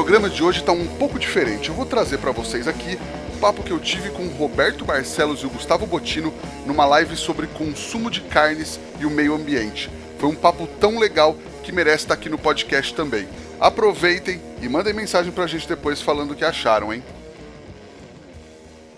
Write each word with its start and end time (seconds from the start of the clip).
Programa 0.00 0.30
de 0.30 0.42
hoje 0.42 0.60
está 0.60 0.72
um 0.72 0.86
pouco 0.86 1.18
diferente. 1.18 1.68
Eu 1.68 1.74
vou 1.74 1.84
trazer 1.84 2.16
para 2.16 2.32
vocês 2.32 2.66
aqui 2.66 2.98
um 3.34 3.38
papo 3.38 3.62
que 3.62 3.70
eu 3.70 3.78
tive 3.78 4.08
com 4.08 4.22
o 4.22 4.30
Roberto 4.30 4.82
Barcelos 4.82 5.40
e 5.40 5.46
o 5.46 5.50
Gustavo 5.50 5.86
Botino 5.86 6.32
numa 6.64 6.86
live 6.86 7.14
sobre 7.18 7.46
consumo 7.46 8.10
de 8.10 8.22
carnes 8.22 8.80
e 8.98 9.04
o 9.04 9.10
meio 9.10 9.34
ambiente. 9.34 9.90
Foi 10.18 10.30
um 10.30 10.34
papo 10.34 10.66
tão 10.80 10.98
legal 10.98 11.36
que 11.62 11.70
merece 11.70 12.04
estar 12.04 12.14
aqui 12.14 12.30
no 12.30 12.38
podcast 12.38 12.94
também. 12.94 13.28
Aproveitem 13.60 14.40
e 14.62 14.70
mandem 14.70 14.94
mensagem 14.94 15.30
para 15.30 15.44
a 15.44 15.46
gente 15.46 15.68
depois 15.68 16.00
falando 16.00 16.30
o 16.30 16.34
que 16.34 16.46
acharam, 16.46 16.94
hein? 16.94 17.04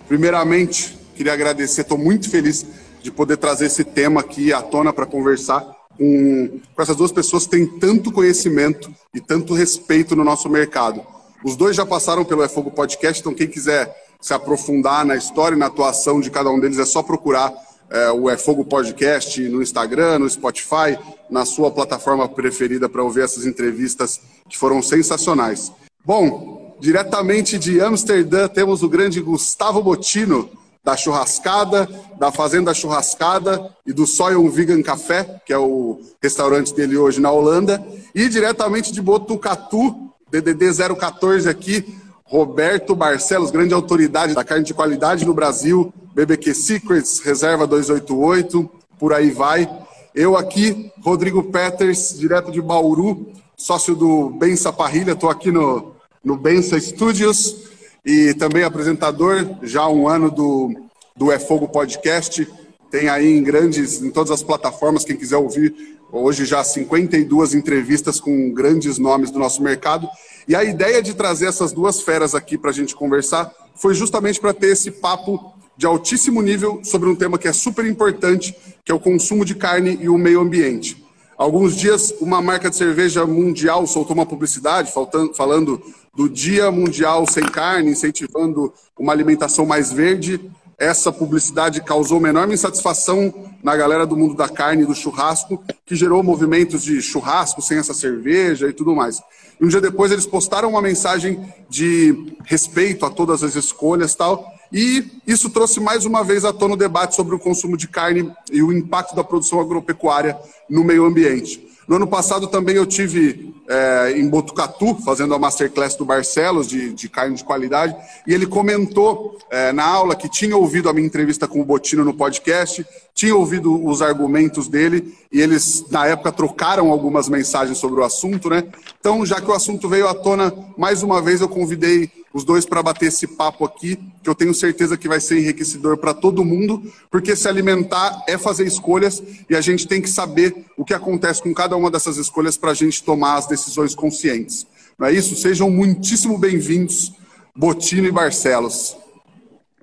Primeiramente, 0.07 0.97
queria 1.17 1.33
agradecer, 1.33 1.81
estou 1.81 1.99
muito 1.99 2.31
feliz 2.31 2.65
de 3.03 3.11
poder 3.11 3.39
trazer 3.39 3.67
esse 3.67 3.83
tema 3.83 4.21
aqui 4.21 4.53
à 4.53 4.63
tona 4.63 4.93
para 4.93 5.05
conversar 5.05 5.82
com, 5.97 6.61
com 6.75 6.83
essas 6.83 6.97
duas 6.97 7.13
pessoas 7.13 7.45
que 7.45 7.51
têm 7.51 7.67
tanto 7.67 8.13
conhecimento 8.13 8.93
e 9.15 9.21
tanto 9.21 9.55
respeito 9.55 10.17
no 10.17 10.25
nosso 10.25 10.49
mercado. 10.49 11.03
Os 11.45 11.57
dois 11.57 11.77
já 11.77 11.85
passaram 11.85 12.25
pelo 12.25 12.43
É 12.43 12.49
Fogo 12.49 12.71
Podcast, 12.71 13.21
então 13.21 13.35
quem 13.35 13.49
quiser 13.49 13.95
se 14.21 14.33
aprofundar 14.33 15.05
na 15.05 15.17
história 15.17 15.57
e 15.57 15.59
na 15.59 15.67
atuação 15.67 16.21
de 16.21 16.31
cada 16.31 16.51
um 16.51 16.61
deles 16.61 16.79
é 16.79 16.85
só 16.85 17.03
procurar 17.03 17.53
é, 17.91 18.11
o 18.13 18.31
É 18.31 18.37
Fogo 18.37 18.65
Podcast 18.65 19.41
no 19.49 19.61
Instagram, 19.61 20.21
no 20.21 20.31
Spotify, 20.31 20.97
na 21.29 21.45
sua 21.45 21.71
plataforma 21.71 22.29
preferida 22.29 22.89
para 22.89 23.03
ouvir 23.03 23.23
essas 23.23 23.45
entrevistas 23.45 24.21
que 24.49 24.57
foram 24.57 24.81
sensacionais. 24.81 25.73
Bom, 26.05 26.77
diretamente 26.81 27.59
de 27.59 27.81
Amsterdã 27.81 28.49
temos 28.49 28.83
o 28.83 28.89
grande 28.89 29.21
Gustavo 29.21 29.83
Botino, 29.83 30.49
da 30.85 30.97
Churrascada, 30.97 31.89
da 32.19 32.33
Fazenda 32.33 32.75
Churrascada 32.75 33.71
e 33.87 33.93
do 33.93 34.07
Soil 34.07 34.49
Vegan 34.51 34.83
Café, 34.83 35.41
que 35.47 35.53
é 35.53 35.59
o 35.59 36.01
restaurante 36.21 36.75
dele 36.75 36.97
hoje 36.97 37.21
na 37.21 37.31
Holanda, 37.31 37.85
e 38.15 38.29
diretamente 38.29 38.93
de 38.93 39.01
Botucatu, 39.01 40.13
DDD 40.31 40.73
014 40.99 41.49
aqui, 41.49 41.97
Roberto 42.25 42.97
Barcelos, 42.97 43.51
grande 43.51 43.75
autoridade 43.75 44.35
da 44.35 44.43
carne 44.43 44.65
de 44.65 44.75
qualidade 44.75 45.25
no 45.25 45.35
Brasil, 45.35 45.93
BBQ 46.15 46.55
Secrets, 46.55 47.21
Reserva 47.21 47.67
288, 47.67 48.69
por 48.99 49.13
aí 49.13 49.31
vai. 49.31 49.71
Eu 50.15 50.37
aqui, 50.37 50.91
Rodrigo 51.01 51.45
Peters, 51.45 52.19
direto 52.19 52.51
de 52.51 52.61
Bauru, 52.61 53.29
sócio 53.57 53.95
do 53.95 54.31
Bença 54.31 54.73
Parrilha, 54.73 55.13
estou 55.13 55.31
aqui 55.31 55.53
no, 55.53 55.93
no 56.25 56.37
Bença 56.37 56.81
Studios 56.81 57.72
e 58.05 58.35
também 58.35 58.65
apresentador 58.65 59.47
já 59.63 59.83
há 59.83 59.89
um 59.89 60.09
ano 60.09 60.31
do, 60.31 60.75
do 61.17 61.31
É 61.31 61.39
Fogo 61.39 61.69
Podcast. 61.69 62.47
Tem 62.91 63.09
aí 63.09 63.39
em 63.39 63.43
grandes, 63.43 64.03
em 64.03 64.11
todas 64.11 64.31
as 64.31 64.43
plataformas, 64.43 65.05
quem 65.05 65.17
quiser 65.17 65.37
ouvir, 65.37 65.99
hoje 66.11 66.45
já 66.45 66.63
52 66.63 67.55
entrevistas 67.55 68.21
com 68.21 68.53
grandes 68.53 68.99
nomes 68.99 69.31
do 69.31 69.39
nosso 69.39 69.63
mercado. 69.63 70.09
E 70.47 70.55
a 70.57 70.65
ideia 70.65 71.01
de 71.01 71.15
trazer 71.15 71.47
essas 71.47 71.73
duas 71.73 72.01
feras 72.01 72.35
aqui 72.35 72.59
para 72.59 72.71
a 72.71 72.75
gente 72.75 72.95
conversar 72.95 73.51
foi 73.75 73.95
justamente 73.95 74.41
para 74.41 74.53
ter 74.53 74.69
esse 74.69 74.91
papo 74.91 75.53
de 75.77 75.87
altíssimo 75.87 76.43
nível 76.43 76.81
sobre 76.83 77.09
um 77.09 77.15
tema 77.15 77.39
que 77.39 77.49
é 77.49 77.53
super 77.53 77.87
importante, 77.87 78.55
que 78.85 78.93
é 78.93 78.95
o 78.95 79.01
consumo 79.01 79.45
de 79.45 79.55
carne 79.55 79.99
e 80.01 80.09
o 80.09 80.19
meio 80.19 80.41
ambiente. 80.41 81.03
Alguns 81.39 81.75
dias, 81.75 82.13
uma 82.21 82.43
marca 82.43 82.69
de 82.69 82.77
cerveja 82.77 83.27
mundial 83.27 83.87
soltou 83.87 84.15
uma 84.15 84.27
publicidade 84.27 84.93
falando 85.35 85.83
do 86.15 86.29
Dia 86.29 86.71
Mundial 86.71 87.27
Sem 87.27 87.45
Carne, 87.45 87.91
incentivando 87.91 88.73
uma 88.99 89.13
alimentação 89.13 89.65
mais 89.65 89.93
verde. 89.93 90.41
Essa 90.79 91.13
publicidade 91.13 91.81
causou 91.81 92.19
uma 92.19 92.29
enorme 92.29 92.55
insatisfação 92.55 93.33
na 93.63 93.77
galera 93.77 94.07
do 94.07 94.17
mundo 94.17 94.35
da 94.35 94.49
carne 94.49 94.83
e 94.83 94.87
do 94.87 94.95
churrasco, 94.95 95.63
que 95.87 95.95
gerou 95.95 96.23
movimentos 96.23 96.83
de 96.83 97.01
churrasco 97.01 97.63
sem 97.63 97.79
essa 97.79 97.95
cerveja 97.95 98.69
e 98.69 98.73
tudo 98.73 98.95
mais. 98.95 99.23
E 99.61 99.65
um 99.65 99.69
dia 99.69 99.81
depois 99.81 100.11
eles 100.11 100.27
postaram 100.27 100.71
uma 100.71 100.83
mensagem 100.83 101.41
de 101.71 102.35
respeito 102.45 103.07
a 103.07 103.11
todas 103.11 103.43
as 103.45 103.55
escolhas 103.55 104.15
tal, 104.15 104.53
e 104.73 105.05
isso 105.27 105.51
trouxe 105.51 105.79
mais 105.79 106.05
uma 106.05 106.25
vez 106.25 106.45
à 106.45 106.53
tona 106.53 106.75
o 106.75 106.79
debate 106.79 107.15
sobre 107.15 107.35
o 107.35 107.39
consumo 107.39 107.77
de 107.77 107.87
carne 107.87 108.33
e 108.51 108.63
o 108.63 108.73
impacto 108.73 109.15
da 109.15 109.23
produção 109.23 109.61
agropecuária 109.61 110.37
no 110.69 110.83
meio 110.83 111.05
ambiente. 111.05 111.72
No 111.93 111.97
ano 111.97 112.07
passado 112.07 112.47
também 112.47 112.77
eu 112.77 112.87
tive 112.87 113.55
é, 113.69 114.15
em 114.17 114.27
Botucatu, 114.27 114.95
fazendo 115.05 115.35
a 115.35 115.39
masterclass 115.39 115.95
do 115.95 116.07
Barcelos, 116.07 116.67
de, 116.67 116.91
de 116.95 117.07
carne 117.07 117.37
de 117.37 117.45
qualidade, 117.45 117.95
e 118.27 118.33
ele 118.33 118.47
comentou 118.47 119.37
é, 119.51 119.73
na 119.73 119.85
aula 119.85 120.17
que 120.17 120.27
tinha 120.27 120.57
ouvido 120.57 120.89
a 120.89 120.95
minha 120.95 121.07
entrevista 121.07 121.47
com 121.47 121.61
o 121.61 121.65
Botino 121.67 122.03
no 122.03 122.15
podcast, 122.15 122.83
tinha 123.15 123.37
ouvido 123.37 123.87
os 123.87 124.01
argumentos 124.01 124.69
dele, 124.69 125.15
e 125.31 125.39
eles, 125.39 125.85
na 125.91 126.07
época, 126.07 126.33
trocaram 126.33 126.91
algumas 126.91 127.29
mensagens 127.29 127.77
sobre 127.77 128.01
o 128.01 128.05
assunto, 128.05 128.49
né? 128.49 128.65
Então, 128.99 129.27
já 129.27 129.39
que 129.39 129.51
o 129.51 129.53
assunto 129.53 129.87
veio 129.87 130.09
à 130.09 130.15
tona, 130.15 130.51
mais 130.79 131.03
uma 131.03 131.21
vez 131.21 131.43
eu 131.43 131.49
convidei 131.51 132.11
os 132.33 132.45
dois 132.45 132.65
para 132.65 132.83
bater 132.83 133.07
esse 133.07 133.27
papo 133.27 133.65
aqui, 133.65 133.97
que 134.23 134.29
eu 134.29 134.35
tenho 134.35 134.55
certeza 134.55 134.97
que 134.97 135.09
vai 135.09 135.21
ser 135.21 135.39
enriquecedor 135.39 135.99
para 135.99 136.15
todo 136.15 136.45
mundo, 136.45 136.83
porque 137.11 137.37
se 137.37 137.47
alimentar 137.47 138.23
é 138.27 138.39
fazer 138.39 138.67
escolhas 138.67 139.23
e 139.49 139.55
a 139.55 139.61
gente 139.61 139.87
tem 139.87 140.01
que 140.01 140.09
saber 140.09 140.65
o 140.77 140.85
que 140.85 140.95
acontece 140.95 141.43
com 141.43 141.53
cada 141.53 141.77
uma 141.77 141.91
dessas 141.91 142.17
escolhas 142.17 142.57
para 142.57 142.71
a 142.71 142.75
gente 142.75 143.03
tomar 143.03 143.37
as 143.37 143.47
decisões 143.47 143.95
conscientes. 143.95 144.67
Não 144.99 145.07
é 145.07 145.13
isso? 145.13 145.35
Sejam 145.37 145.71
muitíssimo 145.71 146.39
bem-vindos, 146.39 147.13
Botino 147.55 148.07
e 148.07 148.13
Barcelos. 148.13 148.97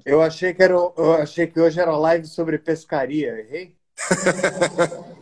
Eu 0.05 0.21
achei 0.21 0.53
que 0.53 0.63
era, 0.63 0.73
eu 0.73 1.13
achei 1.13 1.45
que 1.45 1.59
hoje 1.59 1.79
era 1.79 1.95
live 1.95 2.25
sobre 2.25 2.57
pescaria, 2.57 3.39
errei? 3.39 3.75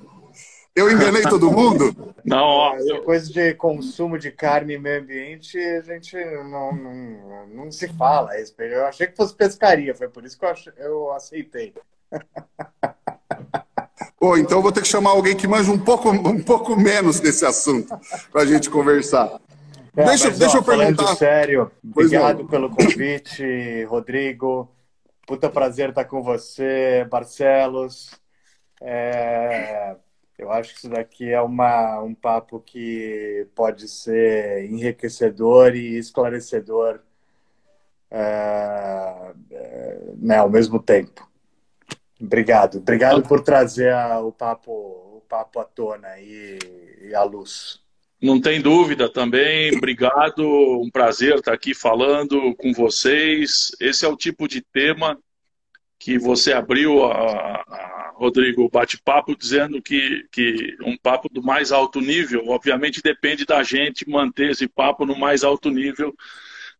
Eu 0.77 0.91
enganei 0.91 1.23
todo 1.23 1.51
mundo? 1.51 2.13
Não, 2.23 2.43
ó. 2.43 2.75
Eu... 2.77 3.01
Coisa 3.01 3.33
de 3.33 3.55
consumo 3.55 4.15
de 4.19 4.29
carne 4.31 4.75
e 4.75 4.77
meio 4.77 5.01
ambiente, 5.01 5.57
a 5.57 5.81
gente 5.81 6.15
não, 6.15 6.71
não, 6.71 7.47
não 7.47 7.71
se 7.71 7.87
fala 7.87 8.29
a 8.29 8.35
respeito. 8.35 8.75
Eu 8.75 8.85
achei 8.85 9.07
que 9.07 9.15
fosse 9.15 9.33
pescaria, 9.33 9.95
foi 9.95 10.07
por 10.07 10.23
isso 10.23 10.37
que 10.37 10.45
eu, 10.77 11.11
aceitei. 11.13 11.73
Pô, 14.19 14.37
então 14.37 14.59
eu 14.59 14.61
vou 14.61 14.71
ter 14.71 14.81
que 14.81 14.87
chamar 14.87 15.09
alguém 15.09 15.35
que 15.35 15.47
manja 15.47 15.71
um 15.71 15.79
pouco, 15.79 16.11
um 16.11 16.43
pouco 16.43 16.75
menos 16.75 17.19
desse 17.19 17.43
assunto 17.43 17.99
para 18.31 18.43
a 18.43 18.45
gente 18.45 18.69
conversar. 18.69 19.41
É, 19.95 20.05
deixa, 20.05 20.27
mas, 20.27 20.37
deixa 20.37 20.57
ó, 20.57 20.59
eu 20.59 20.63
perguntar. 20.63 21.15
Sério, 21.15 21.71
obrigado 21.83 22.43
não. 22.43 22.47
pelo 22.47 22.69
convite, 22.69 23.83
Rodrigo. 23.85 24.71
Puta 25.25 25.49
prazer 25.49 25.89
estar 25.89 26.05
com 26.05 26.21
você, 26.21 27.03
Barcelos. 27.09 28.11
É, 28.79 29.95
eu 30.37 30.51
acho 30.51 30.73
que 30.73 30.79
isso 30.79 30.89
daqui 30.89 31.29
é 31.29 31.41
uma, 31.41 32.01
um 32.01 32.13
papo 32.13 32.59
que 32.59 33.47
pode 33.55 33.87
ser 33.87 34.65
enriquecedor 34.65 35.75
e 35.75 35.97
esclarecedor 35.97 36.99
é, 38.11 39.33
é, 39.51 39.99
né, 40.17 40.37
ao 40.37 40.49
mesmo 40.49 40.79
tempo. 40.79 41.27
Obrigado. 42.21 42.77
Obrigado 42.77 43.21
por 43.23 43.41
trazer 43.41 43.91
a, 43.93 44.19
o, 44.19 44.31
papo, 44.31 44.71
o 44.71 45.23
papo 45.27 45.59
à 45.59 45.65
tona 45.65 46.19
e, 46.19 46.59
e 47.01 47.15
à 47.15 47.23
luz. 47.23 47.81
Não 48.21 48.39
tem 48.39 48.61
dúvida 48.61 49.11
também. 49.11 49.75
Obrigado. 49.75 50.43
Um 50.81 50.89
prazer 50.89 51.35
estar 51.35 51.53
aqui 51.53 51.73
falando 51.73 52.55
com 52.55 52.73
vocês. 52.73 53.71
Esse 53.79 54.05
é 54.05 54.07
o 54.07 54.17
tipo 54.17 54.47
de 54.47 54.61
tema 54.61 55.19
que 55.99 56.17
você 56.17 56.53
abriu 56.53 57.05
a, 57.05 57.63
a 57.67 57.96
Rodrigo, 58.17 58.67
bate-papo 58.67 59.37
dizendo 59.37 59.79
que, 59.79 60.25
que 60.31 60.75
um 60.81 60.97
papo 60.97 61.29
do 61.29 61.43
mais 61.43 61.71
alto 61.71 62.01
nível, 62.01 62.47
obviamente 62.47 63.01
depende 63.01 63.45
da 63.45 63.61
gente 63.61 64.09
manter 64.09 64.51
esse 64.51 64.67
papo 64.67 65.05
no 65.05 65.15
mais 65.15 65.43
alto 65.43 65.69
nível, 65.69 66.15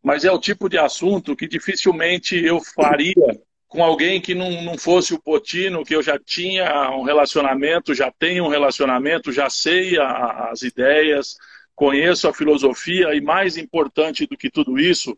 mas 0.02 0.26
é 0.26 0.32
o 0.32 0.40
tipo 0.40 0.68
de 0.68 0.80
assunto 0.80 1.36
que 1.36 1.48
dificilmente 1.48 2.36
eu 2.44 2.60
faria 2.60 3.14
com 3.68 3.84
alguém 3.84 4.20
que 4.20 4.34
não, 4.34 4.64
não 4.64 4.78
fosse 4.78 5.14
o 5.14 5.22
Potino, 5.22 5.86
que 5.86 5.96
eu 5.96 6.02
já 6.02 6.18
tinha 6.18 6.90
um 6.92 7.04
relacionamento, 7.04 7.94
já 7.94 8.12
tenho 8.12 8.46
um 8.46 8.50
relacionamento, 8.50 9.32
já 9.32 9.48
sei 9.50 10.00
a, 10.00 10.50
as 10.52 10.64
ideias, 10.64 11.36
conheço 11.76 12.28
a 12.28 12.34
filosofia 12.34 13.14
e 13.14 13.22
mais 13.22 13.58
importante 13.58 14.26
do 14.26 14.36
que 14.36 14.50
tudo 14.50 14.80
isso, 14.80 15.16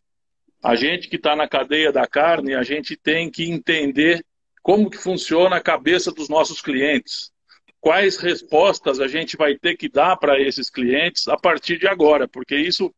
a 0.61 0.75
gente 0.75 1.07
que 1.07 1.15
está 1.15 1.33
na 1.33 1.47
cadeia 1.47 1.93
da 1.93 2.05
carne, 2.05 2.53
a 2.53 2.63
gente 2.63 2.97
tem 2.97 3.31
que 3.31 3.49
entender 3.49 4.25
como 4.61 4.89
que 4.89 4.97
funciona 4.97 5.55
a 5.57 5.61
cabeça 5.61 6.11
dos 6.11 6.29
nossos 6.29 6.61
clientes, 6.61 7.31
quais 7.79 8.17
respostas 8.17 8.99
a 8.99 9.07
gente 9.07 9.37
vai 9.37 9.55
ter 9.55 9.75
que 9.75 9.89
dar 9.89 10.17
para 10.17 10.39
esses 10.39 10.69
clientes 10.69 11.27
a 11.27 11.37
partir 11.37 11.77
de 11.77 11.87
agora, 11.87 12.27
porque 12.27 12.55
isso 12.55 12.93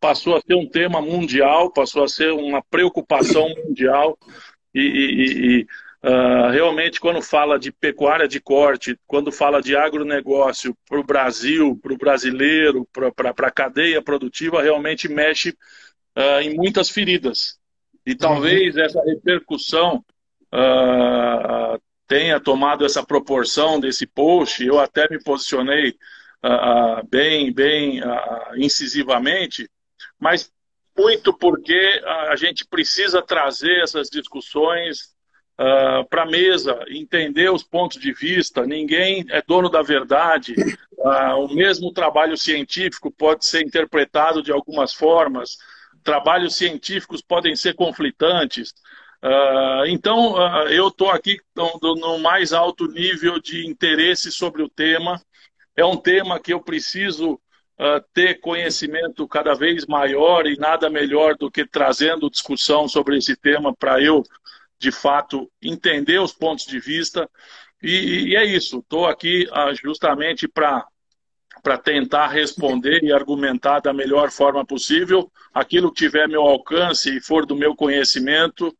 passou 0.00 0.36
a 0.36 0.40
ser 0.40 0.54
um 0.54 0.68
tema 0.68 1.00
mundial, 1.00 1.72
passou 1.72 2.04
a 2.04 2.08
ser 2.08 2.32
uma 2.32 2.62
preocupação 2.62 3.48
mundial 3.64 4.18
e, 4.74 4.80
e, 4.80 5.60
e 5.60 5.66
uh, 6.04 6.50
realmente 6.50 7.00
quando 7.00 7.22
fala 7.22 7.58
de 7.58 7.72
pecuária 7.72 8.28
de 8.28 8.40
corte, 8.40 8.98
quando 9.06 9.32
fala 9.32 9.60
de 9.60 9.76
agronegócio 9.76 10.76
para 10.88 11.00
o 11.00 11.04
Brasil, 11.04 11.78
para 11.82 11.92
o 11.92 11.98
brasileiro, 11.98 12.86
para 12.92 13.48
a 13.48 13.50
cadeia 13.50 14.02
produtiva, 14.02 14.62
realmente 14.62 15.08
mexe 15.08 15.50
uh, 16.16 16.40
em 16.42 16.54
muitas 16.54 16.90
feridas. 16.90 17.58
E 18.06 18.14
talvez 18.14 18.76
uhum. 18.76 18.82
essa 18.82 19.02
repercussão 19.04 20.04
uh, 20.52 21.80
tenha 22.06 22.40
tomado 22.40 22.84
essa 22.84 23.04
proporção 23.04 23.78
desse 23.78 24.06
post. 24.06 24.64
Eu 24.64 24.78
até 24.78 25.08
me 25.10 25.22
posicionei 25.22 25.90
uh, 26.44 27.06
bem, 27.08 27.52
bem 27.52 28.00
incisivamente, 28.56 29.68
mas 30.18 30.50
muito 30.96 31.32
porque 31.32 32.02
a 32.28 32.34
gente 32.34 32.66
precisa 32.66 33.22
trazer 33.22 33.82
essas 33.82 34.08
discussões 34.08 35.16
uh, 35.58 36.08
para 36.08 36.22
a 36.22 36.26
mesa, 36.26 36.78
entender 36.88 37.50
os 37.50 37.62
pontos 37.62 38.00
de 38.00 38.12
vista. 38.12 38.64
Ninguém 38.64 39.24
é 39.30 39.42
dono 39.42 39.68
da 39.68 39.82
verdade. 39.82 40.54
Uh, 40.92 41.44
o 41.44 41.54
mesmo 41.54 41.92
trabalho 41.92 42.36
científico 42.36 43.10
pode 43.10 43.44
ser 43.44 43.64
interpretado 43.64 44.42
de 44.42 44.52
algumas 44.52 44.94
formas. 44.94 45.56
Trabalhos 46.02 46.56
científicos 46.56 47.20
podem 47.20 47.56
ser 47.56 47.74
conflitantes. 47.74 48.72
Uh, 49.22 49.86
então, 49.88 50.34
uh, 50.34 50.68
eu 50.68 50.88
estou 50.88 51.10
aqui 51.10 51.38
no, 51.54 51.96
no, 51.96 52.18
mais 52.20 52.52
alto 52.52 52.86
nível 52.86 53.40
de 53.40 53.66
interesse 53.66 54.30
sobre 54.30 54.62
o 54.62 54.68
tema. 54.68 55.20
É 55.76 55.84
um 55.84 55.96
tema 55.96 56.38
que 56.38 56.52
eu 56.52 56.60
preciso 56.60 57.32
uh, 57.32 58.00
ter 58.14 58.40
conhecimento 58.40 59.26
cada 59.26 59.54
vez 59.54 59.86
maior 59.86 60.46
e 60.46 60.56
nada 60.56 60.88
melhor 60.88 61.36
do 61.36 61.50
que 61.50 61.66
trazendo 61.66 62.30
discussão 62.30 62.86
sobre 62.86 63.18
esse 63.18 63.34
tema 63.36 63.74
para 63.74 64.00
eu, 64.00 64.22
de 64.78 64.92
fato, 64.92 65.50
entender 65.60 66.20
os 66.20 66.32
pontos 66.32 66.64
de 66.64 66.78
vista. 66.78 67.28
E, 67.82 68.28
e 68.28 68.36
é 68.36 68.44
isso. 68.44 68.78
Estou 68.78 69.06
aqui 69.06 69.46
justamente 69.82 70.46
para 70.46 70.86
para 71.60 71.76
tentar 71.76 72.28
responder 72.28 73.02
e 73.02 73.12
argumentar 73.12 73.80
da 73.80 73.92
melhor 73.92 74.30
forma 74.30 74.64
possível 74.64 75.30
aquilo 75.52 75.92
que 75.92 76.04
tiver 76.04 76.28
meu 76.28 76.42
alcance 76.42 77.16
e 77.16 77.20
for 77.20 77.44
do 77.44 77.56
meu 77.56 77.74
conhecimento, 77.74 78.72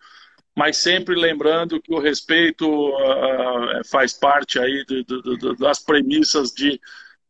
mas 0.58 0.76
sempre 0.76 1.14
lembrando 1.14 1.80
que 1.80 1.94
o 1.94 2.00
respeito 2.00 2.68
uh, 2.68 3.88
faz 3.88 4.12
parte 4.12 4.58
aí 4.58 4.84
de, 4.84 5.04
de, 5.04 5.38
de, 5.38 5.56
das 5.56 5.78
premissas 5.78 6.50
de, 6.50 6.80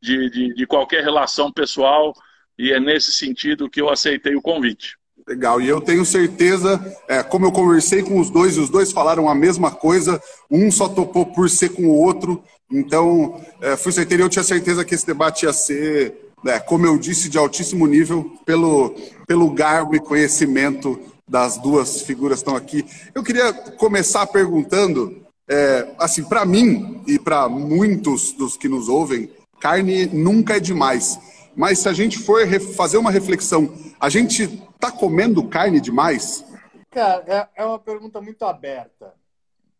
de, 0.00 0.66
qualquer 0.66 1.04
relação 1.04 1.52
pessoal 1.52 2.14
e 2.58 2.72
é 2.72 2.80
nesse 2.80 3.12
sentido 3.12 3.68
que 3.68 3.82
eu 3.82 3.90
aceitei 3.90 4.34
o 4.34 4.40
convite. 4.40 4.96
Legal, 5.28 5.60
e 5.60 5.68
eu 5.68 5.78
tenho 5.78 6.06
certeza, 6.06 6.80
é, 7.06 7.22
como 7.22 7.44
eu 7.44 7.52
conversei 7.52 8.02
com 8.02 8.18
os 8.18 8.30
dois, 8.30 8.56
e 8.56 8.60
os 8.60 8.70
dois 8.70 8.92
falaram 8.92 9.28
a 9.28 9.34
mesma 9.34 9.70
coisa, 9.70 10.18
um 10.50 10.70
só 10.70 10.88
topou 10.88 11.26
por 11.26 11.50
ser 11.50 11.74
com 11.74 11.82
o 11.82 12.00
outro, 12.00 12.42
então 12.72 13.38
é, 13.60 13.76
fui 13.76 13.92
certeiro 13.92 14.22
eu 14.22 14.30
tinha 14.30 14.42
certeza 14.42 14.86
que 14.86 14.94
esse 14.94 15.06
debate 15.06 15.44
ia 15.44 15.52
ser, 15.52 16.32
é, 16.46 16.58
como 16.58 16.86
eu 16.86 16.96
disse, 16.96 17.28
de 17.28 17.36
altíssimo 17.36 17.86
nível, 17.86 18.38
pelo, 18.46 18.94
pelo 19.26 19.50
garbo 19.50 19.94
e 19.94 20.00
conhecimento 20.00 20.98
das 21.28 21.58
duas 21.58 22.02
figuras 22.02 22.38
estão 22.38 22.56
aqui. 22.56 22.84
Eu 23.14 23.22
queria 23.22 23.52
começar 23.52 24.26
perguntando, 24.26 25.26
é, 25.48 25.94
assim, 25.98 26.24
para 26.24 26.44
mim 26.44 27.02
e 27.06 27.18
para 27.18 27.48
muitos 27.48 28.32
dos 28.32 28.56
que 28.56 28.68
nos 28.68 28.88
ouvem, 28.88 29.30
carne 29.60 30.06
nunca 30.06 30.56
é 30.56 30.60
demais. 30.60 31.18
Mas 31.54 31.80
se 31.80 31.88
a 31.88 31.92
gente 31.92 32.18
for 32.18 32.46
fazer 32.76 32.98
uma 32.98 33.10
reflexão, 33.10 33.74
a 34.00 34.08
gente 34.08 34.44
está 34.44 34.90
comendo 34.90 35.46
carne 35.48 35.80
demais? 35.80 36.44
Cara, 36.90 37.24
é, 37.26 37.62
é 37.62 37.64
uma 37.64 37.78
pergunta 37.78 38.20
muito 38.20 38.44
aberta. 38.44 39.14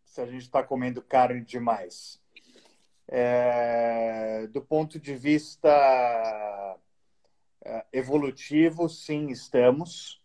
Se 0.05 0.21
a 0.21 0.27
gente 0.27 0.43
está 0.43 0.63
comendo 0.63 1.01
carne 1.01 1.41
demais. 1.41 2.21
É, 3.07 4.47
do 4.53 4.61
ponto 4.61 4.99
de 4.99 5.15
vista 5.15 5.69
é, 7.65 7.85
evolutivo, 7.93 8.89
sim, 8.89 9.29
estamos. 9.29 10.18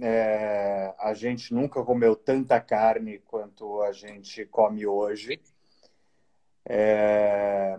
É, 0.00 0.94
a 0.98 1.12
gente 1.12 1.52
nunca 1.52 1.82
comeu 1.82 2.16
tanta 2.16 2.60
carne 2.60 3.18
quanto 3.18 3.82
a 3.82 3.92
gente 3.92 4.46
come 4.46 4.86
hoje. 4.86 5.40
É, 6.64 7.76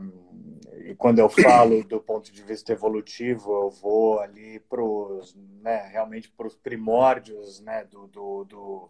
e 0.86 0.96
quando 0.96 1.20
eu 1.20 1.30
falo 1.30 1.84
do 1.84 2.00
ponto 2.02 2.32
de 2.32 2.44
vista 2.44 2.74
evolutivo, 2.74 3.52
eu 3.52 3.70
vou 3.70 4.20
ali 4.20 4.60
para 4.60 4.84
os, 4.84 5.36
né, 5.36 5.88
realmente 5.88 6.30
para 6.30 6.48
os 6.48 6.56
primórdios 6.56 7.60
né, 7.62 7.86
do, 7.86 8.08
do, 8.08 8.44
do, 8.44 8.88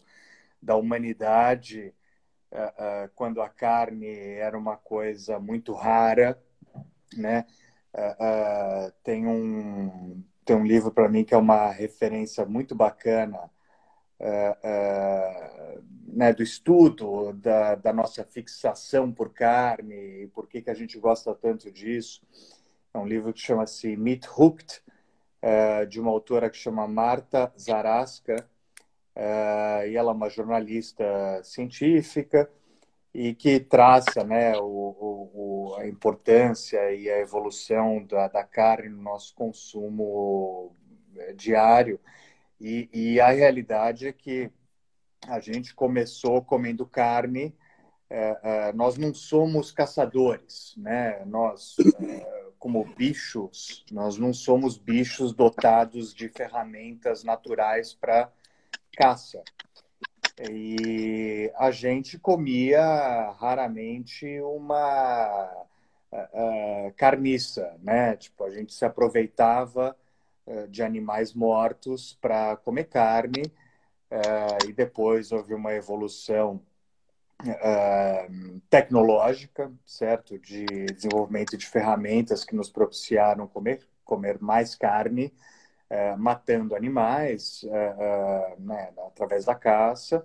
da 0.61 0.75
humanidade, 0.75 1.93
uh, 2.51 3.05
uh, 3.05 3.09
quando 3.15 3.41
a 3.41 3.49
carne 3.49 4.07
era 4.07 4.57
uma 4.57 4.77
coisa 4.77 5.39
muito 5.39 5.73
rara, 5.73 6.41
né? 7.15 7.45
Uh, 7.93 8.91
tem 9.03 9.27
um 9.27 10.23
tem 10.43 10.55
um 10.55 10.65
livro 10.65 10.91
para 10.91 11.09
mim 11.09 11.23
que 11.23 11.33
é 11.33 11.37
uma 11.37 11.71
referência 11.71 12.45
muito 12.45 12.75
bacana 12.75 13.49
uh, 14.19 15.77
uh, 15.79 15.83
né, 16.07 16.33
do 16.33 16.43
estudo 16.43 17.33
da, 17.33 17.75
da, 17.75 17.93
nossa 17.93 18.23
fixação 18.23 19.11
por 19.11 19.33
carne 19.33 20.23
e 20.23 20.27
por 20.27 20.47
que, 20.47 20.61
que 20.61 20.69
a 20.69 20.73
gente 20.73 20.97
gosta 20.99 21.33
tanto 21.33 21.71
disso. 21.71 22.21
É 22.93 22.97
um 22.97 23.07
livro 23.07 23.33
que 23.33 23.39
chama-se 23.39 23.95
Meat 23.97 24.27
Hooked, 24.27 24.81
uh, 25.41 25.85
de 25.87 25.99
uma 25.99 26.11
autora 26.11 26.49
que 26.49 26.57
chama 26.57 26.87
Marta 26.87 27.51
Zaraska, 27.59 28.47
e 29.15 29.95
ela 29.95 30.11
é 30.11 30.15
uma 30.15 30.27
jornalista 30.27 31.05
científica 31.43 32.49
e 33.13 33.35
que 33.35 33.59
traça 33.59 34.23
né, 34.23 34.57
o, 34.57 34.63
o, 35.33 35.75
a 35.77 35.87
importância 35.87 36.91
e 36.91 37.09
a 37.09 37.19
evolução 37.19 38.03
da, 38.05 38.27
da 38.27 38.43
carne 38.43 38.89
no 38.89 39.01
nosso 39.01 39.35
consumo 39.35 40.75
eh, 41.15 41.33
diário. 41.33 41.99
E, 42.59 42.89
e, 42.93 43.19
a 43.19 43.29
realidade 43.29 44.07
é 44.07 44.13
que 44.13 44.49
a 45.27 45.39
gente 45.39 45.75
começou 45.75 46.41
comendo 46.41 46.85
carne, 46.85 47.55
é, 48.09 48.39
é, 48.43 48.73
nós 48.73 48.97
não 48.97 49.13
somos 49.13 49.71
caçadores, 49.71 50.73
né? 50.77 51.23
Nós, 51.25 51.75
é, 52.01 52.45
como 52.59 52.85
bichos, 52.95 53.85
nós 53.91 54.17
não 54.17 54.33
somos 54.33 54.77
bichos 54.77 55.33
dotados 55.33 56.13
de 56.13 56.29
ferramentas 56.29 57.23
naturais 57.23 57.93
para 57.93 58.31
caça. 58.95 59.43
E 60.49 61.22
a 61.63 61.71
gente 61.71 62.19
comia 62.19 63.31
raramente 63.39 64.41
uma 64.41 65.65
uh, 66.11 66.17
uh, 66.17 66.93
carniça, 66.97 67.77
né? 67.81 68.17
Tipo, 68.17 68.43
a 68.43 68.49
gente 68.49 68.73
se 68.73 68.83
aproveitava 68.83 69.95
uh, 70.45 70.67
de 70.67 70.83
animais 70.83 71.33
mortos 71.33 72.17
para 72.19 72.57
comer 72.57 72.85
carne 72.85 73.43
e 74.67 74.73
depois 74.73 75.31
houve 75.31 75.55
uma 75.55 75.73
evolução 75.73 76.61
tecnológica, 78.69 79.71
certo? 79.83 80.37
De 80.37 80.65
desenvolvimento 80.85 81.57
de 81.57 81.65
ferramentas 81.65 82.43
que 82.43 82.55
nos 82.55 82.69
propiciaram 82.69 83.47
comer, 83.47 83.87
comer 84.05 84.39
mais 84.39 84.75
carne 84.75 85.33
matando 86.19 86.75
animais 86.75 87.65
né, 88.59 88.93
através 89.07 89.45
da 89.45 89.55
caça. 89.55 90.23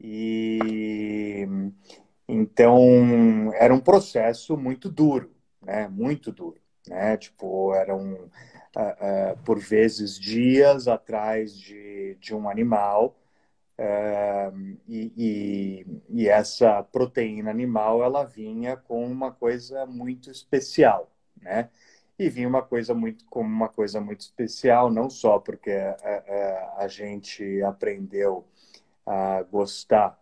E 0.00 1.46
então 2.28 3.52
era 3.54 3.74
um 3.74 3.80
processo 3.80 4.56
muito 4.56 4.88
duro, 4.88 5.30
né? 5.62 5.88
Muito 5.88 6.32
duro, 6.32 6.60
né? 6.86 7.16
Tipo, 7.16 7.74
eram 7.74 8.30
por 9.44 9.58
vezes 9.58 10.18
dias 10.18 10.86
atrás 10.88 11.56
de, 11.56 12.16
de 12.20 12.34
um 12.34 12.48
animal 12.48 13.16
e, 14.86 15.12
e, 15.16 15.86
e, 16.10 16.28
essa 16.28 16.82
proteína 16.82 17.50
animal 17.50 18.02
ela 18.04 18.24
vinha 18.24 18.76
com 18.76 19.04
uma 19.04 19.32
coisa 19.32 19.86
muito 19.86 20.30
especial, 20.30 21.10
né? 21.40 21.70
e 22.18 22.28
vinha 22.28 22.48
uma 22.48 22.62
coisa 22.62 22.92
muito 22.94 23.24
como 23.26 23.48
uma 23.48 23.68
coisa 23.68 24.00
muito 24.00 24.20
especial, 24.22 24.90
não 24.90 25.08
só 25.08 25.38
porque 25.38 25.70
a, 25.70 25.74
é, 25.74 25.96
a, 26.02 26.34
é, 26.34 26.70
a 26.78 26.88
gente 26.88 27.62
aprendeu 27.62 28.44
a 29.08 29.42
gostar 29.42 30.18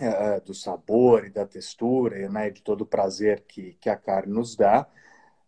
é, 0.00 0.40
do 0.40 0.52
sabor 0.52 1.26
e 1.26 1.30
da 1.30 1.46
textura, 1.46 2.28
né, 2.28 2.50
de 2.50 2.62
todo 2.62 2.82
o 2.82 2.86
prazer 2.86 3.44
que, 3.46 3.74
que 3.74 3.88
a 3.88 3.96
carne 3.96 4.32
nos 4.32 4.56
dá, 4.56 4.86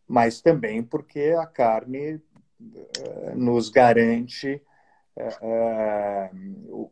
mas 0.06 0.40
também 0.40 0.82
porque 0.82 1.34
a 1.38 1.46
carne 1.46 2.20
nos 3.34 3.68
garante 3.68 4.62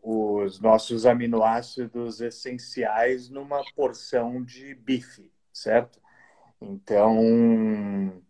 os 0.03 0.61
nossos 0.61 1.07
aminoácidos 1.07 2.21
essenciais 2.21 3.29
numa 3.29 3.63
porção 3.75 4.43
de 4.43 4.75
bife, 4.75 5.31
certo? 5.53 6.01
Então, 6.61 8.23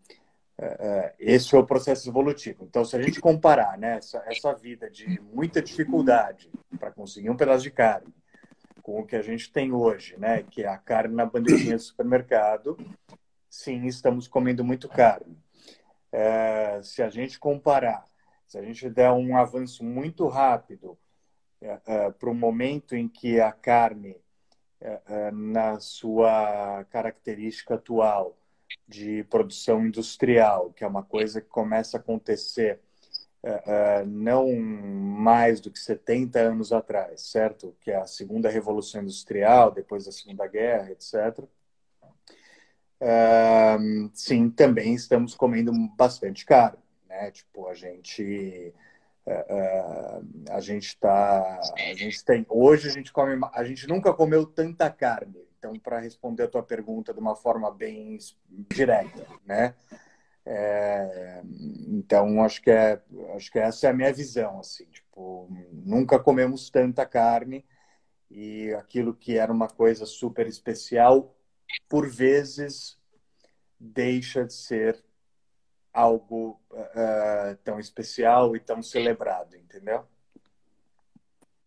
esse 1.18 1.50
foi 1.50 1.60
o 1.60 1.66
processo 1.66 2.08
evolutivo. 2.08 2.64
Então, 2.64 2.84
se 2.84 2.96
a 2.96 3.02
gente 3.02 3.20
comparar 3.20 3.78
né, 3.78 3.96
essa, 3.96 4.22
essa 4.26 4.52
vida 4.54 4.90
de 4.90 5.20
muita 5.32 5.62
dificuldade 5.62 6.50
para 6.78 6.90
conseguir 6.90 7.30
um 7.30 7.36
pedaço 7.36 7.62
de 7.62 7.70
carne 7.70 8.12
com 8.82 9.00
o 9.00 9.06
que 9.06 9.16
a 9.16 9.22
gente 9.22 9.52
tem 9.52 9.72
hoje, 9.72 10.16
né, 10.18 10.42
que 10.42 10.62
é 10.62 10.68
a 10.68 10.76
carne 10.78 11.14
na 11.14 11.24
bandejinha 11.24 11.76
do 11.76 11.82
supermercado, 11.82 12.76
sim, 13.48 13.86
estamos 13.86 14.26
comendo 14.26 14.64
muito 14.64 14.88
carne. 14.88 15.38
É, 16.12 16.80
se 16.82 17.02
a 17.02 17.08
gente 17.08 17.38
comparar, 17.38 18.04
se 18.46 18.58
a 18.58 18.62
gente 18.62 18.88
der 18.90 19.12
um 19.12 19.36
avanço 19.36 19.84
muito 19.84 20.26
rápido 20.26 20.98
é, 21.60 21.80
é, 21.86 22.10
para 22.10 22.30
o 22.30 22.34
momento 22.34 22.96
em 22.96 23.06
que 23.06 23.40
a 23.40 23.52
carne, 23.52 24.16
é, 24.80 25.00
é, 25.06 25.30
na 25.30 25.78
sua 25.78 26.84
característica 26.90 27.74
atual, 27.74 28.36
de 28.90 29.24
produção 29.24 29.86
industrial, 29.86 30.72
que 30.72 30.82
é 30.82 30.86
uma 30.86 31.02
coisa 31.02 31.40
que 31.40 31.48
começa 31.48 31.96
a 31.96 32.00
acontecer 32.00 32.80
uh, 33.44 34.02
uh, 34.02 34.06
não 34.06 34.54
mais 34.56 35.60
do 35.60 35.70
que 35.70 35.78
70 35.78 36.38
anos 36.40 36.72
atrás, 36.72 37.20
certo? 37.22 37.76
Que 37.80 37.92
é 37.92 37.96
a 37.96 38.06
segunda 38.06 38.48
revolução 38.48 39.02
industrial, 39.02 39.70
depois 39.70 40.04
da 40.04 40.12
Segunda 40.12 40.46
Guerra, 40.46 40.90
etc. 40.90 41.38
Uh, 43.00 44.10
sim, 44.12 44.50
também 44.50 44.94
estamos 44.94 45.34
comendo 45.34 45.72
bastante 45.96 46.44
caro, 46.44 46.78
né? 47.08 47.30
Tipo, 47.30 47.68
a 47.68 47.74
gente 47.74 48.74
a 50.50 50.60
gente 50.60 50.88
está 50.88 51.60
a 51.60 51.94
gente 51.94 52.24
tem 52.24 52.44
hoje 52.48 52.88
a 52.88 52.90
gente 52.90 53.12
come 53.12 53.38
a 53.52 53.62
gente 53.62 53.86
nunca 53.86 54.12
comeu 54.12 54.44
tanta 54.44 54.90
carne 54.90 55.46
então, 55.60 55.78
para 55.78 56.00
responder 56.00 56.44
a 56.44 56.48
tua 56.48 56.62
pergunta 56.62 57.12
de 57.12 57.20
uma 57.20 57.36
forma 57.36 57.70
bem 57.70 58.16
direta, 58.48 59.26
né? 59.44 59.74
É, 60.46 61.42
então, 61.86 62.42
acho 62.42 62.62
que, 62.62 62.70
é, 62.70 63.00
acho 63.36 63.52
que 63.52 63.58
essa 63.58 63.86
é 63.86 63.90
a 63.90 63.92
minha 63.92 64.10
visão, 64.10 64.58
assim, 64.58 64.86
tipo, 64.86 65.48
nunca 65.70 66.18
comemos 66.18 66.70
tanta 66.70 67.04
carne 67.04 67.64
e 68.30 68.72
aquilo 68.72 69.14
que 69.14 69.36
era 69.36 69.52
uma 69.52 69.68
coisa 69.68 70.06
super 70.06 70.46
especial, 70.46 71.36
por 71.88 72.08
vezes, 72.08 72.98
deixa 73.78 74.46
de 74.46 74.54
ser 74.54 75.04
algo 75.92 76.58
uh, 76.70 77.54
tão 77.62 77.78
especial 77.78 78.56
e 78.56 78.60
tão 78.60 78.82
celebrado, 78.82 79.56
entendeu? 79.56 80.06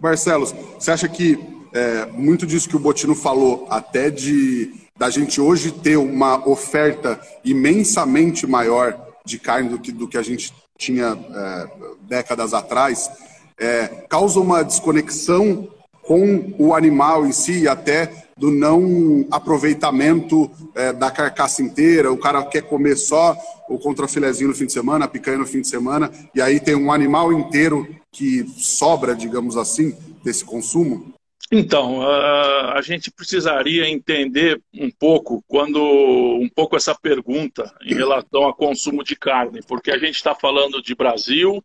Marcelo, 0.04 0.46
você 0.78 0.92
acha 0.92 1.08
que 1.08 1.40
é, 1.72 2.06
muito 2.08 2.46
disso 2.46 2.68
que 2.68 2.76
o 2.76 2.80
Botino 2.80 3.16
falou, 3.16 3.66
até 3.70 4.10
de 4.10 4.74
da 4.98 5.10
gente 5.10 5.40
hoje 5.40 5.72
ter 5.72 5.96
uma 5.96 6.46
oferta 6.48 7.20
imensamente 7.44 8.46
maior 8.46 9.00
de 9.26 9.40
carne 9.40 9.70
do 9.70 9.80
que, 9.80 9.94
do 9.94 10.06
que 10.06 10.18
a 10.18 10.22
gente 10.22 10.54
tinha 10.78 11.18
é, 11.18 11.68
décadas 12.02 12.54
atrás, 12.54 13.10
é, 13.58 13.88
causa 14.10 14.42
uma 14.42 14.62
desconexão 14.62 15.70
com 16.02 16.54
o 16.60 16.76
animal 16.76 17.26
em 17.26 17.32
si, 17.32 17.66
até 17.66 18.12
do 18.38 18.52
não 18.52 19.26
aproveitamento 19.32 20.52
é, 20.76 20.92
da 20.92 21.10
carcaça 21.10 21.62
inteira. 21.62 22.12
O 22.12 22.18
cara 22.18 22.44
quer 22.44 22.64
comer 22.64 22.98
só 22.98 23.38
o 23.70 23.80
contrafilezinho 23.80 24.50
no 24.50 24.56
fim 24.56 24.66
de 24.66 24.74
semana, 24.74 25.06
a 25.06 25.08
picanha 25.08 25.38
no 25.38 25.46
fim 25.46 25.62
de 25.62 25.68
semana, 25.70 26.12
e 26.36 26.42
aí 26.42 26.60
tem 26.60 26.76
um 26.76 26.92
animal 26.92 27.32
inteiro 27.32 27.88
que 28.14 28.48
sobra, 28.48 29.16
digamos 29.16 29.58
assim, 29.58 29.98
desse 30.24 30.46
consumo? 30.46 31.14
Então, 31.52 32.02
a, 32.02 32.82
gente 32.82 33.12
precisaria 33.12 33.88
entender 33.88 34.62
um 34.74 34.90
pouco 34.90 35.44
quando 35.48 35.80
um 35.80 36.50
pouco 36.50 36.76
essa 36.76 36.96
pergunta 36.96 37.72
em 37.84 37.94
relação 37.94 38.44
ao 38.44 38.56
consumo 38.56 39.04
de 39.04 39.16
carne, 39.16 39.62
porque 39.68 39.92
a 39.92 39.98
gente 39.98 40.16
está 40.16 40.34
falando 40.34 40.82
de 40.82 40.96
Brasil, 40.96 41.64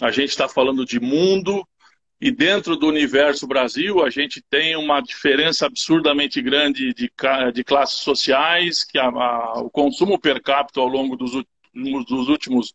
a 0.00 0.10
gente 0.10 0.30
está 0.30 0.48
falando 0.48 0.84
de 0.84 0.98
mundo, 0.98 1.64
e 2.20 2.30
dentro 2.30 2.76
do 2.76 2.88
universo 2.88 3.46
Brasil 3.46 4.04
a 4.04 4.10
gente 4.10 4.42
tem 4.48 4.76
uma 4.76 5.00
diferença 5.00 5.66
absurdamente 5.66 6.40
grande 6.40 6.92
de, 6.94 7.10
de 7.52 7.64
classes 7.64 8.00
sociais, 8.00 8.82
que 8.82 8.98
a, 8.98 9.06
a, 9.06 9.60
o 9.60 9.70
consumo 9.70 10.18
per 10.18 10.40
capita 10.42 10.80
ao 10.80 10.88
longo 10.88 11.16
dos, 11.16 11.32
dos 11.72 12.28
últimos 12.28 12.74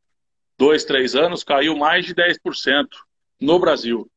dois, 0.58 0.84
três 0.84 1.16
anos 1.16 1.44
caiu 1.44 1.76
mais 1.78 2.06
de 2.06 2.16
10% 2.16 2.88
no 3.40 3.60
Brasil. 3.60 4.10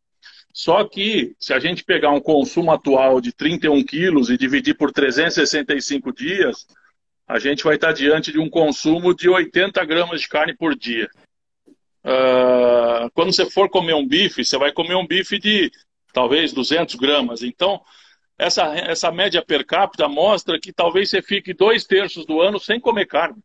Só 0.52 0.84
que, 0.84 1.34
se 1.38 1.52
a 1.52 1.60
gente 1.60 1.84
pegar 1.84 2.10
um 2.10 2.20
consumo 2.20 2.72
atual 2.72 3.20
de 3.20 3.32
31 3.32 3.84
quilos 3.84 4.30
e 4.30 4.36
dividir 4.36 4.76
por 4.76 4.92
365 4.92 6.12
dias, 6.12 6.66
a 7.26 7.38
gente 7.38 7.62
vai 7.62 7.76
estar 7.76 7.92
diante 7.92 8.32
de 8.32 8.40
um 8.40 8.50
consumo 8.50 9.14
de 9.14 9.28
80 9.28 9.84
gramas 9.84 10.20
de 10.20 10.28
carne 10.28 10.54
por 10.56 10.74
dia. 10.74 11.08
Uh, 12.04 13.10
quando 13.14 13.32
você 13.32 13.48
for 13.48 13.68
comer 13.68 13.94
um 13.94 14.06
bife, 14.06 14.44
você 14.44 14.58
vai 14.58 14.72
comer 14.72 14.96
um 14.96 15.06
bife 15.06 15.38
de 15.38 15.70
talvez 16.12 16.52
200 16.52 16.96
gramas. 16.96 17.42
Então, 17.42 17.80
essa, 18.36 18.74
essa 18.74 19.12
média 19.12 19.44
per 19.44 19.64
capita 19.64 20.08
mostra 20.08 20.58
que 20.58 20.72
talvez 20.72 21.10
você 21.10 21.22
fique 21.22 21.54
dois 21.54 21.84
terços 21.84 22.26
do 22.26 22.40
ano 22.40 22.58
sem 22.58 22.80
comer 22.80 23.06
carne. 23.06 23.40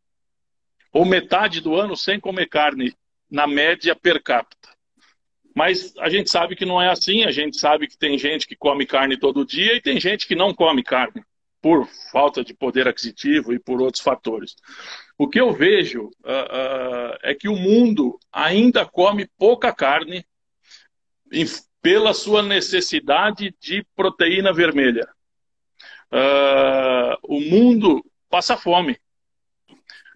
Ou 0.95 1.03
metade 1.03 1.59
do 1.59 1.75
ano 1.75 1.93
sem 1.97 2.21
comer 2.21 2.47
carne, 2.47 2.95
na 3.29 3.45
média 3.45 3.93
per 3.93 4.23
capita. 4.23 4.69
Mas 5.53 5.93
a 5.97 6.07
gente 6.07 6.29
sabe 6.29 6.55
que 6.55 6.65
não 6.65 6.81
é 6.81 6.89
assim, 6.89 7.25
a 7.25 7.31
gente 7.31 7.57
sabe 7.57 7.85
que 7.85 7.97
tem 7.97 8.17
gente 8.17 8.47
que 8.47 8.55
come 8.55 8.85
carne 8.85 9.19
todo 9.19 9.45
dia 9.45 9.75
e 9.75 9.81
tem 9.81 9.99
gente 9.99 10.25
que 10.25 10.35
não 10.35 10.53
come 10.53 10.81
carne, 10.81 11.21
por 11.61 11.85
falta 12.13 12.45
de 12.45 12.53
poder 12.53 12.87
aquisitivo 12.87 13.51
e 13.51 13.59
por 13.59 13.81
outros 13.81 14.01
fatores. 14.01 14.55
O 15.17 15.27
que 15.27 15.37
eu 15.37 15.51
vejo 15.51 16.05
uh, 16.05 16.07
uh, 16.07 17.17
é 17.23 17.35
que 17.35 17.49
o 17.49 17.57
mundo 17.57 18.17
ainda 18.31 18.85
come 18.85 19.27
pouca 19.37 19.75
carne 19.75 20.25
em, 21.29 21.43
pela 21.81 22.13
sua 22.13 22.41
necessidade 22.41 23.53
de 23.59 23.85
proteína 23.97 24.53
vermelha. 24.53 25.05
Uh, 26.09 27.19
o 27.21 27.41
mundo 27.41 28.01
passa 28.29 28.55
fome. 28.55 28.97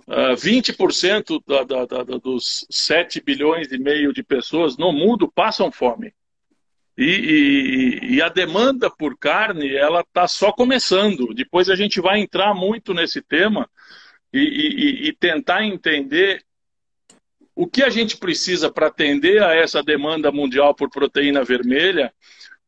Uh, 0.10 0.34
ah, 0.34 0.36
20% 0.36 1.40
da, 1.46 1.64
da, 1.64 1.86
da, 1.86 2.18
dos 2.18 2.66
7 2.68 3.22
bilhões 3.22 3.72
e 3.72 3.78
meio 3.78 4.12
de 4.12 4.24
pessoas 4.24 4.76
no 4.76 4.92
mundo 4.92 5.32
passam 5.32 5.72
fome. 5.72 6.12
E, 6.98 7.06
e, 7.06 8.16
e 8.16 8.22
a 8.22 8.28
demanda 8.28 8.90
por 8.90 9.16
carne, 9.18 9.76
ela 9.76 10.02
está 10.02 10.28
só 10.28 10.52
começando. 10.52 11.32
Depois 11.36 11.70
a 11.70 11.76
gente 11.76 12.02
vai 12.02 12.20
entrar 12.20 12.56
muito 12.56 12.92
nesse 12.92 13.22
tema 13.22 13.70
e, 14.34 15.08
e 15.08 15.14
tentar 15.14 15.64
entender 15.64 16.44
o 17.56 17.68
que 17.68 17.84
a 17.84 17.90
gente 17.90 18.18
precisa 18.18 18.72
para 18.72 18.88
atender 18.88 19.44
a 19.44 19.54
essa 19.54 19.84
demanda 19.84 20.32
mundial 20.32 20.74
por 20.74 20.90
proteína 20.90 21.44
vermelha 21.44 22.12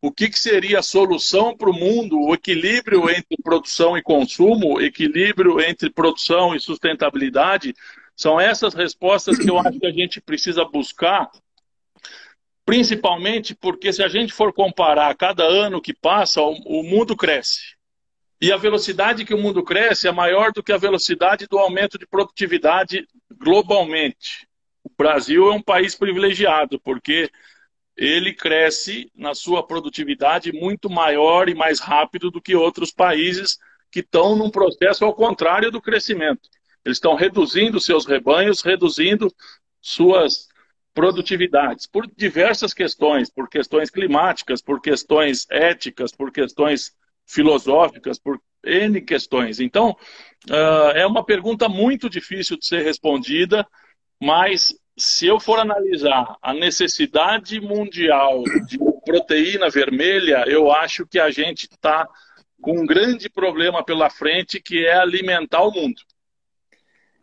o 0.02 0.12
que, 0.12 0.30
que 0.30 0.40
seria 0.40 0.80
a 0.80 0.84
solução 0.84 1.56
para 1.56 1.70
o 1.70 1.74
mundo, 1.74 2.20
o 2.20 2.34
equilíbrio 2.34 3.08
entre 3.08 3.38
produção 3.44 3.96
e 3.96 4.02
consumo, 4.02 4.82
equilíbrio 4.82 5.62
entre 5.62 5.92
produção 5.92 6.56
e 6.56 6.60
sustentabilidade, 6.60 7.76
são 8.16 8.40
essas 8.40 8.74
respostas 8.74 9.38
que 9.38 9.50
eu 9.50 9.60
acho 9.60 9.80
que 9.80 9.86
a 9.86 9.92
gente 9.92 10.20
precisa 10.20 10.66
buscar, 10.66 11.30
principalmente 12.66 13.54
porque 13.54 13.94
se 13.94 14.02
a 14.02 14.08
gente 14.08 14.34
for 14.34 14.52
comparar 14.52 15.16
cada 15.16 15.44
ano 15.44 15.80
que 15.80 15.94
passa, 15.94 16.42
o, 16.42 16.54
o 16.66 16.84
mundo 16.84 17.16
cresce. 17.16 17.76
E 18.42 18.52
a 18.52 18.58
velocidade 18.58 19.24
que 19.24 19.36
o 19.36 19.38
mundo 19.38 19.64
cresce 19.64 20.08
é 20.08 20.12
maior 20.12 20.52
do 20.52 20.64
que 20.64 20.74
a 20.74 20.78
velocidade 20.78 21.46
do 21.46 21.60
aumento 21.60 22.00
de 22.00 22.08
produtividade 22.08 23.06
globalmente. 23.32 24.48
O 24.84 24.90
Brasil 24.98 25.52
é 25.52 25.54
um 25.54 25.62
país 25.62 25.94
privilegiado, 25.94 26.80
porque 26.80 27.30
ele 28.02 28.34
cresce 28.34 29.12
na 29.16 29.36
sua 29.36 29.62
produtividade 29.62 30.52
muito 30.52 30.90
maior 30.90 31.48
e 31.48 31.54
mais 31.54 31.80
rápido 31.80 32.32
do 32.32 32.42
que 32.42 32.56
outros 32.56 32.92
países 32.92 33.60
que 33.92 34.00
estão 34.00 34.36
num 34.36 34.50
processo 34.50 35.06
ao 35.06 35.14
contrário 35.14 35.70
do 35.70 35.80
crescimento. 35.80 36.50
Eles 36.84 36.98
estão 36.98 37.14
reduzindo 37.14 37.80
seus 37.80 38.08
rebanhos, 38.08 38.64
reduzindo 38.64 39.32
suas 39.80 40.48
produtividades 40.96 41.86
por 41.86 42.08
diversas 42.18 42.74
questões, 42.74 43.30
por 43.30 43.48
questões 43.48 43.92
climáticas, 43.92 44.64
por 44.64 44.82
questões 44.82 45.46
éticas, 45.52 46.12
por 46.12 46.32
questões 46.32 46.94
filosóficas, 47.28 48.18
por 48.18 48.42
N 48.64 49.00
questões. 49.02 49.60
Então, 49.60 49.96
uh, 50.50 50.92
é 50.96 51.06
uma 51.06 51.24
pergunta 51.24 51.70
muito 51.70 52.10
difícil 52.10 52.58
de 52.58 52.66
ser 52.66 52.82
respondida, 52.82 53.64
mas 54.20 54.74
se 54.98 55.28
eu 55.28 55.40
for 55.40 55.60
analisar 55.60 56.38
a 56.42 56.54
necessidade 56.54 57.60
mundial 57.60 58.44
de 58.68 58.78
proteína 59.06 59.70
vermelha, 59.70 60.44
eu 60.48 60.72
acho 60.72 61.06
que 61.08 61.20
a 61.20 61.32
gente 61.32 61.64
está 61.64 62.08
com 62.62 62.80
um 62.80 62.86
grande 62.86 63.30
problema 63.30 63.84
pela 63.84 64.10
frente, 64.10 64.62
que 64.62 64.86
é 64.86 64.94
alimentar 64.94 65.64
o 65.64 65.72
mundo. 65.72 66.02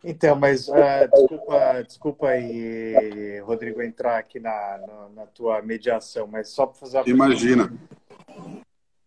Então, 0.03 0.35
mas 0.35 0.67
uh, 0.69 0.73
desculpa, 1.11 1.83
desculpa 1.85 2.27
aí, 2.29 3.39
Rodrigo, 3.41 3.81
entrar 3.81 4.17
aqui 4.17 4.39
na, 4.39 4.77
na, 4.77 5.09
na 5.09 5.25
tua 5.25 5.61
mediação, 5.61 6.25
mas 6.25 6.49
só 6.49 6.65
para 6.65 6.79
fazer 6.79 6.97
uma 6.99 7.09
Imagina. 7.09 7.71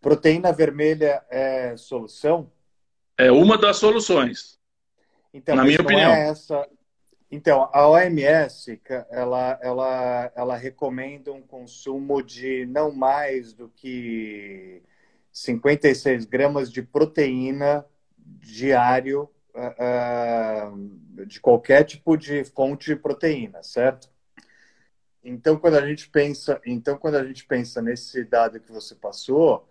Proteína 0.01 0.53
vermelha 0.53 1.23
é 1.31 1.77
solução? 1.77 2.51
É 3.17 3.31
uma 3.31 3.57
das 3.57 3.77
soluções. 3.77 4.59
Então, 5.33 5.55
na 5.55 5.65
minha 5.65 5.81
opinião. 5.81 6.11
É 6.11 6.29
essa, 6.29 6.69
Então, 7.35 7.71
a 7.73 7.89
OMS, 7.89 8.79
ela, 9.11 9.59
ela, 9.63 10.33
ela 10.37 10.55
recomenda 10.55 11.33
um 11.33 11.41
consumo 11.41 12.23
de 12.23 12.67
não 12.67 12.93
mais 12.93 13.55
do 13.55 13.71
que 13.71 14.83
56 15.33 16.27
gramas 16.27 16.71
de 16.71 16.83
proteína 16.83 17.87
diário 18.19 19.31
uh, 19.55 21.25
de 21.25 21.41
qualquer 21.41 21.85
tipo 21.85 22.19
de 22.19 22.45
fonte 22.45 22.95
de 22.95 22.97
proteína, 22.97 23.63
certo? 23.63 24.11
Então, 25.25 25.57
quando 25.57 25.79
a 25.79 25.87
gente 25.87 26.11
pensa, 26.11 26.61
então 26.67 26.99
quando 26.99 27.15
a 27.15 27.25
gente 27.25 27.47
pensa 27.47 27.81
nesse 27.81 28.25
dado 28.25 28.61
que 28.61 28.71
você 28.71 28.95
passou, 28.95 29.67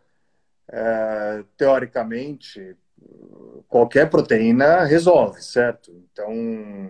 uh, 0.68 1.44
teoricamente 1.56 2.75
qualquer 3.68 4.10
proteína 4.10 4.84
resolve, 4.84 5.44
certo? 5.44 5.91
Então 5.91 6.89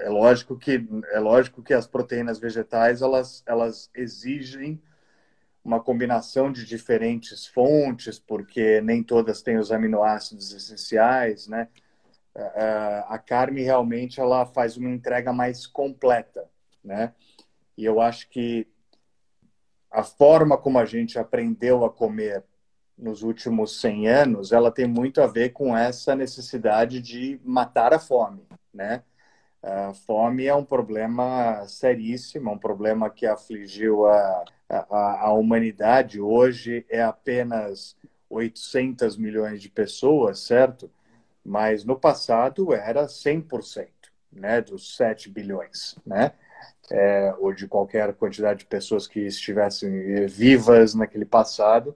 é 0.00 0.08
lógico 0.08 0.58
que 0.58 0.86
é 1.12 1.18
lógico 1.18 1.62
que 1.62 1.74
as 1.74 1.86
proteínas 1.86 2.38
vegetais 2.38 3.02
elas 3.02 3.42
elas 3.46 3.90
exigem 3.94 4.80
uma 5.64 5.80
combinação 5.80 6.52
de 6.52 6.64
diferentes 6.64 7.44
fontes, 7.46 8.20
porque 8.20 8.80
nem 8.82 9.02
todas 9.02 9.42
têm 9.42 9.58
os 9.58 9.72
aminoácidos 9.72 10.52
essenciais, 10.52 11.48
né? 11.48 11.68
A 13.08 13.18
carne 13.18 13.62
realmente 13.62 14.20
ela 14.20 14.46
faz 14.46 14.76
uma 14.76 14.90
entrega 14.90 15.32
mais 15.32 15.66
completa, 15.66 16.48
né? 16.84 17.12
E 17.76 17.84
eu 17.84 18.00
acho 18.00 18.28
que 18.28 18.68
a 19.90 20.04
forma 20.04 20.56
como 20.56 20.78
a 20.78 20.84
gente 20.84 21.18
aprendeu 21.18 21.84
a 21.84 21.90
comer 21.90 22.44
nos 22.96 23.22
últimos 23.22 23.80
100 23.80 24.08
anos, 24.08 24.52
ela 24.52 24.70
tem 24.70 24.86
muito 24.86 25.20
a 25.20 25.26
ver 25.26 25.50
com 25.50 25.76
essa 25.76 26.14
necessidade 26.14 27.00
de 27.00 27.40
matar 27.44 27.92
a 27.92 27.98
fome, 27.98 28.46
né? 28.72 29.02
A 29.66 29.92
fome 29.92 30.46
é 30.46 30.54
um 30.54 30.64
problema 30.64 31.66
seríssimo, 31.66 32.52
um 32.52 32.58
problema 32.58 33.10
que 33.10 33.26
afligiu 33.26 34.06
a, 34.06 34.44
a, 34.68 35.26
a 35.26 35.32
humanidade. 35.32 36.20
Hoje 36.20 36.86
é 36.88 37.02
apenas 37.02 37.96
800 38.30 39.16
milhões 39.16 39.60
de 39.60 39.68
pessoas, 39.68 40.38
certo? 40.38 40.88
Mas 41.44 41.84
no 41.84 41.98
passado 41.98 42.72
era 42.72 43.08
100%, 43.08 43.88
né, 44.30 44.60
dos 44.60 44.96
7 44.96 45.28
bilhões, 45.28 45.96
né? 46.06 46.32
É, 46.88 47.34
ou 47.40 47.52
de 47.52 47.66
qualquer 47.66 48.14
quantidade 48.14 48.60
de 48.60 48.66
pessoas 48.66 49.08
que 49.08 49.18
estivessem 49.18 50.26
vivas 50.26 50.94
naquele 50.94 51.24
passado. 51.24 51.92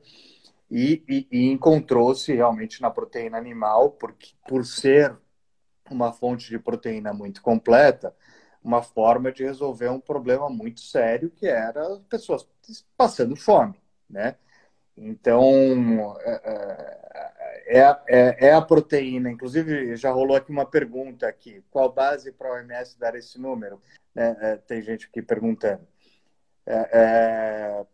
E, 0.68 1.04
e, 1.08 1.28
e 1.30 1.46
encontrou-se 1.52 2.32
realmente 2.34 2.82
na 2.82 2.90
proteína 2.90 3.38
animal, 3.38 3.92
porque, 3.92 4.32
por 4.48 4.66
ser 4.66 5.16
uma 5.90 6.12
fonte 6.12 6.48
de 6.48 6.58
proteína 6.58 7.12
muito 7.12 7.42
completa, 7.42 8.14
uma 8.62 8.82
forma 8.82 9.32
de 9.32 9.44
resolver 9.44 9.88
um 9.88 10.00
problema 10.00 10.48
muito 10.48 10.80
sério 10.80 11.30
que 11.30 11.46
era 11.46 11.86
as 11.86 11.98
pessoas 12.00 12.46
passando 12.96 13.34
fome, 13.36 13.80
né? 14.08 14.36
Então, 14.96 16.16
é, 16.20 17.78
é, 17.78 17.96
é, 18.08 18.48
é, 18.48 18.52
a 18.52 18.60
proteína. 18.60 19.30
Inclusive, 19.30 19.96
já 19.96 20.10
rolou 20.10 20.36
aqui 20.36 20.50
uma 20.50 20.66
pergunta 20.66 21.26
aqui. 21.26 21.64
Qual 21.70 21.90
base 21.90 22.32
para 22.32 22.48
a 22.48 22.52
OMS 22.54 22.98
dar 22.98 23.14
esse 23.14 23.40
número? 23.40 23.80
É, 24.14 24.36
é, 24.40 24.56
tem 24.56 24.82
gente 24.82 25.06
aqui 25.06 25.22
perguntando. 25.22 25.86
É, 26.66 27.84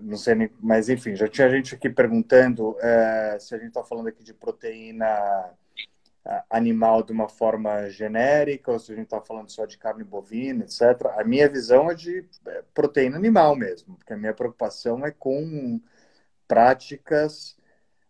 não 0.00 0.16
sei 0.16 0.34
nem, 0.34 0.50
mas 0.60 0.88
enfim, 0.88 1.14
já 1.14 1.28
tinha 1.28 1.48
gente 1.48 1.74
aqui 1.74 1.88
perguntando 1.88 2.76
se 3.38 3.54
a 3.54 3.58
gente 3.58 3.68
está 3.68 3.82
falando 3.84 4.08
aqui 4.08 4.22
de 4.22 4.34
proteína 4.34 5.06
animal 6.48 7.02
de 7.02 7.12
uma 7.12 7.28
forma 7.28 7.88
genérica, 7.88 8.72
ou 8.72 8.78
se 8.78 8.92
a 8.92 8.94
gente 8.94 9.04
está 9.04 9.20
falando 9.20 9.50
só 9.50 9.64
de 9.64 9.78
carne 9.78 10.04
bovina, 10.04 10.64
etc. 10.64 11.06
A 11.16 11.24
minha 11.24 11.48
visão 11.48 11.90
é 11.90 11.94
de 11.94 12.24
é, 12.46 12.62
proteína 12.74 13.16
animal 13.16 13.56
mesmo, 13.56 13.96
porque 13.96 14.12
a 14.12 14.16
minha 14.16 14.34
preocupação 14.34 15.04
é 15.04 15.10
com 15.10 15.80
práticas 16.46 17.56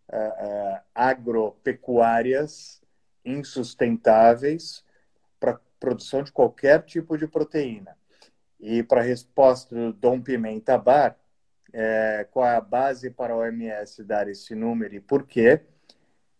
uh, 0.08 0.16
uh, 0.16 0.80
agropecuárias 0.94 2.80
insustentáveis 3.24 4.84
para 5.38 5.60
produção 5.78 6.22
de 6.22 6.32
qualquer 6.32 6.82
tipo 6.82 7.16
de 7.16 7.28
proteína. 7.28 7.96
E 8.58 8.82
para 8.82 9.00
a 9.00 9.04
resposta 9.04 9.74
do 9.74 9.92
Dom 9.92 10.20
Pimenta 10.20 10.76
Bar, 10.76 11.16
é, 11.72 12.26
qual 12.30 12.46
é 12.46 12.56
a 12.56 12.60
base 12.60 13.10
para 13.10 13.32
a 13.32 13.36
OMS 13.36 14.02
dar 14.04 14.28
esse 14.28 14.54
número 14.54 14.94
e 14.94 15.00
por 15.00 15.26
quê? 15.26 15.60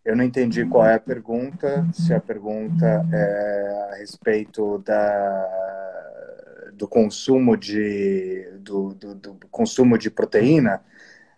Eu 0.03 0.15
não 0.15 0.23
entendi 0.23 0.65
qual 0.65 0.85
é 0.85 0.95
a 0.95 0.99
pergunta, 0.99 1.87
se 1.93 2.11
a 2.11 2.19
pergunta 2.19 2.85
é 3.13 3.89
a 3.91 3.95
respeito 3.97 4.79
da, 4.79 6.71
do 6.73 6.87
consumo 6.87 7.55
de 7.55 8.49
do, 8.59 8.95
do, 8.95 9.15
do 9.15 9.47
consumo 9.51 9.97
de 9.97 10.09
proteína. 10.09 10.83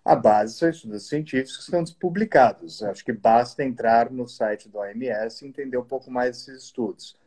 A 0.05 0.15
base 0.15 0.55
são 0.55 0.69
estudos 0.69 1.07
científicos 1.07 1.57
que 1.57 1.63
estão 1.63 1.83
publicados. 1.99 2.83
Acho 2.83 3.03
que 3.03 3.13
basta 3.13 3.63
entrar 3.63 4.09
no 4.09 4.27
site 4.27 4.69
do 4.69 4.77
OMS 4.77 5.43
e 5.43 5.47
entender 5.47 5.77
um 5.77 5.85
pouco 5.85 6.09
mais 6.11 6.37
desses 6.37 6.65
estudos. 6.65 7.17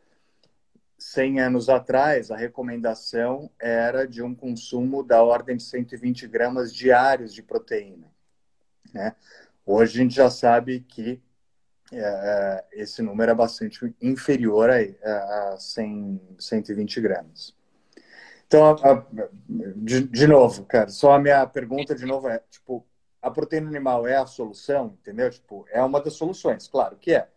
100 0.97 1.39
anos 1.39 1.69
atrás, 1.69 2.31
a 2.31 2.35
recomendação 2.37 3.49
era 3.59 4.07
de 4.07 4.23
um 4.23 4.33
consumo 4.33 5.03
da 5.03 5.21
ordem 5.23 5.57
de 5.57 5.63
120 5.63 6.27
gramas 6.27 6.73
diários 6.73 7.33
de 7.33 7.43
proteína. 7.43 8.07
Né? 8.91 9.15
Hoje 9.65 9.99
a 9.99 10.03
gente 10.03 10.15
já 10.15 10.29
sabe 10.29 10.79
que 10.79 11.21
é, 11.91 11.99
é, 11.99 12.81
esse 12.81 13.01
número 13.01 13.31
é 13.31 13.35
bastante 13.35 13.93
inferior 14.01 14.69
a, 14.69 15.53
a 15.53 15.57
100, 15.57 16.21
120 16.37 17.01
gramas. 17.01 17.55
Então, 18.45 18.75
a, 18.83 19.05
de, 19.47 20.07
de, 20.07 20.27
novo, 20.27 20.65
cara, 20.65 20.89
só 20.89 21.13
a 21.13 21.19
minha 21.19 21.45
pergunta 21.45 21.93
de 21.95 22.05
novo 22.05 22.29
é, 22.29 22.41
tipo, 22.49 22.85
a 23.21 23.29
proteína 23.29 23.67
animal 23.67 24.07
é 24.07 24.15
a 24.15 24.25
solução, 24.25 24.97
entendeu? 25.01 25.29
Tipo, 25.29 25.65
é 25.69 25.81
uma 25.81 26.01
das 26.01 26.13
soluções, 26.13 26.67
claro 26.67 26.97
que 26.97 27.13
é, 27.13 27.27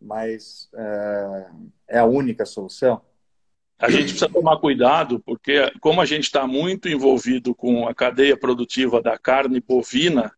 mas 0.00 0.68
é, 0.74 1.46
é 1.88 1.98
a 1.98 2.04
única 2.04 2.44
solução? 2.44 3.00
A 3.78 3.88
gente 3.88 4.06
precisa 4.06 4.28
tomar 4.28 4.58
cuidado, 4.58 5.20
porque 5.20 5.70
como 5.80 6.00
a 6.00 6.04
gente 6.04 6.24
está 6.24 6.46
muito 6.48 6.88
envolvido 6.88 7.54
com 7.54 7.86
a 7.86 7.94
cadeia 7.94 8.36
produtiva 8.36 9.00
da 9.00 9.16
carne 9.16 9.60
bovina, 9.60 10.32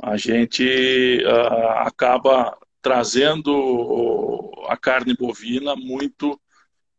a 0.00 0.16
gente 0.16 1.18
uh, 1.24 1.68
acaba 1.86 2.56
trazendo 2.84 4.52
a 4.68 4.76
carne 4.76 5.16
bovina 5.16 5.74
muito 5.74 6.38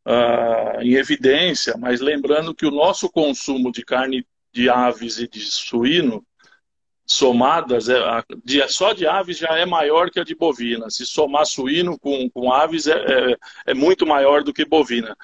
uh, 0.04 0.82
em 0.82 0.96
evidência, 0.96 1.76
mas 1.78 2.02
lembrando 2.02 2.56
que 2.56 2.66
o 2.66 2.72
nosso 2.72 3.08
consumo 3.08 3.72
de 3.72 3.86
carne 3.86 4.26
de 4.52 4.68
aves 4.68 5.20
e 5.20 5.28
de 5.28 5.42
suíno 5.42 6.26
somadas, 7.06 7.88
é, 7.88 8.00
de, 8.44 8.68
só 8.68 8.94
de 8.94 9.06
aves 9.06 9.38
já 9.38 9.60
é 9.60 9.64
maior 9.64 10.10
que 10.10 10.20
a 10.20 10.24
de 10.24 10.34
bovina. 10.34 10.90
Se 10.90 11.06
somar 11.06 11.46
suíno 11.46 12.00
com, 12.00 12.28
com 12.32 12.52
aves, 12.52 12.88
é, 12.88 12.96
é, 12.96 13.38
é 13.68 13.74
muito 13.76 14.08
maior 14.08 14.44
do 14.44 14.52
que 14.52 14.66
bovina. 14.66 15.16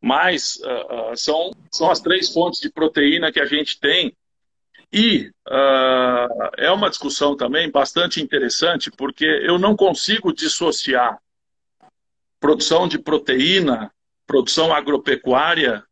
Mas 0.00 0.56
uh, 0.64 1.12
uh, 1.12 1.16
são, 1.16 1.50
são 1.70 1.90
as 1.90 2.00
três 2.00 2.32
fontes 2.32 2.58
de 2.58 2.72
proteína 2.72 3.30
que 3.30 3.38
a 3.38 3.44
gente 3.44 3.78
tem 3.78 4.16
e 4.92 5.30
uh, 5.48 6.50
é 6.56 6.70
uma 6.70 6.90
discussão 6.90 7.36
também 7.36 7.70
bastante 7.70 8.20
interessante, 8.20 8.90
porque 8.90 9.24
eu 9.24 9.58
não 9.58 9.76
consigo 9.76 10.32
dissociar 10.32 11.18
produção 12.40 12.88
de 12.88 12.98
proteína, 12.98 13.92
produção 14.26 14.72
agropecuária, 14.72 15.84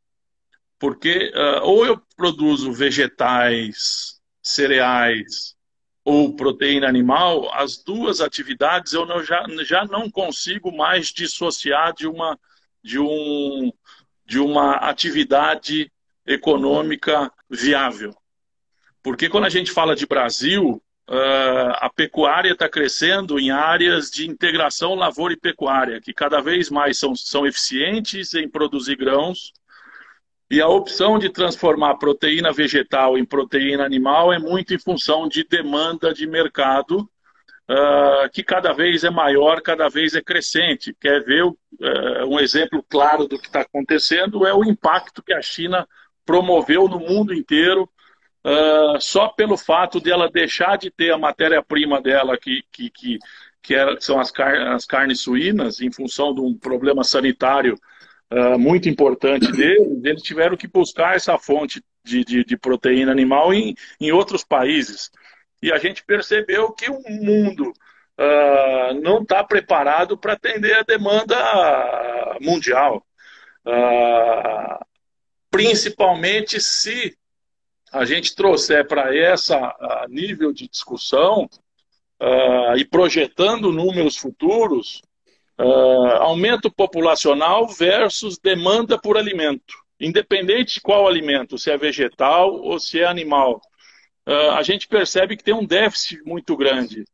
porque 0.79 1.33
uh, 1.35 1.63
ou 1.63 1.87
eu 1.87 2.01
produzo 2.17 2.73
vegetais, 2.73 4.21
cereais 4.43 5.55
ou 6.05 6.35
proteína 6.35 6.89
animal, 6.89 7.53
as 7.53 7.77
duas 7.77 8.21
atividades 8.21 8.95
eu 8.95 9.05
não, 9.05 9.23
já, 9.23 9.45
já 9.65 9.85
não 9.85 10.11
consigo 10.11 10.75
mais 10.75 11.09
dissociar 11.09 11.93
de 11.93 12.09
uma, 12.09 12.39
de, 12.83 12.99
um, 12.99 13.71
de 14.25 14.39
uma 14.39 14.77
atividade 14.77 15.93
econômica 16.27 17.31
viável. 17.49 18.15
Porque 19.03 19.29
quando 19.29 19.45
a 19.45 19.51
gente 19.51 19.71
fala 19.71 19.95
de 19.95 20.07
Brasil, 20.07 20.83
uh, 21.09 21.73
a 21.77 21.91
pecuária 21.95 22.53
está 22.53 22.69
crescendo 22.69 23.39
em 23.39 23.51
áreas 23.51 24.11
de 24.11 24.29
integração 24.29 24.95
lavoura 24.95 25.35
e 25.35 25.39
pecuária, 25.39 26.01
que 26.01 26.13
cada 26.13 26.41
vez 26.41 26.71
mais 26.71 26.99
são, 26.99 27.15
são 27.15 27.47
eficientes 27.47 28.35
em 28.35 28.49
produzir 28.49 28.97
grãos. 28.97 29.53
E 30.51 30.61
a 30.61 30.69
opção 30.69 31.19
de 31.19 31.29
transformar 31.29 31.97
proteína 31.97 32.53
vegetal 32.53 33.19
em 33.19 33.25
proteína 33.25 33.85
animal 33.85 34.33
é 34.33 34.39
muito 34.39 34.73
em 34.73 34.79
função 34.79 35.29
de 35.29 35.45
demanda 35.45 36.13
de 36.13 36.27
mercado, 36.27 37.01
uh, 37.71 38.31
que 38.33 38.43
cada 38.43 38.73
vez 38.73 39.05
é 39.05 39.11
maior, 39.11 39.61
cada 39.61 39.89
vez 39.89 40.15
é 40.15 40.23
crescente. 40.23 40.97
Quer 40.99 41.23
ver 41.23 41.45
uh, 41.45 41.57
um 42.27 42.41
exemplo 42.41 42.83
claro 42.89 43.29
do 43.29 43.39
que 43.39 43.47
está 43.47 43.61
acontecendo? 43.61 44.47
É 44.47 44.55
o 44.55 44.65
impacto 44.65 45.23
que 45.23 45.35
a 45.35 45.43
China 45.43 45.87
promoveu 46.25 46.89
no 46.89 46.99
mundo 46.99 47.33
inteiro 47.33 47.89
uh, 48.45 49.01
só 49.01 49.29
pelo 49.29 49.57
fato 49.57 50.01
de 50.01 50.11
ela 50.11 50.31
deixar 50.31 50.77
de 50.77 50.91
ter 50.91 51.13
a 51.13 51.19
matéria-prima 51.19 52.01
dela, 52.01 52.39
que, 52.39 52.63
que, 52.73 52.91
que, 52.91 53.19
que, 53.63 53.75
era, 53.75 54.01
são 54.01 54.21
as, 54.21 54.31
car 54.31 54.75
as, 54.75 54.85
carnes 54.85 55.21
suínas, 55.21 55.81
em 55.81 55.91
função 55.91 56.35
de 56.35 56.41
um 56.41 56.57
problema 56.57 57.05
sanitário 57.05 57.79
uh, 58.33 58.59
muito 58.59 58.89
importante 58.89 59.51
deles, 59.53 60.01
eles 60.05 60.23
tiveram 60.23 60.57
que 60.57 60.69
buscar 60.69 61.17
essa 61.17 61.39
fonte 61.39 61.83
de, 62.05 62.25
de, 62.25 62.45
de 62.45 62.57
proteína 62.57 63.13
animal 63.13 63.53
em, 63.53 63.75
em 64.01 64.13
outros 64.13 64.45
países. 64.45 65.11
E 65.63 65.73
a 65.73 65.79
gente 65.79 66.05
percebeu 66.05 66.73
que 66.73 66.89
o 66.89 67.03
mundo 67.09 67.73
uh, 68.19 69.01
não 69.03 69.23
está 69.23 69.43
preparado 69.43 70.17
para 70.17 70.35
atender 70.35 70.75
a 70.75 70.83
demanda 70.83 71.37
mundial. 72.41 73.05
Uh, 73.67 74.85
principalmente 75.51 76.61
se 76.61 77.17
a 77.93 78.05
gente 78.05 78.35
trouxer 78.35 78.87
para 78.87 79.15
esse 79.15 79.53
nível 80.09 80.53
de 80.53 80.69
discussão 80.69 81.49
uh, 82.21 82.77
e 82.77 82.85
projetando 82.85 83.73
números 83.73 84.17
futuros, 84.17 85.03
aumento 86.21 86.71
populacional 86.71 87.67
versus 87.67 88.39
demanda 88.39 88.97
por 88.97 89.17
alimento, 89.17 89.75
independente 89.99 90.75
de 90.75 90.81
qual 90.81 91.09
alimento, 91.09 91.59
se 91.59 91.69
é 91.69 91.77
vegetal 91.77 92.55
ou 92.55 92.79
se 92.79 93.01
é 93.01 93.05
animal. 93.05 93.61
a 94.57 94.63
gente 94.63 94.87
percebe 94.87 95.37
que 95.37 95.43
tem 95.43 95.55
um 95.55 95.67
déficit 95.67 96.23
muito 96.23 96.57
grande. 96.57 97.05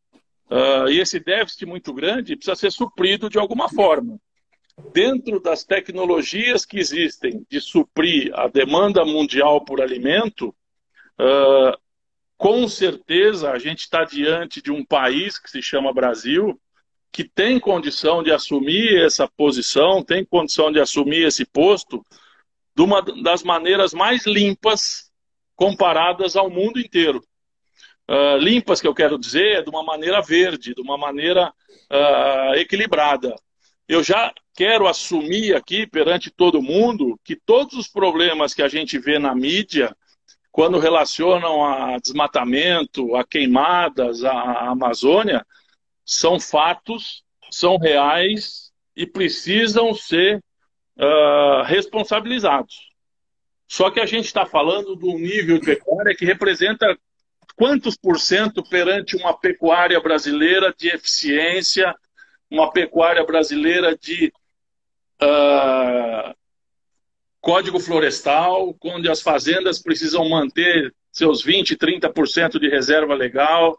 Uh, 0.50 0.88
e 0.88 1.00
esse 1.00 1.18
déficit 1.18 1.64
muito 1.64 1.92
grande 1.92 2.36
precisa 2.36 2.54
ser 2.54 2.70
suprido 2.70 3.30
de 3.30 3.38
alguma 3.38 3.68
forma. 3.68 4.18
Dentro 4.92 5.40
das 5.40 5.64
tecnologias 5.64 6.66
que 6.66 6.78
existem 6.78 7.46
de 7.48 7.60
suprir 7.60 8.30
a 8.34 8.46
demanda 8.46 9.04
mundial 9.04 9.64
por 9.64 9.80
alimento, 9.80 10.54
uh, 11.20 11.76
com 12.36 12.68
certeza 12.68 13.50
a 13.50 13.58
gente 13.58 13.80
está 13.80 14.04
diante 14.04 14.60
de 14.60 14.70
um 14.70 14.84
país 14.84 15.38
que 15.38 15.50
se 15.50 15.62
chama 15.62 15.92
Brasil, 15.92 16.60
que 17.12 17.24
tem 17.24 17.60
condição 17.60 18.22
de 18.22 18.32
assumir 18.32 19.04
essa 19.04 19.28
posição, 19.28 20.02
tem 20.02 20.24
condição 20.24 20.72
de 20.72 20.80
assumir 20.80 21.26
esse 21.26 21.44
posto 21.44 22.04
de 22.74 22.82
uma 22.82 23.00
das 23.00 23.42
maneiras 23.42 23.94
mais 23.94 24.26
limpas 24.26 25.12
comparadas 25.54 26.34
ao 26.34 26.50
mundo 26.50 26.80
inteiro. 26.80 27.22
Uh, 28.10 28.36
limpas, 28.38 28.80
que 28.80 28.88
eu 28.88 28.94
quero 28.94 29.18
dizer, 29.18 29.58
é 29.58 29.62
de 29.62 29.70
uma 29.70 29.82
maneira 29.82 30.20
verde, 30.20 30.74
de 30.74 30.82
uma 30.82 30.98
maneira 30.98 31.52
uh, 31.90 32.54
equilibrada. 32.56 33.34
Eu 33.88 34.02
já 34.02 34.32
quero 34.54 34.86
assumir 34.86 35.54
aqui 35.54 35.86
perante 35.86 36.30
todo 36.30 36.60
mundo 36.60 37.18
que 37.24 37.36
todos 37.36 37.74
os 37.74 37.88
problemas 37.88 38.52
que 38.52 38.62
a 38.62 38.68
gente 38.68 38.98
vê 38.98 39.18
na 39.18 39.34
mídia, 39.34 39.96
quando 40.54 40.78
relacionam 40.78 41.64
a 41.64 41.98
desmatamento, 41.98 43.16
a 43.16 43.24
queimadas, 43.24 44.22
a 44.22 44.70
Amazônia, 44.70 45.44
são 46.04 46.38
fatos, 46.38 47.24
são 47.50 47.76
reais 47.76 48.70
e 48.94 49.04
precisam 49.04 49.92
ser 49.92 50.40
uh, 50.96 51.64
responsabilizados. 51.64 52.88
Só 53.66 53.90
que 53.90 53.98
a 53.98 54.06
gente 54.06 54.26
está 54.26 54.46
falando 54.46 54.94
de 54.94 55.04
um 55.06 55.18
nível 55.18 55.58
de 55.58 55.66
pecuária 55.66 56.14
que 56.14 56.24
representa 56.24 56.96
quantos 57.56 57.96
por 57.96 58.20
cento 58.20 58.62
perante 58.62 59.16
uma 59.16 59.36
pecuária 59.36 60.00
brasileira 60.00 60.72
de 60.78 60.86
eficiência, 60.86 61.92
uma 62.48 62.70
pecuária 62.70 63.26
brasileira 63.26 63.98
de 63.98 64.32
uh, 65.20 66.32
código 67.44 67.78
florestal, 67.78 68.74
onde 68.82 69.10
as 69.10 69.20
fazendas 69.20 69.78
precisam 69.78 70.26
manter 70.26 70.94
seus 71.12 71.44
20%, 71.44 71.76
30% 71.76 72.58
de 72.58 72.70
reserva 72.70 73.14
legal, 73.14 73.76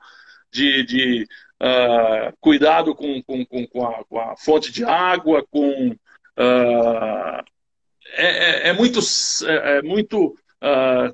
de, 0.51 0.84
de 0.84 1.28
uh, 1.60 2.32
cuidado 2.39 2.93
com, 2.93 3.23
com, 3.23 3.43
com, 3.43 3.88
a, 3.88 4.06
com, 4.06 4.19
a, 4.19 4.38
fonte 4.38 4.71
de 4.71 4.84
água, 4.84 5.43
com. 5.49 5.89
Uh, 5.89 7.43
é, 8.13 8.67
é, 8.67 8.69
é, 8.69 8.73
muito. 8.73 8.99
É, 9.47 9.78
é 9.78 9.82
muito 9.82 10.38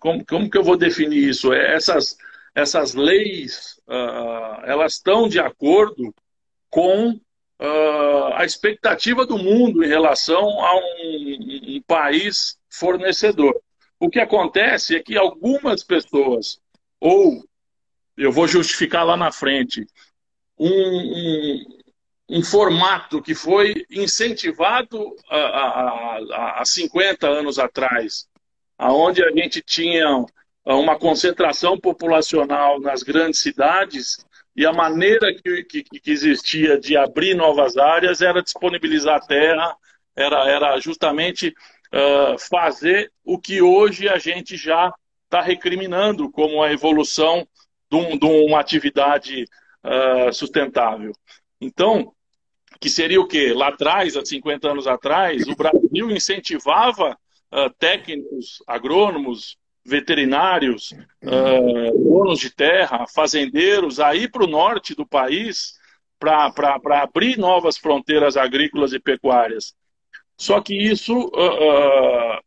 como, 0.01 0.25
como 0.25 0.49
que 0.49 0.57
eu 0.57 0.63
vou 0.63 0.77
definir 0.77 1.29
isso? 1.29 1.53
É 1.53 1.73
essas 1.73 2.17
essas 2.53 2.93
leis 2.93 3.79
uh, 3.87 4.61
elas 4.65 4.93
estão 4.93 5.29
de 5.29 5.39
acordo 5.39 6.13
com 6.69 7.17
uh, 7.61 8.33
a 8.33 8.43
expectativa 8.43 9.25
do 9.25 9.37
mundo 9.37 9.83
em 9.83 9.87
relação 9.87 10.65
a 10.65 10.75
um, 10.75 11.75
um, 11.77 11.81
país 11.85 12.57
fornecedor. 12.69 13.61
O 13.99 14.09
que 14.09 14.19
acontece 14.19 14.95
é 14.95 15.03
que 15.03 15.15
algumas 15.15 15.83
pessoas, 15.83 16.59
ou 16.99 17.43
eu 18.17 18.31
vou 18.31 18.47
justificar 18.47 19.05
lá 19.05 19.15
na 19.15 19.31
frente, 19.31 19.85
um, 20.57 20.67
um, 20.67 21.65
um 22.29 22.43
formato 22.43 23.21
que 23.21 23.35
foi 23.35 23.85
incentivado 23.91 25.15
há 25.29 26.63
50 26.65 27.27
anos 27.27 27.59
atrás, 27.59 28.27
aonde 28.77 29.23
a 29.23 29.31
gente 29.31 29.61
tinha 29.61 30.25
uma 30.65 30.97
concentração 30.97 31.79
populacional 31.79 32.79
nas 32.79 33.03
grandes 33.03 33.39
cidades 33.39 34.25
e 34.55 34.65
a 34.65 34.73
maneira 34.73 35.33
que, 35.33 35.63
que, 35.63 35.83
que, 35.83 36.11
existia 36.11 36.77
de 36.79 36.97
abrir 36.97 37.35
novas 37.35 37.77
áreas 37.77 38.21
era 38.21 38.43
disponibilizar 38.43 39.25
terra, 39.25 39.75
era, 40.15 40.49
era 40.49 40.79
justamente 40.79 41.53
uh, 41.93 42.37
fazer 42.49 43.11
o 43.23 43.39
que 43.39 43.61
hoje 43.61 44.09
a 44.09 44.17
gente 44.17 44.57
já 44.57 44.93
está 45.23 45.41
recriminando 45.41 46.29
como 46.29 46.61
a 46.61 46.71
evolução 46.71 47.47
de, 47.89 47.97
um, 47.97 48.17
de 48.17 48.25
uma 48.25 48.59
atividade 48.59 49.45
uh, 49.83 50.33
sustentável. 50.33 51.13
Então, 51.59 52.13
que 52.79 52.89
seria 52.89 53.21
o 53.21 53.27
quê? 53.27 53.53
Lá 53.53 53.69
atrás, 53.69 54.17
há 54.17 54.25
50 54.25 54.69
anos 54.69 54.87
atrás, 54.87 55.47
o 55.47 55.55
Brasil 55.55 56.11
incentivava 56.11 57.17
uh, 57.53 57.69
técnicos, 57.79 58.61
agrônomos, 58.67 59.57
veterinários, 59.83 60.93
uh, 61.23 61.97
donos 62.03 62.39
de 62.39 62.49
terra, 62.49 63.05
fazendeiros, 63.07 63.99
a 63.99 64.15
ir 64.15 64.29
para 64.31 64.43
o 64.43 64.47
norte 64.47 64.95
do 64.95 65.05
país 65.05 65.73
para 66.19 67.01
abrir 67.01 67.37
novas 67.37 67.77
fronteiras 67.77 68.37
agrícolas 68.37 68.93
e 68.93 68.99
pecuárias. 68.99 69.73
Só 70.37 70.61
que 70.61 70.75
isso, 70.75 71.15
uh, 71.15 72.37
uh, 72.37 72.39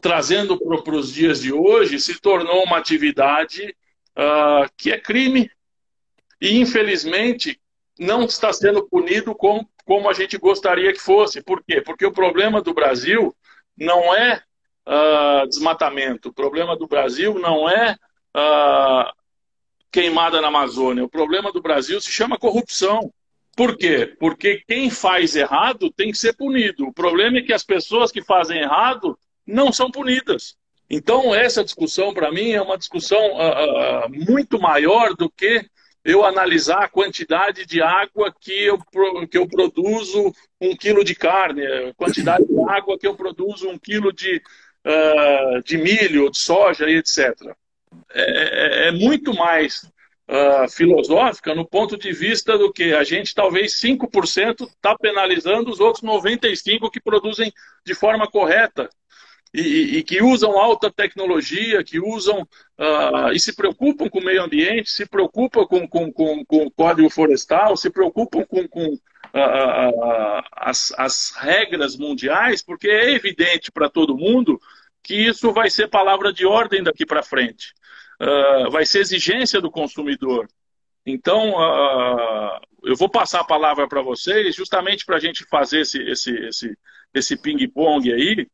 trazendo 0.00 0.58
para 0.58 0.94
os 0.94 1.12
dias 1.12 1.40
de 1.40 1.52
hoje, 1.52 1.98
se 1.98 2.20
tornou 2.20 2.62
uma 2.64 2.78
atividade 2.78 3.74
que 4.76 4.92
é 4.92 5.00
crime 5.00 5.50
e, 6.38 6.58
infelizmente, 6.60 7.58
não 7.98 8.24
está 8.24 8.52
sendo 8.52 8.86
punido 8.86 9.34
como, 9.34 9.66
como 9.86 10.10
a 10.10 10.12
gente 10.12 10.36
gostaria 10.36 10.92
que 10.92 10.98
fosse. 10.98 11.42
Por 11.42 11.64
quê? 11.64 11.80
Porque 11.80 12.04
o 12.04 12.12
problema 12.12 12.60
do 12.60 12.74
Brasil 12.74 13.34
não 13.74 14.14
é 14.14 14.42
uh, 14.86 15.46
desmatamento. 15.48 16.28
O 16.28 16.32
problema 16.32 16.76
do 16.76 16.86
Brasil 16.86 17.34
não 17.38 17.68
é 17.68 17.96
uh, 18.36 19.12
queimada 19.90 20.40
na 20.40 20.48
Amazônia. 20.48 21.04
O 21.04 21.08
problema 21.08 21.52
do 21.52 21.62
Brasil 21.62 22.00
se 22.00 22.10
chama 22.10 22.38
corrupção. 22.38 23.12
Por 23.56 23.76
quê? 23.76 24.14
Porque 24.18 24.62
quem 24.66 24.88
faz 24.90 25.36
errado 25.36 25.92
tem 25.92 26.10
que 26.10 26.18
ser 26.18 26.34
punido. 26.34 26.86
O 26.86 26.92
problema 26.92 27.38
é 27.38 27.42
que 27.42 27.52
as 27.52 27.64
pessoas 27.64 28.10
que 28.10 28.22
fazem 28.22 28.60
errado 28.60 29.18
não 29.46 29.72
são 29.72 29.90
punidas. 29.90 30.56
Então, 30.88 31.34
essa 31.34 31.64
discussão, 31.64 32.12
para 32.12 32.30
mim, 32.30 32.52
é 32.52 32.60
uma 32.60 32.78
discussão 32.78 33.18
uh, 33.18 34.08
muito 34.10 34.60
maior 34.60 35.14
do 35.14 35.30
que 35.30 35.64
eu 36.04 36.24
analisar 36.24 36.84
a 36.84 36.88
quantidade 36.88 37.64
de 37.64 37.80
água 37.80 38.34
que 38.38 38.52
eu, 38.52 38.78
que 39.30 39.38
eu 39.38 39.46
produzo 39.46 40.32
um 40.60 40.76
quilo 40.76 41.04
de 41.04 41.14
carne, 41.14 41.64
a 41.64 41.94
quantidade 41.94 42.44
de 42.46 42.60
água 42.68 42.98
que 42.98 43.06
eu 43.06 43.14
produzo 43.14 43.68
um 43.68 43.78
quilo 43.78 44.12
de, 44.12 44.42
uh, 44.86 45.62
de 45.62 45.78
milho, 45.78 46.30
de 46.30 46.38
soja 46.38 46.88
e 46.88 46.96
etc. 46.96 47.34
É, 48.14 48.86
é, 48.86 48.88
é 48.88 48.92
muito 48.92 49.34
mais 49.34 49.82
uh, 50.28 50.68
filosófica 50.70 51.54
no 51.54 51.66
ponto 51.66 51.96
de 51.96 52.12
vista 52.12 52.56
do 52.56 52.72
que 52.72 52.94
a 52.94 53.04
gente 53.04 53.34
talvez 53.34 53.80
5% 53.80 54.68
está 54.68 54.96
penalizando 54.96 55.70
os 55.70 55.80
outros 55.80 56.04
95% 56.04 56.90
que 56.90 57.00
produzem 57.00 57.52
de 57.84 57.94
forma 57.94 58.26
correta. 58.30 58.88
E, 59.54 59.98
e, 59.98 60.02
que 60.02 60.22
usam 60.22 60.58
alta 60.58 60.90
tecnologia, 60.90 61.84
que 61.84 62.00
usam 62.00 62.40
uh, 62.40 63.32
e 63.34 63.38
se 63.38 63.54
preocupam 63.54 64.08
com 64.08 64.18
o 64.18 64.24
meio 64.24 64.42
ambiente, 64.42 64.88
se 64.88 65.04
preocupam 65.04 65.66
com, 65.66 65.86
com, 65.86 66.10
com, 66.10 66.42
com 66.46 66.66
o 66.66 66.70
código 66.70 67.10
florestal, 67.10 67.76
se 67.76 67.90
preocupam 67.90 68.46
com, 68.46 68.66
com 68.66 68.98
as, 70.52 70.92
as 70.96 71.32
regras 71.36 71.96
mundiais, 71.96 72.62
porque 72.62 72.88
é 72.88 73.12
evidente 73.12 73.72
para 73.72 73.88
todo 73.88 74.16
mundo 74.16 74.60
que 75.02 75.14
isso 75.14 75.52
vai 75.52 75.68
ser 75.68 75.88
palavra 75.88 76.32
de 76.32 76.46
ordem 76.46 76.82
daqui 76.82 77.04
para 77.04 77.22
frente. 77.22 77.74
Uh, 78.20 78.70
vai 78.70 78.86
ser 78.86 79.00
exigência 79.00 79.60
do 79.60 79.70
consumidor. 79.70 80.48
Então, 81.04 81.50
uh, 81.50 82.60
eu 82.84 82.94
vou 82.94 83.08
passar 83.08 83.40
a 83.40 83.44
palavra 83.44 83.88
para 83.88 84.02
vocês, 84.02 84.54
justamente 84.54 85.04
para 85.04 85.16
a 85.16 85.20
gente 85.20 85.44
fazer 85.50 85.80
esse, 85.80 86.00
esse, 86.02 86.30
esse, 86.46 86.78
esse 87.12 87.36
ping-pong 87.36 88.12
aí, 88.12 88.46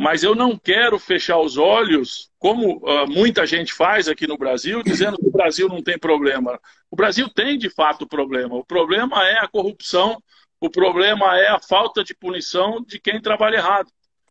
mas 0.00 0.22
eu 0.22 0.34
não 0.34 0.56
quero 0.56 0.98
fechar 0.98 1.38
os 1.38 1.58
olhos, 1.58 2.30
como 2.38 2.78
uh, 2.78 3.06
muita 3.06 3.44
gente 3.44 3.70
faz 3.74 4.08
aqui 4.08 4.26
no 4.26 4.38
Brasil, 4.38 4.82
dizendo 4.82 5.18
que 5.18 5.26
o 5.26 5.30
Brasil 5.30 5.68
não 5.68 5.82
tem 5.82 5.98
problema. 5.98 6.58
O 6.90 6.96
Brasil 6.96 7.28
tem, 7.28 7.58
de 7.58 7.68
fato, 7.68 8.06
problema. 8.06 8.54
O 8.54 8.64
problema 8.64 9.22
é 9.28 9.44
a 9.44 9.46
corrupção, 9.46 10.16
o 10.58 10.70
problema 10.70 11.38
é 11.38 11.48
a 11.48 11.60
falta 11.60 12.02
de 12.02 12.14
punição 12.14 12.82
de 12.82 12.98
quem 12.98 13.20
trabalha 13.20 13.56
errado. 13.56 13.88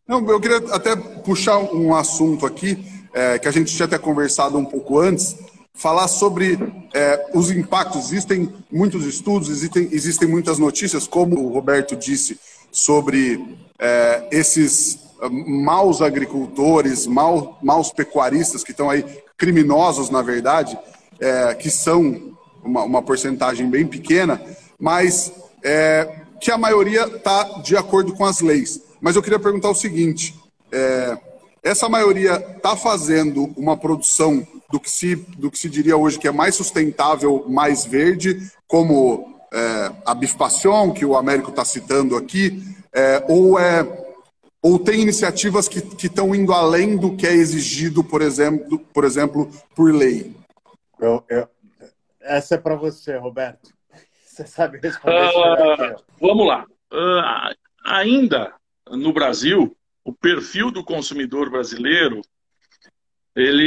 Não, 0.08 0.28
eu 0.28 0.40
queria 0.40 0.56
até 0.74 0.96
puxar 0.96 1.58
um 1.58 1.94
assunto 1.94 2.44
aqui, 2.44 2.84
é, 3.14 3.38
que 3.38 3.46
a 3.46 3.52
gente 3.52 3.72
tinha 3.72 3.86
até 3.86 3.96
conversado 3.96 4.58
um 4.58 4.64
pouco 4.64 4.98
antes, 4.98 5.38
falar 5.72 6.08
sobre 6.08 6.58
é, 6.92 7.30
os 7.32 7.48
impactos. 7.48 8.06
Existem 8.06 8.52
muitos 8.72 9.06
estudos, 9.06 9.48
existem, 9.48 9.88
existem 9.92 10.26
muitas 10.26 10.58
notícias, 10.58 11.06
como 11.06 11.38
o 11.38 11.52
Roberto 11.52 11.94
disse, 11.94 12.40
sobre 12.72 13.56
é, 13.78 14.26
esses 14.32 15.09
maus 15.28 16.00
agricultores, 16.00 17.06
mal, 17.06 17.58
maus 17.62 17.92
pecuaristas 17.92 18.64
que 18.64 18.70
estão 18.70 18.88
aí, 18.88 19.04
criminosos 19.36 20.10
na 20.10 20.22
verdade, 20.22 20.78
é, 21.18 21.54
que 21.54 21.70
são 21.70 22.34
uma, 22.62 22.84
uma 22.84 23.02
porcentagem 23.02 23.68
bem 23.68 23.86
pequena, 23.86 24.40
mas 24.78 25.32
é, 25.62 26.20
que 26.40 26.50
a 26.50 26.58
maioria 26.58 27.04
está 27.04 27.44
de 27.62 27.76
acordo 27.76 28.14
com 28.14 28.24
as 28.24 28.40
leis. 28.40 28.80
Mas 29.00 29.16
eu 29.16 29.22
queria 29.22 29.38
perguntar 29.38 29.70
o 29.70 29.74
seguinte: 29.74 30.34
é, 30.72 31.18
essa 31.62 31.88
maioria 31.88 32.34
está 32.56 32.76
fazendo 32.76 33.52
uma 33.56 33.76
produção 33.76 34.46
do 34.70 34.78
que, 34.78 34.90
se, 34.90 35.16
do 35.16 35.50
que 35.50 35.58
se 35.58 35.68
diria 35.68 35.96
hoje 35.96 36.18
que 36.18 36.28
é 36.28 36.32
mais 36.32 36.54
sustentável, 36.54 37.44
mais 37.48 37.84
verde, 37.84 38.50
como 38.66 39.34
é, 39.52 39.92
a 40.06 40.14
bifpação 40.14 40.92
que 40.92 41.04
o 41.04 41.16
Américo 41.16 41.50
está 41.50 41.64
citando 41.64 42.16
aqui, 42.16 42.62
é, 42.92 43.24
ou 43.28 43.58
é 43.58 43.82
ou 44.62 44.78
tem 44.78 45.00
iniciativas 45.00 45.68
que 45.68 46.06
estão 46.06 46.34
indo 46.34 46.52
além 46.52 46.96
do 46.96 47.16
que 47.16 47.26
é 47.26 47.32
exigido, 47.32 48.04
por 48.04 48.20
exemplo, 48.20 48.78
por, 48.78 49.04
exemplo, 49.04 49.50
por 49.74 49.92
lei? 49.94 50.34
Eu, 50.98 51.24
eu... 51.28 51.48
Essa 52.20 52.56
é 52.56 52.58
para 52.58 52.76
você, 52.76 53.16
Roberto. 53.16 53.72
Você 54.26 54.46
sabe 54.46 54.78
responder. 54.78 55.30
Uh, 55.34 55.96
vamos 56.20 56.46
lá. 56.46 56.64
Uh, 56.92 57.54
ainda 57.84 58.54
no 58.88 59.12
Brasil, 59.12 59.76
o 60.04 60.12
perfil 60.12 60.70
do 60.70 60.84
consumidor 60.84 61.50
brasileiro 61.50 62.22
ele, 63.34 63.64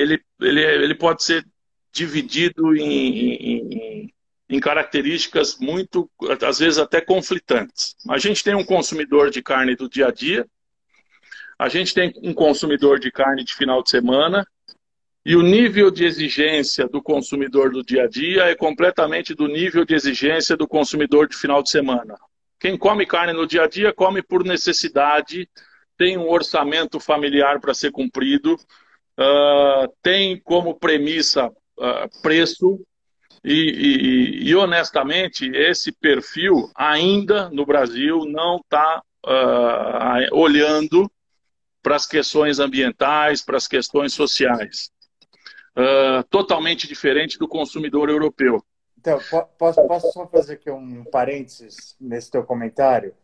ele, 0.00 0.24
ele, 0.40 0.60
ele 0.60 0.94
pode 0.94 1.22
ser 1.22 1.46
dividido 1.92 2.76
em, 2.76 3.34
em, 3.34 4.14
em 4.48 4.58
características 4.58 5.58
muito, 5.58 6.10
às 6.46 6.58
vezes 6.58 6.78
até 6.78 7.00
conflitantes. 7.00 7.94
A 8.08 8.18
gente 8.18 8.42
tem 8.42 8.54
um 8.54 8.64
consumidor 8.64 9.30
de 9.30 9.42
carne 9.42 9.76
do 9.76 9.88
dia 9.88 10.08
a 10.08 10.10
dia, 10.10 10.46
a 11.58 11.68
gente 11.68 11.92
tem 11.92 12.12
um 12.22 12.32
consumidor 12.32 12.98
de 12.98 13.10
carne 13.10 13.44
de 13.44 13.54
final 13.54 13.82
de 13.82 13.90
semana, 13.90 14.46
e 15.26 15.36
o 15.36 15.42
nível 15.42 15.90
de 15.90 16.04
exigência 16.04 16.86
do 16.88 17.02
consumidor 17.02 17.70
do 17.70 17.84
dia 17.84 18.04
a 18.04 18.08
dia 18.08 18.44
é 18.44 18.54
completamente 18.54 19.34
do 19.34 19.46
nível 19.46 19.84
de 19.84 19.94
exigência 19.94 20.56
do 20.56 20.66
consumidor 20.66 21.28
de 21.28 21.36
final 21.36 21.62
de 21.62 21.70
semana. 21.70 22.16
Quem 22.58 22.78
come 22.78 23.04
carne 23.04 23.34
no 23.34 23.46
dia 23.46 23.64
a 23.64 23.68
dia 23.68 23.92
come 23.92 24.22
por 24.22 24.42
necessidade, 24.42 25.48
tem 25.98 26.16
um 26.16 26.30
orçamento 26.30 26.98
familiar 26.98 27.60
para 27.60 27.74
ser 27.74 27.90
cumprido, 27.90 28.54
uh, 28.54 29.92
tem 30.02 30.40
como 30.40 30.78
premissa 30.78 31.48
uh, 31.48 32.22
preço, 32.22 32.80
e, 33.44 33.52
e, 33.52 34.48
e, 34.48 34.56
honestamente, 34.56 35.50
esse 35.54 35.92
perfil 35.92 36.70
ainda 36.74 37.48
no 37.50 37.64
Brasil 37.64 38.24
não 38.24 38.56
está 38.56 39.02
uh, 39.24 39.30
ah, 39.30 40.18
olhando 40.32 41.10
para 41.82 41.96
as 41.96 42.06
questões 42.06 42.58
ambientais, 42.58 43.42
para 43.42 43.56
as 43.56 43.68
questões 43.68 44.12
sociais. 44.12 44.90
Uh, 45.76 46.24
totalmente 46.28 46.88
diferente 46.88 47.38
do 47.38 47.46
consumidor 47.46 48.08
europeu. 48.08 48.62
Então, 48.98 49.18
posso, 49.56 49.86
posso 49.86 50.12
só 50.12 50.26
fazer 50.26 50.54
aqui 50.54 50.70
um 50.70 51.04
parênteses 51.04 51.96
nesse 52.00 52.30
teu 52.30 52.42
comentário? 52.42 53.14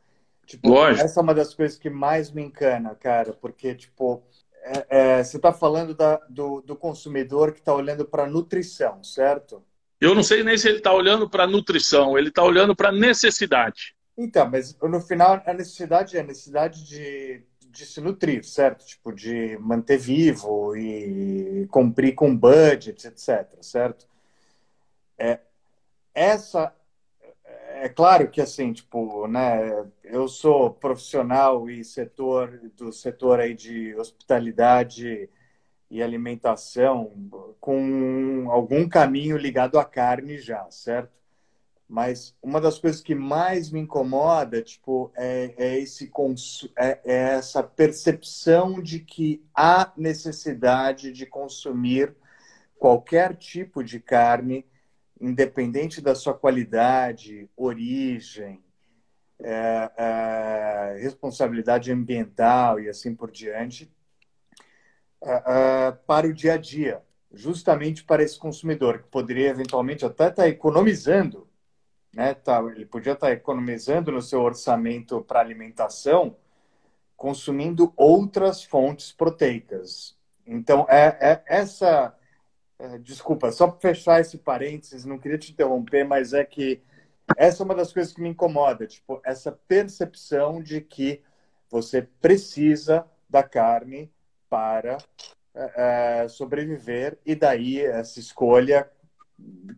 Tipo, 0.46 0.68
Lógico. 0.68 1.05
Essa 1.05 1.18
é 1.18 1.22
uma 1.22 1.35
das 1.35 1.53
coisas 1.53 1.77
que 1.77 1.90
mais 1.90 2.31
me 2.31 2.42
encana, 2.42 2.94
cara, 2.94 3.33
porque, 3.33 3.74
tipo, 3.74 4.22
é, 4.62 4.87
é, 4.88 5.24
você 5.24 5.37
está 5.37 5.53
falando 5.53 5.94
da, 5.94 6.16
do, 6.29 6.61
do 6.61 6.77
consumidor 6.77 7.53
que 7.53 7.59
está 7.59 7.74
olhando 7.74 8.05
para 8.05 8.27
nutrição, 8.27 9.03
certo? 9.03 9.62
Eu 10.04 10.14
não 10.14 10.22
sei 10.22 10.42
nem 10.44 10.58
se 10.58 10.68
ele 10.68 10.78
está 10.78 10.92
olhando 10.92 11.28
para 11.28 11.46
nutrição, 11.46 12.18
ele 12.18 12.28
está 12.28 12.42
olhando 12.42 12.76
para 12.76 12.92
necessidade. 12.92 13.96
Então, 14.16 14.50
mas 14.50 14.78
no 14.78 15.00
final 15.00 15.42
a 15.46 15.54
necessidade 15.54 16.14
é 16.14 16.20
a 16.20 16.24
necessidade 16.24 16.86
de, 16.86 17.42
de 17.70 17.86
se 17.86 18.02
nutrir, 18.02 18.44
certo? 18.44 18.84
Tipo, 18.84 19.12
de 19.12 19.56
manter 19.58 19.96
vivo 19.96 20.76
e 20.76 21.66
cumprir 21.70 22.14
com 22.14 22.36
budget, 22.36 23.08
etc, 23.08 23.48
certo? 23.62 24.06
É, 25.16 25.40
essa 26.14 26.70
é 27.80 27.88
claro 27.88 28.30
que 28.30 28.42
assim, 28.42 28.74
tipo, 28.74 29.26
né, 29.26 29.86
eu 30.04 30.28
sou 30.28 30.70
profissional 30.70 31.68
e 31.70 31.82
setor 31.82 32.60
do 32.76 32.92
setor 32.92 33.40
aí 33.40 33.54
de 33.54 33.94
hospitalidade 33.96 35.30
e 35.90 36.02
alimentação 36.02 37.12
com 37.60 38.46
algum 38.50 38.88
caminho 38.88 39.36
ligado 39.36 39.78
à 39.78 39.84
carne 39.84 40.38
já, 40.38 40.68
certo? 40.70 41.12
Mas 41.88 42.34
uma 42.42 42.60
das 42.60 42.78
coisas 42.78 43.00
que 43.00 43.14
mais 43.14 43.70
me 43.70 43.80
incomoda, 43.80 44.62
tipo, 44.62 45.12
é, 45.16 45.54
é 45.56 45.78
esse 45.78 46.10
é, 46.76 47.00
é 47.04 47.16
essa 47.34 47.62
percepção 47.62 48.80
de 48.82 49.00
que 49.00 49.44
há 49.54 49.92
necessidade 49.96 51.12
de 51.12 51.26
consumir 51.26 52.14
qualquer 52.78 53.36
tipo 53.36 53.84
de 53.84 54.00
carne, 54.00 54.66
independente 55.20 56.00
da 56.00 56.14
sua 56.14 56.34
qualidade, 56.34 57.48
origem, 57.56 58.62
é, 59.40 59.90
é, 59.96 60.98
responsabilidade 61.00 61.92
ambiental 61.92 62.80
e 62.80 62.88
assim 62.88 63.14
por 63.14 63.30
diante, 63.30 63.90
uh, 65.24 65.96
para 66.06 66.26
o 66.26 66.32
dia 66.32 66.54
a 66.54 66.56
dia, 66.56 67.02
justamente 67.32 68.04
para 68.04 68.22
esse 68.22 68.38
consumidor 68.38 69.02
que 69.02 69.08
poderia 69.08 69.48
eventualmente 69.48 70.04
até 70.04 70.28
estar 70.28 70.42
tá 70.42 70.48
economizando, 70.48 71.48
né? 72.12 72.34
Tá, 72.34 72.62
ele 72.74 72.87
podia 72.87 73.12
estar 73.12 73.28
tá 73.28 73.32
economizando 73.32 74.12
no 74.12 74.22
seu 74.22 74.40
orçamento 74.40 75.20
para 75.22 75.40
alimentação, 75.40 76.37
consumindo 77.16 77.92
outras 77.96 78.62
fontes 78.62 79.12
proteicas. 79.12 80.16
Então, 80.46 80.87
é, 80.88 81.16
é 81.20 81.42
essa. 81.46 82.14
É, 82.78 82.98
desculpa, 82.98 83.52
só 83.52 83.68
para 83.68 83.80
fechar 83.80 84.20
esse 84.20 84.37
parênteses, 84.37 85.04
não 85.04 85.18
queria 85.18 85.38
te 85.38 85.52
interromper, 85.52 86.04
mas 86.04 86.32
é 86.32 86.44
que 86.44 86.82
essa 87.37 87.62
é 87.62 87.64
uma 87.64 87.74
das 87.74 87.92
coisas 87.92 88.12
que 88.12 88.20
me 88.20 88.28
incomoda, 88.28 88.87
tipo, 88.87 89.20
essa 89.24 89.52
percepção 89.52 90.60
de 90.62 90.80
que 90.80 91.22
você 91.70 92.02
precisa 92.02 93.06
da 93.28 93.42
carne 93.42 94.12
para 94.54 94.98
é, 95.52 96.28
sobreviver, 96.28 97.18
e 97.26 97.34
daí 97.34 97.80
essa 97.80 98.20
escolha 98.20 98.88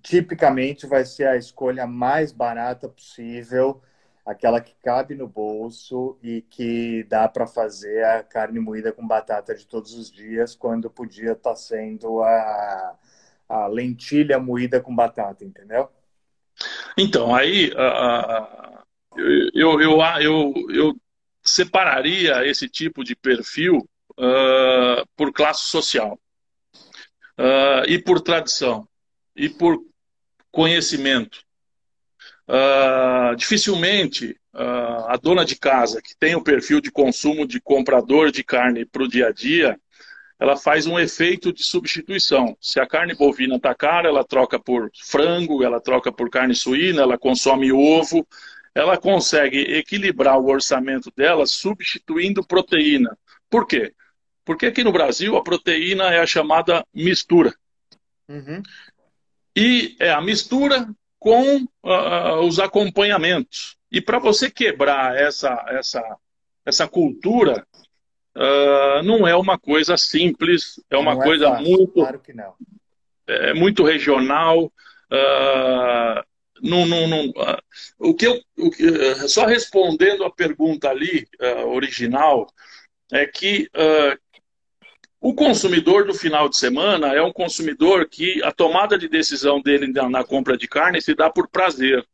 tipicamente 0.02 0.86
vai 0.86 1.02
ser 1.06 1.26
a 1.28 1.36
escolha 1.38 1.86
mais 1.86 2.30
barata 2.30 2.86
possível, 2.86 3.80
aquela 4.26 4.60
que 4.60 4.74
cabe 4.84 5.14
no 5.14 5.26
bolso 5.26 6.18
e 6.22 6.42
que 6.42 7.04
dá 7.04 7.26
para 7.26 7.46
fazer 7.46 8.04
a 8.04 8.22
carne 8.22 8.60
moída 8.60 8.92
com 8.92 9.06
batata 9.06 9.54
de 9.54 9.66
todos 9.66 9.94
os 9.94 10.12
dias, 10.12 10.54
quando 10.54 10.90
podia 10.90 11.32
estar 11.32 11.50
tá 11.50 11.56
sendo 11.56 12.22
a, 12.22 12.98
a 13.48 13.66
lentilha 13.68 14.38
moída 14.38 14.78
com 14.78 14.94
batata, 14.94 15.42
entendeu? 15.42 15.88
Então, 16.98 17.34
aí 17.34 17.70
uh, 17.70 18.84
eu, 19.54 19.80
eu, 19.80 20.00
eu, 20.20 20.54
eu 20.68 20.96
separaria 21.42 22.46
esse 22.46 22.68
tipo 22.68 23.02
de 23.02 23.16
perfil 23.16 23.88
uh, 24.18 25.06
por 25.16 25.32
classe 25.32 25.70
social 25.70 26.18
uh, 27.38 27.88
e 27.88 27.98
por 27.98 28.20
tradição 28.20 28.88
e 29.34 29.48
por 29.48 29.78
conhecimento. 30.50 31.44
Uh, 32.48 33.34
dificilmente 33.36 34.36
a 35.08 35.18
dona 35.20 35.44
de 35.44 35.54
casa 35.54 36.00
que 36.00 36.16
tem 36.18 36.34
o 36.34 36.42
perfil 36.42 36.80
de 36.80 36.90
consumo 36.90 37.46
de 37.46 37.60
comprador 37.60 38.30
de 38.30 38.42
carne 38.42 38.86
para 38.86 39.02
o 39.02 39.08
dia 39.08 39.26
a 39.26 39.30
dia, 39.30 39.78
ela 40.38 40.56
faz 40.56 40.86
um 40.86 40.98
efeito 40.98 41.52
de 41.52 41.62
substituição. 41.62 42.56
Se 42.58 42.80
a 42.80 42.86
carne 42.86 43.14
bovina 43.14 43.56
está 43.56 43.74
cara, 43.74 44.08
ela 44.08 44.24
troca 44.24 44.58
por 44.58 44.90
frango, 44.94 45.62
ela 45.62 45.78
troca 45.78 46.10
por 46.10 46.30
carne 46.30 46.54
suína, 46.54 47.02
ela 47.02 47.18
consome 47.18 47.70
ovo, 47.70 48.26
ela 48.74 48.98
consegue 48.98 49.58
equilibrar 49.58 50.38
o 50.38 50.48
orçamento 50.48 51.10
dela 51.16 51.46
substituindo 51.46 52.46
proteína. 52.46 53.16
Por 53.48 53.66
quê? 53.66 53.94
Porque 54.46 54.66
aqui 54.66 54.84
no 54.84 54.92
Brasil 54.92 55.36
a 55.36 55.42
proteína 55.42 56.14
é 56.14 56.20
a 56.20 56.26
chamada 56.26 56.86
mistura. 56.94 57.52
Uhum. 58.28 58.62
E 59.56 59.96
é 59.98 60.12
a 60.12 60.20
mistura 60.20 60.88
com 61.18 61.64
uh, 61.82 62.40
os 62.46 62.60
acompanhamentos. 62.60 63.76
E 63.90 64.00
para 64.00 64.20
você 64.20 64.48
quebrar 64.48 65.16
essa, 65.16 65.64
essa, 65.68 66.16
essa 66.64 66.86
cultura, 66.86 67.66
uh, 68.36 69.02
não 69.02 69.26
é 69.26 69.34
uma 69.34 69.58
coisa 69.58 69.96
simples, 69.96 70.80
é 70.88 70.96
uma 70.96 71.14
não 71.14 71.22
é 71.22 71.24
coisa 71.24 71.46
é 71.46 71.48
fácil, 71.48 71.66
muito. 71.66 71.92
Claro 71.94 72.20
que 72.20 72.32
não. 72.32 72.54
É 73.26 73.52
muito 73.52 73.82
regional. 73.82 74.66
Uh, 75.10 76.22
não, 76.62 76.86
não, 76.86 77.08
não, 77.08 77.28
uh, 77.30 77.62
o 77.98 78.14
que 78.14 78.28
eu, 78.28 78.40
o 78.56 78.70
que, 78.70 79.28
só 79.28 79.44
respondendo 79.44 80.24
a 80.24 80.30
pergunta 80.30 80.88
ali, 80.88 81.26
original, 81.66 82.46
é 83.12 83.26
que 83.26 83.68
o 85.28 85.34
consumidor 85.34 86.06
do 86.06 86.14
final 86.14 86.48
de 86.48 86.56
semana 86.56 87.08
é 87.12 87.20
um 87.20 87.32
consumidor 87.32 88.08
que 88.08 88.40
a 88.44 88.52
tomada 88.52 88.96
de 88.96 89.08
decisão 89.08 89.60
dele 89.60 89.92
na, 90.08 90.22
compra 90.22 90.56
de 90.56 90.68
carne 90.68 91.02
se 91.02 91.16
dá 91.16 91.28
por 91.28 91.48
prazer. 91.48 92.06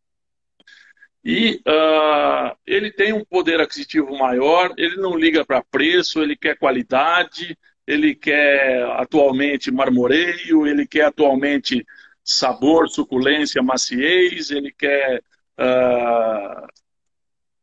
E 1.23 1.61
uh, 1.69 2.57
ele 2.67 2.91
tem 2.91 3.13
um 3.13 3.23
poder 3.23 3.61
aquisitivo 3.61 4.17
maior, 4.17 4.73
ele 4.79 4.97
não 4.97 5.15
liga 5.15 5.45
para 5.45 5.63
preço, 5.63 6.23
ele 6.23 6.35
quer 6.35 6.57
qualidade, 6.57 7.55
ele 7.87 8.15
quer 8.15 8.83
atualmente 8.93 9.71
marmoreio, 9.71 10.67
ele 10.67 10.87
quer 10.87 11.05
atualmente 11.05 11.85
sabor, 12.25 12.89
suculência, 12.89 13.63
maciez, 13.63 14.51
ele 14.51 14.73
quer 14.73 15.23
uh, 15.61 16.67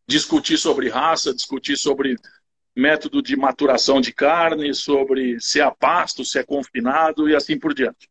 discutir 0.07 0.59
sobre 0.59 0.89
raça, 0.89 1.33
discutir 1.33 1.75
sobre 1.75 2.15
método 2.79 3.21
de 3.21 3.35
maturação 3.35 3.99
de 3.99 4.13
carne, 4.13 4.73
sobre 4.73 5.39
se 5.39 5.59
é 5.59 5.69
pasto, 5.71 6.23
se 6.23 6.39
é 6.39 6.43
confinado 6.43 7.29
e 7.29 7.35
assim 7.35 7.59
por 7.59 7.73
diante. 7.73 8.09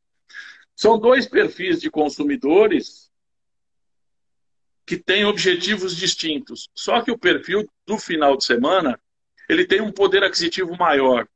São 0.77 0.99
dois 0.99 1.27
perfis 1.27 1.81
de 1.81 1.91
consumidores 1.91 3.11
que 4.87 4.97
têm 4.97 5.25
objetivos 5.25 5.97
distintos. 5.97 6.69
Só 6.75 7.03
que 7.03 7.11
o 7.11 7.19
perfil 7.19 7.69
do 7.87 7.99
final 7.99 8.37
de 8.37 8.45
semana 8.45 9.01
ele 9.49 9.67
tem 9.67 9.81
um 9.81 9.91
poder 9.91 10.23
aquisitivo 10.23 10.77
maior. 10.77 11.27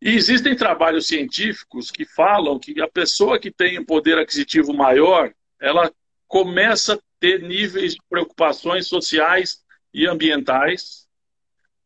E 0.00 0.10
existem 0.10 0.56
trabalhos 0.56 1.06
científicos 1.06 1.90
que 1.90 2.04
falam 2.04 2.58
que 2.58 2.80
a 2.80 2.88
pessoa 2.88 3.38
que 3.38 3.50
tem 3.50 3.78
um 3.78 3.84
poder 3.84 4.18
aquisitivo 4.18 4.72
maior, 4.72 5.32
ela 5.60 5.92
começa 6.26 6.94
a 6.94 6.98
ter 7.20 7.42
níveis 7.42 7.94
de 7.94 8.00
preocupações 8.08 8.88
sociais 8.88 9.62
e 9.94 10.06
ambientais 10.06 11.01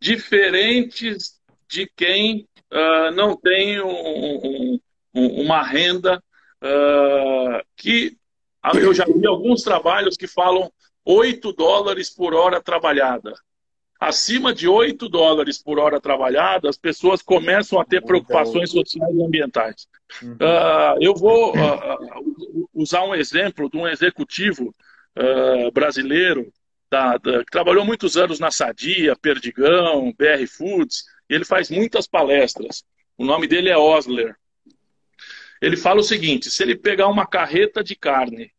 diferentes 0.00 1.40
de 1.68 1.90
quem 1.96 2.46
uh, 2.72 3.10
não 3.14 3.36
tem 3.36 3.80
um, 3.80 4.78
um, 5.14 5.42
uma 5.42 5.62
renda 5.62 6.22
uh, 6.62 7.64
que 7.76 8.16
eu 8.74 8.92
já 8.92 9.04
vi 9.04 9.26
alguns 9.26 9.62
trabalhos 9.62 10.16
que 10.16 10.26
falam 10.26 10.70
8 11.04 11.52
dólares 11.52 12.10
por 12.10 12.34
hora 12.34 12.60
trabalhada. 12.60 13.32
Acima 13.98 14.52
de 14.52 14.68
8 14.68 15.08
dólares 15.08 15.62
por 15.62 15.78
hora 15.78 16.00
trabalhada, 16.00 16.68
as 16.68 16.76
pessoas 16.76 17.22
começam 17.22 17.80
a 17.80 17.84
ter 17.84 18.02
preocupações 18.02 18.70
sociais 18.70 19.14
e 19.14 19.22
ambientais. 19.22 19.86
Uh, 20.22 20.98
eu 21.00 21.14
vou 21.14 21.54
usar 22.74 23.04
um 23.04 23.14
exemplo 23.14 23.70
de 23.70 23.78
um 23.78 23.88
executivo 23.88 24.74
brasileiro 25.72 26.52
da, 26.90 27.16
da, 27.18 27.44
que 27.44 27.50
trabalhou 27.50 27.84
muitos 27.84 28.16
anos 28.16 28.38
na 28.38 28.50
Sadia, 28.50 29.16
Perdigão, 29.16 30.12
BR 30.16 30.46
Foods, 30.48 31.04
e 31.28 31.34
ele 31.34 31.44
faz 31.44 31.70
muitas 31.70 32.06
palestras. 32.06 32.84
O 33.16 33.24
nome 33.24 33.46
dele 33.46 33.68
é 33.68 33.76
Osler. 33.76 34.36
Ele 35.60 35.76
fala 35.76 36.00
o 36.00 36.04
seguinte: 36.04 36.50
se 36.50 36.62
ele 36.62 36.76
pegar 36.76 37.08
uma 37.08 37.26
carreta 37.26 37.82
de 37.82 37.96
carne 37.96 38.52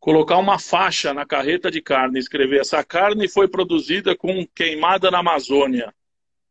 colocar 0.00 0.38
uma 0.38 0.58
faixa 0.58 1.12
na 1.12 1.26
carreta 1.26 1.70
de 1.70 1.82
carne, 1.82 2.18
escrever 2.18 2.60
essa 2.60 2.82
carne 2.82 3.28
foi 3.28 3.46
produzida 3.46 4.16
com 4.16 4.46
queimada 4.54 5.10
na 5.10 5.18
Amazônia, 5.18 5.94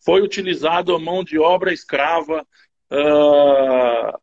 foi 0.06 0.22
utilizado 0.22 0.96
a 0.96 1.00
mão 1.00 1.24
de 1.24 1.40
obra 1.40 1.74
escrava 1.74 2.48
uh, 2.92 4.20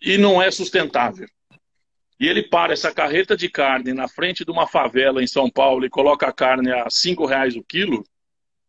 e 0.00 0.16
não 0.16 0.42
é 0.42 0.50
sustentável. 0.50 1.28
E 2.20 2.26
ele 2.26 2.42
para 2.42 2.72
essa 2.72 2.92
carreta 2.92 3.36
de 3.36 3.48
carne 3.48 3.92
na 3.92 4.08
frente 4.08 4.44
de 4.44 4.50
uma 4.50 4.66
favela 4.66 5.22
em 5.22 5.26
São 5.26 5.48
Paulo 5.48 5.84
e 5.86 5.90
coloca 5.90 6.26
a 6.26 6.32
carne 6.32 6.72
a 6.72 6.90
cinco 6.90 7.24
reais 7.26 7.54
o 7.54 7.62
quilo, 7.62 8.04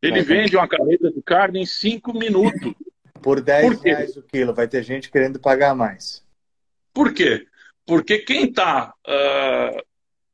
ele 0.01 0.21
vende 0.21 0.55
uma 0.55 0.67
carreta 0.67 1.11
de 1.11 1.21
carne 1.21 1.61
em 1.61 1.65
cinco 1.65 2.13
minutos. 2.13 2.73
Por 3.21 3.41
10 3.41 3.75
Por 3.75 3.83
reais 3.83 4.15
o 4.15 4.23
quilo, 4.23 4.53
vai 4.53 4.67
ter 4.67 4.83
gente 4.83 5.11
querendo 5.11 5.39
pagar 5.39 5.75
mais. 5.75 6.23
Por 6.93 7.13
quê? 7.13 7.45
Porque 7.85 8.19
quem 8.19 8.45
está 8.45 8.93
uh, 9.07 9.11
ah, 9.11 9.83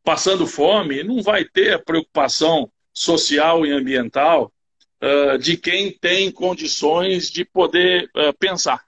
passando 0.03 0.45
fome 0.45 1.03
não 1.03 1.23
vai 1.23 1.45
ter 1.45 1.73
a 1.73 1.79
preocupação 1.79 2.69
social 2.93 3.65
e 3.65 3.71
ambiental 3.71 4.53
uh, 5.01 5.37
de 5.37 5.57
quem 5.57 5.91
tem 5.91 6.29
condições 6.31 7.31
de 7.31 7.43
poder 7.43 8.09
uh, 8.15 8.33
pensar, 8.37 8.83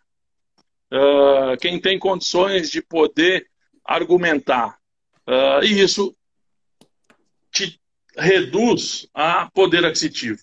quem 1.59 1.81
tem 1.81 1.99
condições 1.99 2.69
de 2.69 2.81
poder 2.81 3.45
argumentar. 3.87 4.77
e 5.63 5.81
isso 5.81 6.15
te 7.51 7.79
reduz 8.17 9.07
a 9.13 9.49
poder 9.51 9.85
aquisitivo. 9.85 10.39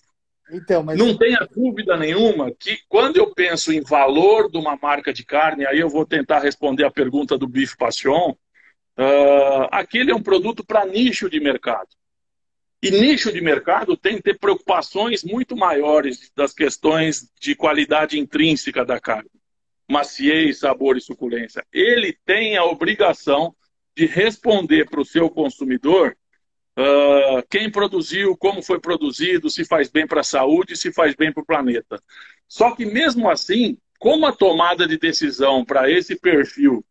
Então, 0.51 0.83
mas... 0.83 0.97
Não 0.97 1.17
tenha 1.17 1.47
dúvida 1.53 1.97
nenhuma 1.97 2.51
que 2.51 2.79
quando 2.87 3.17
eu 3.17 3.33
penso 3.33 3.73
em 3.73 3.81
valor 3.81 4.49
de 4.49 4.57
uma 4.57 4.77
marca 4.77 5.11
de 5.11 5.25
carne, 5.25 5.65
aí 5.65 5.79
eu 5.79 5.89
vou 5.89 6.05
tentar 6.05 6.39
responder 6.39 6.85
a 6.85 6.91
pergunta 6.91 7.37
do 7.37 7.47
Bife 7.47 7.75
Passion, 7.77 8.31
uh, 8.31 9.67
aquele 9.71 10.11
é 10.11 10.15
um 10.15 10.21
produto 10.21 10.63
para 10.63 10.85
nicho 10.85 11.29
de 11.29 11.39
mercado. 11.39 11.89
E 12.81 12.91
nicho 12.91 13.33
de 13.33 13.41
mercado 13.41 13.97
tem 13.97 14.17
que 14.17 14.23
ter 14.23 14.37
preocupações 14.37 15.23
muito 15.23 15.55
maiores 15.55 16.31
das 16.35 16.53
questões 16.53 17.31
de 17.39 17.55
qualidade 17.55 18.19
intrínseca 18.19 18.85
da 18.85 18.99
carne. 18.99 19.29
Maciez, 19.89 20.59
sabor 20.59 20.97
e 20.97 21.01
suculência. 21.01 21.65
Ele 21.71 22.17
tem 22.25 22.57
a 22.57 22.65
obrigação 22.65 23.55
de 23.95 24.05
responder 24.05 24.89
para 24.89 25.01
o 25.01 25.05
seu 25.05 25.29
consumidor 25.29 26.15
Uh, 26.77 27.41
quem 27.49 27.71
produziu, 27.71 28.35
como 28.35 28.61
foi 28.61 28.81
produzido, 28.81 29.49
se 29.49 29.63
faz 29.63 29.89
bem 29.89 30.05
para 30.05 30.19
a 30.19 30.25
saúde, 30.25 30.75
se 30.75 30.91
faz 30.91 31.15
bem 31.15 31.31
para 31.31 31.41
o 31.41 31.45
planeta. 31.45 32.03
Só 32.49 32.75
que 32.75 32.85
mesmo 32.85 33.29
assim, 33.29 33.77
como 33.97 34.25
a 34.25 34.33
tomada 34.33 34.85
de 34.85 34.97
decisão 34.97 35.63
para 35.63 35.89
esse 35.89 36.17
perfil 36.17 36.85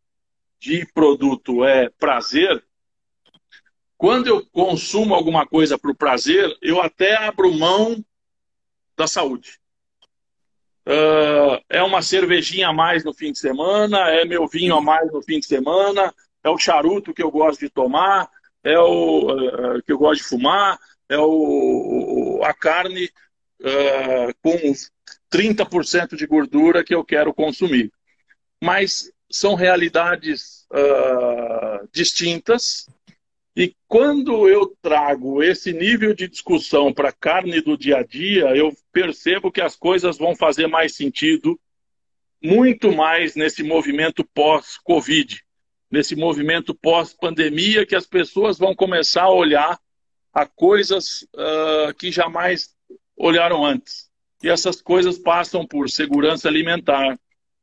de 0.59 0.87
produto 0.94 1.64
é 1.66 1.90
prazer, 1.90 2.64
quando 3.98 4.26
eu 4.26 4.46
consumo 4.46 5.14
alguma 5.14 5.46
coisa 5.46 5.78
para 5.78 5.90
o 5.90 5.96
prazer, 5.96 6.57
eu 6.62 6.80
até 6.80 7.16
abro 7.16 7.52
mão 7.52 8.02
da 8.96 9.07
saúde. 9.07 9.61
Uh, 10.87 11.64
é 11.70 11.83
uma 11.83 12.03
cervejinha 12.03 12.68
a 12.68 12.73
mais 12.73 13.05
no 13.05 13.14
fim 13.14 13.33
de 13.33 13.38
semana, 13.38 14.11
é 14.11 14.25
meu 14.27 14.47
vinho 14.47 14.77
a 14.77 14.83
mais 14.83 15.11
no 15.11 15.23
fim 15.23 15.40
de 15.40 15.47
semana, 15.47 16.14
é 16.42 16.51
o 16.51 16.59
charuto 16.59 17.14
que 17.14 17.23
eu 17.23 17.31
gosto 17.31 17.61
de 17.61 17.70
tomar, 17.70 18.29
é 18.62 18.79
o 18.79 19.31
uh, 19.31 19.83
que 19.83 19.92
eu 19.92 19.99
gosto 19.99 20.23
de 20.23 20.29
fumar, 20.29 20.79
é 21.09 21.16
o, 21.18 22.40
a 22.44 22.53
carne 22.53 23.07
uh, 23.61 24.35
com 24.42 24.59
30% 25.33 26.16
de 26.16 26.27
gordura 26.27 26.85
que 26.85 26.94
eu 26.94 27.03
quero 27.03 27.33
consumir. 27.33 27.90
Mas 28.62 29.11
são 29.31 29.55
realidades 29.55 30.64
distintas. 31.92 32.87
E 33.57 33.75
quando 33.87 34.49
eu 34.49 34.77
trago 34.83 35.43
esse 35.43 35.73
nível 35.73 36.14
de 36.14 36.27
discussão 36.29 36.93
para 36.93 37.11
a 37.11 37.12
carne 37.12 37.61
do 37.61 37.79
dia 37.79 37.99
a 37.99 38.03
dia, 38.03 38.57
eu 38.57 38.73
percebo 38.93 39.53
que 39.53 39.61
as 39.61 39.77
coisas 39.77 40.19
vão 40.19 40.35
fazer 40.35 40.67
mais 40.67 40.97
sentido, 40.97 41.59
muito 42.43 42.93
mais 42.93 43.37
nesse 43.37 43.62
movimento 43.62 44.25
pós-Covid 44.35 45.45
nesse 45.95 46.17
movimento 46.17 46.75
pós-pandemia, 46.75 47.87
que 47.87 47.95
as 47.95 48.05
pessoas 48.05 48.59
vão 48.59 48.75
começar 48.75 49.23
a 49.23 49.33
olhar 49.33 49.79
a 50.33 50.45
coisas 50.45 51.23
uh, 51.35 51.95
que 51.97 52.11
jamais 52.11 52.75
olharam 53.17 53.64
antes. 53.64 54.11
E 54.43 54.49
essas 54.49 54.83
coisas 54.83 55.17
passam 55.17 55.64
por 55.64 55.88
segurança 55.88 56.49
alimentar, 56.49 57.17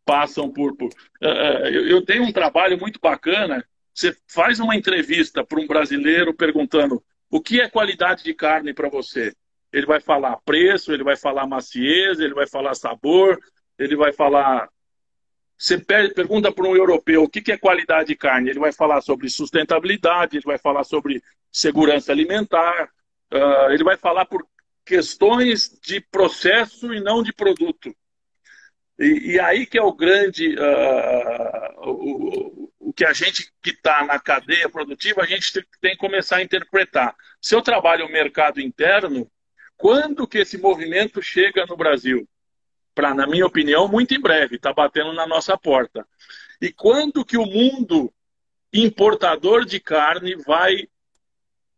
passam 0.06 0.49
por. 0.49 0.75
por 0.77 0.88
uh, 0.88 1.67
eu, 1.67 1.88
eu 1.89 2.06
tenho 2.06 2.23
um 2.23 2.32
trabalho 2.32 2.80
muito 2.80 2.99
bacana. 3.01 3.65
Você 3.93 4.15
faz 4.27 4.60
uma 4.60 4.75
entrevista 4.75 5.43
para 5.43 5.60
um 5.60 5.67
brasileiro 5.67 6.34
perguntando 6.34 7.04
o 7.30 7.41
que 7.41 7.62
é 7.62 7.69
qualidade 7.69 8.24
de 8.24 8.34
carne 8.34 8.74
para 8.74 8.89
você. 8.89 9.34
Ele 9.72 9.86
vai 9.86 10.01
falar 10.01 10.38
preço, 10.43 10.91
ele 10.93 11.03
vai 11.03 11.15
falar 11.15 11.47
maciez, 11.47 12.20
ele 12.20 12.34
vai 12.34 12.47
falar 12.47 12.74
sabor, 12.76 13.39
ele 13.78 13.95
vai 13.95 14.11
falar 14.11 14.70
você 15.61 15.78
pergunta 15.78 16.51
para 16.51 16.68
um 16.68 16.76
europeu 16.76 17.22
o 17.22 17.30
que 17.30 17.51
é 17.51 17.57
qualidade 17.57 18.07
de 18.07 18.15
carne, 18.15 18.49
ele 18.49 18.57
vai 18.57 18.74
falar 18.74 18.99
sobre 18.99 19.30
sustentabilidade, 19.30 20.38
ele 20.38 20.43
vai 20.43 20.57
falar 20.57 20.84
sobre 20.84 21.22
segurança 21.51 22.11
alimentar, 22.11 22.89
uh, 23.32 23.72
ele 23.72 23.84
vai 23.84 23.95
falar 23.95 24.26
por 24.26 24.43
questões 24.84 25.80
de 25.84 26.01
processo 26.01 26.91
e 26.91 26.99
não 26.99 27.22
de 27.22 27.32
produto. 27.32 27.95
E, 28.97 29.34
e 29.34 29.39
aí 29.39 29.68
que 29.68 29.78
é 29.78 29.84
o 29.84 29.93
grande, 29.93 30.55
uh, 30.55 31.91
o, 31.91 32.70
o, 32.82 32.93
que 32.93 33.05
a 33.05 33.13
gente 33.13 33.51
que 33.61 33.71
está 33.71 34.03
na 34.05 34.19
cadeia 34.19 34.69
produtiva, 34.69 35.21
a 35.21 35.25
gente 35.25 35.53
tem, 35.79 35.91
que 35.91 35.97
começar 35.97 36.38
a 36.38 36.43
interpretar. 36.43 37.15
Se 37.41 37.55
eu 37.55 37.61
trabalho 37.61 38.05
o 38.05 38.11
mercado 38.11 38.59
interno, 38.59 39.29
quando 39.77 40.27
que 40.27 40.39
esse 40.39 40.57
movimento 40.57 41.21
chega 41.21 41.65
no 41.65 41.77
Brasil? 41.77 42.27
para, 42.93 43.13
na 43.13 43.25
minha 43.25 43.45
opinião, 43.45 43.88
muito 43.88 44.13
em 44.13 44.19
breve, 44.19 44.55
está 44.55 44.73
batendo 44.73 45.13
na 45.13 45.25
nossa 45.25 45.57
porta. 45.57 46.07
E 46.61 46.71
quando 46.71 47.25
que 47.25 47.38
o 47.38 47.45
mundo 47.45 48.13
importador 48.73 49.65
de 49.65 49.79
carne 49.79 50.36
vai 50.36 50.88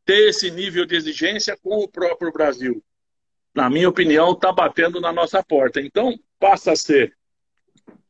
ter 0.06 0.30
esse 0.30 0.51
nível 0.51 0.86
de 0.86 0.95
exigência 0.95 1.58
com 1.58 1.78
o 1.78 1.88
próprio 1.88 2.32
Brasil? 2.32 2.84
Na 3.54 3.70
minha 3.70 3.88
opinião, 3.88 4.32
está 4.32 4.51
batendo 4.51 4.99
na 4.99 5.14
nossa 5.14 5.43
porta. 5.43 5.80
Então, 5.80 6.20
passa 6.39 6.72
a 6.72 6.76
ser 6.76 7.16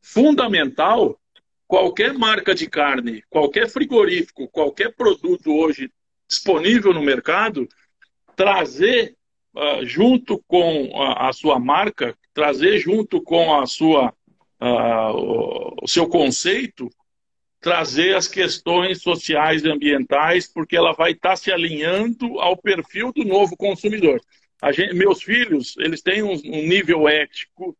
fundamental 0.00 1.20
qualquer 1.66 2.12
marca 2.14 2.54
de 2.54 2.68
carne, 2.68 3.22
qualquer 3.28 3.68
frigorífico, 3.68 4.48
qualquer 4.48 4.94
produto 4.94 5.52
hoje 5.52 5.90
disponível 6.28 6.92
no 6.92 7.02
mercado, 7.02 7.68
trazer 8.34 9.16
uh, 9.54 9.84
junto 9.84 10.42
com 10.46 10.90
a, 11.00 11.28
a, 11.28 11.32
sua 11.32 11.58
marca, 11.58 12.16
trazer 12.32 12.78
junto 12.78 13.20
com 13.22 13.54
a 13.60 13.66
sua, 13.66 14.12
uh, 14.60 15.82
o, 15.82 15.86
seu 15.86 16.08
conceito, 16.08 16.88
trazer 17.60 18.14
as 18.14 18.28
questões 18.28 19.00
sociais 19.00 19.62
e 19.64 19.70
ambientais, 19.70 20.46
porque 20.46 20.76
ela 20.76 20.92
vai 20.92 21.12
estar 21.12 21.36
se 21.36 21.50
alinhando 21.50 22.38
ao 22.40 22.56
perfil 22.56 23.12
do 23.12 23.24
novo 23.24 23.56
consumidor. 23.56 24.20
Gente, 24.72 24.94
meus 24.94 25.22
filhos, 25.22 25.74
eles 25.78 26.00
têm 26.00 26.22
um, 26.22 26.32
um 26.32 26.66
nível 26.66 27.08
ético 27.08 27.76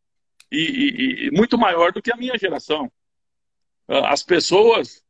e, 0.51 0.59
e, 0.59 1.27
e, 1.27 1.31
muito 1.31 1.57
maior 1.57 1.93
do 1.93 2.03
que 2.03 2.13
a 2.13 2.17
minha 2.17 2.37
geração. 2.37 2.91
Uh, 3.89 4.05
as 4.07 4.23
pessoas, 4.23 5.05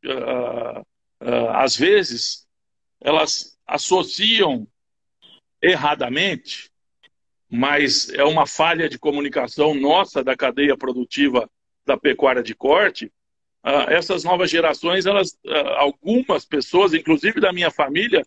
às 1.53 1.75
vezes, 1.75 2.45
elas 3.01 3.57
associam 3.65 4.67
erradamente, 5.61 6.69
mas 7.49 8.09
é 8.09 8.23
uma 8.23 8.45
falha 8.45 8.89
de 8.89 8.99
comunicação 8.99 9.73
nossa 9.73 10.23
da 10.23 10.35
cadeia 10.35 10.77
produtiva 10.77 11.49
da 11.85 11.97
pecuária 11.97 12.43
de 12.43 12.53
corte. 12.53 13.11
Essas 13.87 14.23
novas 14.23 14.51
gerações, 14.51 15.05
elas, 15.05 15.37
algumas 15.77 16.45
pessoas, 16.45 16.93
inclusive 16.93 17.39
da 17.39 17.51
minha 17.51 17.71
família, 17.71 18.23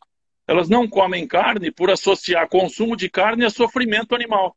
elas 0.49 0.69
não 0.69 0.89
comem 0.89 1.29
carne 1.29 1.71
por 1.71 1.91
associar 1.91 2.49
consumo 2.49 2.97
de 2.97 3.09
carne 3.09 3.45
a 3.45 3.51
sofrimento 3.51 4.15
animal. 4.15 4.57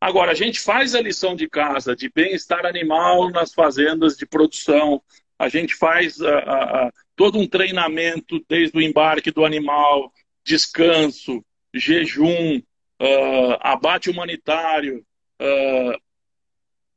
Agora, 0.00 0.32
a 0.32 0.34
gente 0.34 0.60
faz 0.60 0.94
a 0.94 1.00
lição 1.00 1.34
de 1.34 1.48
casa 1.48 1.96
de 1.96 2.10
bem-estar 2.10 2.66
animal 2.66 3.30
nas 3.30 3.54
fazendas 3.54 4.16
de 4.16 4.26
produção, 4.26 5.02
a 5.38 5.48
gente 5.48 5.74
faz 5.74 6.18
uh, 6.20 6.92
todo 7.14 7.38
um 7.38 7.46
treinamento 7.46 8.44
desde 8.48 8.76
o 8.76 8.80
embarque 8.80 9.30
do 9.30 9.44
animal, 9.44 10.12
descanso, 10.44 11.44
jejum, 11.74 12.58
uh, 12.58 13.56
abate 13.60 14.10
humanitário. 14.10 15.04
Uh, 15.40 15.98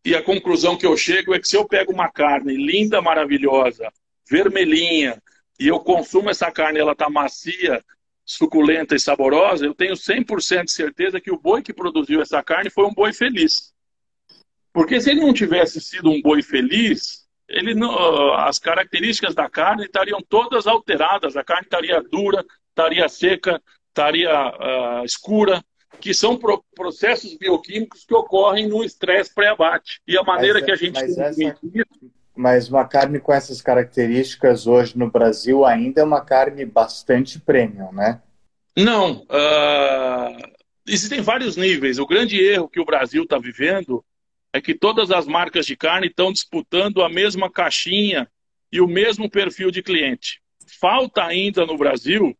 e 0.06 0.16
a 0.16 0.24
conclusão 0.24 0.78
que 0.78 0.86
eu 0.86 0.96
chego 0.96 1.34
é 1.34 1.40
que 1.40 1.48
se 1.48 1.58
eu 1.58 1.68
pego 1.68 1.92
uma 1.92 2.10
carne 2.10 2.56
linda, 2.56 3.02
maravilhosa, 3.02 3.92
vermelhinha, 4.30 5.22
e 5.60 5.68
eu 5.68 5.80
consumo 5.80 6.30
essa 6.30 6.50
carne, 6.50 6.80
ela 6.80 6.94
está 6.94 7.10
macia, 7.10 7.84
suculenta 8.30 8.96
e 8.96 9.00
saborosa, 9.00 9.66
eu 9.66 9.74
tenho 9.74 9.96
100% 9.96 10.66
de 10.66 10.72
certeza 10.72 11.20
que 11.20 11.32
o 11.32 11.40
boi 11.40 11.64
que 11.64 11.74
produziu 11.74 12.22
essa 12.22 12.44
carne 12.44 12.70
foi 12.70 12.86
um 12.86 12.94
boi 12.94 13.12
feliz. 13.12 13.74
Porque 14.72 15.02
se 15.02 15.10
ele 15.10 15.22
não 15.22 15.34
tivesse 15.34 15.82
sido 15.82 16.12
um 16.12 16.22
boi 16.22 16.44
feliz, 16.44 17.28
ele 17.48 17.74
não, 17.74 18.36
as 18.36 18.60
características 18.60 19.34
da 19.34 19.50
carne 19.50 19.86
estariam 19.86 20.22
todas 20.22 20.68
alteradas, 20.68 21.36
a 21.36 21.44
carne 21.44 21.64
estaria 21.64 22.00
dura, 22.04 22.46
estaria 22.70 23.10
seca, 23.10 23.60
estaria 23.88 24.30
uh, 24.32 25.04
escura, 25.04 25.66
que 26.00 26.14
são 26.14 26.38
pro 26.38 26.64
processos 26.76 27.36
bioquímicos 27.36 28.06
que 28.06 28.14
ocorrem 28.14 28.68
no 28.68 28.84
estresse 28.84 29.34
pré-abate. 29.34 30.02
E 30.08 30.16
a 30.16 30.22
maneira 30.22 30.60
mas, 30.60 30.66
que 30.66 30.72
a 30.72 30.76
gente 30.76 30.94
mas, 30.94 31.18
essa, 31.18 31.58
mas 32.40 32.70
uma 32.70 32.88
carne 32.88 33.20
com 33.20 33.34
essas 33.34 33.62
características 33.62 34.66
hoje 34.66 34.98
no 34.98 35.12
Brasil 35.12 35.66
ainda 35.66 36.00
é 36.00 36.04
uma 36.06 36.22
carne 36.22 36.64
bastante 36.64 37.38
premium, 37.38 37.92
né? 37.92 38.22
Não. 38.78 39.24
Uh, 39.24 40.50
existem 40.88 41.20
vários 41.20 41.58
níveis. 41.58 42.00
O 42.00 42.08
grande 42.08 42.40
erro 42.42 42.70
que 42.70 42.80
o 42.80 42.86
Brasil 42.86 43.24
está 43.24 43.38
vivendo 43.38 44.02
é 44.54 44.62
que 44.62 44.74
todas 44.74 45.12
as 45.12 45.28
marcas 45.28 45.66
de 45.66 45.76
carne 45.76 46.08
estão 46.08 46.32
disputando 46.32 47.04
a 47.04 47.10
mesma 47.10 47.52
caixinha 47.52 48.26
e 48.72 48.80
o 48.80 48.88
mesmo 48.88 49.30
perfil 49.30 49.70
de 49.70 49.84
cliente. 49.84 50.42
Falta 50.80 51.26
ainda 51.26 51.66
no 51.66 51.78
Brasil 51.78 52.34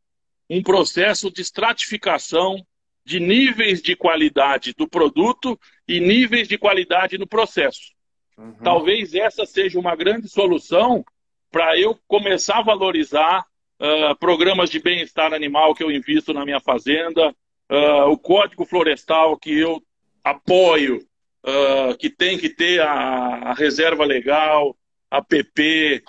um 0.50 0.64
processo 0.64 1.30
de 1.30 1.42
estratificação 1.42 2.66
de 3.04 3.20
níveis 3.20 3.82
de 3.82 3.98
qualidade 3.98 4.74
do 4.78 4.88
produto 4.88 5.60
e 5.86 6.00
níveis 6.00 6.48
de 6.48 6.58
qualidade 6.58 7.18
no 7.18 7.28
processo. 7.28 7.99
Uhum. 8.40 8.54
Talvez 8.64 9.14
essa 9.14 9.46
seja 9.46 9.78
uma 9.78 9.98
grande 9.98 10.30
solução 10.30 11.04
para 11.52 11.78
eu 11.78 12.00
começar 12.08 12.60
a 12.60 12.64
valorizar 12.64 13.46
uh, 13.82 14.16
programas 14.18 14.70
de 14.70 14.80
bem-estar 14.80 15.34
animal 15.34 15.76
que 15.76 15.84
eu 15.84 15.92
invisto 15.92 16.34
na 16.34 16.46
minha 16.46 16.62
fazenda, 16.62 17.36
uh, 17.70 18.10
o 18.10 18.18
código 18.18 18.66
florestal 18.66 19.38
que 19.38 19.60
eu 19.60 19.84
apoio, 20.24 21.06
uh, 21.46 21.98
que 21.98 22.10
tem 22.10 22.38
que 22.38 22.48
ter 22.48 22.80
a, 22.80 23.50
a 23.50 23.54
reserva 23.54 24.06
legal, 24.06 24.74
a 25.12 25.22
PP, 25.22 26.04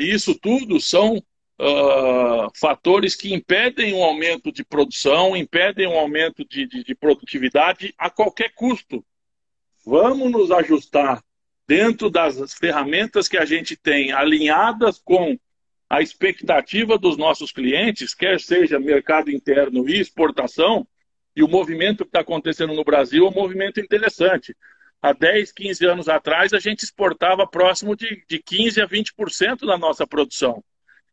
isso 0.00 0.34
tudo 0.34 0.80
são 0.80 1.16
uh, 1.16 2.50
fatores 2.58 3.14
que 3.14 3.32
impedem 3.32 3.94
um 3.94 4.02
aumento 4.02 4.50
de 4.52 4.64
produção, 4.64 5.36
impedem 5.36 5.86
um 5.86 5.96
aumento 5.96 6.44
de, 6.44 6.66
de, 6.66 6.82
de 6.82 6.94
produtividade 6.94 7.94
a 7.96 8.10
qualquer 8.10 8.52
custo. 8.52 9.02
Vamos 9.86 10.30
nos 10.30 10.50
ajustar 10.50 11.22
dentro 11.72 12.10
das 12.10 12.52
ferramentas 12.52 13.28
que 13.28 13.38
a 13.38 13.46
gente 13.46 13.78
tem, 13.78 14.12
alinhadas 14.12 15.00
com 15.02 15.38
a 15.88 16.02
expectativa 16.02 16.98
dos 16.98 17.16
nossos 17.16 17.50
clientes, 17.50 18.14
quer 18.14 18.38
seja 18.38 18.78
mercado 18.78 19.30
interno 19.30 19.88
e 19.88 19.98
exportação, 19.98 20.86
e 21.34 21.42
o 21.42 21.48
movimento 21.48 22.04
que 22.04 22.10
está 22.10 22.20
acontecendo 22.20 22.74
no 22.74 22.84
Brasil 22.84 23.24
é 23.24 23.30
um 23.30 23.32
movimento 23.32 23.80
interessante. 23.80 24.54
Há 25.00 25.14
10, 25.14 25.50
15 25.52 25.86
anos 25.86 26.08
atrás, 26.10 26.52
a 26.52 26.58
gente 26.58 26.82
exportava 26.82 27.46
próximo 27.46 27.96
de, 27.96 28.22
de 28.28 28.38
15% 28.38 28.82
a 28.82 28.86
20% 28.86 29.66
da 29.66 29.78
nossa 29.78 30.06
produção. 30.06 30.62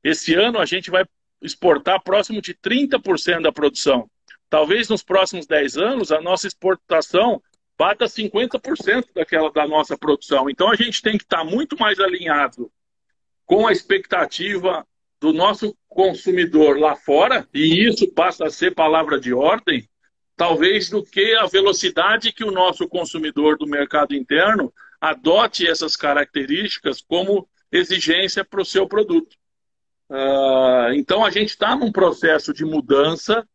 Esse 0.04 0.34
ano 0.36 0.60
a 0.60 0.66
gente 0.66 0.92
vai 0.92 1.06
exportar 1.42 2.04
próximo 2.04 2.42
de 2.42 2.54
30% 2.54 3.44
da 3.44 3.52
produção. 3.54 4.12
Talvez 4.50 4.90
nos 4.90 5.04
próximos 5.04 5.48
10 5.48 5.78
anos 5.78 6.12
a 6.12 6.20
nossa 6.20 6.48
exportação 6.48 7.42
bata 7.80 8.06
50% 8.06 9.14
daquela 9.16 9.50
da 9.50 9.66
nossa 9.66 9.98
produção. 9.98 10.50
Então 10.50 10.70
a 10.70 10.76
gente 10.76 11.02
tem 11.02 11.18
que 11.18 11.24
estar 11.24 11.46
muito 11.46 11.80
mais 11.80 11.98
alinhado 11.98 12.70
com 13.46 13.66
a 13.66 13.72
expectativa 13.72 14.86
do 15.22 15.32
nosso 15.32 15.76
consumidor 15.88 16.78
lá 16.78 16.96
fora, 16.96 17.48
e 17.54 17.88
isso 17.88 18.14
passa 18.14 18.46
a 18.46 18.50
ser 18.50 18.76
palavra 18.76 19.20
de 19.20 19.34
ordem, 19.34 19.90
talvez 20.36 20.90
do 20.90 21.04
que 21.04 21.34
a 21.36 21.46
velocidade 21.46 22.34
que 22.34 22.44
o 22.44 22.52
nosso 22.52 22.88
consumidor 22.88 23.58
do 23.58 23.66
mercado 23.66 24.14
interno 24.14 24.74
adote 25.00 25.66
essas 25.66 25.96
características 25.96 27.02
como 27.02 27.50
exigência 27.72 28.44
para 28.44 28.62
o 28.62 28.66
seu 28.66 28.88
produto. 28.88 29.36
Uh, 30.10 30.94
então 30.96 31.24
a 31.24 31.30
gente 31.30 31.50
está 31.50 31.76
num 31.76 31.92
processo 31.92 32.54
de 32.54 32.66
mudança 32.66 33.48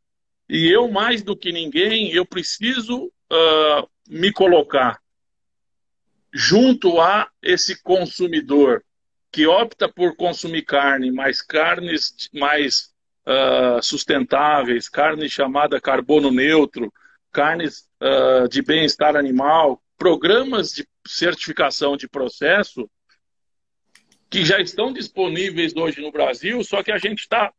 e 0.48 0.68
eu, 0.68 0.90
mais 0.90 1.22
do 1.22 1.36
que 1.36 1.50
ninguém, 1.52 2.12
eu 2.12 2.24
preciso 2.26 3.06
uh, 3.06 3.88
me 4.08 4.32
colocar 4.32 5.00
junto 6.32 7.00
a 7.00 7.28
esse 7.42 7.80
consumidor 7.82 8.84
que 9.30 9.46
opta 9.46 9.88
por 9.88 10.16
consumir 10.16 10.62
carne, 10.62 11.10
mais 11.10 11.40
carnes 11.40 12.28
mais 12.32 12.92
uh, 13.26 13.82
sustentáveis, 13.82 14.88
carne 14.88 15.28
chamada 15.28 15.80
carbono 15.80 16.30
neutro, 16.30 16.92
carnes 17.32 17.88
de 18.50 18.62
bem-estar 18.62 19.16
animal, 19.16 19.82
programas 19.96 20.72
de 20.72 20.86
certificação 21.06 21.96
de 21.96 22.06
processo 22.06 22.88
que 24.30 24.44
já 24.44 24.60
estão 24.60 24.92
disponíveis 24.92 25.74
hoje 25.76 26.00
no 26.00 26.10
Brasil, 26.10 26.62
só 26.64 26.82
que 26.82 26.92
a 26.92 26.98
gente 26.98 27.20
está 27.20 27.52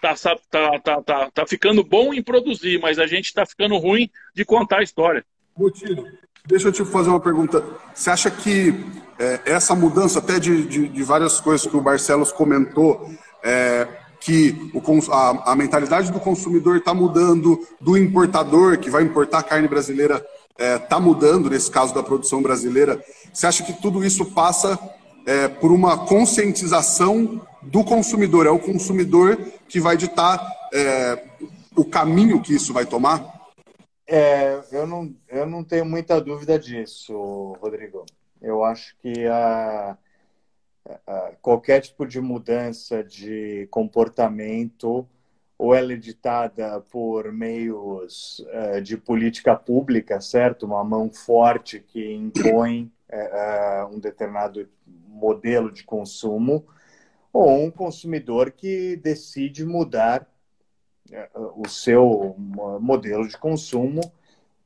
tá, 0.00 0.14
tá, 0.48 0.80
tá, 0.80 1.02
tá, 1.02 1.30
tá 1.30 1.46
ficando 1.46 1.84
bom 1.84 2.14
em 2.14 2.22
produzir, 2.22 2.78
mas 2.80 2.98
a 2.98 3.06
gente 3.06 3.26
está 3.26 3.44
ficando 3.44 3.76
ruim 3.76 4.10
de 4.34 4.44
contar 4.44 4.78
a 4.78 4.82
história. 4.82 5.24
Botino, 5.56 6.04
deixa 6.46 6.68
eu 6.68 6.72
te 6.72 6.84
fazer 6.84 7.10
uma 7.10 7.20
pergunta. 7.20 7.64
Você 7.94 8.10
acha 8.10 8.30
que 8.30 8.74
é, 9.18 9.40
essa 9.44 9.74
mudança, 9.74 10.18
até 10.18 10.38
de, 10.38 10.64
de, 10.66 10.88
de, 10.88 11.02
várias 11.02 11.40
coisas 11.40 11.66
que 11.66 11.76
o 11.76 11.80
Barcelos 11.80 12.32
comentou, 12.32 13.10
é, 13.42 13.86
que 14.20 14.70
o, 14.74 15.12
a, 15.12 15.52
a, 15.52 15.56
mentalidade 15.56 16.10
do 16.10 16.20
consumidor 16.20 16.76
está 16.76 16.94
mudando, 16.94 17.66
do 17.80 17.96
importador 17.96 18.78
que 18.78 18.90
vai 18.90 19.02
importar 19.02 19.42
carne 19.42 19.68
brasileira 19.68 20.24
está 20.50 20.64
é, 20.64 20.78
tá 20.78 21.00
mudando, 21.00 21.48
nesse 21.48 21.70
caso 21.70 21.94
da 21.94 22.02
produção 22.02 22.42
brasileira. 22.42 23.02
Você 23.32 23.46
acha 23.46 23.62
que 23.62 23.72
tudo 23.72 24.04
isso 24.04 24.26
passa 24.26 24.78
é, 25.26 25.48
por 25.48 25.72
uma 25.72 25.98
conscientização 25.98 27.40
do 27.62 27.82
consumidor. 27.82 28.46
É 28.46 28.50
o 28.50 28.58
consumidor 28.58 29.38
que 29.68 29.80
vai 29.80 29.96
ditar 29.96 30.46
é, 30.72 31.22
o 31.74 31.84
caminho 31.84 32.40
que 32.40 32.54
isso 32.54 32.72
vai 32.72 32.84
tomar? 32.84 33.39
É, 34.12 34.60
eu, 34.72 34.88
não, 34.88 35.14
eu 35.28 35.46
não 35.46 35.62
tenho 35.62 35.84
muita 35.84 36.20
dúvida 36.20 36.58
disso, 36.58 37.52
Rodrigo. 37.60 38.04
Eu 38.42 38.64
acho 38.64 38.96
que 38.98 39.24
a, 39.28 39.96
a, 41.06 41.32
qualquer 41.40 41.80
tipo 41.80 42.04
de 42.04 42.20
mudança 42.20 43.04
de 43.04 43.68
comportamento 43.70 45.08
ou 45.56 45.72
ela 45.72 45.92
é 45.92 45.96
ditada 45.96 46.80
por 46.90 47.30
meios 47.32 48.40
uh, 48.40 48.82
de 48.82 48.96
política 48.96 49.54
pública, 49.54 50.20
certo? 50.20 50.66
Uma 50.66 50.82
mão 50.82 51.12
forte 51.12 51.78
que 51.78 52.12
impõe 52.12 52.90
uh, 53.12 53.94
um 53.94 54.00
determinado 54.00 54.68
modelo 55.06 55.70
de 55.70 55.84
consumo, 55.84 56.66
ou 57.32 57.62
um 57.62 57.70
consumidor 57.70 58.50
que 58.50 58.96
decide 58.96 59.64
mudar 59.64 60.26
o 61.56 61.68
seu 61.68 62.34
modelo 62.80 63.26
de 63.26 63.36
consumo. 63.36 64.00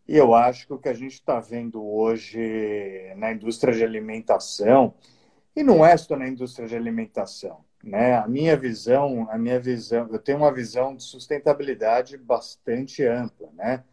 E 0.07 0.17
eu 0.17 0.35
acho 0.35 0.67
que 0.67 0.73
o 0.75 0.79
que 0.79 0.89
a 0.89 0.95
gente 0.95 1.15
está 1.15 1.41
vendo 1.41 1.83
hoje 1.83 3.13
na 3.17 3.33
indústria 3.33 3.75
de 3.75 3.83
alimentação, 3.83 4.95
e 5.57 5.63
não 5.63 5.85
é 5.85 5.97
só 5.97 6.17
na 6.17 6.29
indústria 6.29 6.69
de 6.69 6.77
alimentação, 6.77 7.65
né? 7.83 8.17
A 8.17 8.27
minha 8.29 8.57
visão, 8.57 9.27
a 9.31 9.39
minha 9.39 9.59
visão, 9.59 10.09
eu 10.11 10.19
tenho 10.19 10.39
uma 10.39 10.53
visão 10.53 10.95
de 10.95 11.03
sustentabilidade 11.03 12.19
bastante 12.19 13.05
ampla, 13.05 13.49
né? 13.55 13.85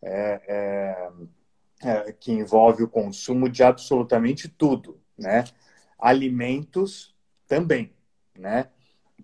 É, 0.00 0.40
é, 0.48 1.88
é, 1.88 2.12
que 2.12 2.32
envolve 2.32 2.82
o 2.82 2.88
consumo 2.88 3.48
de 3.48 3.62
absolutamente 3.62 4.48
tudo, 4.48 5.00
né? 5.16 5.44
Alimentos 5.98 7.14
também, 7.46 7.92
né? 8.36 8.68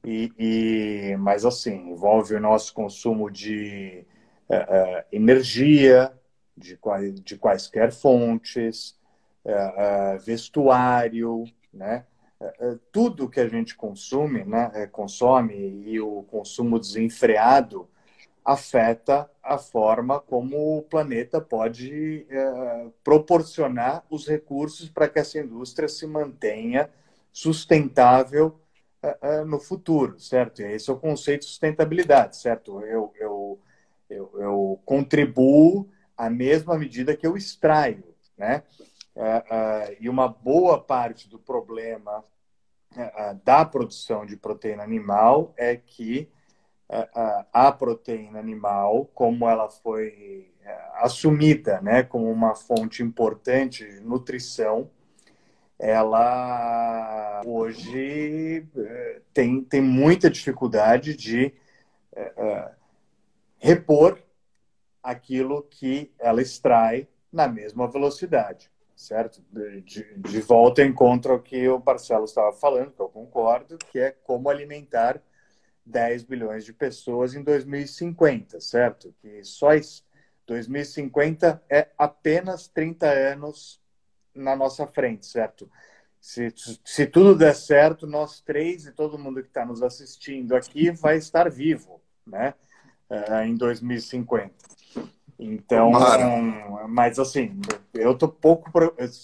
E, 0.08 0.32
e 0.38 1.16
mas 1.18 1.44
assim 1.44 1.90
envolve 1.90 2.34
o 2.34 2.40
nosso 2.40 2.72
consumo 2.72 3.30
de 3.30 4.06
é, 4.48 5.04
energia, 5.12 6.10
de, 6.56 6.78
de 7.22 7.36
quaisquer 7.36 7.92
fontes, 7.92 8.98
é, 9.44 10.16
vestuário, 10.16 11.44
né? 11.72 12.06
Tudo 12.92 13.28
que 13.28 13.40
a 13.40 13.48
gente 13.48 13.74
consome, 13.74 14.44
né, 14.44 14.86
consome 14.92 15.82
e 15.84 16.00
o 16.00 16.22
consumo 16.22 16.78
desenfreado 16.78 17.88
afeta 18.44 19.28
a 19.42 19.58
forma 19.58 20.20
como 20.20 20.78
o 20.78 20.82
planeta 20.82 21.40
pode 21.40 22.24
proporcionar 23.02 24.04
os 24.08 24.28
recursos 24.28 24.88
para 24.88 25.08
que 25.08 25.18
essa 25.18 25.40
indústria 25.40 25.88
se 25.88 26.06
mantenha 26.06 26.88
sustentável 27.32 28.56
no 29.46 29.60
futuro, 29.60 30.18
certo? 30.18 30.60
Esse 30.60 30.90
é 30.90 30.92
o 30.92 30.98
conceito 30.98 31.40
de 31.40 31.46
sustentabilidade, 31.46 32.36
certo? 32.36 32.80
Eu, 32.80 33.12
eu, 33.18 33.60
eu, 34.10 34.30
eu 34.34 34.80
contribuo 34.84 35.88
à 36.16 36.28
mesma 36.28 36.76
medida 36.76 37.16
que 37.16 37.26
eu 37.26 37.36
extraio, 37.36 38.04
né? 38.36 38.62
uh, 39.18 39.96
e 40.00 40.08
uma 40.08 40.28
boa 40.28 40.80
parte 40.80 41.28
do 41.28 41.38
problema 41.38 42.24
da 43.44 43.64
produção 43.64 44.24
de 44.24 44.36
proteína 44.36 44.82
animal 44.82 45.52
é 45.56 45.76
que 45.76 46.28
a 47.52 47.70
proteína 47.70 48.38
animal, 48.38 49.04
como 49.14 49.46
ela 49.46 49.68
foi 49.68 50.50
assumida 50.94 51.80
né, 51.80 52.02
como 52.02 52.30
uma 52.30 52.54
fonte 52.54 53.02
importante 53.02 53.86
de 53.86 54.00
nutrição, 54.00 54.90
ela 55.78 57.42
hoje 57.46 58.66
tem, 59.32 59.62
tem 59.62 59.80
muita 59.80 60.28
dificuldade 60.28 61.16
de 61.16 61.54
repor 63.58 64.18
aquilo 65.02 65.62
que 65.62 66.12
ela 66.18 66.42
extrai 66.42 67.08
na 67.32 67.46
mesma 67.46 67.88
velocidade 67.88 68.70
certo? 68.98 69.40
De, 69.52 70.04
de 70.16 70.40
volta 70.40 70.82
encontro 70.82 71.32
ao 71.32 71.40
que 71.40 71.68
o 71.68 71.80
Marcelo 71.84 72.24
estava 72.24 72.52
falando, 72.52 72.90
que 72.90 73.00
eu 73.00 73.08
concordo, 73.08 73.78
que 73.78 73.98
é 73.98 74.10
como 74.10 74.50
alimentar 74.50 75.22
10 75.86 76.24
bilhões 76.24 76.64
de 76.64 76.72
pessoas 76.72 77.34
em 77.34 77.42
2050, 77.42 78.60
certo? 78.60 79.14
Que 79.22 79.42
só 79.44 79.68
2050 80.46 81.62
é 81.70 81.88
apenas 81.96 82.66
30 82.66 83.06
anos 83.06 83.80
na 84.38 84.56
nossa 84.56 84.86
frente, 84.86 85.26
certo? 85.26 85.70
Se, 86.20 86.52
se 86.84 87.06
tudo 87.06 87.36
der 87.36 87.54
certo, 87.54 88.06
nós 88.06 88.40
três 88.40 88.86
e 88.86 88.92
todo 88.92 89.18
mundo 89.18 89.42
que 89.42 89.48
está 89.48 89.64
nos 89.64 89.82
assistindo 89.82 90.54
aqui 90.54 90.90
vai 90.90 91.16
estar 91.16 91.48
vivo, 91.48 92.00
né? 92.26 92.54
Uh, 93.08 93.44
em 93.44 93.54
2050. 93.54 94.52
Então, 95.38 95.92
mas 96.88 97.18
assim, 97.18 97.60
eu 97.94 98.16
tô 98.16 98.28
pouco, 98.28 98.70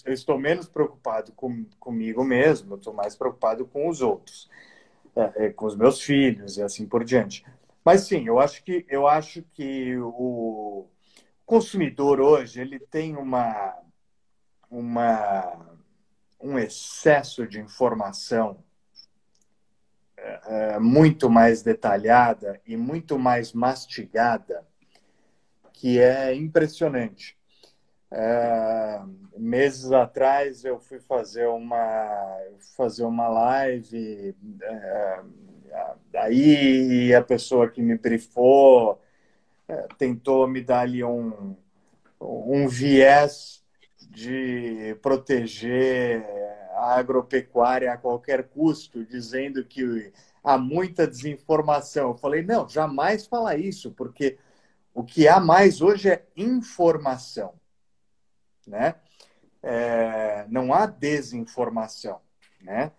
eu 0.05 0.13
estou 0.13 0.39
menos 0.39 0.67
preocupado 0.67 1.33
com, 1.33 1.65
comigo 1.77 2.23
mesmo, 2.23 2.73
eu 2.73 2.77
estou 2.77 2.93
mais 2.93 3.17
preocupado 3.17 3.65
com 3.65 3.89
os 3.89 4.01
outros, 4.01 4.49
é, 5.13 5.47
é, 5.47 5.49
com 5.49 5.65
os 5.65 5.75
meus 5.75 6.01
filhos 6.01 6.55
e 6.57 6.63
assim 6.63 6.85
por 6.85 7.03
diante. 7.03 7.45
Mas 7.83 8.01
sim, 8.07 8.25
eu 8.25 8.39
acho 8.39 8.63
que 8.63 8.85
eu 8.87 9.05
acho 9.05 9.43
que 9.53 9.97
o 9.97 10.87
consumidor 11.45 12.21
hoje 12.21 12.61
ele 12.61 12.79
tem 12.79 13.17
uma 13.17 13.75
uma 14.75 15.73
um 16.41 16.59
excesso 16.59 17.47
de 17.47 17.59
informação 17.59 18.63
é, 20.17 20.77
muito 20.79 21.29
mais 21.29 21.63
detalhada 21.63 22.61
e 22.67 22.75
muito 22.75 23.17
mais 23.17 23.53
mastigada 23.53 24.65
que 25.73 25.99
é 25.99 26.35
impressionante. 26.35 27.37
É, 28.11 29.01
meses 29.37 29.91
atrás 29.91 30.63
eu 30.63 30.79
fui 30.79 30.99
fazer 30.99 31.47
uma 31.47 32.37
fazer 32.77 33.03
uma 33.03 33.27
live 33.27 34.35
é, 34.61 35.21
aí 36.15 37.13
a 37.13 37.21
pessoa 37.21 37.69
que 37.69 37.81
me 37.81 37.97
brifou 37.97 39.01
é, 39.67 39.87
tentou 39.97 40.47
me 40.47 40.61
dar 40.61 40.81
ali 40.81 41.03
um, 41.03 41.57
um 42.21 42.67
viés 42.67 43.64
de 44.15 44.97
proteger 45.01 46.25
a 46.71 46.95
agropecuária 46.95 47.91
a 47.91 47.97
qualquer 47.97 48.47
custo, 48.47 49.05
dizendo 49.05 49.63
que 49.65 50.11
há 50.41 50.57
muita 50.57 51.05
desinformação. 51.05 52.11
Eu 52.11 52.17
falei, 52.17 52.41
não, 52.41 52.67
jamais 52.67 53.27
falar 53.27 53.57
isso, 53.57 53.91
porque 53.91 54.37
o 54.93 55.03
que 55.03 55.27
há 55.27 55.39
mais 55.39 55.81
hoje 55.81 56.09
é 56.09 56.25
informação, 56.37 57.53
né? 58.65 58.95
É, 59.61 60.45
não 60.47 60.73
há 60.73 60.85
desinformação, 60.85 62.21
né? 62.61 62.93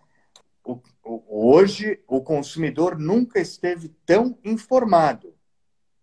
O, 0.63 0.79
o, 1.03 1.49
hoje 1.49 1.99
o 2.07 2.21
consumidor 2.21 2.99
nunca 2.99 3.39
esteve 3.39 3.89
tão 4.05 4.37
informado, 4.43 5.33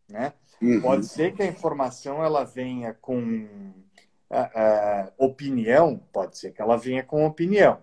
né? 0.09 0.33
Uhum. 0.61 0.81
Pode 0.81 1.07
ser 1.07 1.35
que 1.35 1.43
a 1.43 1.47
informação 1.47 2.25
ela 2.25 2.43
venha 2.43 2.95
com 2.95 3.84
uh, 4.31 4.37
uh, 4.37 5.13
opinião, 5.19 5.99
pode 6.13 6.39
ser 6.39 6.53
que 6.53 6.61
ela 6.61 6.77
venha 6.77 7.03
com 7.03 7.25
opinião, 7.25 7.83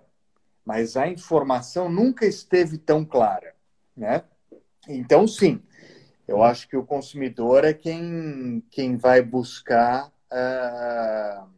mas 0.66 0.96
a 0.96 1.08
informação 1.08 1.90
nunca 1.90 2.26
esteve 2.26 2.78
tão 2.78 3.06
clara, 3.06 3.56
né? 3.96 4.24
Então, 4.88 5.28
sim, 5.28 5.62
eu 6.28 6.42
acho 6.42 6.68
que 6.68 6.78
o 6.78 6.86
consumidor 6.86 7.66
é 7.66 7.74
quem, 7.74 8.64
quem 8.70 8.98
vai 8.98 9.22
buscar 9.22 10.08
uh, 10.32 11.50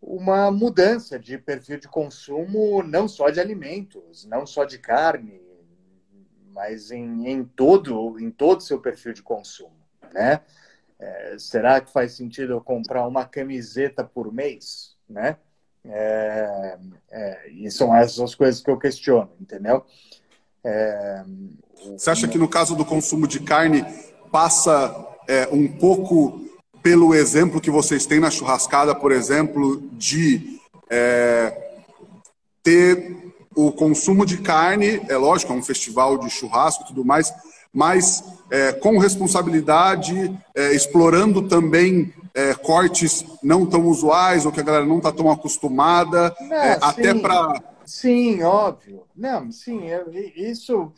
uma 0.00 0.50
mudança 0.50 1.18
de 1.18 1.38
perfil 1.38 1.78
de 1.78 1.88
consumo, 1.88 2.82
não 2.82 3.08
só 3.08 3.30
de 3.30 3.40
alimentos, 3.40 4.24
não 4.26 4.46
só 4.46 4.64
de 4.64 4.78
carne, 4.78 5.40
mas 6.52 6.90
em, 6.90 7.28
em 7.28 7.44
todo 7.44 8.18
em 8.18 8.30
todo 8.30 8.62
seu 8.62 8.80
perfil 8.80 9.12
de 9.12 9.22
consumo, 9.22 9.76
né? 10.12 10.40
É, 10.98 11.36
será 11.38 11.80
que 11.80 11.92
faz 11.92 12.12
sentido 12.12 12.52
eu 12.52 12.60
comprar 12.60 13.06
uma 13.06 13.24
camiseta 13.24 14.04
por 14.04 14.32
mês, 14.32 14.94
né? 15.08 15.36
É, 15.86 16.78
é, 17.10 17.50
e 17.50 17.70
são 17.70 17.94
essas 17.94 18.18
as 18.20 18.34
coisas 18.34 18.62
que 18.62 18.70
eu 18.70 18.78
questiono, 18.78 19.30
entendeu? 19.40 19.84
É, 20.64 21.24
você 21.96 22.10
acha 22.10 22.26
que 22.26 22.38
no 22.38 22.48
caso 22.48 22.74
do 22.74 22.84
consumo 22.84 23.28
de 23.28 23.40
carne 23.40 23.84
passa 24.32 24.94
é, 25.28 25.46
um 25.52 25.68
pouco 25.68 26.40
pelo 26.82 27.14
exemplo 27.14 27.60
que 27.60 27.70
vocês 27.70 28.06
têm 28.06 28.20
na 28.20 28.30
churrascada, 28.30 28.94
por 28.94 29.12
exemplo, 29.12 29.82
de 29.92 30.60
é, 30.90 31.80
ter 32.62 33.34
o 33.54 33.70
consumo 33.70 34.26
de 34.26 34.38
carne, 34.38 35.00
é 35.08 35.16
lógico, 35.16 35.52
é 35.52 35.56
um 35.56 35.62
festival 35.62 36.18
de 36.18 36.28
churrasco 36.30 36.84
e 36.84 36.86
tudo 36.88 37.04
mais, 37.04 37.32
mas 37.74 38.22
é, 38.50 38.72
com 38.72 38.98
responsabilidade, 38.98 40.32
é, 40.54 40.72
explorando 40.72 41.42
também 41.42 42.14
é, 42.32 42.54
cortes 42.54 43.24
não 43.42 43.66
tão 43.66 43.86
usuais 43.86 44.46
ou 44.46 44.52
que 44.52 44.60
a 44.60 44.64
galera 44.64 44.86
não 44.86 44.98
está 44.98 45.10
tão 45.10 45.30
acostumada, 45.30 46.34
é, 46.50 46.78
até 46.80 47.12
para. 47.12 47.60
Sim, 47.84 48.42
óbvio. 48.42 49.02
Não, 49.14 49.50
sim, 49.52 49.82
isso 50.36 50.92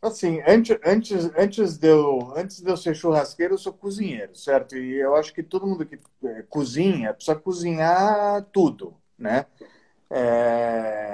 Assim, 0.00 0.40
antes, 0.46 0.78
antes, 0.84 1.30
antes, 1.36 1.76
de 1.76 1.88
eu, 1.88 2.32
antes 2.36 2.60
de 2.60 2.70
eu 2.70 2.76
ser 2.76 2.94
churrasqueiro, 2.94 3.54
eu 3.54 3.58
sou 3.58 3.72
cozinheiro, 3.72 4.34
certo? 4.36 4.76
E 4.76 4.94
eu 4.94 5.16
acho 5.16 5.34
que 5.34 5.42
todo 5.42 5.66
mundo 5.66 5.84
que 5.84 5.98
é, 6.24 6.42
cozinha 6.42 7.12
precisa 7.12 7.34
cozinhar 7.34 8.44
tudo, 8.52 8.94
né? 9.18 9.46
É, 10.08 11.12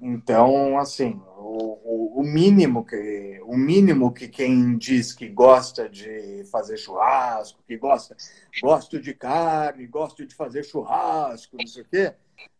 então, 0.00 0.78
assim, 0.78 1.18
o, 1.50 2.20
o, 2.20 2.22
mínimo 2.22 2.84
que 2.84 3.40
o 3.44 3.56
mínimo 3.56 4.12
que 4.12 4.28
quem 4.28 4.76
diz 4.76 5.14
que 5.14 5.28
gosta 5.28 5.88
de 5.88 6.44
fazer 6.52 6.76
churrasco, 6.76 7.62
que 7.66 7.76
gosta, 7.78 8.14
gosto 8.60 9.00
de 9.00 9.14
carne, 9.14 9.86
gosto 9.86 10.26
de 10.26 10.34
fazer 10.34 10.62
churrasco, 10.62 11.56
não 11.56 11.66
sei 11.66 11.82
o 11.82 11.86
quê, 11.86 12.14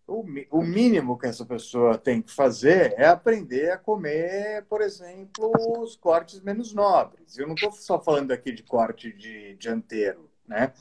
o, 0.07 0.25
o 0.51 0.63
mínimo 0.63 1.19
que 1.19 1.27
essa 1.27 1.45
pessoa 1.45 1.99
tem 1.99 2.23
que 2.23 2.33
fazer 2.33 2.95
é 2.97 3.07
aprender 3.07 3.73
a 3.73 3.77
comer, 3.77 4.65
por 4.65 4.81
exemplo, 4.81 5.53
os 5.83 5.95
cortes 5.95 6.41
menos 6.41 6.73
nobres. 6.73 7.37
Eu 7.37 7.47
não 7.47 7.55
estou 7.55 7.73
só 7.73 8.01
falando 8.01 8.33
aqui 8.33 8.53
de 8.53 8.63
corte 8.63 9.13
de 9.13 9.55
dianteiro, 9.57 10.31
né? 10.47 10.73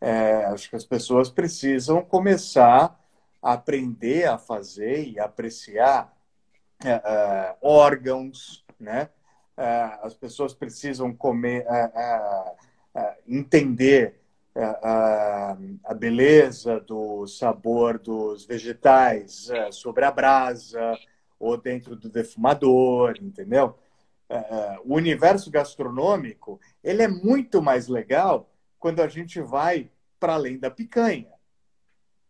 É, 0.00 0.44
acho 0.44 0.68
que 0.68 0.76
as 0.76 0.84
pessoas 0.84 1.30
precisam 1.30 2.04
começar 2.04 3.00
a 3.42 3.54
aprender 3.54 4.26
a 4.26 4.36
fazer 4.36 5.08
e 5.08 5.18
apreciar 5.18 6.17
é, 6.84 7.56
órgãos, 7.60 8.64
né? 8.78 9.10
É, 9.56 9.98
as 10.02 10.14
pessoas 10.14 10.54
precisam 10.54 11.12
comer, 11.12 11.66
entender 13.26 14.20
a, 14.54 15.56
beleza 15.98 16.78
do 16.78 17.26
sabor 17.26 17.98
dos 17.98 18.44
vegetais 18.44 19.48
sobre 19.72 20.04
a 20.04 20.12
brasa 20.12 20.96
ou 21.40 21.56
dentro 21.56 21.96
do 21.96 22.08
defumador, 22.08 23.16
entendeu? 23.20 23.76
O 24.84 24.94
universo 24.94 25.50
gastronômico 25.50 26.60
ele 26.84 27.02
é 27.02 27.08
muito 27.08 27.60
mais 27.60 27.88
legal 27.88 28.48
quando 28.78 29.00
a 29.00 29.08
gente 29.08 29.40
vai 29.40 29.90
para 30.20 30.34
além 30.34 30.56
da 30.56 30.70
picanha. 30.70 31.37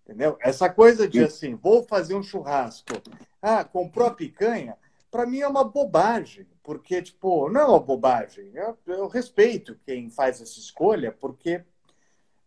Entendeu? 0.09 0.39
Essa 0.41 0.71
coisa 0.71 1.07
de 1.07 1.23
assim, 1.23 1.55
vou 1.55 1.83
fazer 1.83 2.15
um 2.15 2.23
churrasco. 2.23 2.95
Ah, 3.43 3.63
comprou 3.63 4.07
a 4.07 4.15
picanha? 4.15 4.75
Para 5.11 5.27
mim 5.27 5.41
é 5.41 5.47
uma 5.47 5.63
bobagem, 5.63 6.47
porque, 6.63 7.03
tipo, 7.03 7.51
não 7.51 7.61
é 7.61 7.65
uma 7.67 7.79
bobagem. 7.79 8.51
Eu, 8.55 8.79
eu 8.87 9.07
respeito 9.07 9.79
quem 9.85 10.09
faz 10.09 10.41
essa 10.41 10.59
escolha, 10.59 11.13
porque 11.13 11.63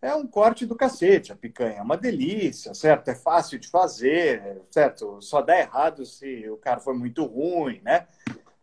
é 0.01 0.16
um 0.16 0.26
corte 0.26 0.66
do 0.66 0.76
cacete, 0.76 1.32
a 1.32 1.36
picanha. 1.36 1.78
É 1.78 1.82
uma 1.84 1.97
delícia, 1.97 2.74
certo? 2.74 3.09
É 3.09 3.16
fácil 3.16 3.59
de 3.59 3.68
fazer, 3.68 4.64
certo? 4.72 5.22
Só 5.22 5.39
dá 5.43 5.59
errado 5.59 6.03
se 6.03 6.49
o 6.49 6.57
cara 6.57 6.80
for 6.80 6.95
muito 6.95 7.24
ruim, 7.26 7.80
né? 7.84 8.07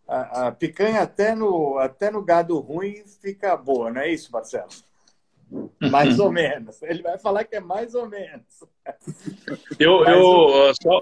A, 0.09 0.49
a 0.49 0.53
picanha 0.53 1.03
até 1.03 1.37
no, 1.37 1.79
até 1.79 2.11
no 2.11 2.21
gado 2.21 2.59
ruim 2.59 3.05
fica 3.23 3.57
boa, 3.57 3.93
não 3.93 4.01
é 4.01 4.11
isso, 4.11 4.33
Marcelo? 4.33 4.71
Mais 5.91 6.19
ou 6.19 6.31
menos. 6.31 6.83
Ele 6.83 7.03
vai 7.03 7.19
falar 7.19 7.45
que 7.45 7.57
é 7.57 7.61
mais 7.61 7.95
ou 7.95 8.09
menos. 8.09 8.65
Eu, 9.79 10.05
eu 10.05 10.73
só... 10.83 11.01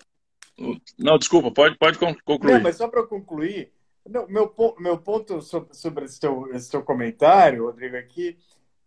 Não, 0.98 1.18
desculpa, 1.18 1.50
pode, 1.50 1.76
pode 1.76 1.98
concluir. 1.98 2.54
Não, 2.54 2.62
mas 2.62 2.76
só 2.76 2.88
para 2.88 3.06
concluir, 3.06 3.72
não, 4.08 4.26
meu, 4.26 4.52
meu 4.78 4.98
ponto 4.98 5.42
sobre, 5.42 5.74
sobre 5.74 6.04
esse, 6.06 6.18
teu, 6.18 6.48
esse 6.52 6.70
teu 6.70 6.82
comentário, 6.82 7.66
Rodrigo, 7.66 7.96
aqui, 7.96 8.38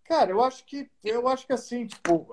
cara, 0.03 0.32
eu 0.32 0.41
acho 0.41 0.66
que 0.66 0.89
eu 1.03 1.28
acho 1.28 1.45
que 1.45 1.53
assim, 1.53 1.86
tipo, 1.86 2.28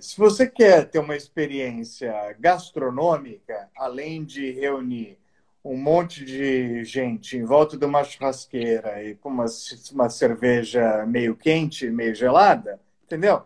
se 0.00 0.18
você 0.18 0.48
quer 0.48 0.88
ter 0.88 0.98
uma 0.98 1.16
experiência 1.16 2.34
gastronômica, 2.38 3.70
além 3.76 4.24
de 4.24 4.50
reunir 4.50 5.18
um 5.64 5.76
monte 5.76 6.24
de 6.24 6.84
gente 6.84 7.36
em 7.36 7.44
volta 7.44 7.76
de 7.76 7.84
uma 7.84 8.04
churrasqueira 8.04 9.02
e 9.02 9.14
com 9.16 9.28
uma, 9.28 9.46
uma 9.92 10.08
cerveja 10.08 11.04
meio 11.06 11.36
quente, 11.36 11.90
meio 11.90 12.14
gelada, 12.14 12.80
entendeu? 13.04 13.42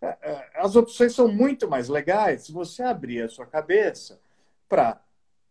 É, 0.00 0.16
é, 0.22 0.50
as 0.54 0.76
opções 0.76 1.14
são 1.14 1.28
muito 1.28 1.68
mais 1.68 1.88
legais 1.88 2.44
se 2.44 2.52
você 2.52 2.82
abrir 2.82 3.22
a 3.22 3.28
sua 3.28 3.46
cabeça 3.46 4.18
para 4.68 5.00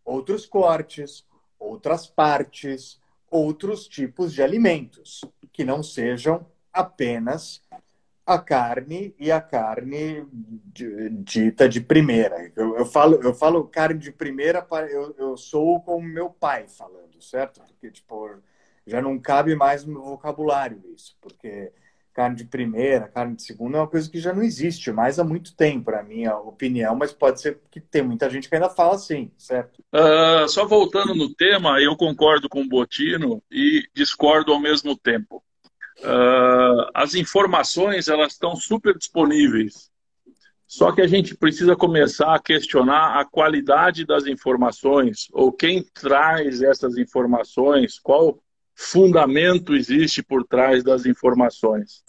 outros 0.04 0.44
cortes, 0.44 1.24
outras 1.58 2.06
partes, 2.06 3.00
outros 3.30 3.86
tipos 3.86 4.32
de 4.32 4.42
alimentos 4.42 5.20
que 5.52 5.64
não 5.64 5.82
sejam 5.82 6.44
apenas 6.72 7.62
a 8.30 8.38
carne 8.38 9.12
e 9.18 9.30
a 9.32 9.40
carne 9.40 10.24
dita 11.24 11.68
de 11.68 11.80
primeira. 11.80 12.52
Eu, 12.54 12.76
eu, 12.76 12.86
falo, 12.86 13.20
eu 13.22 13.34
falo 13.34 13.64
carne 13.64 13.98
de 13.98 14.12
primeira, 14.12 14.64
eu, 14.88 15.14
eu 15.18 15.36
sou 15.36 15.80
como 15.80 16.06
meu 16.06 16.30
pai 16.30 16.66
falando, 16.68 17.20
certo? 17.20 17.60
Porque, 17.66 17.90
tipo, 17.90 18.30
já 18.86 19.02
não 19.02 19.18
cabe 19.18 19.56
mais 19.56 19.84
no 19.84 19.94
meu 19.94 20.04
vocabulário 20.04 20.80
isso, 20.94 21.16
porque 21.20 21.72
carne 22.12 22.36
de 22.36 22.44
primeira, 22.44 23.08
carne 23.08 23.34
de 23.34 23.42
segunda 23.42 23.78
é 23.78 23.80
uma 23.80 23.88
coisa 23.88 24.08
que 24.08 24.20
já 24.20 24.32
não 24.32 24.42
existe 24.42 24.92
mais 24.92 25.18
há 25.18 25.24
muito 25.24 25.54
tempo, 25.56 25.90
na 25.90 26.02
minha 26.02 26.36
opinião, 26.36 26.94
mas 26.94 27.12
pode 27.12 27.40
ser 27.40 27.58
que 27.68 27.80
tem 27.80 28.02
muita 28.02 28.30
gente 28.30 28.48
que 28.48 28.54
ainda 28.54 28.68
fala 28.68 28.94
assim, 28.94 29.30
certo? 29.36 29.82
Uh, 29.92 30.48
só 30.48 30.66
voltando 30.66 31.14
no 31.14 31.34
tema, 31.34 31.80
eu 31.80 31.96
concordo 31.96 32.48
com 32.48 32.62
o 32.62 32.68
Botino 32.68 33.42
e 33.50 33.88
discordo 33.94 34.52
ao 34.52 34.60
mesmo 34.60 34.96
tempo. 34.96 35.42
Uh, 36.02 36.90
as 36.94 37.14
informações 37.14 38.08
elas 38.08 38.32
estão 38.32 38.56
super 38.56 38.96
disponíveis. 38.96 39.90
Só 40.66 40.92
que 40.92 41.00
a 41.00 41.06
gente 41.06 41.36
precisa 41.36 41.74
começar 41.74 42.34
a 42.34 42.38
questionar 42.38 43.20
a 43.20 43.24
qualidade 43.24 44.06
das 44.06 44.26
informações, 44.26 45.26
ou 45.32 45.52
quem 45.52 45.82
traz 45.82 46.62
essas 46.62 46.96
informações, 46.96 47.98
qual 47.98 48.38
fundamento 48.74 49.74
existe 49.74 50.22
por 50.22 50.46
trás 50.46 50.84
das 50.84 51.06
informações. 51.06 52.04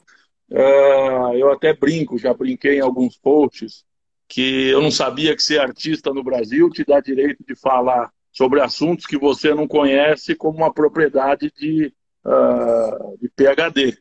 Uh, 0.49 1.33
eu 1.35 1.51
até 1.51 1.73
brinco, 1.73 2.17
já 2.17 2.33
brinquei 2.33 2.77
em 2.77 2.81
alguns 2.81 3.17
posts, 3.17 3.83
que 4.27 4.69
eu 4.69 4.81
não 4.81 4.91
sabia 4.91 5.35
que 5.35 5.43
ser 5.43 5.59
artista 5.59 6.13
no 6.13 6.23
Brasil 6.23 6.69
te 6.69 6.85
dá 6.85 7.01
direito 7.01 7.43
de 7.45 7.55
falar 7.55 8.11
sobre 8.31 8.61
assuntos 8.61 9.05
que 9.05 9.17
você 9.17 9.53
não 9.53 9.67
conhece 9.67 10.35
como 10.35 10.59
uma 10.59 10.73
propriedade 10.73 11.51
de 11.57 11.93
uh, 12.25 13.17
de 13.19 13.29
PhD. 13.29 13.97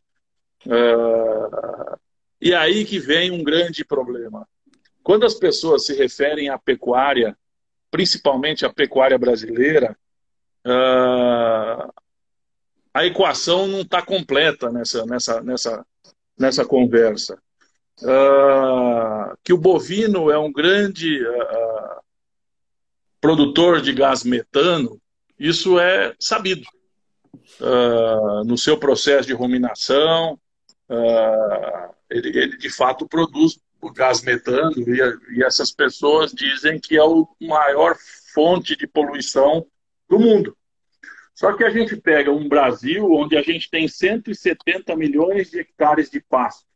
Uh, 0.66 1.55
ah, 1.55 1.99
e 2.41 2.55
aí 2.55 2.85
que 2.85 2.99
vem 2.99 3.31
um 3.31 3.43
grande 3.43 3.85
problema. 3.85 4.47
Quando 5.03 5.25
as 5.25 5.35
pessoas 5.35 5.87
se 5.87 5.95
referem 5.95 6.49
à 6.49 6.59
pecuária, 6.59 7.37
principalmente 7.91 8.64
à 8.64 8.73
pecuária 8.73 9.18
brasileira, 9.18 9.97
uh, 10.66 11.93
a 12.93 13.07
equação 13.07 13.66
não 13.66 13.81
está 13.81 14.03
completa 14.03 14.71
nessa, 14.71 15.07
nessa, 15.07 15.43
nessa, 15.43 15.87
nessa 16.39 16.64
conversa. 16.64 17.41
Uh, 18.03 19.37
que 19.45 19.53
o 19.53 19.59
bovino 19.59 20.31
é 20.31 20.39
um 20.39 20.53
grande 20.53 21.23
uh, 21.23 22.01
produtor 23.21 23.81
de 23.81 23.93
gás 23.93 24.25
metano, 24.25 25.01
isso 25.39 25.79
é 25.79 26.14
sabido 26.18 26.66
uh, 27.61 28.45
no 28.45 28.57
seu 28.57 28.79
processo 28.79 29.27
de 29.27 29.35
ruminação, 29.35 30.39
uh, 30.89 31.95
ele, 32.11 32.29
ele, 32.37 32.57
de 32.57 32.71
fato 32.71 33.07
produz 33.07 33.59
o 33.81 33.91
gás 33.91 34.23
metano 34.23 34.73
e, 34.77 35.39
e 35.39 35.45
essas 35.45 35.73
pessoas 35.73 36.33
dizem 36.33 36.79
que 36.79 36.97
é 36.97 37.03
o 37.05 37.29
maior 37.41 37.97
fonte 38.35 38.77
de 38.77 38.87
poluição 38.87 39.67
do 40.09 40.19
mundo. 40.19 40.57
Só 41.35 41.55
que 41.55 41.65
a 41.65 41.71
gente 41.71 41.97
pega 41.97 42.31
um 42.31 42.47
Brasil 42.49 43.11
onde 43.13 43.37
a 43.37 43.43
gente 43.43 43.71
tem 43.71 43.89
170 43.89 44.95
milhões 44.95 45.51
de 45.51 45.61
hectares 45.61 46.11
de 46.11 46.21
pasto. 46.21 46.69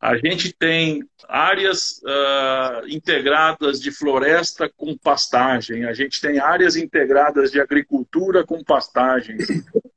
A 0.00 0.16
gente 0.16 0.52
tem 0.52 1.02
áreas 1.28 2.00
uh, 2.02 2.88
integradas 2.88 3.80
de 3.80 3.90
floresta 3.90 4.70
com 4.74 4.96
pastagem, 4.96 5.84
a 5.84 5.92
gente 5.92 6.20
tem 6.20 6.38
áreas 6.38 6.76
integradas 6.76 7.50
de 7.50 7.60
agricultura 7.60 8.44
com 8.44 8.62
pastagem. 8.62 9.36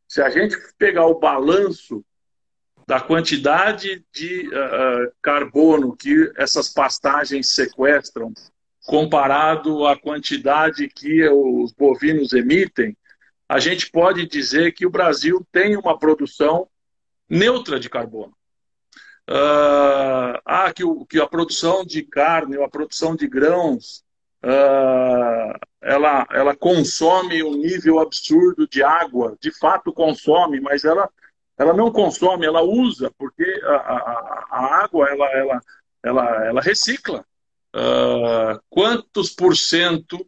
Se 0.07 0.21
a 0.21 0.29
gente 0.29 0.55
pegar 0.77 1.05
o 1.05 1.19
balanço 1.19 2.03
da 2.87 3.01
quantidade 3.01 4.05
de 4.13 4.47
uh, 4.47 5.11
carbono 5.21 5.95
que 5.95 6.31
essas 6.37 6.69
pastagens 6.69 7.53
sequestram, 7.53 8.33
comparado 8.85 9.85
à 9.85 9.99
quantidade 9.99 10.87
que 10.87 11.27
os 11.27 11.73
bovinos 11.73 12.31
emitem, 12.31 12.95
a 13.49 13.59
gente 13.59 13.91
pode 13.91 14.25
dizer 14.25 14.71
que 14.71 14.85
o 14.85 14.89
Brasil 14.89 15.45
tem 15.51 15.75
uma 15.75 15.99
produção 15.99 16.69
neutra 17.29 17.77
de 17.77 17.89
carbono. 17.89 18.33
Uh, 19.29 20.39
ah, 20.45 20.71
que, 20.73 20.85
o, 20.85 21.05
que 21.05 21.19
a 21.19 21.27
produção 21.27 21.83
de 21.83 22.01
carne 22.01 22.55
ou 22.55 22.63
a 22.63 22.69
produção 22.69 23.13
de 23.13 23.27
grãos 23.27 24.05
uh, 24.43 25.59
ela, 25.81 26.27
ela 26.31 26.55
consome 26.55 27.43
um 27.43 27.55
nível 27.55 27.99
absurdo 27.99 28.67
de 28.67 28.83
água, 28.83 29.37
de 29.41 29.51
fato 29.51 29.93
consome, 29.93 30.59
mas 30.59 30.83
ela, 30.83 31.09
ela 31.57 31.73
não 31.73 31.91
consome, 31.91 32.45
ela 32.45 32.61
usa, 32.61 33.11
porque 33.17 33.43
a, 33.63 33.75
a, 33.75 34.47
a 34.51 34.83
água 34.83 35.09
ela, 35.09 35.25
ela, 35.31 35.61
ela, 36.03 36.45
ela 36.45 36.61
recicla. 36.61 37.25
Uh, 37.75 38.59
quantos 38.69 39.29
por 39.29 39.55
cento 39.55 40.25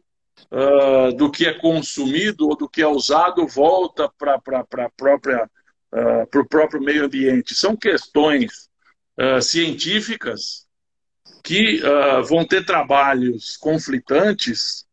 uh, 0.50 1.12
do 1.16 1.30
que 1.30 1.46
é 1.46 1.54
consumido 1.54 2.48
ou 2.48 2.56
do 2.56 2.68
que 2.68 2.82
é 2.82 2.86
usado 2.86 3.46
volta 3.46 4.10
para 4.18 4.34
a 4.34 4.90
própria 4.90 5.50
uh, 5.92 6.26
para 6.28 6.40
o 6.40 6.48
próprio 6.48 6.80
meio 6.80 7.04
ambiente. 7.04 7.54
São 7.54 7.76
questões 7.76 8.68
uh, 9.18 9.40
científicas 9.42 10.66
que 11.42 11.80
vão 12.28 12.44
ter 12.44 12.64
trabalhos 12.64 13.56
conflitantes, 13.56 14.86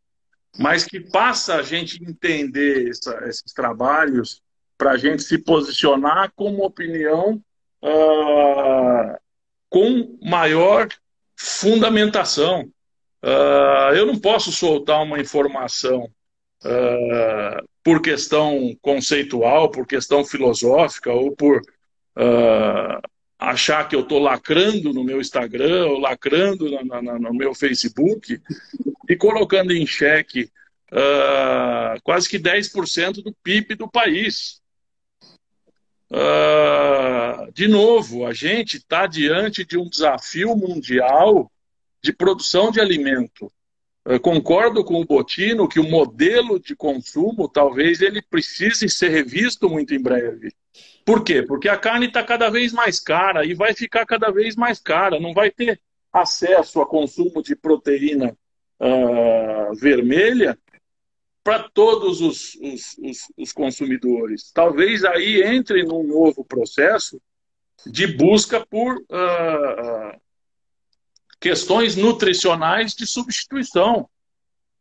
mas 0.57 0.85
que 0.85 0.99
passa 0.99 1.55
a 1.55 1.61
gente 1.61 2.03
entender 2.03 2.89
essa, 2.89 3.27
esses 3.27 3.53
trabalhos 3.53 4.41
para 4.77 4.91
a 4.91 4.97
gente 4.97 5.23
se 5.23 5.37
posicionar 5.37 6.31
com 6.35 6.51
uma 6.51 6.65
opinião 6.65 7.41
com 9.69 10.17
maior 10.21 10.87
fundamentação. 11.35 12.69
Uh, 13.23 13.93
eu 13.95 14.05
não 14.05 14.17
posso 14.17 14.51
soltar 14.51 15.03
uma 15.03 15.19
informação 15.19 16.09
uh, 16.63 17.67
por 17.83 18.01
questão 18.01 18.75
conceitual, 18.81 19.69
por 19.69 19.85
questão 19.85 20.23
filosófica 20.23 21.11
ou 21.11 21.35
por 21.35 21.57
uh, 21.57 23.01
achar 23.37 23.87
que 23.87 23.95
eu 23.95 24.01
estou 24.01 24.19
lacrando 24.19 24.93
no 24.93 25.03
meu 25.03 25.21
Instagram 25.21 25.87
ou 25.87 25.99
lacrando 25.99 26.69
na, 26.83 27.01
na, 27.01 27.19
no 27.19 27.33
meu 27.33 27.53
Facebook 27.53 28.41
e 29.07 29.15
colocando 29.15 29.71
em 29.71 29.85
xeque 29.85 30.49
quase 32.03 32.29
que 32.29 32.39
10% 32.39 33.21
do 33.23 33.33
PIB 33.43 33.75
do 33.75 33.89
país. 33.89 34.61
de 37.53 37.67
novo, 37.67 38.25
a 38.25 38.33
gente 38.33 38.77
está 38.77 39.05
diante 39.05 39.65
de 39.65 39.77
um 39.77 39.87
desafio 39.87 40.55
mundial 40.55 41.51
de 42.01 42.13
produção 42.13 42.71
de 42.71 42.79
alimento. 42.79 43.51
Eu 44.05 44.21
concordo 44.21 44.85
com 44.85 45.01
o 45.01 45.05
Botino 45.05 45.67
que 45.67 45.81
o 45.81 45.89
modelo 45.89 46.57
de 46.61 46.73
consumo 46.73 47.49
talvez 47.49 47.99
ele 47.99 48.21
precise 48.21 48.87
ser 48.87 49.09
revisto 49.09 49.69
muito 49.69 49.93
em 49.93 50.01
breve. 50.01 50.53
Por 51.05 51.23
quê? 51.23 51.41
Porque 51.41 51.69
a 51.69 51.77
carne 51.77 52.07
está 52.07 52.23
cada 52.23 52.49
vez 52.49 52.73
mais 52.73 52.99
cara 52.99 53.45
e 53.45 53.53
vai 53.53 53.73
ficar 53.73 54.05
cada 54.05 54.29
vez 54.29 54.55
mais 54.55 54.79
cara. 54.79 55.19
Não 55.19 55.33
vai 55.33 55.49
ter 55.49 55.79
acesso 56.11 56.81
a 56.81 56.85
consumo 56.85 57.41
de 57.41 57.55
proteína 57.55 58.37
uh, 58.79 59.75
vermelha 59.75 60.57
para 61.43 61.69
todos 61.69 62.19
os, 62.19 62.55
os, 62.55 62.97
os, 62.97 63.17
os, 63.37 63.53
consumidores. 63.53 64.51
Talvez 64.53 65.05
aí 65.05 65.41
entre 65.43 65.83
num 65.83 66.03
novo 66.03 66.43
processo 66.43 67.21
de 67.85 68.05
busca 68.05 68.65
por 68.65 68.97
uh, 68.97 70.21
questões 71.39 71.95
nutricionais 71.95 72.93
de 72.93 73.07
substituição. 73.07 74.09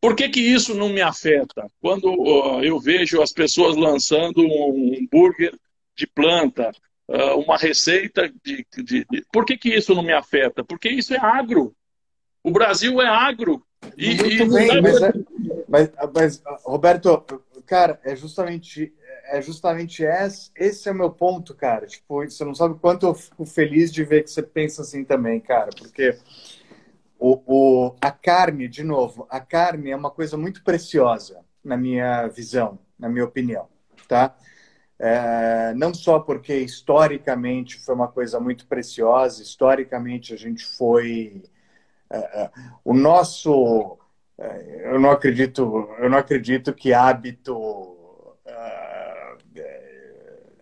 Por 0.01 0.17
que, 0.17 0.29
que 0.29 0.41
isso 0.41 0.75
não 0.75 0.89
me 0.89 1.01
afeta? 1.01 1.71
Quando 1.81 2.11
uh, 2.11 2.65
eu 2.65 2.81
vejo 2.81 3.23
as 3.23 3.33
pessoas 3.33 3.77
lançando 3.77 4.41
um 4.41 4.93
hambúrguer 4.99 5.57
de 5.97 6.07
planta, 6.07 6.71
uh, 7.09 7.39
uma 7.41 7.57
receita 7.57 8.29
de, 8.45 8.67
de, 8.77 9.05
de, 9.05 9.27
Por 9.33 9.45
que, 9.45 9.57
que 9.57 9.75
isso 9.75 9.95
não 9.95 10.03
me 10.03 10.13
afeta? 10.13 10.63
Porque 10.63 10.89
isso 10.89 11.15
é 11.15 11.19
agro. 11.19 11.75
O 12.43 12.51
Brasil 12.51 13.01
é 13.01 13.07
agro. 13.09 13.65
E, 13.97 14.15
Muito 14.15 14.27
e 14.27 14.49
bem, 14.49 14.83
mas, 14.83 15.03
é, 15.03 15.13
mas, 15.69 15.93
mas, 16.15 16.43
Roberto, 16.65 17.25
cara, 17.67 18.01
é 18.05 18.17
justamente 18.17 18.93
é 19.29 19.43
justamente 19.43 20.05
esse, 20.05 20.51
esse 20.57 20.89
é 20.89 20.93
o 20.93 20.95
meu 20.95 21.11
ponto, 21.11 21.55
cara. 21.55 21.87
Tipo, 21.87 22.25
você 22.25 22.45
não 22.45 22.55
sabe 22.55 22.79
quanto 22.79 23.07
eu 23.07 23.15
fico 23.15 23.45
feliz 23.45 23.93
de 23.93 24.05
ver 24.05 24.23
que 24.23 24.31
você 24.31 24.43
pensa 24.43 24.83
assim 24.83 25.05
também, 25.05 25.41
cara, 25.41 25.71
porque 25.77 26.17
o, 27.19 27.41
o, 27.47 27.97
a 28.01 28.11
carne, 28.11 28.69
de 28.69 28.85
novo, 28.85 29.27
a 29.31 29.41
carne 29.41 29.91
é 29.91 29.97
uma 29.97 30.11
coisa 30.11 30.37
muito 30.37 30.63
preciosa 30.63 31.41
na 31.65 31.77
minha 31.77 32.27
visão, 32.29 32.79
na 32.99 33.09
minha 33.09 33.25
opinião, 33.25 33.69
tá? 34.07 34.37
É, 34.99 35.75
não 35.75 35.93
só 35.93 36.19
porque 36.19 36.57
historicamente 36.57 37.79
foi 37.79 37.95
uma 37.95 38.09
coisa 38.09 38.41
muito 38.41 38.67
preciosa, 38.67 39.43
historicamente 39.43 40.33
a 40.33 40.37
gente 40.37 40.65
foi 40.65 41.43
é, 42.11 42.17
é 42.17 42.51
o 42.85 42.95
nosso 42.95 43.99
é, 44.39 44.93
eu 44.93 44.99
não 44.99 45.11
acredito 45.11 45.89
eu 45.99 46.09
não 46.09 46.19
acredito 46.19 46.73
que 46.73 46.95
hábito 46.95 47.97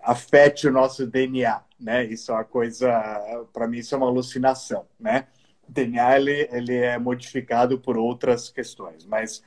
afete 0.05 0.69
o 0.69 0.73
nosso 0.73 1.07
DNA, 1.07 1.63
né? 1.81 2.05
Isso 2.05 2.31
é 2.31 2.35
uma 2.35 2.45
coisa, 2.45 3.47
para 3.53 3.67
mim, 3.67 3.79
isso 3.79 3.95
é 3.95 3.99
uma 3.99 4.07
alucinação, 4.07 4.87
né? 5.01 5.27
O 5.67 5.73
DNA 5.73 6.17
ele, 6.19 6.49
ele 6.53 6.77
é 6.77 6.99
modificado 6.99 7.81
por 7.81 7.97
outras 7.97 8.51
questões, 8.51 9.05
mas 9.07 9.43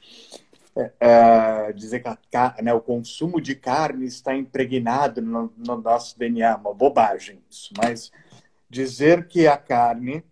é, 1.00 1.74
dizer 1.74 2.02
que 2.02 2.38
a, 2.38 2.56
né, 2.62 2.74
o 2.74 2.82
consumo 2.82 3.42
de 3.42 3.56
carne 3.56 4.06
está 4.06 4.36
impregnado 4.36 5.22
no, 5.22 5.52
no 5.58 5.78
nosso 5.78 6.18
DNA, 6.18 6.56
uma 6.58 6.74
bobagem 6.74 7.42
isso. 7.50 7.74
Mas 7.78 8.12
dizer 8.70 9.28
que 9.28 9.48
a 9.48 9.58
carne, 9.58 10.24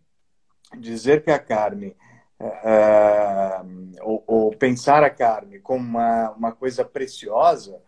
dizer 0.78 1.24
que 1.24 1.32
a 1.32 1.40
carne 1.40 1.96
é, 2.40 2.46
é 2.46 3.62
ou, 4.02 4.24
ou, 4.28 4.52
pensar 4.52 5.04
a 5.04 5.10
carne 5.10 5.60
como 5.60 5.84
uma, 5.84 6.32
uma 6.32 6.52
coisa 6.52 6.84
preciosa 6.84 7.82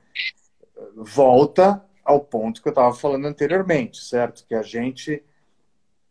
volta 0.95 1.83
ao 2.03 2.21
ponto 2.21 2.61
que 2.61 2.67
eu 2.67 2.71
estava 2.71 2.93
falando 2.93 3.25
anteriormente, 3.25 4.01
certo? 4.03 4.45
Que 4.47 4.55
a 4.55 4.61
gente, 4.61 5.23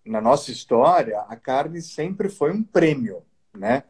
na 0.05 0.21
nossa 0.21 0.51
história, 0.51 1.21
a 1.21 1.37
carne 1.37 1.81
sempre 1.81 2.29
foi 2.29 2.53
um 2.53 2.63
prêmio, 2.63 3.23
né? 3.55 3.85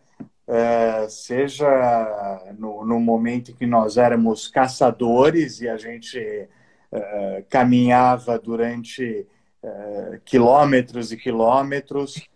É, 0.49 1.09
seja 1.09 2.55
no, 2.57 2.85
no, 2.85 3.01
momento 3.01 3.51
em 3.51 3.55
que 3.55 3.67
nós 3.67 3.97
éramos 3.97 4.47
caçadores 4.47 5.61
e 5.61 5.69
a 5.69 5.77
gente 5.77 6.49
é, 6.93 7.45
caminhava 7.51 8.39
durante 8.39 9.27
é, 9.61 10.21
quilômetros 10.25 11.11
e 11.11 11.17
quilômetros 11.17 12.29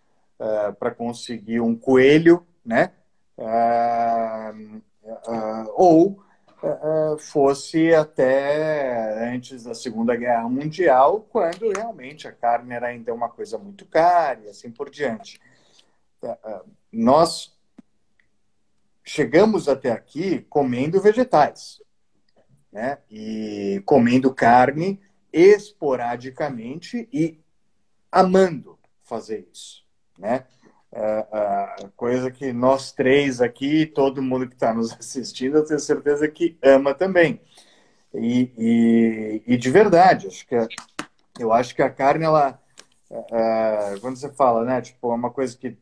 para 0.79 0.91
conseguir 0.91 1.61
um 1.61 1.77
coelho, 1.77 2.47
né? 2.65 2.93
Ou 5.75 6.19
fosse 7.19 7.95
até 7.95 9.35
antes 9.35 9.65
da 9.65 9.75
Segunda 9.75 10.17
Guerra 10.17 10.49
Mundial, 10.49 11.27
quando 11.31 11.71
realmente 11.71 12.27
a 12.27 12.33
carne 12.33 12.73
era 12.73 12.87
ainda 12.87 13.13
uma 13.13 13.29
coisa 13.29 13.59
muito 13.59 13.85
cara 13.85 14.41
e 14.47 14.49
assim 14.49 14.71
por 14.71 14.89
diante. 14.89 15.39
Nós 16.91 17.55
chegamos 19.05 19.69
até 19.69 19.91
aqui 19.91 20.47
comendo 20.49 21.01
vegetais, 21.01 21.81
né? 22.73 22.99
E 23.11 23.83
comendo 23.85 24.35
carne 24.35 25.01
esporadicamente 25.33 27.09
e 27.13 27.41
amando 28.11 28.79
fazer 29.03 29.49
isso, 29.53 29.85
né? 30.19 30.45
Uh, 30.93 31.85
uh, 31.87 31.91
coisa 31.97 32.33
que 32.33 32.53
nós 32.53 32.91
três 32.91 33.41
aqui, 33.41 33.87
todo 33.87 34.21
mundo 34.21 34.49
que 34.49 34.55
está 34.55 34.75
nos 34.75 34.93
assistindo, 34.99 35.59
eu 35.59 35.65
tenho 35.65 35.79
certeza 35.79 36.27
que 36.29 36.59
ama 36.63 36.95
também. 36.95 37.41
E, 38.13 38.51
e, 38.59 39.43
e 39.47 39.57
de 39.57 39.71
verdade, 39.71 40.27
acho 40.27 40.47
que 40.47 40.57
eu 41.39 41.53
acho 41.53 41.75
que 41.75 41.83
a 41.83 41.89
carne, 41.89 42.25
ela, 42.25 42.61
uh, 43.11 44.01
quando 44.01 44.17
você 44.17 44.31
fala, 44.33 44.65
né, 44.65 44.81
tipo, 44.81 45.11
é 45.11 45.15
uma 45.15 45.31
coisa 45.31 45.57
que 45.57 45.77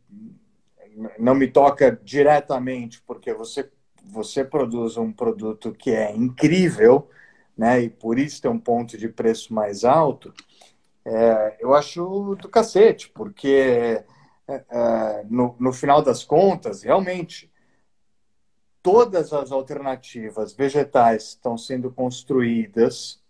não 1.18 1.34
me 1.34 1.48
toca 1.48 1.98
diretamente, 2.02 3.02
porque 3.06 3.32
você, 3.32 3.70
você 4.04 4.44
produz 4.44 4.96
um 4.96 5.12
produto 5.12 5.72
que 5.72 5.90
é 5.90 6.14
incrível, 6.14 7.08
né, 7.56 7.80
e 7.80 7.90
por 7.90 8.18
isso 8.18 8.40
tem 8.40 8.50
um 8.50 8.58
ponto 8.58 8.96
de 8.96 9.08
preço 9.08 9.52
mais 9.52 9.84
alto, 9.84 10.32
é, 11.04 11.56
eu 11.60 11.74
acho 11.74 12.36
do 12.36 12.48
cacete, 12.48 13.08
porque 13.10 14.04
é, 14.46 14.64
é, 14.70 15.24
no, 15.28 15.56
no 15.58 15.72
final 15.72 16.02
das 16.02 16.24
contas, 16.24 16.82
realmente, 16.82 17.50
todas 18.82 19.32
as 19.32 19.52
alternativas 19.52 20.52
vegetais 20.52 21.28
estão 21.28 21.56
sendo 21.56 21.90
construídas 21.90 23.22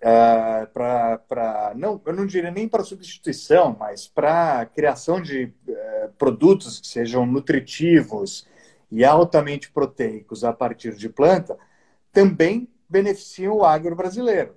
é, 0.00 0.66
para 0.66 1.72
não 1.74 2.00
eu 2.04 2.12
não 2.12 2.26
diria 2.26 2.50
nem 2.50 2.68
para 2.68 2.84
substituição 2.84 3.74
mas 3.78 4.06
para 4.06 4.66
criação 4.66 5.20
de 5.22 5.52
é, 5.68 6.10
produtos 6.18 6.78
que 6.78 6.86
sejam 6.86 7.24
nutritivos 7.24 8.46
e 8.90 9.04
altamente 9.04 9.70
proteicos 9.70 10.44
a 10.44 10.52
partir 10.52 10.94
de 10.94 11.08
planta 11.08 11.56
também 12.12 12.68
beneficiam 12.88 13.56
o 13.56 13.64
agro 13.64 13.94
brasileiro. 13.94 14.56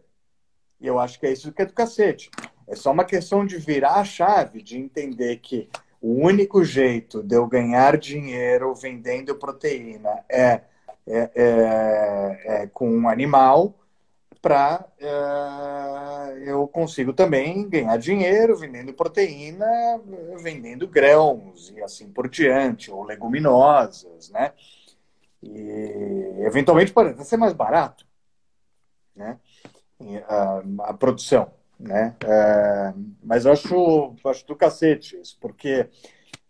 E 0.79 0.87
eu 0.87 0.97
acho 0.97 1.19
que 1.19 1.25
é 1.25 1.31
isso 1.31 1.51
que 1.51 1.61
é 1.61 1.65
do 1.65 1.73
cacete. 1.73 2.29
É 2.67 2.75
só 2.75 2.91
uma 2.91 3.03
questão 3.03 3.45
de 3.45 3.57
virar 3.57 3.95
a 3.95 4.05
chave, 4.05 4.61
de 4.61 4.77
entender 4.77 5.37
que 5.37 5.67
o 6.01 6.13
único 6.25 6.63
jeito 6.63 7.21
de 7.21 7.35
eu 7.35 7.45
ganhar 7.47 7.97
dinheiro 7.97 8.73
vendendo 8.75 9.35
proteína 9.35 10.23
é, 10.29 10.61
é, 11.05 11.31
é, 11.35 12.39
é 12.45 12.67
com 12.67 12.89
um 12.89 13.09
animal 13.09 13.75
para 14.41 14.85
é, 14.97 16.49
eu 16.49 16.67
consigo 16.67 17.13
também 17.13 17.67
ganhar 17.67 17.97
dinheiro 17.97 18.55
vendendo 18.55 18.93
proteína, 18.93 19.67
vendendo 20.41 20.87
grãos 20.87 21.69
e 21.71 21.81
assim 21.81 22.09
por 22.09 22.29
diante, 22.29 22.89
ou 22.91 23.03
leguminosas, 23.03 24.29
né? 24.29 24.53
E 25.43 26.43
eventualmente 26.45 26.93
pode 26.93 27.09
até 27.09 27.23
ser 27.23 27.37
mais 27.37 27.53
barato, 27.53 28.05
né? 29.15 29.39
A, 30.27 30.63
a 30.89 30.93
produção, 30.93 31.51
né? 31.77 32.15
É, 32.23 32.93
mas 33.23 33.45
eu 33.45 33.51
acho, 33.51 34.15
acho 34.25 34.47
do 34.47 34.55
cacete 34.55 35.19
isso, 35.19 35.37
porque 35.41 35.89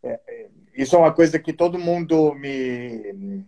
é, 0.04 0.50
isso 0.76 0.96
é 0.96 1.00
uma 1.00 1.14
coisa 1.14 1.40
que 1.40 1.54
todo 1.54 1.80
mundo 1.80 2.34
me 2.36 3.46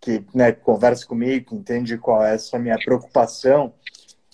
que 0.00 0.24
né, 0.34 0.52
conversa 0.52 1.06
comigo, 1.06 1.46
que 1.46 1.54
entende 1.54 1.98
qual 1.98 2.24
é 2.24 2.34
essa 2.34 2.58
minha 2.58 2.78
preocupação, 2.78 3.74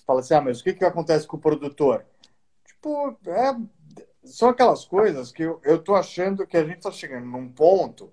fala 0.05 0.19
assim, 0.19 0.33
ah, 0.33 0.41
mas 0.41 0.59
o 0.59 0.63
que, 0.63 0.73
que 0.73 0.85
acontece 0.85 1.27
com 1.27 1.37
o 1.37 1.41
produtor? 1.41 2.05
Tipo, 2.65 3.17
é, 3.27 3.55
são 4.23 4.49
aquelas 4.49 4.85
coisas 4.85 5.31
que 5.31 5.43
eu, 5.43 5.79
tô 5.79 5.95
achando 5.95 6.45
que 6.45 6.57
a 6.57 6.63
gente 6.63 6.77
está 6.77 6.91
chegando 6.91 7.25
num 7.25 7.49
ponto 7.49 8.11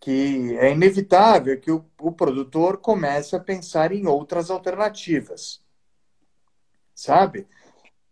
que 0.00 0.56
é 0.58 0.72
inevitável 0.72 1.58
que 1.58 1.70
o, 1.70 1.84
o 1.98 2.12
produtor 2.12 2.76
comece 2.76 3.34
a 3.34 3.40
pensar 3.40 3.90
em 3.90 4.06
outras 4.06 4.50
alternativas, 4.50 5.62
sabe? 6.94 7.46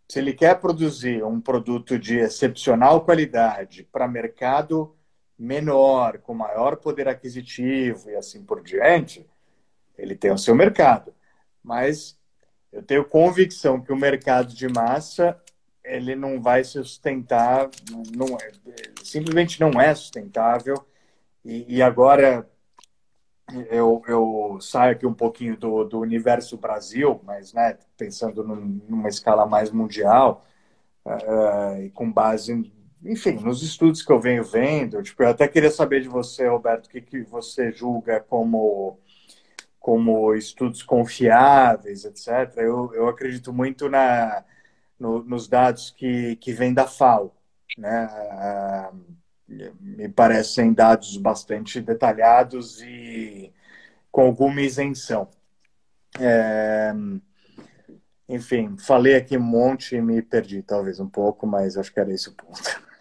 Se 0.09 0.19
ele 0.19 0.33
quer 0.33 0.59
produzir 0.59 1.23
um 1.23 1.39
produto 1.39 1.99
de 1.99 2.17
excepcional 2.17 3.05
qualidade 3.05 3.83
para 3.91 4.07
mercado 4.07 4.95
menor, 5.37 6.19
com 6.19 6.33
maior 6.33 6.77
poder 6.77 7.07
aquisitivo 7.07 8.09
e 8.09 8.15
assim 8.15 8.43
por 8.43 8.61
diante, 8.61 9.27
ele 9.97 10.15
tem 10.15 10.31
o 10.31 10.37
seu 10.37 10.55
mercado. 10.55 11.13
Mas 11.63 12.17
eu 12.71 12.83
tenho 12.83 13.05
convicção 13.05 13.81
que 13.81 13.91
o 13.91 13.97
mercado 13.97 14.53
de 14.53 14.67
massa 14.67 15.39
ele 15.83 16.15
não 16.15 16.41
vai 16.41 16.63
se 16.63 16.71
sustentar, 16.73 17.69
não 18.15 18.37
é, 18.37 18.51
simplesmente 19.03 19.59
não 19.59 19.81
é 19.81 19.93
sustentável. 19.93 20.75
E, 21.43 21.77
e 21.77 21.81
agora 21.81 22.49
eu, 23.69 24.01
eu, 24.07 24.57
saio 24.61 24.93
aqui 24.93 25.05
um 25.05 25.13
pouquinho 25.13 25.57
do, 25.57 25.83
do 25.83 25.99
universo 25.99 26.57
Brasil, 26.57 27.19
mas 27.23 27.53
né, 27.53 27.77
pensando 27.97 28.43
num, 28.43 28.81
numa 28.87 29.09
escala 29.09 29.45
mais 29.45 29.71
mundial, 29.71 30.45
uh, 31.05 31.81
e 31.81 31.89
com 31.89 32.11
base 32.11 32.71
enfim, 33.05 33.33
nos 33.33 33.61
estudos 33.61 34.01
que 34.01 34.11
eu 34.11 34.19
venho 34.19 34.43
vendo, 34.43 35.01
tipo, 35.03 35.23
eu 35.23 35.29
até 35.29 35.47
queria 35.47 35.71
saber 35.71 36.01
de 36.01 36.07
você, 36.07 36.47
Roberto, 36.47 36.85
o 36.85 36.89
que, 36.89 37.01
que 37.01 37.21
você 37.23 37.71
julga 37.71 38.19
como, 38.21 38.99
como 39.79 40.33
estudos 40.35 40.83
confiáveis, 40.83 42.05
etc. 42.05 42.57
Eu, 42.57 42.93
eu 42.93 43.07
acredito 43.07 43.51
muito 43.53 43.89
na, 43.89 44.45
no, 44.99 45.23
nos 45.23 45.47
dados 45.47 45.91
que, 45.91 46.37
que 46.37 46.53
vêm 46.53 46.73
da 46.73 46.87
FAO, 46.87 47.35
né? 47.77 48.09
Me 49.79 50.09
parecem 50.09 50.73
dados 50.73 51.17
bastante 51.17 51.81
detalhados 51.81 52.81
e 52.81 53.53
com 54.11 54.21
alguma 54.21 54.61
isenção. 54.61 55.29
É... 56.19 56.93
Enfim, 58.29 58.77
falei 58.77 59.15
aqui 59.15 59.37
um 59.37 59.41
monte 59.41 59.95
e 59.95 60.01
me 60.01 60.21
perdi, 60.21 60.63
talvez 60.63 60.99
um 60.99 61.09
pouco, 61.09 61.45
mas 61.45 61.77
acho 61.77 61.93
que 61.93 61.99
era 61.99 62.11
esse 62.13 62.29
o 62.29 62.33
ponto. 62.33 62.92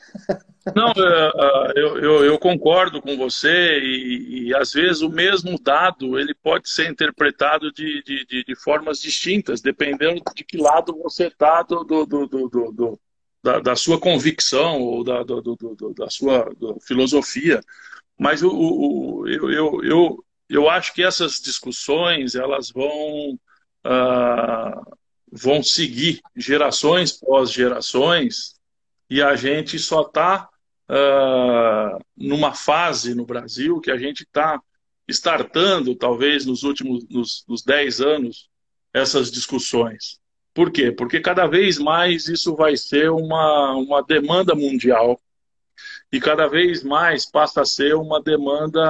Não, 0.77 0.89
é, 0.91 1.73
é, 1.73 1.73
eu, 1.77 1.99
eu, 1.99 2.25
eu, 2.25 2.39
concordo 2.39 3.03
com 3.03 3.17
você 3.17 3.81
e, 3.81 4.49
e, 4.49 4.55
às 4.55 4.73
vezes 4.73 5.03
o 5.03 5.09
mesmo 5.09 5.59
dado 5.61 6.19
ele 6.19 6.35
pode 6.35 6.71
ser 6.71 6.89
interpretado 6.89 7.73
de, 7.73 8.03
de, 8.03 8.45
de, 8.45 8.55
formas 8.55 9.01
distintas, 9.01 9.61
dependendo 9.61 10.23
de 10.35 10.45
que 10.45 10.57
lado 10.57 10.97
você 11.03 11.27
está 11.27 11.63
do, 11.63 11.83
do, 11.83 12.07
do, 12.07 12.27
do 12.27 13.01
da, 13.43 13.59
da, 13.59 13.75
sua 13.75 13.99
convicção 13.99 14.81
ou 14.81 15.03
da, 15.03 15.25
do, 15.25 15.41
do, 15.41 15.95
da 15.95 16.09
sua 16.09 16.49
filosofia. 16.87 17.61
Mas 18.17 18.41
o, 18.43 18.51
o, 18.51 19.29
eu, 19.29 19.51
eu, 19.51 19.85
eu, 19.85 20.25
eu 20.49 20.71
acho 20.71 20.95
que 20.95 21.03
essas 21.03 21.41
discussões 21.41 22.37
elas 22.37 22.71
vão, 22.71 23.33
uh, 23.85 24.97
vão 25.33 25.61
seguir 25.61 26.21
gerações 26.37 27.11
pós 27.11 27.51
gerações 27.51 28.52
e 29.13 29.21
a 29.21 29.37
gente 29.37 29.79
só 29.79 30.01
está 30.01 30.49
uh, 30.89 30.95
ah, 30.95 31.99
numa 32.17 32.55
fase 32.55 33.15
no 33.15 33.27
Brasil 33.27 33.79
que 33.79 33.91
a 33.91 33.99
gente 33.99 34.23
está 34.23 34.59
startando, 35.07 35.95
talvez 35.95 36.47
nos 36.47 36.63
últimos 36.63 37.07
nos, 37.11 37.45
nos 37.47 37.63
10 37.63 38.01
anos, 38.01 38.49
essas 38.91 39.31
discussões. 39.31 40.19
Por 40.55 40.71
quê? 40.71 40.91
Porque 40.91 41.21
cada 41.21 41.47
vez 41.47 41.79
mais 41.79 42.27
isso 42.27 42.57
vai 42.57 42.75
ser 42.75 43.11
uma, 43.11 43.73
uma 43.73 44.03
demanda 44.03 44.55
mundial 44.55 45.21
e 46.11 46.19
cada 46.19 46.47
vez 46.47 46.83
mais 46.83 47.31
passa 47.31 47.61
a 47.61 47.67
ser 47.67 47.95
uma 47.95 48.19
demanda 48.19 48.81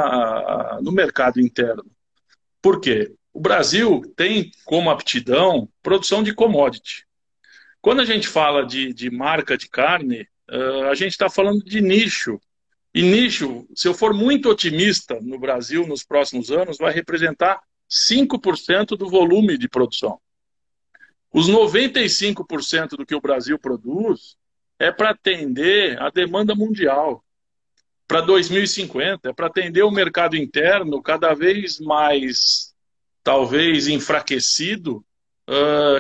uh, 0.79 0.83
no 0.85 0.93
mercado 0.93 1.41
interno. 1.41 1.85
Por 2.63 2.81
quê? 2.81 3.13
O 3.33 3.41
Brasil 3.41 4.03
tem 4.15 4.53
como 4.65 4.89
aptidão 4.89 5.69
produção 5.83 6.23
de 6.23 6.33
commodity. 6.33 7.09
Quando 7.83 8.01
a 8.01 8.05
gente 8.05 8.29
fala 8.29 8.65
de, 8.65 8.95
de 8.95 9.11
marca 9.11 9.59
de 9.59 9.69
carne, 9.69 10.23
uh, 10.49 10.85
a 10.89 10.95
gente 10.95 11.11
está 11.11 11.29
falando 11.29 11.65
de 11.65 11.81
nicho. 11.81 12.41
E 12.95 13.03
nicho, 13.03 13.67
se 13.75 13.89
eu 13.89 13.93
for 13.93 14.15
muito 14.15 14.49
otimista 14.49 15.19
no 15.21 15.37
Brasil 15.37 15.85
nos 15.85 16.05
próximos 16.05 16.53
anos, 16.53 16.79
vai 16.79 16.93
representar 16.93 17.61
5% 17.91 18.97
do 18.97 19.11
volume 19.11 19.59
de 19.59 19.69
produção. 19.69 20.21
Os 21.33 21.51
95% 21.51 22.91
do 22.91 23.05
que 23.05 23.17
o 23.17 23.21
Brasil 23.21 23.59
produz 23.59 24.37
é 24.79 24.93
para 24.93 25.11
atender 25.11 26.01
a 26.01 26.09
demanda 26.09 26.55
mundial. 26.55 27.25
Para 28.07 28.21
2050, 28.21 29.31
é 29.31 29.33
para 29.33 29.49
atender 29.49 29.83
o 29.83 29.91
mercado 29.91 30.37
interno 30.37 31.03
cada 31.03 31.35
vez 31.35 31.81
mais, 31.81 32.73
talvez, 33.25 33.89
enfraquecido 33.89 35.05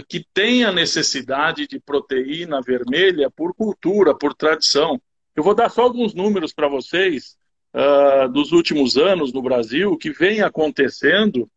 que 0.08 0.24
tem 0.32 0.64
a 0.64 0.72
necessidade 0.72 1.66
de 1.66 1.78
proteína 1.78 2.60
vermelha 2.60 3.30
por 3.30 3.54
cultura, 3.54 4.14
por 4.14 4.34
tradição. 4.34 5.00
Eu 5.34 5.42
vou 5.42 5.54
dar 5.54 5.70
só 5.70 5.82
alguns 5.82 6.14
números 6.14 6.52
para 6.52 6.68
vocês 6.68 7.36
uh, 7.74 8.28
dos 8.28 8.52
últimos 8.52 8.96
anos 8.96 9.32
no 9.32 9.42
Brasil, 9.42 9.96
que 9.96 10.10
vem 10.10 10.42
acontecendo 10.42 11.50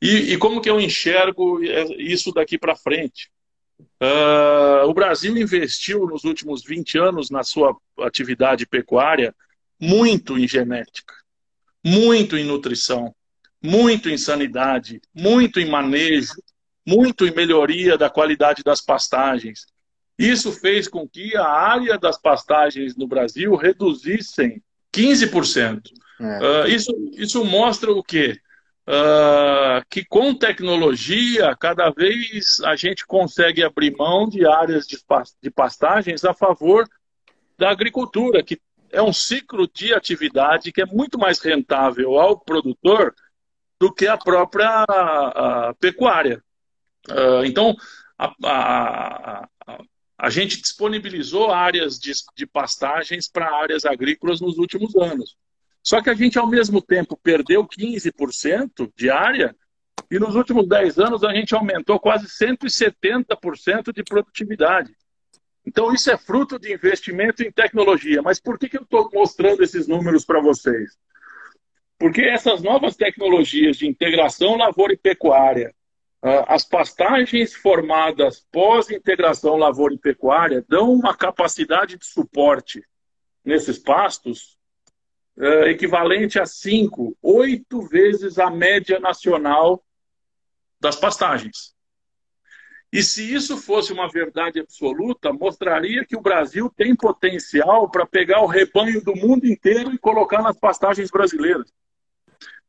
e, 0.00 0.32
e, 0.32 0.38
como 0.38 0.60
que 0.60 0.68
eu 0.68 0.80
enxergo 0.80 1.62
isso 1.98 2.32
daqui 2.32 2.58
para 2.58 2.76
frente. 2.76 3.30
Uh, 3.80 4.86
o 4.86 4.94
Brasil 4.94 5.36
investiu 5.36 6.06
nos 6.06 6.24
últimos 6.24 6.62
20 6.62 6.98
anos 6.98 7.30
na 7.30 7.42
sua 7.42 7.76
atividade 8.00 8.66
pecuária 8.66 9.34
muito 9.80 10.38
em 10.38 10.46
genética, 10.46 11.14
muito 11.84 12.36
em 12.36 12.44
nutrição, 12.44 13.14
muito 13.62 14.10
em 14.10 14.18
sanidade, 14.18 15.00
muito 15.14 15.58
em 15.58 15.68
manejo, 15.68 16.34
muito 16.86 17.26
em 17.26 17.34
melhoria 17.34 17.96
da 17.96 18.10
qualidade 18.10 18.62
das 18.62 18.80
pastagens. 18.80 19.66
Isso 20.18 20.52
fez 20.52 20.86
com 20.86 21.08
que 21.08 21.36
a 21.36 21.46
área 21.46 21.98
das 21.98 22.20
pastagens 22.20 22.96
no 22.96 23.06
Brasil 23.06 23.54
reduzissem 23.56 24.62
15%. 24.94 25.90
É. 26.20 26.38
Uh, 26.38 26.68
isso, 26.68 26.92
isso 27.14 27.44
mostra 27.44 27.90
o 27.92 28.02
quê? 28.02 28.38
Uh, 28.86 29.82
que 29.88 30.04
com 30.04 30.34
tecnologia, 30.34 31.56
cada 31.58 31.90
vez 31.90 32.60
a 32.64 32.76
gente 32.76 33.06
consegue 33.06 33.62
abrir 33.62 33.96
mão 33.96 34.28
de 34.28 34.46
áreas 34.46 34.86
de, 34.86 34.98
de 35.42 35.50
pastagens 35.50 36.24
a 36.24 36.34
favor 36.34 36.86
da 37.58 37.70
agricultura, 37.70 38.42
que 38.42 38.60
é 38.92 39.02
um 39.02 39.12
ciclo 39.12 39.68
de 39.72 39.92
atividade 39.92 40.70
que 40.70 40.82
é 40.82 40.86
muito 40.86 41.18
mais 41.18 41.40
rentável 41.40 42.18
ao 42.18 42.38
produtor 42.38 43.14
do 43.80 43.92
que 43.92 44.06
a 44.06 44.16
própria 44.16 44.84
a, 44.88 45.68
a 45.68 45.74
pecuária. 45.74 46.42
Uh, 47.10 47.44
então, 47.44 47.76
a, 48.18 48.34
a, 48.44 49.48
a, 49.66 49.78
a, 50.18 50.30
gente 50.30 50.60
disponibilizou 50.60 51.52
áreas 51.52 51.98
de, 51.98 52.12
de 52.36 52.46
pastagens 52.46 53.28
para 53.28 53.54
áreas 53.54 53.84
agrícolas 53.84 54.40
nos 54.40 54.58
últimos 54.58 54.94
anos. 54.96 55.36
Só 55.82 56.00
que 56.00 56.08
a 56.08 56.14
gente, 56.14 56.38
ao 56.38 56.46
mesmo 56.46 56.80
tempo, 56.80 57.18
perdeu 57.22 57.66
15% 57.66 58.90
de 58.96 59.10
área 59.10 59.54
e 60.10 60.18
nos 60.18 60.34
últimos 60.34 60.66
10 60.66 60.98
anos 60.98 61.24
a 61.24 61.34
gente 61.34 61.54
aumentou 61.54 62.00
quase 62.00 62.26
170% 62.26 63.92
de 63.92 64.02
produtividade. 64.02 64.94
Então, 65.66 65.92
isso 65.92 66.10
é 66.10 66.16
fruto 66.16 66.58
de 66.58 66.72
investimento 66.72 67.42
em 67.42 67.50
tecnologia. 67.50 68.22
Mas 68.22 68.38
por 68.40 68.58
que, 68.58 68.68
que 68.68 68.78
eu 68.78 68.82
estou 68.82 69.10
mostrando 69.12 69.62
esses 69.62 69.86
números 69.86 70.24
para 70.24 70.40
vocês? 70.40 70.96
Porque 71.98 72.22
essas 72.22 72.62
novas 72.62 72.96
tecnologias 72.96 73.76
de 73.76 73.86
integração 73.86 74.56
lavoura 74.56 74.92
e 74.92 74.96
pecuária, 74.96 75.74
as 76.48 76.64
pastagens 76.64 77.54
formadas 77.54 78.46
pós-integração 78.50 79.56
lavoura 79.56 79.92
e 79.92 79.98
pecuária 79.98 80.64
dão 80.66 80.90
uma 80.90 81.14
capacidade 81.14 81.98
de 81.98 82.06
suporte 82.06 82.82
nesses 83.44 83.78
pastos 83.78 84.58
uh, 85.36 85.66
equivalente 85.66 86.40
a 86.40 86.46
5, 86.46 87.14
8 87.20 87.82
vezes 87.88 88.38
a 88.38 88.50
média 88.50 88.98
nacional 88.98 89.84
das 90.80 90.96
pastagens. 90.96 91.74
E 92.90 93.02
se 93.02 93.34
isso 93.34 93.58
fosse 93.58 93.92
uma 93.92 94.08
verdade 94.08 94.60
absoluta, 94.60 95.30
mostraria 95.30 96.06
que 96.06 96.16
o 96.16 96.22
Brasil 96.22 96.72
tem 96.74 96.96
potencial 96.96 97.90
para 97.90 98.06
pegar 98.06 98.40
o 98.40 98.46
rebanho 98.46 99.02
do 99.02 99.14
mundo 99.14 99.46
inteiro 99.46 99.92
e 99.92 99.98
colocar 99.98 100.40
nas 100.40 100.56
pastagens 100.56 101.10
brasileiras. 101.10 101.70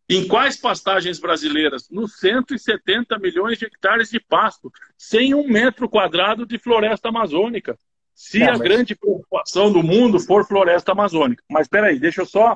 Em 0.08 0.28
quais 0.28 0.56
pastagens 0.56 1.20
brasileiras? 1.20 1.90
Nos 1.90 2.20
170 2.20 3.18
milhões 3.18 3.58
de 3.58 3.66
hectares 3.66 4.10
de 4.10 4.20
pasto, 4.20 4.72
sem 4.98 5.34
um 5.34 5.48
metro 5.48 5.90
quadrado 5.90 6.46
de 6.46 6.60
floresta 6.60 7.10
amazônica. 7.10 7.78
Se 8.14 8.44
a 8.44 8.52
mas... 8.52 8.60
grande 8.60 8.96
preocupação 8.96 9.72
do 9.72 9.82
mundo 9.82 10.20
for 10.20 10.46
floresta 10.46 10.92
amazônica. 10.92 11.44
Mas 11.50 11.64
espera 11.64 11.88
aí, 11.88 12.00
deixa 12.00 12.22
eu 12.22 12.26
só 12.26 12.56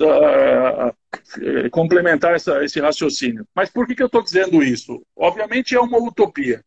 uh, 0.00 1.70
complementar 1.70 2.34
essa, 2.34 2.62
esse 2.62 2.78
raciocínio. 2.80 3.46
Mas 3.54 3.70
por 3.70 3.86
que, 3.86 3.94
que 3.94 4.02
eu 4.02 4.06
estou 4.06 4.22
dizendo 4.22 4.62
isso? 4.62 5.02
Obviamente 5.16 5.74
é 5.74 5.80
uma 5.80 5.98
utopia. 5.98 6.62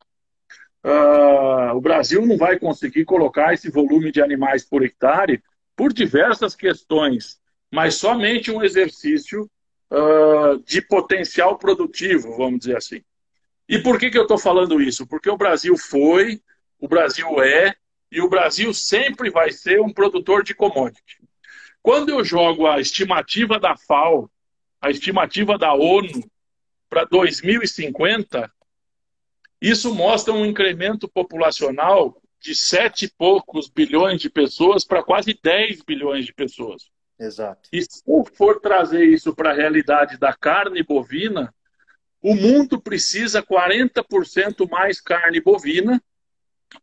Uh, 0.83 1.75
o 1.75 1.79
Brasil 1.79 2.25
não 2.25 2.37
vai 2.37 2.59
conseguir 2.59 3.05
colocar 3.05 3.53
esse 3.53 3.69
volume 3.69 4.11
de 4.11 4.21
animais 4.21 4.65
por 4.65 4.83
hectare 4.83 5.41
por 5.75 5.93
diversas 5.93 6.55
questões, 6.55 7.39
mas 7.71 7.95
somente 7.95 8.51
um 8.51 8.61
exercício 8.61 9.49
uh, 9.93 10.59
de 10.65 10.81
potencial 10.81 11.57
produtivo, 11.57 12.35
vamos 12.35 12.61
dizer 12.61 12.77
assim. 12.77 13.01
E 13.69 13.79
por 13.79 13.99
que, 13.99 14.09
que 14.09 14.17
eu 14.17 14.23
estou 14.23 14.37
falando 14.37 14.81
isso? 14.81 15.05
Porque 15.07 15.29
o 15.29 15.37
Brasil 15.37 15.77
foi, 15.77 16.41
o 16.79 16.87
Brasil 16.87 17.41
é, 17.41 17.75
e 18.11 18.21
o 18.21 18.29
Brasil 18.29 18.73
sempre 18.73 19.29
vai 19.29 19.51
ser 19.51 19.79
um 19.79 19.93
produtor 19.93 20.43
de 20.43 20.53
commodity. 20.53 21.21
Quando 21.81 22.09
eu 22.09 22.23
jogo 22.23 22.67
a 22.67 22.79
estimativa 22.79 23.59
da 23.59 23.75
FAO, 23.77 24.29
a 24.81 24.89
estimativa 24.89 25.57
da 25.57 25.73
ONU 25.73 26.23
para 26.89 27.05
2050, 27.05 28.51
isso 29.61 29.93
mostra 29.93 30.33
um 30.33 30.45
incremento 30.45 31.07
populacional 31.07 32.21
de 32.39 32.53
sete 32.53 33.05
e 33.05 33.11
poucos 33.17 33.69
bilhões 33.69 34.21
de 34.21 34.29
pessoas 34.29 34.85
para 34.85 35.01
quase 35.01 35.37
10 35.41 35.81
bilhões 35.83 36.25
de 36.25 36.33
pessoas. 36.33 36.92
Exato. 37.19 37.69
E 37.71 37.81
se 37.81 38.03
for 38.35 38.59
trazer 38.59 39.05
isso 39.05 39.35
para 39.35 39.51
a 39.51 39.55
realidade 39.55 40.17
da 40.17 40.33
carne 40.33 40.83
bovina, 40.83 41.53
o 42.21 42.35
mundo 42.35 42.81
precisa 42.81 43.43
40% 43.43 44.69
mais 44.69 45.01
carne 45.01 45.41
bovina 45.41 46.01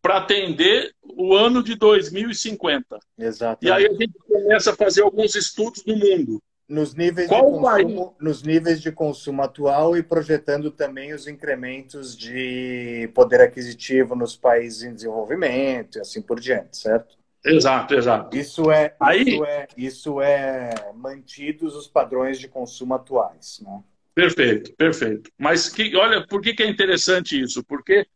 para 0.01 0.19
atender 0.19 0.95
o 1.03 1.35
ano 1.35 1.63
de 1.63 1.75
2050. 1.75 2.99
Exato. 3.19 3.65
E 3.65 3.71
aí 3.71 3.87
a 3.87 3.93
gente 3.93 4.13
começa 4.29 4.73
a 4.73 4.77
fazer 4.77 5.03
alguns 5.03 5.35
estudos 5.35 5.85
no 5.85 5.97
mundo. 5.97 6.43
Nos 6.69 6.95
níveis, 6.95 7.29
de 7.29 7.37
consumo, 7.37 8.15
nos 8.21 8.45
níveis 8.45 8.81
de 8.81 8.93
consumo 8.93 9.43
atual 9.43 9.97
e 9.97 10.05
projetando 10.05 10.71
também 10.71 11.13
os 11.13 11.27
incrementos 11.27 12.17
de 12.17 13.11
poder 13.13 13.41
aquisitivo 13.41 14.15
nos 14.15 14.37
países 14.37 14.85
em 14.85 14.95
desenvolvimento 14.95 15.99
e 15.99 16.01
assim 16.01 16.23
por 16.23 16.39
diante, 16.39 16.77
certo? 16.77 17.19
Exato, 17.45 17.95
exato. 17.95 18.37
Isso 18.37 18.71
é, 18.71 18.95
Aí... 19.01 19.23
isso 19.23 19.45
é, 19.45 19.69
isso 19.77 20.21
é 20.21 20.93
mantidos 20.95 21.75
os 21.75 21.89
padrões 21.89 22.39
de 22.39 22.49
consumo 22.49 22.95
atuais, 22.95 23.61
né? 23.65 23.83
Perfeito, 24.15 24.75
perfeito. 24.75 25.31
Mas 25.39 25.69
que, 25.69 25.97
olha, 25.97 26.27
por 26.27 26.43
que, 26.43 26.53
que 26.53 26.63
é 26.63 26.69
interessante 26.69 27.41
isso? 27.41 27.65
Porque 27.65 28.07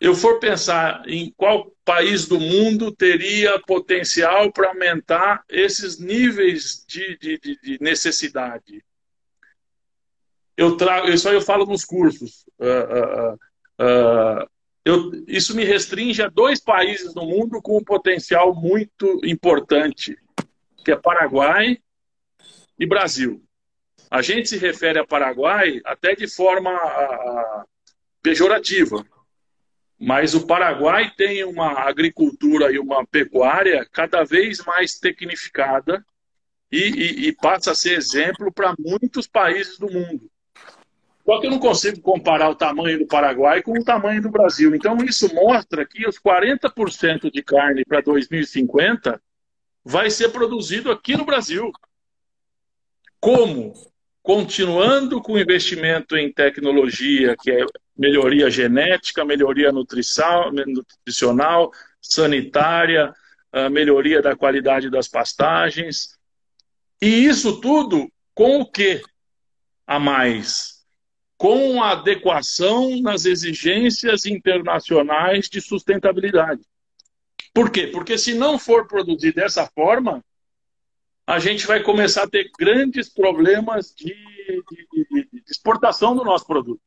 eu 0.00 0.14
for 0.14 0.40
pensar 0.40 1.02
em 1.06 1.32
qual 1.36 1.72
país 1.84 2.26
do 2.26 2.40
mundo 2.40 2.90
teria 2.90 3.60
potencial 3.60 4.50
para 4.50 4.68
aumentar 4.68 5.44
esses 5.48 5.98
níveis 5.98 6.84
de, 6.88 7.16
de, 7.18 7.38
de, 7.38 7.78
necessidade, 7.80 8.84
eu 10.56 10.76
trago, 10.76 11.08
isso 11.08 11.28
aí 11.28 11.34
eu 11.34 11.40
falo 11.40 11.66
nos 11.66 11.84
cursos. 11.84 12.44
Uh, 12.58 13.32
uh, 13.32 13.34
uh, 13.34 14.50
eu, 14.84 15.10
isso 15.26 15.56
me 15.56 15.64
restringe 15.64 16.22
a 16.22 16.28
dois 16.28 16.60
países 16.60 17.14
no 17.14 17.24
mundo 17.24 17.62
com 17.62 17.78
um 17.78 17.84
potencial 17.84 18.54
muito 18.54 19.20
importante, 19.24 20.16
que 20.84 20.92
é 20.92 20.96
Paraguai 20.96 21.78
e 22.78 22.86
Brasil. 22.86 23.42
A 24.10 24.20
gente 24.20 24.48
se 24.48 24.58
refere 24.58 24.98
a 24.98 25.06
Paraguai 25.06 25.80
até 25.86 26.14
de 26.14 26.28
forma 26.28 26.70
a, 26.70 27.64
pejorativa, 28.22 29.06
mas 29.98 30.34
o 30.34 30.46
Paraguai 30.46 31.10
tem 31.16 31.44
uma 31.44 31.80
agricultura 31.88 32.70
e 32.70 32.78
uma 32.78 33.06
pecuária 33.06 33.88
cada 33.90 34.22
vez 34.22 34.58
mais 34.66 34.98
tecnificada 34.98 36.04
e, 36.70 36.78
e, 36.78 37.28
e 37.28 37.32
passa 37.32 37.70
a 37.70 37.74
ser 37.74 37.96
exemplo 37.96 38.52
para 38.52 38.74
muitos 38.78 39.26
países 39.26 39.78
do 39.78 39.90
mundo. 39.90 40.30
Só 41.24 41.40
que 41.40 41.46
eu 41.46 41.50
não 41.50 41.58
consigo 41.58 42.00
comparar 42.00 42.50
o 42.50 42.54
tamanho 42.54 42.98
do 42.98 43.06
Paraguai 43.06 43.62
com 43.62 43.72
o 43.72 43.84
tamanho 43.84 44.20
do 44.20 44.30
Brasil. 44.30 44.74
Então, 44.74 44.96
isso 44.98 45.34
mostra 45.34 45.86
que 45.86 46.06
os 46.06 46.18
40% 46.18 47.30
de 47.30 47.42
carne 47.42 47.82
para 47.84 48.02
2050 48.02 49.20
vai 49.82 50.10
ser 50.10 50.28
produzido 50.30 50.90
aqui 50.90 51.16
no 51.16 51.24
Brasil. 51.24 51.72
Como? 53.18 53.72
Continuando 54.22 55.22
com 55.22 55.32
o 55.32 55.38
investimento 55.38 56.14
em 56.16 56.30
tecnologia, 56.30 57.34
que 57.40 57.50
é 57.50 57.64
melhoria 57.96 58.50
genética, 58.50 59.24
melhoria 59.24 59.72
nutricional, 59.72 61.70
sanitária, 62.00 63.14
melhoria 63.70 64.20
da 64.20 64.36
qualidade 64.36 64.90
das 64.90 65.08
pastagens. 65.08 66.18
E 67.00 67.06
isso 67.06 67.60
tudo 67.60 68.10
com 68.34 68.60
o 68.60 68.70
que 68.70 69.00
a 69.86 69.98
mais? 69.98 70.73
Com 71.44 71.82
adequação 71.82 73.02
nas 73.02 73.26
exigências 73.26 74.24
internacionais 74.24 75.46
de 75.46 75.60
sustentabilidade. 75.60 76.62
Por 77.52 77.70
quê? 77.70 77.86
Porque 77.86 78.16
se 78.16 78.32
não 78.32 78.58
for 78.58 78.88
produzir 78.88 79.34
dessa 79.34 79.66
forma, 79.66 80.24
a 81.26 81.38
gente 81.38 81.66
vai 81.66 81.82
começar 81.82 82.22
a 82.22 82.30
ter 82.30 82.50
grandes 82.58 83.10
problemas 83.10 83.92
de, 83.94 84.06
de, 84.06 85.04
de, 85.10 85.28
de 85.34 85.42
exportação 85.46 86.16
do 86.16 86.24
nosso 86.24 86.46
produto. 86.46 86.80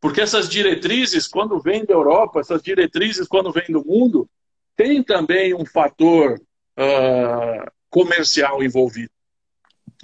Porque 0.00 0.22
essas 0.22 0.48
diretrizes, 0.48 1.28
quando 1.28 1.60
vêm 1.60 1.84
da 1.84 1.92
Europa, 1.92 2.40
essas 2.40 2.62
diretrizes, 2.62 3.28
quando 3.28 3.52
vêm 3.52 3.66
do 3.68 3.84
mundo, 3.84 4.26
tem 4.74 5.02
também 5.02 5.52
um 5.52 5.66
fator 5.66 6.40
uh, 6.78 7.70
comercial 7.90 8.62
envolvido. 8.62 9.12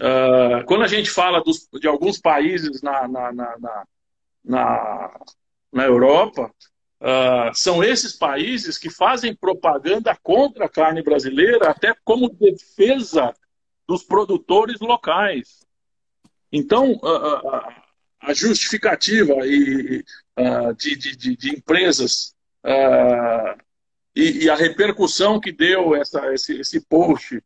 Uh, 0.01 0.63
quando 0.67 0.85
a 0.85 0.89
gente 0.89 1.11
fala 1.11 1.43
dos, 1.43 1.69
de 1.81 1.89
alguns 1.89 2.19
países 2.19 2.83
na, 2.83 3.09
na, 3.09 3.33
na, 3.33 3.85
na, 4.45 5.21
na 5.73 5.85
Europa, 5.85 6.53
uh, 7.01 7.55
são 7.55 7.83
esses 7.83 8.13
países 8.13 8.77
que 8.77 8.91
fazem 8.91 9.35
propaganda 9.35 10.17
contra 10.23 10.67
a 10.67 10.69
carne 10.69 11.03
brasileira, 11.03 11.71
até 11.71 11.95
como 12.05 12.29
defesa 12.29 13.35
dos 13.89 14.03
produtores 14.03 14.81
locais. 14.81 15.65
Então, 16.53 16.93
uh, 16.93 17.87
a 18.21 18.35
justificativa 18.35 19.35
e, 19.47 20.05
de, 20.77 20.97
de, 20.97 21.37
de, 21.37 21.51
empresas 21.51 22.35
e, 24.15 24.45
e, 24.45 24.51
a 24.51 24.57
repercussão 24.57 25.39
que 25.39 25.53
deu 25.53 25.95
essa, 25.95 26.35
esse, 26.35 26.59
esse 26.59 26.81
post 26.81 27.41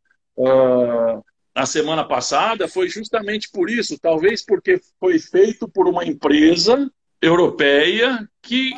na 1.61 1.67
semana 1.67 2.03
passada 2.03 2.67
foi 2.67 2.89
justamente 2.89 3.47
por 3.51 3.69
isso, 3.69 3.99
talvez 3.99 4.43
porque 4.43 4.81
foi 4.99 5.19
feito 5.19 5.69
por 5.69 5.87
uma 5.87 6.03
empresa 6.03 6.91
europeia 7.21 8.27
que 8.41 8.71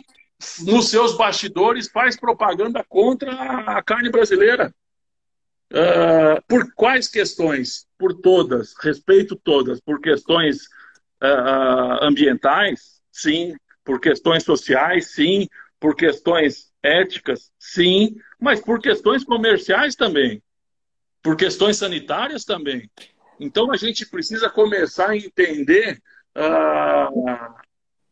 nos 0.64 0.90
seus 0.90 1.16
bastidores 1.16 1.90
faz 1.90 2.20
propaganda 2.20 2.84
contra 2.84 3.32
a 3.32 3.82
carne 3.82 4.10
brasileira. 4.10 4.76
Uh, 5.72 6.44
por 6.46 6.74
quais 6.74 7.08
questões? 7.08 7.88
Por 7.98 8.16
todas, 8.20 8.74
respeito 8.78 9.38
todas. 9.38 9.80
Por 9.80 10.02
questões 10.02 10.64
uh, 11.24 12.04
ambientais, 12.04 13.02
sim. 13.14 13.56
Por 13.86 14.02
questões 14.02 14.44
sociais, 14.44 15.12
sim. 15.12 15.48
Por 15.80 15.96
questões 15.96 16.70
éticas, 16.84 17.50
sim. 17.58 18.18
Mas 18.38 18.60
por 18.60 18.82
questões 18.82 19.24
comerciais 19.24 19.96
também 19.96 20.44
por 21.24 21.38
questões 21.38 21.78
sanitárias 21.78 22.44
também. 22.44 22.90
Então 23.40 23.72
a 23.72 23.78
gente 23.78 24.06
precisa 24.06 24.50
começar 24.50 25.12
a 25.12 25.18
entender 25.18 26.00
uh, 26.38 27.56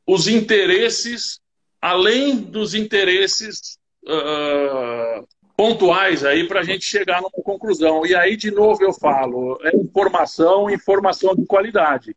os 0.08 0.28
interesses, 0.28 1.40
além 1.82 2.38
dos 2.38 2.74
interesses 2.74 3.78
uh, 4.06 5.28
pontuais 5.56 6.24
aí 6.24 6.48
para 6.48 6.62
a 6.62 6.64
gente 6.64 6.86
chegar 6.86 7.22
numa 7.22 7.30
conclusão. 7.30 8.06
E 8.06 8.16
aí, 8.16 8.36
de 8.36 8.50
novo, 8.50 8.82
eu 8.84 8.94
falo, 8.94 9.60
é 9.62 9.76
informação, 9.76 10.70
informação 10.70 11.36
de 11.36 11.46
qualidade. 11.46 12.16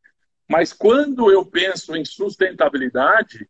Mas 0.48 0.72
quando 0.72 1.30
eu 1.30 1.44
penso 1.44 1.96
em 1.96 2.04
sustentabilidade, 2.04 3.48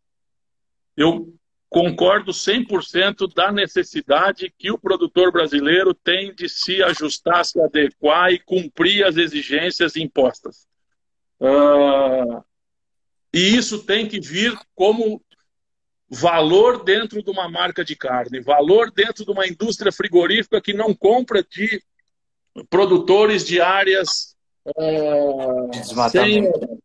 eu 0.97 1.33
concordo 1.75 2.31
100% 2.31 3.33
da 3.35 3.51
necessidade 3.51 4.49
que 4.57 4.71
o 4.71 4.77
produtor 4.77 5.29
brasileiro 5.29 5.93
tem 5.93 6.33
de 6.33 6.47
se 6.47 6.81
ajustar, 6.81 7.43
se 7.43 7.59
adequar 7.61 8.31
e 8.31 8.39
cumprir 8.39 9.03
as 9.03 9.17
exigências 9.17 9.97
impostas. 9.97 10.69
Uh, 11.37 12.41
e 13.33 13.57
isso 13.57 13.83
tem 13.83 14.07
que 14.07 14.21
vir 14.21 14.57
como 14.73 15.21
valor 16.09 16.81
dentro 16.81 17.21
de 17.21 17.29
uma 17.29 17.49
marca 17.49 17.83
de 17.83 17.93
carne, 17.93 18.39
valor 18.39 18.89
dentro 18.89 19.25
de 19.25 19.31
uma 19.31 19.45
indústria 19.45 19.91
frigorífica 19.91 20.61
que 20.61 20.73
não 20.73 20.95
compra 20.95 21.43
de 21.43 21.83
produtores 22.69 23.45
de 23.45 23.59
áreas 23.59 24.33
uh, 24.65 25.69
desmatamento. 25.71 26.81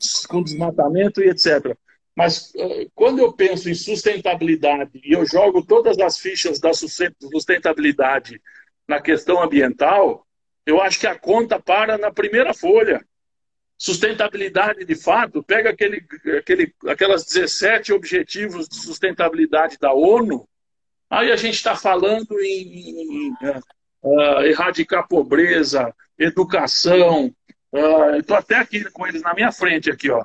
Sem, 0.00 0.26
com 0.28 0.42
desmatamento 0.42 1.22
e 1.22 1.28
etc. 1.28 1.76
Mas 2.14 2.52
uh, 2.54 2.90
quando 2.94 3.20
eu 3.20 3.32
penso 3.32 3.70
em 3.70 3.74
sustentabilidade 3.74 5.00
e 5.02 5.12
eu 5.12 5.24
jogo 5.24 5.64
todas 5.64 5.98
as 5.98 6.18
fichas 6.18 6.60
da 6.60 6.72
sustentabilidade 6.74 8.40
na 8.86 9.00
questão 9.00 9.42
ambiental, 9.42 10.26
eu 10.66 10.80
acho 10.80 11.00
que 11.00 11.06
a 11.06 11.18
conta 11.18 11.58
para 11.60 11.96
na 11.98 12.10
primeira 12.10 12.52
folha. 12.52 13.04
Sustentabilidade, 13.78 14.84
de 14.84 14.94
fato, 14.94 15.42
pega 15.42 15.70
aquele, 15.70 16.06
aquele, 16.38 16.72
aquelas 16.86 17.24
17 17.24 17.92
objetivos 17.92 18.68
de 18.68 18.76
sustentabilidade 18.76 19.76
da 19.80 19.92
ONU, 19.92 20.48
aí 21.10 21.32
a 21.32 21.36
gente 21.36 21.54
está 21.54 21.74
falando 21.74 22.40
em, 22.40 23.28
em 23.28 23.32
uh, 24.02 24.42
erradicar 24.42 25.08
pobreza, 25.08 25.92
educação. 26.16 27.34
Uh, 27.72 28.16
Estou 28.18 28.36
até 28.36 28.56
aqui 28.56 28.84
com 28.90 29.04
eles 29.04 29.22
na 29.22 29.34
minha 29.34 29.50
frente, 29.50 29.90
aqui, 29.90 30.10
ó. 30.10 30.24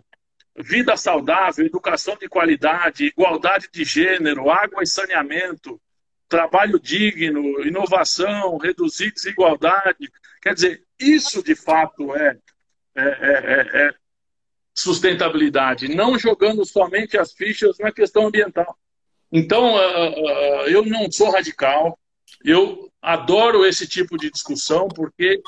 Vida 0.57 0.97
saudável, 0.97 1.65
educação 1.65 2.17
de 2.17 2.27
qualidade, 2.27 3.05
igualdade 3.05 3.69
de 3.71 3.83
gênero, 3.83 4.49
água 4.49 4.81
e 4.81 4.87
saneamento, 4.87 5.79
trabalho 6.27 6.79
digno, 6.79 7.65
inovação, 7.65 8.57
reduzir 8.57 9.13
desigualdade. 9.13 10.11
Quer 10.41 10.53
dizer, 10.53 10.83
isso 10.99 11.43
de 11.43 11.55
fato 11.55 12.15
é, 12.15 12.37
é, 12.95 13.03
é, 13.03 13.87
é, 13.87 13.93
sustentabilidade, 14.73 15.95
não 15.95 16.17
jogando 16.17 16.65
somente 16.65 17.17
as 17.17 17.33
fichas 17.33 17.77
na 17.79 17.91
questão 17.91 18.27
ambiental. 18.27 18.77
Então, 19.31 19.75
uh, 19.75 19.77
uh, 19.77 20.67
eu 20.67 20.85
não 20.85 21.11
sou 21.11 21.31
radical, 21.31 21.99
eu 22.43 22.91
adoro 23.01 23.65
esse 23.65 23.87
tipo 23.87 24.17
de 24.17 24.31
discussão, 24.31 24.87
porque 24.87 25.41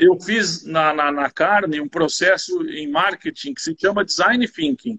eu 0.00 0.18
fiz 0.20 0.64
na, 0.64 0.92
na, 0.92 1.12
na 1.12 1.30
carne 1.30 1.80
um 1.80 1.88
processo 1.88 2.62
em 2.68 2.90
marketing 2.90 3.54
que 3.54 3.60
se 3.60 3.76
chama 3.78 4.04
design 4.04 4.48
thinking 4.48 4.98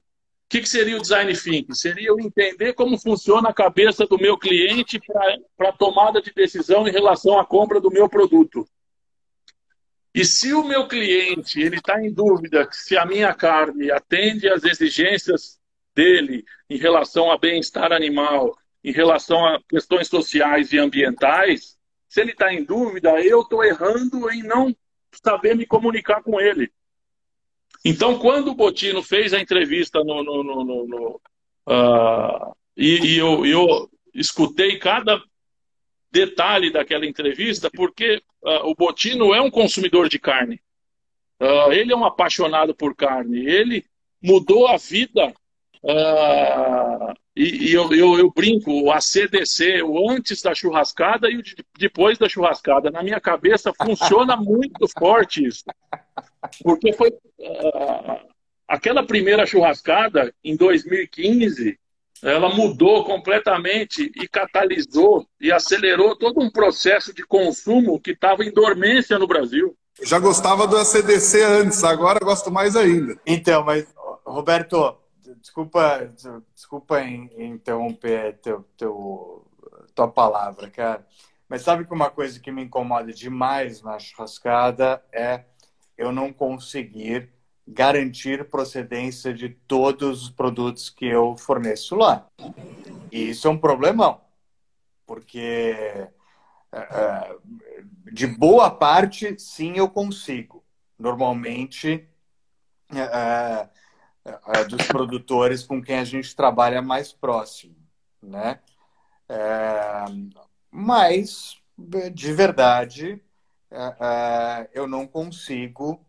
que, 0.51 0.59
que 0.59 0.67
seria 0.67 0.97
o 0.97 1.01
design 1.01 1.33
thinking? 1.33 1.73
Seria 1.73 2.09
eu 2.09 2.19
entender 2.19 2.73
como 2.73 2.99
funciona 2.99 3.47
a 3.47 3.53
cabeça 3.53 4.05
do 4.05 4.17
meu 4.17 4.37
cliente 4.37 4.99
para 5.55 5.69
a 5.69 5.71
tomada 5.71 6.21
de 6.21 6.29
decisão 6.33 6.85
em 6.85 6.91
relação 6.91 7.39
à 7.39 7.45
compra 7.45 7.79
do 7.79 7.89
meu 7.89 8.09
produto. 8.09 8.67
E 10.13 10.25
se 10.25 10.53
o 10.53 10.61
meu 10.61 10.89
cliente 10.89 11.61
ele 11.61 11.77
está 11.77 12.03
em 12.03 12.11
dúvida 12.11 12.67
se 12.69 12.97
a 12.97 13.05
minha 13.05 13.33
carne 13.33 13.89
atende 13.89 14.49
às 14.49 14.65
exigências 14.65 15.57
dele 15.95 16.43
em 16.69 16.77
relação 16.77 17.31
a 17.31 17.37
bem-estar 17.37 17.93
animal, 17.93 18.53
em 18.83 18.91
relação 18.91 19.45
a 19.45 19.61
questões 19.69 20.09
sociais 20.09 20.73
e 20.73 20.77
ambientais, 20.77 21.77
se 22.09 22.19
ele 22.19 22.33
está 22.33 22.53
em 22.53 22.61
dúvida, 22.61 23.21
eu 23.21 23.39
estou 23.39 23.63
errando 23.63 24.29
em 24.29 24.43
não 24.43 24.75
saber 25.11 25.55
me 25.55 25.65
comunicar 25.65 26.21
com 26.23 26.39
ele. 26.39 26.71
Então, 27.83 28.19
quando 28.19 28.49
o 28.49 28.55
Botino 28.55 29.01
fez 29.01 29.33
a 29.33 29.39
entrevista 29.39 30.03
no, 30.03 30.23
no, 30.23 30.43
no, 30.43 30.87
no 30.87 31.21
uh, 31.67 32.55
e, 32.77 33.13
e 33.13 33.17
eu, 33.17 33.45
eu, 33.45 33.89
escutei 34.13 34.77
cada 34.77 35.21
detalhe 36.11 36.71
daquela 36.71 37.05
entrevista, 37.05 37.71
porque 37.71 38.21
uh, 38.43 38.69
o 38.69 38.75
Botino 38.75 39.33
é 39.33 39.41
um 39.41 39.49
consumidor 39.49 40.09
de 40.09 40.19
carne. 40.19 40.61
Uh, 41.39 41.71
ele 41.71 41.91
é 41.91 41.95
um 41.95 42.05
apaixonado 42.05 42.75
por 42.75 42.95
carne. 42.95 43.45
Ele 43.45 43.83
mudou 44.21 44.67
a 44.67 44.77
vida. 44.77 45.33
E, 47.35 47.69
e 47.69 47.73
eu, 47.73 47.91
eu, 47.93 48.19
eu, 48.19 48.31
brinco, 48.31 48.71
o 48.71 48.91
ACDC, 48.91 49.81
o 49.81 50.09
antes 50.09 50.41
da 50.41 50.53
churrascada 50.53 51.29
e 51.29 51.37
o 51.37 51.43
de, 51.43 51.55
depois 51.77 52.17
da 52.17 52.29
churrascada. 52.29 52.91
Na 52.91 53.01
minha 53.01 53.19
cabeça 53.19 53.71
funciona 53.73 54.35
muito 54.37 54.87
forte 54.97 55.45
isso. 55.45 55.63
Porque 56.63 56.93
foi 56.93 57.09
uh, 57.09 58.19
aquela 58.67 59.03
primeira 59.03 59.45
churrascada 59.45 60.33
em 60.43 60.55
2015, 60.55 61.79
ela 62.21 62.53
mudou 62.53 63.03
completamente 63.03 64.11
e 64.15 64.27
catalisou 64.27 65.25
e 65.39 65.51
acelerou 65.51 66.15
todo 66.15 66.39
um 66.39 66.51
processo 66.51 67.13
de 67.13 67.25
consumo 67.25 67.99
que 67.99 68.11
estava 68.11 68.43
em 68.43 68.51
dormência 68.51 69.17
no 69.17 69.25
Brasil. 69.25 69.75
Eu 69.99 70.05
já 70.05 70.19
gostava 70.19 70.67
do 70.67 70.77
ACDC 70.77 71.41
antes, 71.43 71.83
agora 71.83 72.19
gosto 72.19 72.51
mais 72.51 72.75
ainda. 72.75 73.19
Então, 73.25 73.63
mas 73.63 73.87
Roberto, 74.23 74.95
desculpa, 75.41 76.13
desculpa 76.53 77.01
interromper 77.01 78.37
teu, 78.37 78.63
teu, 78.77 79.45
tua 79.93 80.07
palavra, 80.07 80.69
cara. 80.69 81.05
Mas 81.49 81.63
sabe 81.63 81.83
que 81.83 81.93
uma 81.93 82.09
coisa 82.09 82.39
que 82.39 82.51
me 82.51 82.63
incomoda 82.63 83.11
demais 83.11 83.81
na 83.81 83.99
churrascada 83.99 85.03
é 85.11 85.43
eu 85.97 86.11
não 86.11 86.31
conseguir 86.31 87.29
garantir 87.67 88.49
procedência 88.49 89.33
de 89.33 89.49
todos 89.49 90.23
os 90.23 90.29
produtos 90.29 90.89
que 90.89 91.05
eu 91.05 91.35
forneço 91.35 91.95
lá. 91.95 92.27
E 93.11 93.29
isso 93.31 93.47
é 93.47 93.51
um 93.51 93.57
problemão, 93.57 94.21
porque 95.05 95.75
é, 96.71 96.79
é, 96.79 97.35
de 98.11 98.27
boa 98.27 98.71
parte, 98.71 99.37
sim, 99.37 99.73
eu 99.75 99.89
consigo. 99.89 100.63
Normalmente, 100.97 102.07
é, 104.23 104.63
dos 104.65 104.85
produtores 104.87 105.63
com 105.63 105.81
quem 105.81 105.97
a 105.97 106.03
gente 106.03 106.35
trabalha 106.35 106.81
mais 106.81 107.11
próximo, 107.11 107.75
né? 108.21 108.59
mas, 110.69 111.57
de 112.13 112.33
verdade, 112.33 113.21
uh, 113.71 114.67
eu 114.73 114.87
não 114.87 115.07
consigo 115.07 116.05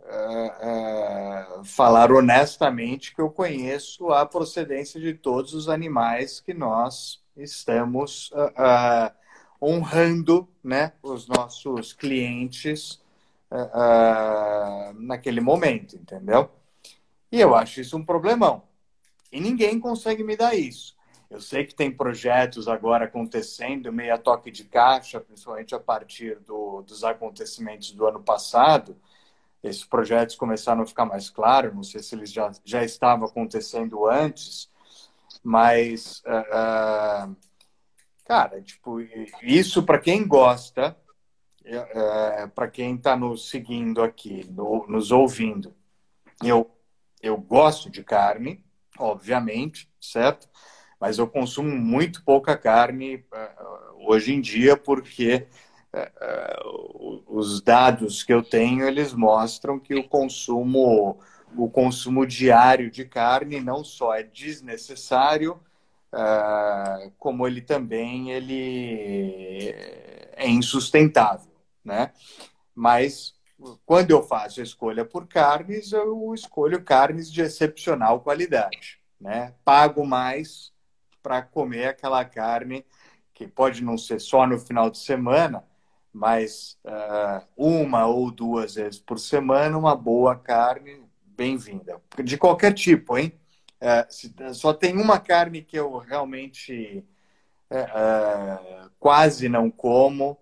uh, 0.00 1.64
falar 1.64 2.12
honestamente 2.12 3.14
que 3.14 3.20
eu 3.20 3.30
conheço 3.30 4.10
a 4.10 4.26
procedência 4.26 5.00
de 5.00 5.14
todos 5.14 5.54
os 5.54 5.68
animais 5.68 6.40
que 6.40 6.52
nós 6.52 7.22
estamos 7.36 8.32
honrando 9.60 10.48
né, 10.62 10.92
os 11.02 11.26
nossos 11.28 11.92
clientes 11.92 13.00
naquele 14.94 15.40
momento, 15.40 15.96
entendeu? 15.96 16.50
E 17.36 17.40
eu 17.40 17.54
acho 17.54 17.82
isso 17.82 17.98
um 17.98 18.02
problemão. 18.02 18.62
E 19.30 19.38
ninguém 19.38 19.78
consegue 19.78 20.24
me 20.24 20.38
dar 20.38 20.54
isso. 20.54 20.96
Eu 21.28 21.38
sei 21.38 21.66
que 21.66 21.74
tem 21.74 21.94
projetos 21.94 22.66
agora 22.66 23.04
acontecendo, 23.04 23.92
meio 23.92 24.14
a 24.14 24.16
toque 24.16 24.50
de 24.50 24.64
caixa, 24.64 25.20
principalmente 25.20 25.74
a 25.74 25.78
partir 25.78 26.40
do, 26.40 26.80
dos 26.80 27.04
acontecimentos 27.04 27.92
do 27.92 28.06
ano 28.06 28.22
passado. 28.22 28.96
Esses 29.62 29.84
projetos 29.84 30.34
começaram 30.34 30.80
a 30.80 30.86
ficar 30.86 31.04
mais 31.04 31.28
claros, 31.28 31.74
não 31.74 31.82
sei 31.82 32.02
se 32.02 32.14
eles 32.14 32.32
já, 32.32 32.50
já 32.64 32.82
estavam 32.82 33.28
acontecendo 33.28 34.06
antes, 34.08 34.70
mas, 35.44 36.22
uh, 36.24 37.28
uh, 37.30 37.36
cara, 38.24 38.62
tipo, 38.62 38.98
isso 39.42 39.82
para 39.82 39.98
quem 39.98 40.26
gosta, 40.26 40.96
uh, 41.66 42.48
para 42.54 42.68
quem 42.68 42.94
está 42.94 43.14
nos 43.14 43.50
seguindo 43.50 44.02
aqui, 44.02 44.42
no, 44.50 44.86
nos 44.88 45.12
ouvindo, 45.12 45.74
eu, 46.42 46.70
eu 47.22 47.36
gosto 47.36 47.90
de 47.90 48.02
carne, 48.04 48.64
obviamente, 48.98 49.90
certo? 50.00 50.48
mas 51.00 51.18
eu 51.18 51.26
consumo 51.28 51.70
muito 51.70 52.24
pouca 52.24 52.56
carne 52.56 53.16
uh, 53.16 54.08
hoje 54.08 54.32
em 54.32 54.40
dia 54.40 54.76
porque 54.76 55.46
uh, 55.94 57.22
os 57.26 57.60
dados 57.60 58.22
que 58.22 58.32
eu 58.32 58.42
tenho 58.42 58.86
eles 58.86 59.12
mostram 59.12 59.78
que 59.78 59.94
o 59.94 60.08
consumo 60.08 61.18
o 61.56 61.70
consumo 61.70 62.26
diário 62.26 62.90
de 62.90 63.04
carne 63.04 63.60
não 63.60 63.84
só 63.84 64.14
é 64.14 64.22
desnecessário 64.22 65.60
como 67.18 67.46
ele 67.46 67.60
também 67.60 68.30
ele 68.30 69.74
é 70.34 70.48
insustentável 70.48 71.52
né 71.84 72.12
mas 72.74 73.35
quando 73.84 74.10
eu 74.10 74.22
faço 74.22 74.60
a 74.60 74.62
escolha 74.62 75.04
por 75.04 75.26
carnes 75.26 75.92
eu 75.92 76.34
escolho 76.34 76.82
carnes 76.82 77.32
de 77.32 77.40
excepcional 77.40 78.20
qualidade 78.20 79.00
né 79.20 79.54
pago 79.64 80.06
mais 80.06 80.72
para 81.22 81.42
comer 81.42 81.86
aquela 81.86 82.24
carne 82.24 82.84
que 83.36 83.46
pode 83.46 83.84
não 83.84 83.98
ser 83.98 84.18
só 84.18 84.46
no 84.46 84.58
final 84.58 84.88
de 84.88 84.96
semana, 84.96 85.62
mas 86.10 86.78
uh, 86.86 87.46
uma 87.54 88.06
ou 88.06 88.30
duas 88.30 88.76
vezes 88.76 88.98
por 88.98 89.18
semana, 89.18 89.76
uma 89.76 89.94
boa 89.94 90.34
carne 90.34 91.02
bem-vinda. 91.36 92.00
De 92.24 92.38
qualquer 92.38 92.72
tipo, 92.72 93.18
hein? 93.18 93.38
Uh, 93.78 94.10
se, 94.10 94.34
só 94.54 94.72
tem 94.72 94.96
uma 94.96 95.20
carne 95.20 95.60
que 95.60 95.78
eu 95.78 95.98
realmente 95.98 97.04
uh, 97.70 98.90
quase 98.98 99.50
não 99.50 99.70
como, 99.70 100.38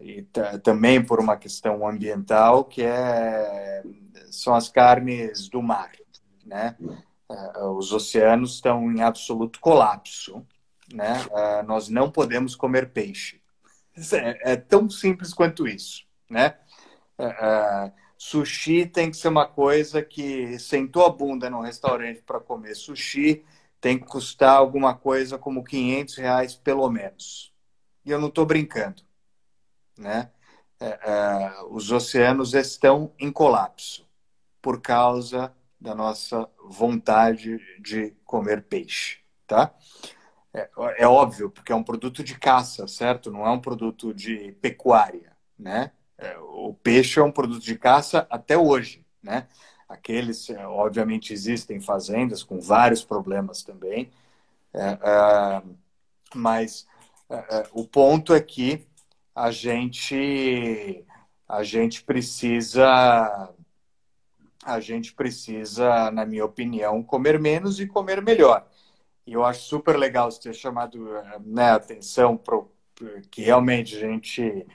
e 0.00 0.22
também 0.62 1.04
por 1.04 1.20
uma 1.20 1.36
questão 1.36 1.86
ambiental, 1.86 2.64
que 2.64 2.82
é, 2.82 3.82
são 4.30 4.54
as 4.54 4.68
carnes 4.68 5.48
do 5.48 5.62
mar, 5.62 5.92
né? 6.44 6.76
É, 7.30 7.62
os 7.64 7.92
oceanos 7.92 8.54
estão 8.54 8.90
em 8.90 9.02
absoluto 9.02 9.60
colapso. 9.60 10.44
Né? 10.92 11.12
É, 11.32 11.62
nós 11.62 11.88
não 11.88 12.10
podemos 12.10 12.56
comer 12.56 12.90
peixe. 12.90 13.40
É, 14.12 14.52
é 14.52 14.56
tão 14.56 14.88
simples 14.88 15.34
quanto 15.34 15.66
isso. 15.66 16.06
né? 16.30 16.54
Sushi 18.16 18.86
tem 18.86 19.10
que 19.10 19.16
ser 19.16 19.28
uma 19.28 19.46
coisa 19.46 20.02
que 20.02 20.58
sentou 20.58 21.04
a 21.04 21.10
bunda 21.10 21.50
no 21.50 21.60
restaurante 21.60 22.22
para 22.22 22.40
comer 22.40 22.74
sushi 22.74 23.44
tem 23.80 23.98
que 23.98 24.06
custar 24.06 24.56
alguma 24.56 24.94
coisa 24.94 25.38
como 25.38 25.64
500 25.64 26.16
reais 26.16 26.54
pelo 26.54 26.88
menos. 26.90 27.52
E 28.04 28.10
eu 28.10 28.20
não 28.20 28.28
estou 28.28 28.46
brincando, 28.46 29.02
né? 29.96 30.30
É, 30.80 30.86
é, 30.86 31.62
os 31.70 31.90
oceanos 31.90 32.54
estão 32.54 33.12
em 33.18 33.32
colapso 33.32 34.06
por 34.62 34.80
causa 34.80 35.52
da 35.80 35.94
nossa 35.94 36.48
vontade 36.64 37.58
de 37.80 38.12
comer 38.24 38.62
peixe, 38.62 39.18
tá? 39.46 39.74
É, 40.52 40.70
é, 40.98 41.06
óbvio, 41.06 41.50
porque 41.50 41.72
é 41.72 41.74
um 41.74 41.82
produto 41.82 42.22
de 42.24 42.38
caça, 42.38 42.86
certo? 42.88 43.30
Não 43.30 43.46
é 43.46 43.50
um 43.50 43.60
produto 43.60 44.14
de 44.14 44.52
pecuária, 44.60 45.36
né? 45.58 45.92
É, 46.16 46.36
o 46.38 46.74
peixe 46.74 47.20
é 47.20 47.22
um 47.22 47.30
produto 47.30 47.62
de 47.62 47.78
caça 47.78 48.26
até 48.30 48.56
hoje, 48.56 49.04
né? 49.22 49.46
Aqueles, 49.88 50.50
é, 50.50 50.66
obviamente, 50.66 51.32
existem 51.32 51.80
fazendas 51.80 52.42
com 52.42 52.60
vários 52.60 53.04
problemas 53.04 53.62
também, 53.62 54.10
é, 54.74 55.62
mas 56.34 56.86
o 57.72 57.86
ponto 57.86 58.34
é 58.34 58.40
que 58.40 58.86
a 59.34 59.50
gente 59.50 61.04
a 61.48 61.62
gente 61.62 62.02
precisa 62.02 63.54
a 64.64 64.80
gente 64.80 65.14
precisa, 65.14 66.10
na 66.10 66.26
minha 66.26 66.44
opinião, 66.44 67.02
comer 67.02 67.38
menos 67.40 67.80
e 67.80 67.86
comer 67.86 68.20
melhor. 68.20 68.66
E 69.26 69.32
eu 69.32 69.44
acho 69.44 69.62
super 69.62 69.96
legal 69.96 70.30
você 70.30 70.40
ter 70.40 70.54
chamado 70.54 71.08
né, 71.40 71.70
atenção 71.70 72.38
que 73.30 73.42
realmente 73.42 73.96
a 73.96 74.00
gente 74.00 74.66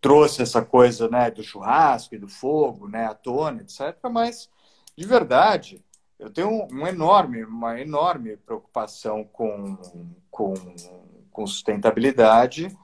trouxe 0.00 0.42
essa 0.42 0.62
coisa 0.62 1.08
né, 1.08 1.30
do 1.30 1.42
churrasco 1.42 2.14
e 2.14 2.18
do 2.18 2.28
fogo 2.28 2.88
né, 2.88 3.06
à 3.06 3.14
tona, 3.14 3.62
etc. 3.62 3.96
Mas, 4.10 4.50
de 4.96 5.06
verdade, 5.06 5.82
eu 6.18 6.30
tenho 6.30 6.66
um 6.70 6.86
enorme, 6.86 7.44
uma 7.44 7.80
enorme 7.80 8.36
preocupação 8.36 9.24
com, 9.24 9.76
com, 10.30 10.54
com 11.32 11.46
sustentabilidade 11.46 12.76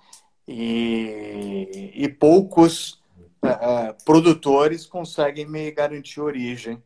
e, 0.47 1.93
e 1.95 2.09
poucos 2.09 3.03
uh, 3.45 4.05
produtores 4.05 4.87
conseguem 4.87 5.47
me 5.47 5.71
garantir 5.71 6.21
a 6.21 6.25
origem 6.25 6.83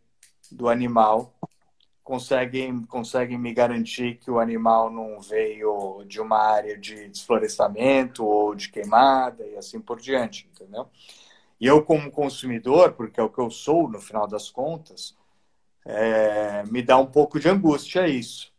do 0.50 0.68
animal, 0.68 1.34
conseguem, 2.02 2.82
conseguem 2.84 3.38
me 3.38 3.54
garantir 3.54 4.18
que 4.18 4.30
o 4.30 4.38
animal 4.38 4.90
não 4.90 5.20
veio 5.20 6.04
de 6.06 6.20
uma 6.20 6.38
área 6.38 6.76
de 6.76 7.08
desflorestamento 7.08 8.24
ou 8.24 8.54
de 8.54 8.68
queimada 8.68 9.46
e 9.46 9.56
assim 9.56 9.80
por 9.80 10.00
diante, 10.00 10.48
entendeu? 10.52 10.88
E 11.60 11.66
eu, 11.66 11.82
como 11.84 12.10
consumidor, 12.10 12.92
porque 12.92 13.20
é 13.20 13.22
o 13.22 13.30
que 13.30 13.38
eu 13.38 13.50
sou 13.50 13.88
no 13.88 14.00
final 14.00 14.26
das 14.26 14.50
contas, 14.50 15.16
é, 15.86 16.64
me 16.64 16.82
dá 16.82 16.98
um 16.98 17.06
pouco 17.06 17.38
de 17.38 17.48
angústia 17.48 18.08
isso. 18.08 18.51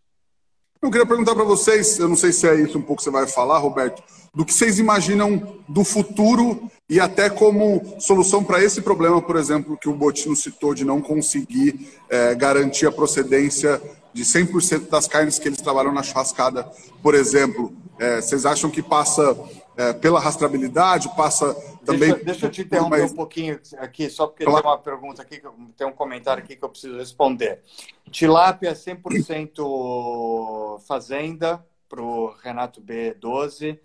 Eu 0.84 0.92
queria 0.92 1.06
perguntar 1.06 1.34
para 1.34 1.46
vocês, 1.46 1.98
eu 1.98 2.10
não 2.10 2.16
sei 2.18 2.34
se 2.34 2.46
é 2.46 2.56
isso 2.56 2.78
um 2.78 2.82
pouco 2.82 2.98
que 2.98 3.04
você 3.06 3.10
vai 3.10 3.26
falar, 3.26 3.58
Roberto, 3.58 4.04
do 4.36 4.44
que 4.44 4.54
vocês 4.54 4.80
imaginam 4.80 5.62
do 5.66 5.82
futuro 5.86 6.70
e 6.90 7.00
até 7.00 7.30
como 7.30 7.96
solução 8.02 8.44
para 8.44 8.62
esse 8.62 8.82
problema, 8.82 9.22
por 9.22 9.38
exemplo, 9.38 9.78
que 9.78 9.88
o 9.88 9.94
Botino 9.94 10.36
citou 10.36 10.74
de 10.74 10.84
não 10.84 11.02
conseguir 11.02 11.90
é, 12.10 12.36
garantir 12.36 12.86
a 12.86 12.92
procedência 12.92 13.82
de 14.14 14.26
100% 14.26 14.90
das 14.90 15.08
carnes 15.08 15.40
que 15.40 15.48
eles 15.48 15.62
trabalham 15.62 15.94
na 15.94 16.04
churrascada, 16.04 16.70
por 17.02 17.16
exemplo. 17.16 17.72
É, 17.98 18.20
vocês 18.20 18.46
acham 18.46 18.70
que 18.70 18.82
passa 18.82 19.38
é, 19.76 19.94
pela 19.94 20.20
rastreabilidade, 20.20 21.10
passa 21.16 21.54
também... 21.86 22.10
Deixa, 22.10 22.26
deixa 22.26 22.46
eu 22.46 22.52
te 22.52 22.62
interromper 22.62 23.00
mais... 23.00 23.12
um 23.12 23.16
pouquinho 23.16 23.60
aqui, 23.78 24.10
só 24.10 24.28
porque 24.28 24.46
claro. 24.46 24.62
tem 24.62 24.72
uma 24.72 24.78
pergunta 24.78 25.22
aqui, 25.22 25.42
tem 25.78 25.88
um 25.88 25.92
comentário 25.92 26.44
aqui 26.44 26.56
que 26.56 26.64
eu 26.64 26.70
preciso 26.70 26.98
responder. 26.98 27.62
Tilápia 28.12 28.74
100% 28.74 30.82
fazenda, 30.82 31.66
para 31.88 32.02
o 32.02 32.34
Renato 32.42 32.82
B12 32.82 33.80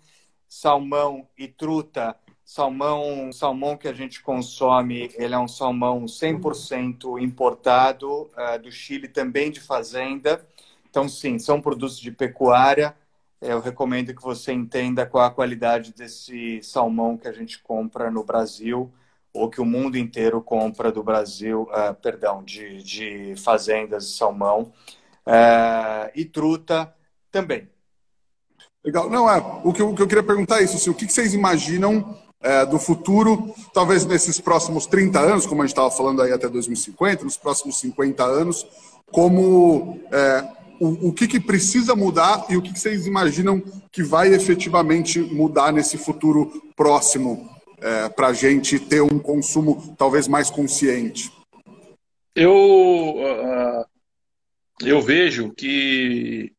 salmão 0.49 1.27
e 1.37 1.47
truta. 1.47 2.15
Salmão, 2.43 3.31
salmão 3.31 3.77
que 3.77 3.87
a 3.87 3.93
gente 3.93 4.23
consome, 4.23 5.11
ele 5.13 5.35
é 5.35 5.37
um 5.37 5.47
salmão 5.47 6.05
100% 6.05 7.21
importado 7.21 8.23
uh, 8.23 8.59
do 8.59 8.71
Chile, 8.71 9.07
também 9.07 9.51
de 9.51 9.61
fazenda. 9.61 10.43
Então, 10.89 11.07
sim, 11.07 11.37
são 11.37 11.61
produtos 11.61 11.99
de 11.99 12.11
pecuária. 12.11 12.97
Eu 13.41 13.61
recomendo 13.61 14.13
que 14.13 14.21
você 14.21 14.51
entenda 14.51 15.05
qual 15.05 15.25
a 15.25 15.31
qualidade 15.31 15.93
desse 15.93 16.61
salmão 16.61 17.17
que 17.17 17.27
a 17.27 17.31
gente 17.31 17.59
compra 17.59 18.11
no 18.11 18.23
Brasil 18.23 18.91
ou 19.33 19.49
que 19.49 19.61
o 19.61 19.65
mundo 19.65 19.97
inteiro 19.97 20.41
compra 20.41 20.91
do 20.91 21.03
Brasil, 21.03 21.63
uh, 21.71 21.93
perdão, 21.93 22.43
de, 22.43 22.83
de 22.83 23.35
fazendas 23.37 24.07
de 24.07 24.17
salmão. 24.17 24.73
Uh, 25.25 26.09
e 26.15 26.25
truta 26.25 26.93
também. 27.31 27.69
Legal. 28.83 29.09
Não, 29.09 29.29
é. 29.29 29.37
O 29.63 29.71
que 29.71 29.81
eu, 29.81 29.89
o 29.91 29.95
que 29.95 30.01
eu 30.01 30.07
queria 30.07 30.23
perguntar 30.23 30.59
é 30.59 30.63
isso: 30.63 30.75
assim, 30.75 30.89
o 30.89 30.93
que, 30.93 31.05
que 31.05 31.13
vocês 31.13 31.33
imaginam 31.33 32.17
é, 32.41 32.65
do 32.65 32.79
futuro, 32.79 33.53
talvez 33.73 34.05
nesses 34.05 34.39
próximos 34.39 34.85
30 34.85 35.19
anos, 35.19 35.45
como 35.45 35.61
a 35.61 35.65
gente 35.65 35.73
estava 35.73 35.91
falando 35.91 36.21
aí 36.21 36.31
até 36.31 36.47
2050, 36.47 37.25
nos 37.25 37.37
próximos 37.37 37.79
50 37.79 38.23
anos, 38.23 38.65
como 39.11 39.99
é, 40.11 40.47
o, 40.79 41.09
o 41.09 41.13
que, 41.13 41.27
que 41.27 41.39
precisa 41.39 41.95
mudar 41.95 42.45
e 42.49 42.55
o 42.55 42.61
que, 42.61 42.73
que 42.73 42.79
vocês 42.79 43.05
imaginam 43.05 43.61
que 43.91 44.03
vai 44.03 44.33
efetivamente 44.33 45.19
mudar 45.19 45.73
nesse 45.73 45.97
futuro 45.97 46.71
próximo 46.75 47.49
é, 47.81 48.09
para 48.09 48.27
a 48.27 48.33
gente 48.33 48.79
ter 48.79 49.01
um 49.01 49.19
consumo 49.19 49.95
talvez 49.97 50.27
mais 50.27 50.49
consciente? 50.49 51.31
Eu, 52.35 52.53
uh, 52.53 53.85
eu 54.81 55.01
vejo 55.01 55.51
que 55.51 56.53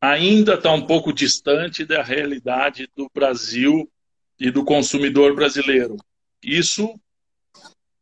ainda 0.00 0.54
está 0.54 0.72
um 0.72 0.86
pouco 0.86 1.12
distante 1.12 1.84
da 1.84 2.02
realidade 2.02 2.88
do 2.96 3.10
Brasil 3.12 3.90
e 4.38 4.50
do 4.50 4.64
consumidor 4.64 5.34
brasileiro. 5.34 5.96
Isso 6.42 6.98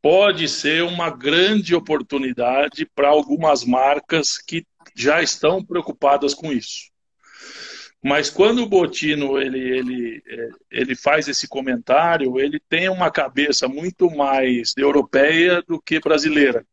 pode 0.01 0.49
ser 0.49 0.85
uma 0.85 1.11
grande 1.11 1.75
oportunidade 1.75 2.87
para 2.95 3.09
algumas 3.09 3.65
marcas 3.65 4.39
que 4.39 4.65
já 4.95 5.23
estão 5.23 5.65
preocupadas 5.65 6.35
com 6.35 6.53
isso. 6.53 6.91
Mas 8.03 8.31
quando 8.31 8.63
o 8.63 8.69
Botino 8.69 9.41
ele, 9.41 9.59
ele, 9.59 10.23
ele 10.71 10.95
faz 10.95 11.27
esse 11.27 11.49
comentário, 11.49 12.39
ele 12.39 12.61
tem 12.69 12.89
uma 12.89 13.11
cabeça 13.11 13.67
muito 13.67 14.09
mais 14.11 14.73
europeia 14.77 15.63
do 15.63 15.81
que 15.81 15.99
brasileira. 15.99 16.65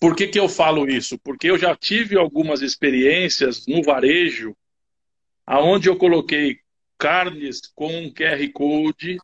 Por 0.00 0.14
que, 0.14 0.28
que 0.28 0.38
eu 0.38 0.48
falo 0.48 0.88
isso? 0.88 1.18
Porque 1.18 1.50
eu 1.50 1.58
já 1.58 1.74
tive 1.74 2.16
algumas 2.16 2.62
experiências 2.62 3.66
no 3.66 3.82
varejo, 3.82 4.56
aonde 5.44 5.88
eu 5.88 5.96
coloquei 5.96 6.58
carnes 6.96 7.62
com 7.74 7.88
um 7.88 8.12
QR 8.12 8.48
Code 8.52 9.18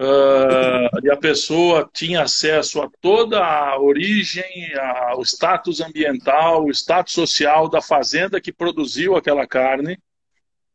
uh, 0.00 1.04
e 1.04 1.10
a 1.10 1.16
pessoa 1.16 1.88
tinha 1.92 2.22
acesso 2.22 2.80
a 2.80 2.90
toda 3.00 3.44
a 3.44 3.78
origem, 3.78 4.74
a, 4.74 5.16
o 5.16 5.22
status 5.22 5.80
ambiental, 5.80 6.64
o 6.64 6.70
status 6.70 7.12
social 7.12 7.68
da 7.68 7.82
fazenda 7.82 8.40
que 8.40 8.52
produziu 8.52 9.14
aquela 9.14 9.46
carne. 9.46 9.98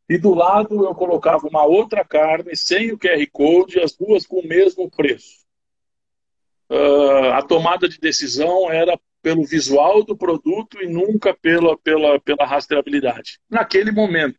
E 0.08 0.18
do 0.20 0.36
lado 0.36 0.86
eu 0.86 0.94
colocava 0.94 1.48
uma 1.48 1.66
outra 1.66 2.06
carne 2.06 2.56
sem 2.56 2.92
o 2.92 2.98
QR 2.98 3.26
Code, 3.32 3.80
as 3.80 3.94
duas 3.94 4.26
com 4.26 4.40
o 4.40 4.48
mesmo 4.48 4.90
preço. 4.90 5.44
Uh, 6.70 7.32
a 7.34 7.42
tomada 7.42 7.90
de 7.90 8.00
decisão 8.00 8.72
era 8.72 9.00
pelo 9.22 9.44
visual 9.44 10.04
do 10.04 10.16
produto 10.16 10.80
e 10.80 10.88
nunca 10.88 11.34
pela, 11.34 11.76
pela, 11.80 12.20
pela 12.20 12.46
rastreabilidade. 12.46 13.40
Naquele 13.50 13.92
momento. 13.92 14.38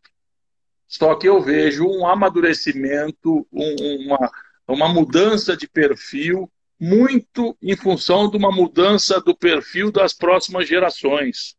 Só 0.87 1.15
que 1.15 1.27
eu 1.27 1.41
vejo 1.41 1.85
um 1.85 2.07
amadurecimento, 2.07 3.45
um, 3.51 4.05
uma, 4.05 4.31
uma 4.73 4.87
mudança 4.87 5.55
de 5.55 5.67
perfil, 5.67 6.51
muito 6.79 7.57
em 7.61 7.75
função 7.75 8.29
de 8.29 8.37
uma 8.37 8.51
mudança 8.51 9.19
do 9.21 9.35
perfil 9.35 9.91
das 9.91 10.13
próximas 10.13 10.67
gerações. 10.67 11.55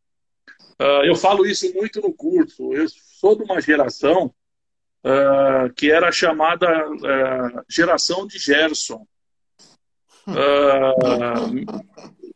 Uh, 0.80 1.04
eu 1.04 1.16
falo 1.16 1.44
isso 1.44 1.72
muito 1.74 2.00
no 2.00 2.12
curso. 2.12 2.72
Eu 2.72 2.86
sou 2.88 3.36
de 3.36 3.42
uma 3.42 3.60
geração 3.60 4.32
uh, 5.04 5.72
que 5.74 5.90
era 5.90 6.12
chamada 6.12 6.68
uh, 6.88 7.64
geração 7.68 8.26
de 8.26 8.38
Gerson. 8.38 9.06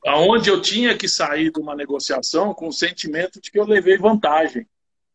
Aonde 0.04 0.50
eu 0.50 0.60
tinha 0.60 0.96
que 0.96 1.06
sair 1.06 1.52
de 1.52 1.60
uma 1.60 1.76
negociação 1.76 2.52
com 2.54 2.66
o 2.66 2.72
sentimento 2.72 3.40
de 3.40 3.50
que 3.50 3.58
eu 3.58 3.64
levei 3.64 3.96
vantagem. 3.96 4.66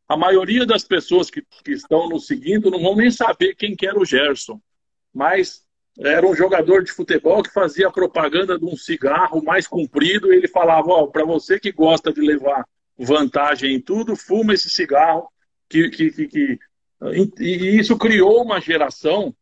A 0.07 0.15
maioria 0.15 0.65
das 0.65 0.85
pessoas 0.85 1.29
que, 1.29 1.41
que 1.65 1.71
estão 1.71 2.07
nos 2.07 2.27
seguindo 2.27 2.71
não 2.71 2.81
vão 2.81 2.95
nem 2.95 3.11
saber 3.11 3.55
quem 3.55 3.75
que 3.75 3.85
era 3.85 3.99
o 3.99 4.05
Gerson, 4.05 4.61
mas 5.17 5.63
era 5.99 6.25
um 6.27 6.35
jogador 6.35 6.83
de 6.83 6.91
futebol 6.91 7.41
que 7.41 7.51
fazia 7.51 7.89
propaganda 7.89 8.57
de 8.57 8.65
um 8.65 8.77
cigarro 8.77 9.43
mais 9.43 9.65
comprido 9.65 10.31
e 10.31 10.37
ele 10.37 10.47
falava, 10.47 10.89
ó, 10.89 11.03
oh, 11.03 11.07
para 11.07 11.25
você 11.25 11.59
que 11.59 11.71
gosta 11.71 12.13
de 12.13 12.21
levar 12.21 12.65
vantagem 12.95 13.73
em 13.73 13.81
tudo, 13.81 14.15
fuma 14.15 14.53
esse 14.53 14.69
cigarro 14.69 15.27
que, 15.67 15.89
que, 15.89 16.11
que, 16.11 16.27
que... 16.27 16.59
E 17.39 17.79
isso 17.79 17.97
criou 17.97 18.43
uma 18.43 18.61
geração 18.61 19.33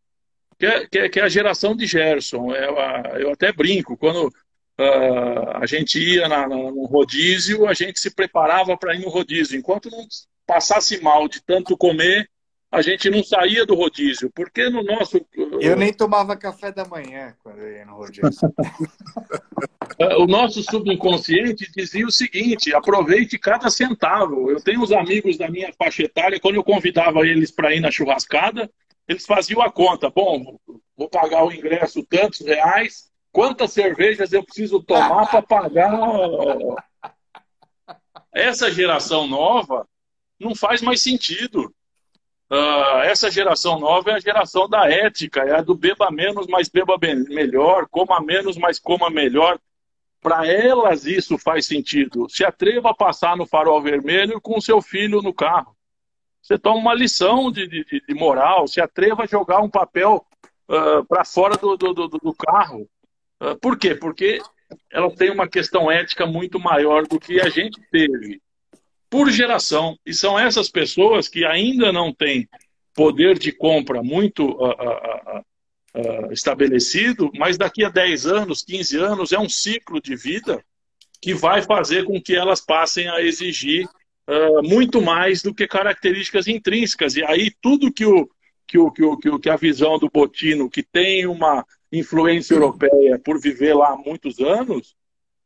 que 0.57 0.65
é, 0.65 0.87
que 0.87 0.99
é, 0.99 1.09
que 1.09 1.19
é 1.19 1.23
a 1.23 1.29
geração 1.29 1.75
de 1.75 1.85
Gerson. 1.85 2.53
Eu, 2.53 2.79
é 2.79 3.23
eu 3.23 3.31
até 3.31 3.51
brinco, 3.51 3.97
quando 3.97 4.27
uh, 4.27 5.49
a 5.55 5.65
gente 5.65 5.99
ia 5.99 6.29
na, 6.29 6.47
na, 6.47 6.55
no 6.55 6.85
rodízio, 6.85 7.67
a 7.67 7.73
gente 7.73 7.99
se 7.99 8.15
preparava 8.15 8.77
para 8.77 8.95
ir 8.95 9.01
no 9.01 9.09
rodízio. 9.09 9.59
Enquanto 9.59 9.91
não 9.91 10.05
passasse 10.47 11.01
mal 11.01 11.27
de 11.27 11.43
tanto 11.43 11.77
comer, 11.77 12.29
a 12.71 12.81
gente 12.81 13.09
não 13.09 13.23
saía 13.23 13.65
do 13.65 13.75
rodízio, 13.75 14.29
porque 14.35 14.69
no 14.69 14.83
nosso. 14.83 15.25
Eu 15.61 15.75
nem 15.75 15.93
tomava 15.93 16.35
café 16.35 16.71
da 16.71 16.85
manhã 16.85 17.35
quando 17.41 17.59
eu 17.59 17.71
ia 17.71 17.85
no 17.85 17.95
rodízio. 17.95 18.29
o 20.19 20.27
nosso 20.27 20.61
subconsciente 20.63 21.71
dizia 21.71 22.05
o 22.05 22.11
seguinte: 22.11 22.73
aproveite 22.73 23.37
cada 23.37 23.69
centavo. 23.69 24.51
Eu 24.51 24.61
tenho 24.61 24.81
uns 24.81 24.91
amigos 24.91 25.37
da 25.37 25.49
minha 25.49 25.71
faixa 25.77 26.03
etária, 26.03 26.39
quando 26.39 26.55
eu 26.55 26.63
convidava 26.63 27.25
eles 27.25 27.51
para 27.51 27.73
ir 27.73 27.79
na 27.79 27.91
churrascada, 27.91 28.69
eles 29.07 29.25
faziam 29.25 29.61
a 29.61 29.71
conta. 29.71 30.09
Bom, 30.09 30.59
vou 30.97 31.09
pagar 31.09 31.45
o 31.45 31.51
ingresso 31.51 32.03
tantos 32.03 32.41
reais, 32.41 33.09
quantas 33.31 33.71
cervejas 33.71 34.33
eu 34.33 34.43
preciso 34.43 34.81
tomar 34.83 35.27
para 35.27 35.41
pagar. 35.41 35.97
Essa 38.33 38.69
geração 38.69 39.27
nova 39.27 39.87
não 40.39 40.53
faz 40.53 40.81
mais 40.81 41.01
sentido. 41.01 41.73
Uh, 42.49 43.01
essa 43.05 43.31
geração 43.31 43.79
nova 43.79 44.11
é 44.11 44.13
a 44.13 44.19
geração 44.19 44.69
da 44.69 44.87
ética, 44.87 45.41
é 45.41 45.55
a 45.55 45.61
do 45.61 45.73
beba 45.73 46.11
menos, 46.11 46.45
mas 46.47 46.69
beba 46.69 46.95
melhor, 46.99 47.87
coma 47.89 48.21
menos, 48.21 48.55
mas 48.57 48.77
coma 48.77 49.09
melhor. 49.09 49.59
Para 50.21 50.45
elas 50.47 51.05
isso 51.05 51.37
faz 51.37 51.65
sentido. 51.65 52.27
Se 52.29 52.43
atreva 52.43 52.91
a 52.91 52.95
passar 52.95 53.35
no 53.35 53.45
farol 53.45 53.81
vermelho 53.81 54.39
com 54.41 54.61
seu 54.61 54.81
filho 54.81 55.21
no 55.21 55.33
carro. 55.33 55.75
Você 56.41 56.57
toma 56.57 56.77
uma 56.77 56.93
lição 56.93 57.51
de, 57.51 57.67
de, 57.67 58.03
de 58.07 58.13
moral, 58.13 58.67
se 58.67 58.79
atreva 58.79 59.23
a 59.23 59.27
jogar 59.27 59.61
um 59.61 59.69
papel 59.69 60.25
uh, 60.69 60.75
ah, 60.75 61.05
para 61.07 61.25
fora 61.25 61.57
do, 61.57 61.75
do, 61.75 61.93
do, 61.93 62.07
do 62.07 62.33
carro. 62.33 62.87
Uh, 63.41 63.55
por 63.59 63.77
quê? 63.77 63.95
Porque 63.95 64.39
ela 64.91 65.09
tem 65.15 65.31
uma 65.31 65.47
questão 65.47 65.91
ética 65.91 66.25
muito 66.27 66.59
maior 66.59 67.07
do 67.07 67.19
que 67.19 67.41
a 67.41 67.49
gente 67.49 67.81
teve 67.91 68.41
por 69.15 69.31
geração. 69.31 69.97
E 70.05 70.13
são 70.13 70.37
essas 70.37 70.69
pessoas 70.69 71.29
que 71.29 71.45
ainda 71.45 71.89
não 71.89 72.13
têm 72.13 72.49
poder 72.93 73.39
de 73.39 73.49
compra 73.49 74.03
muito 74.03 74.43
uh, 74.43 74.71
uh, 74.71 75.39
uh, 75.39 76.33
estabelecido, 76.33 77.31
mas 77.37 77.57
daqui 77.57 77.85
a 77.85 77.89
10 77.89 78.25
anos, 78.25 78.61
15 78.61 78.97
anos, 78.97 79.31
é 79.31 79.39
um 79.39 79.47
ciclo 79.47 80.01
de 80.01 80.17
vida 80.17 80.61
que 81.21 81.33
vai 81.33 81.61
fazer 81.61 82.03
com 82.03 82.21
que 82.21 82.35
elas 82.35 82.59
passem 82.59 83.07
a 83.07 83.21
exigir 83.21 83.87
muito 84.63 85.01
mais 85.01 85.41
do 85.41 85.53
que 85.53 85.65
características 85.65 86.47
intrínsecas. 86.47 87.15
E 87.15 87.23
aí 87.23 87.51
tudo 87.61 87.93
que, 87.93 88.05
o, 88.05 88.27
que, 88.67 88.77
o, 88.77 88.91
que, 88.91 89.29
o, 89.29 89.39
que 89.39 89.49
a 89.49 89.55
visão 89.55 89.97
do 89.97 90.09
Botino, 90.09 90.69
que 90.69 90.83
tem 90.83 91.25
uma 91.25 91.65
influência 91.91 92.53
europeia 92.53 93.17
por 93.23 93.39
viver 93.39 93.75
lá 93.75 93.93
há 93.93 93.97
muitos 93.97 94.39
anos, 94.39 94.93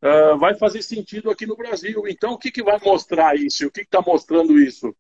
uh, 0.04 0.38
vai 0.38 0.56
fazer 0.56 0.82
sentido 0.82 1.30
aqui 1.30 1.46
no 1.46 1.56
Brasil. 1.56 2.08
Então, 2.08 2.34
o 2.34 2.38
que, 2.38 2.52
que 2.52 2.64
vai 2.64 2.80
mostrar 2.80 3.36
isso? 3.36 3.68
O 3.68 3.72
que 3.72 3.82
está 3.82 4.02
mostrando 4.02 4.60
isso? 4.60 4.96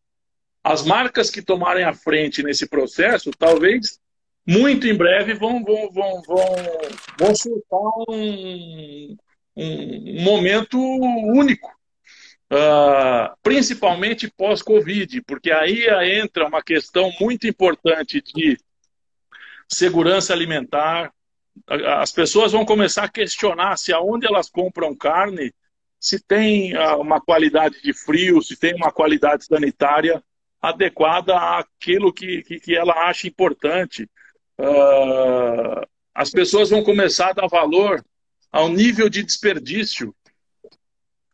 As 0.64 0.86
marcas 0.86 1.30
que 1.30 1.42
tomarem 1.42 1.86
a 1.86 1.94
frente 1.94 2.44
nesse 2.44 2.68
processo, 2.68 3.32
talvez 3.32 4.00
muito 4.48 4.88
em 4.88 4.96
breve 4.96 5.34
vão, 5.34 5.64
vão, 5.64 5.92
vão, 5.92 6.22
vão, 6.24 7.34
vão 7.70 8.06
um, 8.10 9.18
um, 9.56 10.24
momento 10.24 10.78
único. 10.80 11.70
Uh, 12.52 13.30
principalmente 13.44 14.28
pós-Covid, 14.28 15.22
porque 15.22 15.52
aí 15.52 15.86
entra 16.20 16.48
uma 16.48 16.64
questão 16.64 17.12
muito 17.20 17.46
importante 17.46 18.24
de 18.24 18.58
segurança 19.68 20.34
alimentar, 20.34 21.14
as 21.68 22.11
pessoas 22.11 22.52
vão 22.52 22.65
começar 22.65 23.03
a 23.03 23.10
questionar 23.10 23.77
se 23.77 23.94
aonde 23.94 24.26
elas 24.26 24.49
compram 24.49 24.95
carne, 24.95 25.53
se 25.99 26.19
tem 26.19 26.76
ah, 26.76 26.95
uma 26.98 27.19
qualidade 27.19 27.81
de 27.81 27.94
frio, 27.94 28.41
se 28.41 28.56
tem 28.56 28.73
uma 28.76 28.91
qualidade 28.91 29.45
sanitária 29.45 30.23
adequada 30.61 31.38
àquilo 31.38 32.14
que, 32.14 32.41
que, 32.44 32.60
que 32.60 32.76
ela 32.76 32.94
acha 33.07 33.27
importante. 33.27 34.10
Uh, 34.57 35.88
as 36.14 36.30
pessoas 36.30 36.69
vão 36.69 36.84
começar 36.84 37.30
a 37.30 37.34
dar 37.34 37.48
valor 37.48 38.03
ao 38.52 38.68
nível 38.68 39.10
de 39.10 39.23
desperdício. 39.23 40.14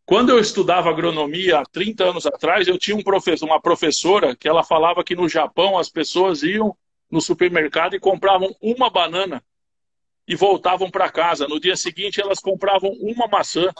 Quando 0.06 0.30
eu 0.30 0.40
estudava 0.40 0.90
agronomia 0.90 1.60
há 1.60 1.66
30 1.66 2.04
anos 2.04 2.26
atrás, 2.28 2.68
eu 2.68 2.78
tinha 2.78 2.96
um 2.96 3.04
professor, 3.04 3.46
uma 3.46 3.62
professora 3.62 4.36
que 4.36 4.48
ela 4.48 4.64
falava 4.64 5.04
que 5.04 5.16
no 5.16 5.28
Japão 5.28 5.78
as 5.80 5.90
pessoas 5.90 6.44
iam 6.44 6.78
no 7.10 7.20
supermercado 7.20 7.96
e 7.96 8.00
compravam 8.00 8.56
uma 8.62 8.90
banana 8.90 9.44
e 10.28 10.36
voltavam 10.36 10.90
para 10.90 11.12
casa. 11.12 11.48
No 11.48 11.60
dia 11.60 11.76
seguinte, 11.76 12.22
elas 12.22 12.40
compravam 12.40 12.92
uma 13.00 13.28
maçã. 13.28 13.72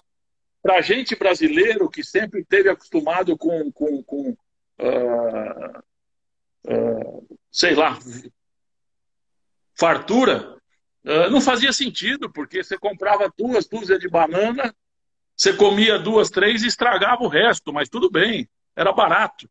Para 0.62 0.78
a 0.78 0.82
gente 0.82 1.16
brasileiro, 1.16 1.90
que 1.90 2.04
sempre 2.04 2.42
esteve 2.42 2.70
acostumado 2.70 3.38
com, 3.38 3.72
com, 3.72 4.04
com 4.04 4.30
uh, 4.80 5.80
uh, 6.68 7.38
sei 7.52 7.76
lá, 7.76 7.98
fartura, 9.78 10.58
uh, 11.06 11.30
não 11.30 11.40
fazia 11.40 11.72
sentido, 11.72 12.32
porque 12.32 12.64
você 12.64 12.78
comprava 12.78 13.32
duas 13.38 13.68
dúzias 13.68 14.00
de 14.00 14.10
banana, 14.10 14.76
você 15.38 15.54
comia 15.54 16.00
duas, 16.00 16.30
três 16.30 16.64
e 16.64 16.68
estragava 16.68 17.24
o 17.24 17.28
resto, 17.28 17.72
mas 17.72 17.90
tudo 17.90 18.10
bem, 18.10 18.50
era 18.76 18.92
barato. 18.92 19.50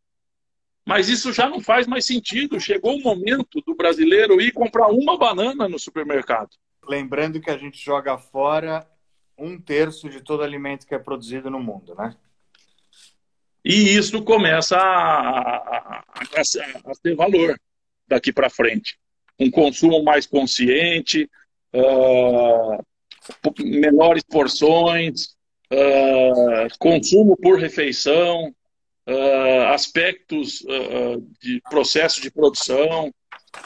Mas 0.86 1.08
isso 1.08 1.32
já 1.32 1.48
não 1.48 1.60
faz 1.60 1.86
mais 1.86 2.04
sentido. 2.04 2.60
Chegou 2.60 2.96
o 2.96 3.02
momento 3.02 3.60
do 3.66 3.74
brasileiro 3.74 4.40
ir 4.40 4.52
comprar 4.52 4.88
uma 4.88 5.16
banana 5.16 5.66
no 5.68 5.78
supermercado. 5.78 6.50
Lembrando 6.88 7.40
que 7.40 7.50
a 7.50 7.58
gente 7.58 7.82
joga 7.82 8.18
fora 8.18 8.86
um 9.36 9.60
terço 9.60 10.08
de 10.08 10.20
todo 10.20 10.42
alimento 10.42 10.86
que 10.86 10.94
é 10.94 10.98
produzido 10.98 11.50
no 11.50 11.60
mundo, 11.60 11.94
né? 11.94 12.16
E 13.64 13.96
isso 13.96 14.22
começa 14.22 14.76
a, 14.76 15.30
a, 15.30 16.04
a, 16.04 16.40
a 16.40 16.94
ter 17.02 17.14
valor 17.14 17.58
daqui 18.06 18.32
para 18.32 18.50
frente. 18.50 18.98
Um 19.38 19.50
consumo 19.50 20.02
mais 20.04 20.26
consciente, 20.26 21.28
uh, 21.74 22.84
menores 23.64 24.22
porções, 24.22 25.34
uh, 25.72 26.78
consumo 26.78 27.36
por 27.38 27.58
refeição, 27.58 28.54
uh, 29.08 29.62
aspectos 29.72 30.62
de 31.40 31.60
processo 31.70 32.20
de 32.20 32.30
produção, 32.30 33.10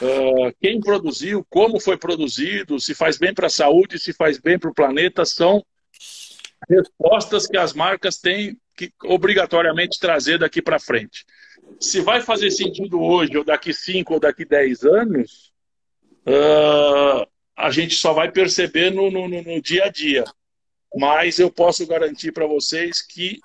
Uh, 0.01 0.53
quem 0.61 0.79
produziu, 0.79 1.45
como 1.49 1.79
foi 1.79 1.97
produzido, 1.97 2.79
se 2.79 2.93
faz 2.93 3.17
bem 3.17 3.33
para 3.33 3.47
a 3.47 3.49
saúde, 3.49 3.99
se 3.99 4.13
faz 4.13 4.37
bem 4.37 4.57
para 4.57 4.69
o 4.69 4.73
planeta, 4.73 5.25
são 5.25 5.65
respostas 6.69 7.47
que 7.47 7.57
as 7.57 7.73
marcas 7.73 8.17
têm 8.17 8.57
que 8.77 8.93
obrigatoriamente 9.03 9.99
trazer 9.99 10.39
daqui 10.39 10.61
para 10.61 10.79
frente. 10.79 11.25
Se 11.79 11.99
vai 11.99 12.21
fazer 12.21 12.49
sentido 12.51 13.01
hoje, 13.01 13.37
ou 13.37 13.43
daqui 13.43 13.73
5 13.73 14.13
ou 14.13 14.19
daqui 14.19 14.45
10 14.45 14.83
anos, 14.83 15.51
uh, 16.25 17.27
a 17.57 17.69
gente 17.69 17.95
só 17.95 18.13
vai 18.13 18.31
perceber 18.31 18.91
no, 18.91 19.11
no, 19.11 19.27
no 19.27 19.61
dia 19.61 19.85
a 19.85 19.89
dia. 19.89 20.23
Mas 20.95 21.39
eu 21.39 21.51
posso 21.51 21.85
garantir 21.85 22.31
para 22.31 22.47
vocês 22.47 23.01
que 23.01 23.39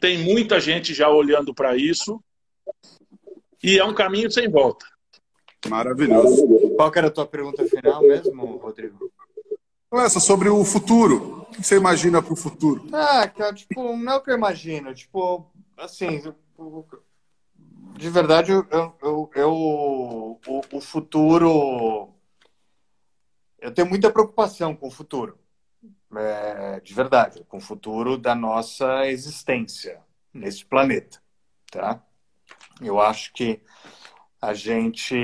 tem 0.00 0.18
muita 0.18 0.60
gente 0.60 0.92
já 0.92 1.08
olhando 1.08 1.54
para 1.54 1.76
isso 1.76 2.22
e 3.62 3.78
é 3.78 3.84
um 3.84 3.94
caminho 3.94 4.30
sem 4.30 4.48
volta. 4.48 4.86
Maravilhoso. 5.68 6.46
Qual 6.76 6.92
era 6.94 7.08
a 7.08 7.10
tua 7.10 7.26
pergunta 7.26 7.64
final 7.66 8.02
mesmo, 8.02 8.56
Rodrigo? 8.56 9.10
Essa 9.92 10.20
sobre 10.20 10.48
o 10.48 10.64
futuro. 10.64 11.40
O 11.42 11.46
que 11.46 11.62
você 11.62 11.76
imagina 11.76 12.22
para 12.22 12.32
o 12.32 12.36
futuro? 12.36 12.86
Ah, 12.92 13.28
cara, 13.28 13.52
tipo, 13.52 13.96
não 13.96 14.12
é 14.12 14.16
o 14.16 14.20
que 14.20 14.30
eu 14.30 14.36
imagino. 14.36 14.94
Tipo, 14.94 15.50
assim, 15.76 16.22
de 17.96 18.08
verdade, 18.08 18.52
eu, 18.52 18.66
eu, 19.02 19.30
eu 19.34 19.52
o, 19.52 20.40
o 20.72 20.80
futuro. 20.80 22.14
Eu 23.58 23.72
tenho 23.74 23.88
muita 23.88 24.10
preocupação 24.10 24.74
com 24.74 24.86
o 24.86 24.90
futuro. 24.90 25.38
É, 26.16 26.80
de 26.80 26.94
verdade, 26.94 27.44
com 27.48 27.58
o 27.58 27.60
futuro 27.60 28.16
da 28.16 28.34
nossa 28.34 29.06
existência 29.06 30.00
nesse 30.32 30.64
planeta. 30.64 31.20
Tá? 31.70 32.02
Eu 32.80 33.00
acho 33.00 33.32
que 33.32 33.60
a 34.40 34.54
gente, 34.54 35.14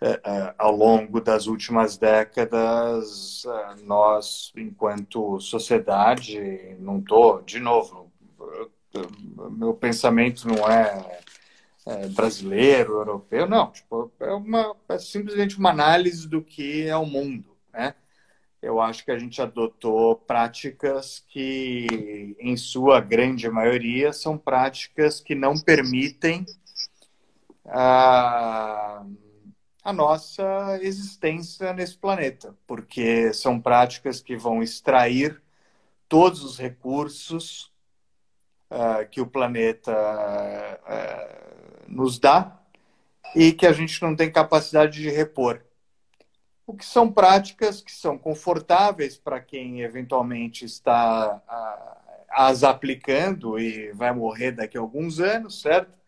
é, 0.00 0.20
é, 0.24 0.54
ao 0.56 0.74
longo 0.74 1.20
das 1.20 1.46
últimas 1.46 1.96
décadas, 1.96 3.44
é, 3.44 3.82
nós, 3.82 4.52
enquanto 4.56 5.40
sociedade, 5.40 6.76
não 6.78 6.98
estou, 6.98 7.42
de 7.42 7.58
novo, 7.58 8.12
meu 9.50 9.74
pensamento 9.74 10.46
não 10.46 10.68
é, 10.68 11.20
brasileiro, 12.08 12.94
europeu, 12.94 13.48
não. 13.48 13.70
Tipo, 13.72 14.12
é, 14.20 14.32
uma, 14.32 14.76
é 14.88 14.98
simplesmente 14.98 15.58
uma 15.58 15.70
análise 15.70 16.28
do 16.28 16.42
que 16.42 16.86
é 16.86 16.96
o 16.96 17.04
mundo, 17.04 17.56
né? 17.72 17.94
Eu 18.62 18.80
acho 18.80 19.04
que 19.04 19.10
a 19.10 19.18
gente 19.18 19.42
adotou 19.42 20.16
práticas 20.16 21.22
que, 21.28 22.34
em 22.40 22.56
sua 22.56 22.98
grande 22.98 23.46
maioria, 23.50 24.10
são 24.10 24.38
práticas 24.38 25.20
que 25.20 25.34
não 25.34 25.54
permitem 25.54 26.46
a, 27.66 29.04
a 29.82 29.92
nossa 29.92 30.78
existência 30.82 31.72
nesse 31.72 31.96
planeta, 31.96 32.54
porque 32.66 33.32
são 33.32 33.60
práticas 33.60 34.20
que 34.20 34.36
vão 34.36 34.62
extrair 34.62 35.42
todos 36.08 36.44
os 36.44 36.58
recursos 36.58 37.72
uh, 38.70 39.08
que 39.10 39.20
o 39.20 39.26
planeta 39.26 39.92
uh, 39.92 41.84
nos 41.88 42.18
dá 42.18 42.60
e 43.34 43.52
que 43.52 43.66
a 43.66 43.72
gente 43.72 44.00
não 44.02 44.14
tem 44.14 44.30
capacidade 44.30 45.00
de 45.00 45.10
repor. 45.10 45.60
O 46.66 46.74
que 46.74 46.84
são 46.84 47.12
práticas 47.12 47.80
que 47.80 47.92
são 47.92 48.16
confortáveis 48.16 49.18
para 49.18 49.40
quem 49.40 49.82
eventualmente 49.82 50.64
está 50.64 51.36
uh, 51.36 52.04
as 52.30 52.64
aplicando 52.64 53.58
e 53.58 53.92
vai 53.92 54.12
morrer 54.12 54.52
daqui 54.52 54.78
a 54.78 54.80
alguns 54.80 55.20
anos, 55.20 55.60
certo? 55.60 56.03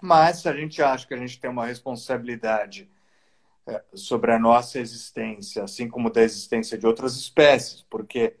Mas 0.00 0.38
se 0.38 0.48
a 0.48 0.52
gente 0.52 0.82
acha 0.82 1.06
que 1.06 1.14
a 1.14 1.18
gente 1.18 1.40
tem 1.40 1.50
uma 1.50 1.66
responsabilidade 1.66 2.90
é, 3.66 3.82
sobre 3.94 4.32
a 4.32 4.38
nossa 4.38 4.78
existência, 4.78 5.64
assim 5.64 5.88
como 5.88 6.10
da 6.10 6.22
existência 6.22 6.78
de 6.78 6.86
outras 6.86 7.16
espécies, 7.16 7.82
porque 7.88 8.36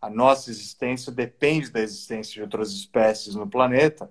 a 0.00 0.10
nossa 0.10 0.50
existência 0.50 1.10
depende 1.10 1.70
da 1.70 1.80
existência 1.80 2.34
de 2.34 2.42
outras 2.42 2.72
espécies 2.72 3.34
no 3.34 3.48
planeta, 3.48 4.10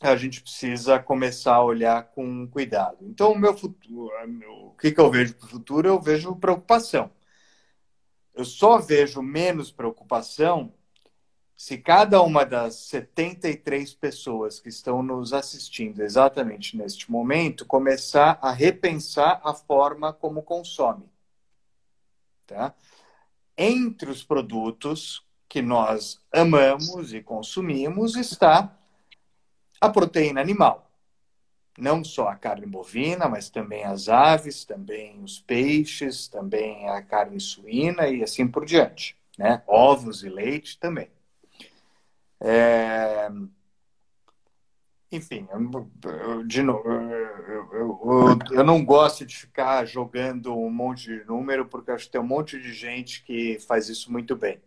a 0.00 0.16
gente 0.16 0.42
precisa 0.42 0.98
começar 0.98 1.54
a 1.54 1.64
olhar 1.64 2.04
com 2.10 2.46
cuidado. 2.48 2.98
Então, 3.02 3.32
o 3.32 3.38
meu 3.38 3.56
futuro, 3.56 4.10
o 4.66 4.70
que, 4.76 4.92
que 4.92 5.00
eu 5.00 5.10
vejo 5.10 5.34
para 5.34 5.46
o 5.46 5.50
futuro? 5.50 5.88
Eu 5.88 6.00
vejo 6.00 6.36
preocupação. 6.36 7.10
Eu 8.34 8.44
só 8.44 8.78
vejo 8.78 9.22
menos 9.22 9.70
preocupação 9.70 10.72
se 11.56 11.78
cada 11.78 12.20
uma 12.20 12.44
das 12.44 12.74
73 12.74 13.94
pessoas 13.94 14.58
que 14.58 14.68
estão 14.68 15.02
nos 15.02 15.32
assistindo 15.32 16.02
exatamente 16.02 16.76
neste 16.76 17.10
momento 17.10 17.64
começar 17.64 18.38
a 18.42 18.50
repensar 18.50 19.40
a 19.44 19.54
forma 19.54 20.12
como 20.12 20.42
consome. 20.42 21.08
Tá? 22.46 22.74
Entre 23.56 24.10
os 24.10 24.24
produtos 24.24 25.24
que 25.48 25.62
nós 25.62 26.20
amamos 26.32 27.14
e 27.14 27.22
consumimos 27.22 28.16
está 28.16 28.76
a 29.80 29.88
proteína 29.88 30.40
animal. 30.40 30.90
Não 31.78 32.04
só 32.04 32.28
a 32.28 32.36
carne 32.36 32.66
bovina, 32.66 33.28
mas 33.28 33.48
também 33.48 33.84
as 33.84 34.08
aves, 34.08 34.64
também 34.64 35.22
os 35.22 35.40
peixes, 35.40 36.28
também 36.28 36.88
a 36.88 37.02
carne 37.02 37.40
suína 37.40 38.08
e 38.08 38.22
assim 38.22 38.46
por 38.46 38.64
diante. 38.64 39.16
Né? 39.38 39.62
Ovos 39.66 40.22
e 40.22 40.28
leite 40.28 40.78
também. 40.78 41.10
É... 42.46 43.30
Enfim, 45.10 45.46
eu, 46.02 46.44
de 46.44 46.62
novo, 46.62 46.90
eu, 46.90 47.72
eu, 47.72 48.38
eu, 48.50 48.64
não 48.64 48.84
gosto 48.84 49.24
de 49.24 49.36
ficar 49.36 49.86
jogando 49.86 50.54
um 50.54 50.68
monte 50.68 51.04
de 51.04 51.24
número, 51.24 51.66
porque 51.66 51.90
acho 51.90 52.06
que 52.06 52.10
tem 52.10 52.20
um 52.20 52.26
monte 52.26 52.60
de 52.60 52.72
gente 52.72 53.22
que 53.24 53.58
faz 53.60 53.88
isso 53.88 54.12
muito 54.12 54.36
bem. 54.36 54.60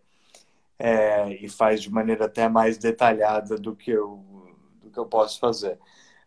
É, 0.80 1.34
e 1.34 1.50
faz 1.50 1.82
de 1.82 1.92
maneira 1.92 2.26
até 2.26 2.48
mais 2.48 2.78
detalhada 2.78 3.58
do 3.58 3.76
que, 3.76 3.92
eu, 3.92 4.24
do 4.82 4.90
que 4.90 4.98
eu 4.98 5.06
posso 5.06 5.40
fazer. 5.40 5.78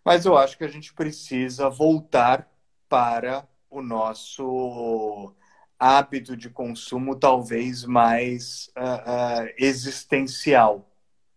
Mas 0.04 0.26
eu 0.26 0.36
acho 0.36 0.58
que 0.58 0.64
a 0.64 0.68
gente 0.68 0.92
precisa 0.92 1.70
voltar 1.70 2.48
para 2.88 3.48
o 3.70 3.80
nosso 3.80 5.32
hábito 5.78 6.36
de 6.36 6.50
consumo 6.50 7.16
talvez 7.16 7.84
mais 7.84 8.70
uh, 8.76 9.44
uh, 9.46 9.54
existencial 9.56 10.89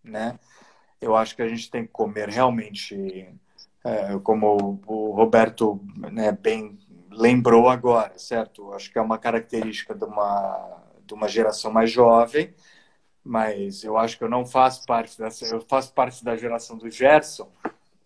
né? 0.03 0.39
Eu 0.99 1.15
acho 1.15 1.35
que 1.35 1.41
a 1.41 1.47
gente 1.47 1.69
tem 1.69 1.85
que 1.85 1.91
comer 1.91 2.29
realmente, 2.29 3.27
é, 3.83 4.17
como 4.19 4.79
o 4.85 5.11
Roberto 5.11 5.79
né, 6.11 6.31
bem 6.31 6.77
lembrou 7.09 7.69
agora, 7.69 8.17
certo? 8.17 8.73
Acho 8.73 8.91
que 8.91 8.97
é 8.97 9.01
uma 9.01 9.17
característica 9.17 9.93
de 9.93 10.03
uma, 10.03 10.83
de 11.05 11.13
uma 11.13 11.27
geração 11.27 11.71
mais 11.71 11.91
jovem, 11.91 12.53
mas 13.23 13.83
eu 13.83 13.97
acho 13.97 14.17
que 14.17 14.23
eu 14.23 14.29
não 14.29 14.45
faço 14.45 14.85
parte 14.85 15.17
dessa, 15.17 15.45
eu 15.45 15.61
faço 15.61 15.93
parte 15.93 16.23
da 16.23 16.35
geração 16.35 16.77
do 16.77 16.89
Gerson, 16.89 17.51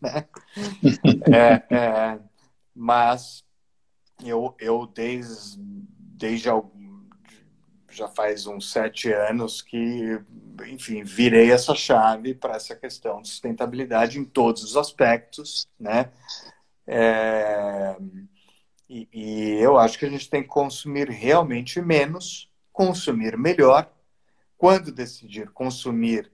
né? 0.02 0.28
é, 1.32 1.76
é, 1.76 2.20
mas 2.76 3.44
eu, 4.24 4.56
eu 4.60 4.86
desde, 4.88 5.58
desde 5.60 6.50
já 7.98 8.08
faz 8.08 8.46
uns 8.46 8.72
sete 8.72 9.12
anos 9.12 9.62
que, 9.62 10.20
enfim, 10.68 11.04
virei 11.04 11.52
essa 11.52 11.74
chave 11.74 12.36
para 12.36 12.56
essa 12.56 12.76
questão 12.76 13.22
de 13.22 13.30
sustentabilidade 13.30 14.20
em 14.20 14.26
todos 14.26 14.64
os 14.64 14.78
aspectos, 14.78 15.68
né? 15.80 16.12
É... 16.86 17.96
E, 18.90 19.10
e 19.12 19.52
eu 19.60 19.78
acho 19.78 20.00
que 20.00 20.06
a 20.06 20.10
gente 20.10 20.30
tem 20.30 20.42
que 20.42 20.48
consumir 20.48 21.10
realmente 21.10 21.82
menos, 21.82 22.50
consumir 22.72 23.38
melhor. 23.38 23.92
Quando 24.58 24.92
decidir 24.92 25.50
consumir, 25.50 26.32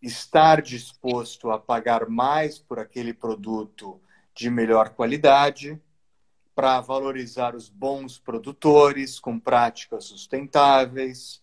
estar 0.00 0.62
disposto 0.62 1.50
a 1.50 1.58
pagar 1.58 2.08
mais 2.08 2.58
por 2.58 2.78
aquele 2.78 3.12
produto 3.12 4.00
de 4.34 4.48
melhor 4.48 4.90
qualidade, 4.90 5.80
para 6.60 6.78
valorizar 6.82 7.56
os 7.56 7.70
bons 7.70 8.18
produtores 8.18 9.18
com 9.18 9.40
práticas 9.40 10.04
sustentáveis, 10.04 11.42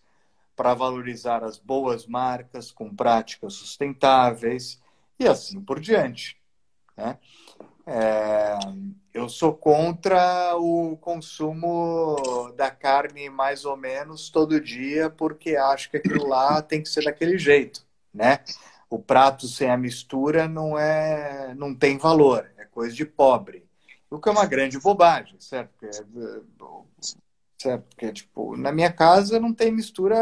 para 0.55 0.75
valorizar 0.75 1.43
as 1.43 1.57
boas 1.57 2.05
marcas 2.05 2.71
com 2.71 2.95
práticas 2.95 3.53
sustentáveis 3.53 4.79
e 5.19 5.27
assim 5.27 5.59
por 5.59 5.79
diante. 5.79 6.39
Né? 6.95 7.17
É, 7.87 8.59
eu 9.11 9.27
sou 9.27 9.55
contra 9.55 10.55
o 10.55 10.95
consumo 10.97 12.53
da 12.55 12.69
carne 12.69 13.27
mais 13.27 13.65
ou 13.65 13.75
menos 13.75 14.29
todo 14.29 14.61
dia, 14.61 15.09
porque 15.09 15.55
acho 15.55 15.89
que 15.89 15.97
aquilo 15.97 16.27
lá 16.27 16.61
tem 16.61 16.83
que 16.83 16.89
ser 16.89 17.05
daquele 17.05 17.39
jeito, 17.39 17.83
né? 18.13 18.41
O 18.87 18.99
prato 18.99 19.47
sem 19.47 19.71
a 19.71 19.77
mistura 19.77 20.47
não 20.47 20.77
é, 20.77 21.55
não 21.55 21.73
tem 21.73 21.97
valor, 21.97 22.47
é 22.55 22.65
coisa 22.65 22.95
de 22.95 23.03
pobre. 23.03 23.66
O 24.09 24.19
que 24.19 24.29
é 24.29 24.31
uma 24.31 24.45
grande 24.45 24.79
bobagem, 24.79 25.39
certo? 25.39 25.71
Porque, 25.77 25.91
certo? 27.57 27.83
Porque, 27.89 28.13
tipo, 28.13 28.55
na 28.55 28.71
minha 28.71 28.91
casa 28.91 29.39
não 29.39 29.53
tem 29.53 29.71
mistura, 29.71 30.15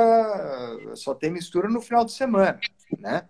só 0.95 1.13
tem 1.13 1.31
mistura 1.31 1.69
no 1.69 1.81
final 1.81 2.03
de 2.03 2.11
semana, 2.11 2.59
né? 2.97 3.29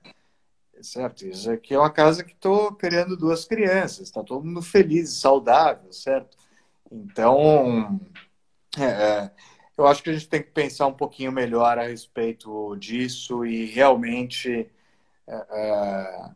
Certo? 0.82 1.26
Isso 1.26 1.49
aqui 1.52 1.73
é 1.73 1.80
uma 1.80 1.90
casa 1.90 2.23
que 2.23 2.34
estou 2.34 2.73
criando 2.73 3.18
duas 3.18 3.45
crianças, 3.45 4.07
está 4.07 4.23
todo 4.23 4.45
mundo 4.45 4.61
feliz 4.61 5.10
e 5.10 5.15
saudável, 5.15 5.91
certo? 5.91 6.38
Então, 6.91 7.99
é, 8.77 8.84
é, 8.84 9.32
eu 9.77 9.88
acho 9.88 10.03
que 10.03 10.10
a 10.10 10.14
gente 10.14 10.30
tem 10.30 10.41
que 10.44 10.52
pensar 10.52 10.88
um 10.88 10.94
pouquinho 10.94 11.32
melhor 11.32 11.77
a 11.77 11.88
respeito 11.88 12.76
disso 12.77 13.45
e 13.45 13.65
realmente 13.65 14.69
é, 15.27 15.45
é 15.49 16.36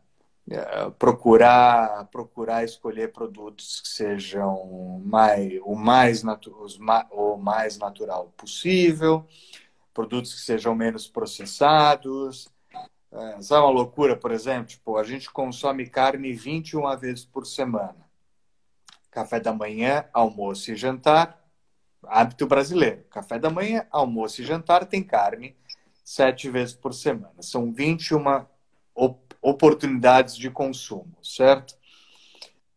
procurar 0.98 2.06
procurar 2.06 2.64
escolher 2.64 3.12
produtos 3.12 3.80
que 3.80 3.88
sejam 3.88 5.00
mais, 5.04 5.60
o, 5.62 5.76
mais 5.76 6.24
o 7.10 7.36
mais 7.36 7.78
natural 7.78 8.32
possível, 8.36 9.26
produtos 9.94 10.34
que 10.34 10.40
sejam 10.40 10.74
menos 10.74 11.06
processados. 11.06 12.48
É, 13.12 13.42
sabe 13.42 13.62
uma 13.62 13.70
loucura, 13.70 14.16
por 14.16 14.30
exemplo? 14.32 14.66
Tipo, 14.66 14.96
a 14.96 15.04
gente 15.04 15.30
consome 15.30 15.88
carne 15.88 16.32
21 16.32 16.96
vezes 16.96 17.24
por 17.24 17.46
semana. 17.46 18.08
Café 19.10 19.40
da 19.40 19.52
manhã, 19.52 20.04
almoço 20.12 20.72
e 20.72 20.76
jantar. 20.76 21.40
Hábito 22.04 22.46
brasileiro. 22.46 23.04
Café 23.10 23.38
da 23.38 23.50
manhã, 23.50 23.86
almoço 23.90 24.40
e 24.40 24.44
jantar 24.44 24.86
tem 24.86 25.02
carne 25.02 25.56
sete 26.04 26.48
vezes 26.50 26.74
por 26.74 26.94
semana. 26.94 27.40
São 27.40 27.72
21 27.72 28.46
oportunidades 29.40 30.36
de 30.36 30.50
consumo, 30.50 31.12
certo? 31.22 31.74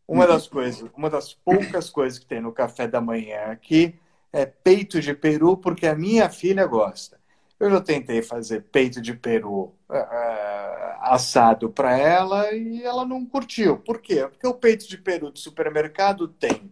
Uma 0.07 0.27
das 0.27 0.48
coisas, 0.48 0.90
uma 0.95 1.10
das 1.10 1.34
poucas 1.34 1.90
coisas 1.90 2.19
que 2.19 2.26
tem 2.26 2.41
no 2.41 2.52
café 2.52 2.88
da 2.88 3.02
manhã 3.02 3.45
aqui 3.45 3.95
é 4.31 4.45
peito 4.45 4.99
de 4.99 5.14
peru, 5.14 5.56
porque 5.57 5.88
a 5.88 5.95
minha 5.95 6.30
filha 6.30 6.65
gosta. 6.65 7.19
Eu 7.60 7.69
já 7.69 7.80
tentei 7.80 8.22
fazer 8.22 8.64
peito 8.72 8.99
de 8.99 9.14
peru 9.14 9.73
uh, 9.90 10.94
assado 11.02 11.69
para 11.69 11.98
ela 11.98 12.52
e 12.52 12.84
ela 12.84 13.06
não 13.06 13.26
curtiu. 13.26 13.77
Por 13.77 14.02
quê? 14.02 14.27
Porque 14.27 14.48
o 14.48 14.53
peito 14.53 14.88
de 14.88 14.98
peru 14.98 15.31
do 15.31 15.40
supermercado 15.40 16.27
tem 16.27 16.72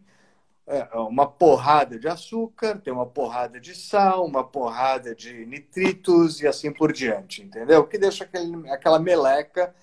é, 0.72 0.98
uma 1.00 1.28
porrada 1.28 2.00
de 2.00 2.08
açúcar, 2.08 2.80
tem 2.80 2.94
uma 2.94 3.06
porrada 3.06 3.60
de 3.60 3.76
sal, 3.76 4.26
uma 4.26 4.42
porrada 4.42 5.14
de 5.14 5.46
nitritos 5.46 6.42
e 6.42 6.48
assim 6.48 6.72
por 6.72 6.94
diante, 6.94 7.42
entendeu? 7.42 7.86
Que 7.86 7.98
deixa 7.98 8.24
aquele, 8.24 8.70
aquela 8.70 8.98
meleca 8.98 9.76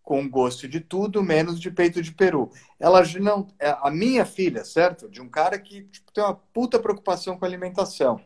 com 0.00 0.28
gosto 0.28 0.68
de 0.68 0.80
tudo, 0.80 1.24
menos 1.24 1.60
de 1.60 1.70
peito 1.72 2.00
de 2.00 2.12
peru. 2.12 2.50
Ela 2.78 3.02
não, 3.20 3.48
é, 3.58 3.76
a 3.82 3.90
minha 3.90 4.24
filha, 4.24 4.64
certo? 4.64 5.08
De 5.08 5.20
um 5.20 5.28
cara 5.28 5.58
que 5.58 5.82
tipo, 5.84 6.12
tem 6.12 6.22
uma 6.22 6.34
puta 6.34 6.78
preocupação 6.78 7.36
com 7.36 7.44
alimentação. 7.44 8.20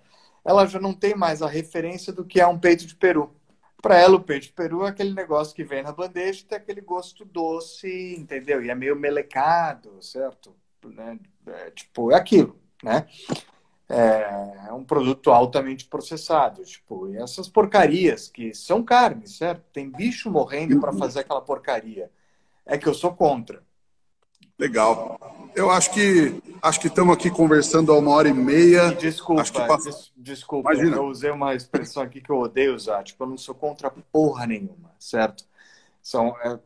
Ela 0.45 0.67
já 0.67 0.79
não 0.79 0.93
tem 0.93 1.15
mais 1.15 1.41
a 1.41 1.49
referência 1.49 2.13
do 2.13 2.25
que 2.27 2.41
é 2.41 2.47
um 2.47 2.59
peito 2.59 2.87
de 2.87 2.95
peru. 2.95 3.35
Para 3.81 3.99
ela, 3.99 4.17
o 4.17 4.23
peito 4.23 4.47
de 4.49 4.53
peru 4.53 4.85
é 4.87 4.91
aquele 4.91 5.15
negócio 5.15 5.55
que 5.57 5.65
vem 5.65 5.83
na 5.83 5.93
bandeja 5.93 6.43
e 6.43 6.45
tem 6.45 6.59
aquele 6.59 6.81
gosto 6.83 7.25
doce, 7.25 8.17
entendeu? 8.19 8.63
E 8.63 8.71
é 8.71 8.75
meio 8.75 8.95
melecado, 8.95 10.01
certo? 10.03 10.55
Né? 10.85 11.19
É, 11.47 11.71
tipo, 11.71 12.13
é 12.13 12.17
aquilo, 12.17 12.57
né? 12.83 13.07
É, 13.89 14.69
é 14.69 14.73
um 14.73 14.85
produto 14.85 15.31
altamente 15.31 15.87
processado, 15.87 16.65
tipo, 16.65 17.09
e 17.09 17.17
essas 17.19 17.49
porcarias 17.49 18.29
que 18.29 18.55
são 18.55 18.83
carne, 18.83 19.29
certo? 19.29 19.63
Tem 19.73 19.91
bicho 19.91 20.31
morrendo 20.31 20.81
para 20.81 20.93
fazer 20.93 21.21
aquela 21.21 21.43
porcaria. 21.43 22.11
É 22.65 22.79
que 22.79 22.89
eu 22.89 22.95
sou 22.95 23.13
contra. 23.13 23.63
Legal. 24.59 25.19
Eu 25.55 25.71
acho 25.71 25.93
que 25.93 26.41
acho 26.63 26.81
que 26.81 26.87
estamos 26.87 27.15
aqui 27.15 27.31
conversando 27.31 27.93
há 27.93 27.99
uma 27.99 28.13
hora 28.13 28.29
e 28.29 28.33
meia. 28.33 28.93
Desculpa, 28.93 29.43
passa... 29.67 29.91
des 29.91 30.13
desculpa. 30.17 30.73
Imagina. 30.73 30.97
Eu 30.97 31.07
usei 31.07 31.31
uma 31.31 31.55
expressão 31.55 32.03
aqui 32.03 32.21
que 32.21 32.31
eu 32.31 32.39
odeio 32.39 32.75
usar. 32.75 33.03
Tipo, 33.03 33.25
eu 33.25 33.29
não 33.29 33.37
sou 33.37 33.55
contra 33.55 33.91
porra 33.91 34.47
nenhuma, 34.47 34.95
certo? 34.99 35.45
São, 36.01 36.37
é, 36.39 36.59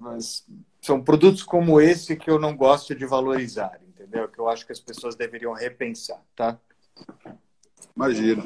são 0.81 1.03
produtos 1.03 1.43
como 1.43 1.81
esse 1.81 2.17
que 2.17 2.31
eu 2.31 2.39
não 2.39 2.57
gosto 2.57 2.95
de 2.95 3.07
valorizar, 3.07 3.81
entendeu? 4.07 4.29
Que 4.29 4.39
eu 4.39 4.49
acho 4.49 4.65
que 4.65 4.73
as 4.73 4.81
pessoas 4.81 5.17
deveriam 5.17 5.53
repensar, 5.53 6.21
tá? 6.35 6.57
Imagina. 7.95 8.45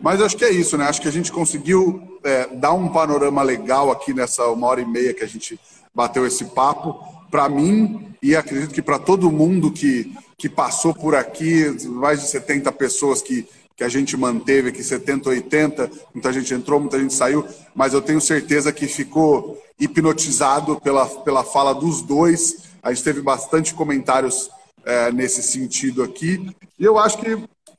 Mas 0.00 0.20
acho 0.22 0.36
que 0.36 0.44
é 0.44 0.50
isso, 0.50 0.76
né? 0.76 0.84
Acho 0.84 1.00
que 1.00 1.08
a 1.08 1.12
gente 1.12 1.32
conseguiu 1.32 2.18
é, 2.24 2.46
dar 2.46 2.72
um 2.72 2.88
panorama 2.88 3.42
legal 3.42 3.90
aqui 3.90 4.14
nessa 4.14 4.46
uma 4.48 4.66
hora 4.66 4.80
e 4.80 4.86
meia 4.86 5.14
que 5.14 5.24
a 5.24 5.28
gente 5.28 5.58
bateu 5.94 6.26
esse 6.26 6.44
papo. 6.46 6.98
Para 7.30 7.48
mim, 7.48 8.14
e 8.22 8.34
acredito 8.34 8.74
que 8.74 8.82
para 8.82 8.98
todo 8.98 9.30
mundo 9.30 9.70
que, 9.70 10.12
que 10.36 10.48
passou 10.48 10.94
por 10.94 11.14
aqui, 11.14 11.64
mais 11.86 12.20
de 12.20 12.26
70 12.28 12.72
pessoas 12.72 13.22
que, 13.22 13.46
que 13.76 13.84
a 13.84 13.88
gente 13.88 14.16
manteve 14.16 14.70
aqui, 14.70 14.82
70, 14.82 15.28
80, 15.28 15.90
muita 16.12 16.32
gente 16.32 16.52
entrou, 16.52 16.80
muita 16.80 16.98
gente 16.98 17.14
saiu, 17.14 17.46
mas 17.74 17.92
eu 17.92 18.02
tenho 18.02 18.20
certeza 18.20 18.72
que 18.72 18.88
ficou 18.88 19.62
hipnotizado 19.78 20.80
pela, 20.80 21.06
pela 21.06 21.44
fala 21.44 21.72
dos 21.72 22.02
dois. 22.02 22.70
A 22.82 22.92
gente 22.92 23.04
teve 23.04 23.20
bastante 23.20 23.74
comentários 23.74 24.50
é, 24.84 25.12
nesse 25.12 25.42
sentido 25.42 26.02
aqui. 26.02 26.54
E 26.78 26.84
eu 26.84 26.98
acho 26.98 27.18
que 27.18 27.32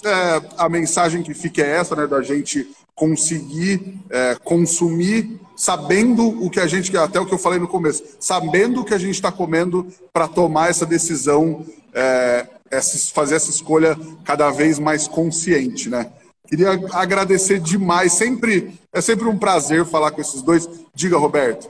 é, 0.04 0.42
a 0.58 0.68
mensagem 0.70 1.22
que 1.22 1.34
fica 1.34 1.62
é 1.62 1.78
essa, 1.78 1.96
né, 1.96 2.08
da 2.08 2.22
gente 2.22 2.68
conseguir 2.96 4.00
é, 4.10 4.36
consumir 4.44 5.40
sabendo 5.56 6.28
o 6.44 6.50
que 6.50 6.60
a 6.60 6.68
gente, 6.68 6.96
até 6.98 7.20
o 7.20 7.26
que 7.26 7.34
eu 7.34 7.38
falei 7.38 7.60
no 7.60 7.68
começo, 7.68 8.04
sabendo 8.20 8.82
o 8.82 8.84
que 8.86 8.94
a 8.94 8.98
gente 8.98 9.16
está 9.16 9.32
comendo 9.32 9.88
para 10.12 10.28
tomar 10.28 10.70
essa 10.70 10.86
decisão, 10.86 11.66
é, 11.94 12.48
essa, 12.70 12.98
fazer 13.14 13.36
essa 13.36 13.50
escolha 13.50 13.98
cada 14.24 14.50
vez 14.50 14.80
mais 14.80 15.08
consciente, 15.08 15.90
né? 15.90 16.12
Queria 16.48 16.72
agradecer 16.92 17.60
demais, 17.60 18.14
sempre 18.14 18.74
é 18.94 19.00
sempre 19.00 19.28
um 19.28 19.38
prazer 19.38 19.86
falar 19.86 20.12
com 20.12 20.20
esses 20.20 20.42
dois. 20.42 20.68
Diga, 20.94 21.18
Roberto. 21.18 21.70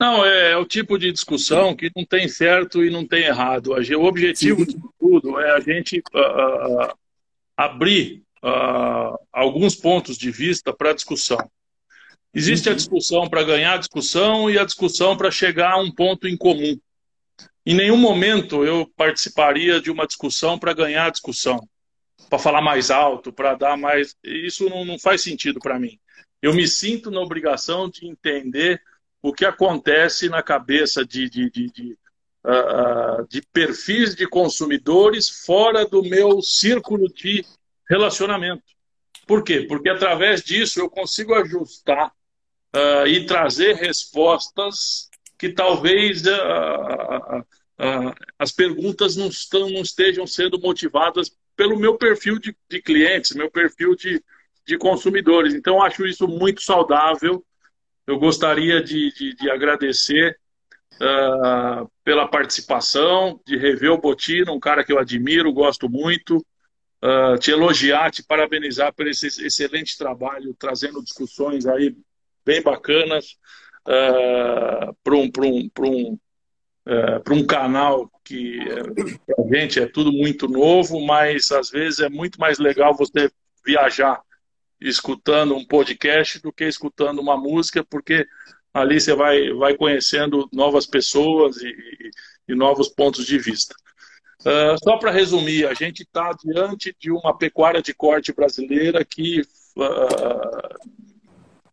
Não, 0.00 0.24
é, 0.24 0.52
é, 0.52 0.56
o 0.56 0.64
tipo 0.64 0.96
de 0.96 1.10
discussão 1.10 1.74
que 1.74 1.90
não 1.94 2.04
tem 2.04 2.28
certo 2.28 2.84
e 2.84 2.90
não 2.90 3.04
tem 3.04 3.24
errado. 3.24 3.72
O 3.72 4.04
objetivo 4.04 4.64
Sim. 4.64 4.78
de 4.78 4.78
tudo 4.98 5.40
é 5.40 5.50
a 5.50 5.60
gente 5.60 5.98
uh, 5.98 6.96
abrir 7.56 8.22
uh, 8.42 9.18
alguns 9.32 9.74
pontos 9.74 10.16
de 10.16 10.30
vista 10.30 10.72
para 10.72 10.90
a 10.90 10.94
discussão. 10.94 11.38
Existe 12.32 12.68
a 12.68 12.72
uhum. 12.72 12.76
discussão 12.76 13.28
para 13.28 13.42
ganhar 13.42 13.74
a 13.74 13.78
discussão 13.78 14.48
e 14.48 14.56
a 14.56 14.64
discussão 14.64 15.16
para 15.16 15.30
chegar 15.30 15.72
a 15.72 15.80
um 15.80 15.90
ponto 15.90 16.28
em 16.28 16.36
comum. 16.36 16.78
Em 17.66 17.74
nenhum 17.74 17.96
momento 17.96 18.64
eu 18.64 18.90
participaria 18.96 19.80
de 19.80 19.90
uma 19.90 20.06
discussão 20.06 20.58
para 20.58 20.72
ganhar 20.72 21.06
a 21.06 21.10
discussão, 21.10 21.58
para 22.30 22.38
falar 22.38 22.62
mais 22.62 22.90
alto, 22.90 23.32
para 23.32 23.54
dar 23.56 23.76
mais. 23.76 24.14
Isso 24.22 24.70
não, 24.70 24.84
não 24.84 24.98
faz 24.98 25.22
sentido 25.22 25.58
para 25.58 25.78
mim. 25.78 25.98
Eu 26.40 26.54
me 26.54 26.68
sinto 26.68 27.10
na 27.10 27.20
obrigação 27.20 27.90
de 27.90 28.06
entender 28.06 28.80
o 29.22 29.32
que 29.32 29.44
acontece 29.44 30.28
na 30.28 30.42
cabeça 30.42 31.04
de, 31.04 31.28
de, 31.28 31.50
de, 31.50 31.70
de, 31.70 31.98
uh, 32.44 33.26
de 33.28 33.42
perfis 33.52 34.14
de 34.14 34.26
consumidores 34.26 35.28
fora 35.44 35.86
do 35.86 36.02
meu 36.02 36.40
círculo 36.40 37.08
de 37.12 37.44
relacionamento. 37.88 38.62
Por 39.26 39.42
quê? 39.42 39.66
Porque 39.68 39.88
através 39.88 40.42
disso 40.42 40.80
eu 40.80 40.88
consigo 40.88 41.34
ajustar 41.34 42.12
uh, 42.74 43.06
e 43.06 43.26
trazer 43.26 43.74
respostas 43.74 45.08
que 45.38 45.50
talvez 45.50 46.22
uh, 46.22 47.44
as 48.38 48.50
perguntas 48.50 49.16
não, 49.16 49.28
estão, 49.28 49.70
não 49.70 49.82
estejam 49.82 50.26
sendo 50.26 50.58
motivadas 50.58 51.30
pelo 51.56 51.78
meu 51.78 51.96
perfil 51.96 52.38
de, 52.38 52.56
de 52.68 52.80
clientes, 52.80 53.36
meu 53.36 53.50
perfil 53.50 53.94
de, 53.94 54.22
de 54.66 54.78
consumidores. 54.78 55.54
Então, 55.54 55.82
acho 55.82 56.06
isso 56.06 56.26
muito 56.26 56.62
saudável 56.62 57.44
eu 58.08 58.18
gostaria 58.18 58.82
de, 58.82 59.12
de, 59.12 59.34
de 59.34 59.50
agradecer 59.50 60.34
uh, 60.94 61.86
pela 62.02 62.26
participação, 62.26 63.38
de 63.46 63.58
rever 63.58 63.92
o 63.92 64.00
Botino, 64.00 64.54
um 64.54 64.58
cara 64.58 64.82
que 64.82 64.90
eu 64.90 64.98
admiro, 64.98 65.52
gosto 65.52 65.90
muito, 65.90 66.38
uh, 67.04 67.38
te 67.38 67.50
elogiar, 67.50 68.10
te 68.10 68.24
parabenizar 68.24 68.94
por 68.94 69.06
esse 69.06 69.26
excelente 69.44 69.98
trabalho, 69.98 70.56
trazendo 70.58 71.04
discussões 71.04 71.66
aí 71.66 71.94
bem 72.46 72.62
bacanas 72.62 73.36
uh, 73.86 74.96
para 75.04 75.14
um, 75.14 75.30
um, 75.40 75.70
um, 75.80 76.18
uh, 76.86 77.34
um 77.34 77.46
canal 77.46 78.10
que 78.24 78.58
uh, 78.58 79.44
a 79.44 79.54
gente 79.54 79.80
é 79.80 79.86
tudo 79.86 80.10
muito 80.10 80.48
novo, 80.48 80.98
mas 81.04 81.52
às 81.52 81.68
vezes 81.68 82.00
é 82.00 82.08
muito 82.08 82.40
mais 82.40 82.58
legal 82.58 82.96
você 82.96 83.30
viajar 83.62 84.18
escutando 84.80 85.56
um 85.56 85.64
podcast 85.64 86.40
do 86.40 86.52
que 86.52 86.64
escutando 86.64 87.20
uma 87.20 87.36
música, 87.36 87.84
porque 87.84 88.26
ali 88.72 89.00
você 89.00 89.14
vai, 89.14 89.52
vai 89.54 89.76
conhecendo 89.76 90.48
novas 90.52 90.86
pessoas 90.86 91.56
e, 91.58 91.68
e, 91.68 92.10
e 92.48 92.54
novos 92.54 92.88
pontos 92.88 93.26
de 93.26 93.38
vista. 93.38 93.74
Uh, 94.40 94.78
só 94.82 94.96
para 94.98 95.10
resumir, 95.10 95.66
a 95.66 95.74
gente 95.74 96.02
está 96.02 96.30
diante 96.44 96.94
de 96.98 97.10
uma 97.10 97.36
pecuária 97.36 97.82
de 97.82 97.92
corte 97.92 98.32
brasileira 98.32 99.04
que 99.04 99.40
uh, 99.40 100.98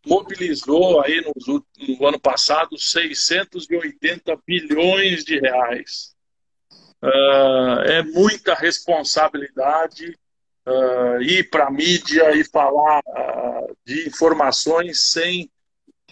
mobilizou 0.04 1.00
aí 1.00 1.20
no, 1.20 1.64
no, 1.88 2.06
ano 2.06 2.18
passado 2.20 2.76
680 2.76 4.36
bilhões 4.44 5.24
de 5.24 5.38
reais. 5.38 6.14
Uh, 7.02 7.80
é 7.86 8.02
muita 8.02 8.54
responsabilidade 8.54 10.18
uh, 10.66 11.22
ir 11.22 11.48
para 11.50 11.66
a 11.66 11.70
mídia 11.70 12.34
e 12.36 12.44
falar 12.44 13.00
uh, 13.00 13.76
de 13.84 14.08
informações 14.08 15.10
sem 15.10 15.50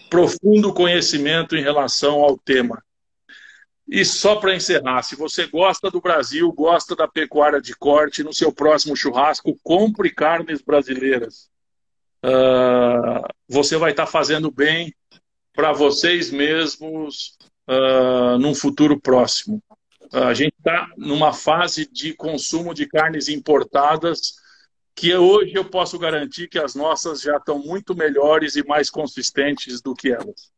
profundo 0.09 0.73
conhecimento 0.73 1.55
em 1.55 1.61
relação 1.61 2.21
ao 2.21 2.37
tema. 2.37 2.83
E 3.87 4.03
só 4.03 4.37
para 4.37 4.55
encerrar, 4.55 5.03
se 5.03 5.15
você 5.15 5.45
gosta 5.45 5.91
do 5.91 6.01
Brasil, 6.01 6.51
gosta 6.51 6.95
da 6.95 7.07
pecuária 7.07 7.61
de 7.61 7.75
corte, 7.75 8.23
no 8.23 8.33
seu 8.33 8.51
próximo 8.51 8.95
churrasco, 8.95 9.59
compre 9.61 10.09
carnes 10.09 10.61
brasileiras. 10.61 11.49
Uh, 12.23 13.21
você 13.47 13.77
vai 13.77 13.91
estar 13.91 14.05
tá 14.05 14.11
fazendo 14.11 14.49
bem 14.49 14.91
para 15.53 15.71
vocês 15.71 16.31
mesmos 16.31 17.37
uh, 17.69 18.37
num 18.39 18.55
futuro 18.55 18.99
próximo. 18.99 19.61
Uh, 20.11 20.23
a 20.23 20.33
gente 20.33 20.55
está 20.57 20.89
numa 20.97 21.31
fase 21.31 21.85
de 21.85 22.15
consumo 22.15 22.73
de 22.73 22.87
carnes 22.87 23.29
importadas 23.29 24.33
que 24.95 25.13
hoje 25.13 25.53
eu 25.53 25.65
posso 25.65 25.99
garantir 25.99 26.47
que 26.47 26.57
as 26.57 26.73
nossas 26.73 27.21
já 27.21 27.35
estão 27.35 27.59
muito 27.59 27.93
melhores 27.93 28.55
e 28.55 28.65
mais 28.65 28.89
consistentes 28.89 29.81
do 29.81 29.93
que 29.93 30.11
elas. 30.11 30.51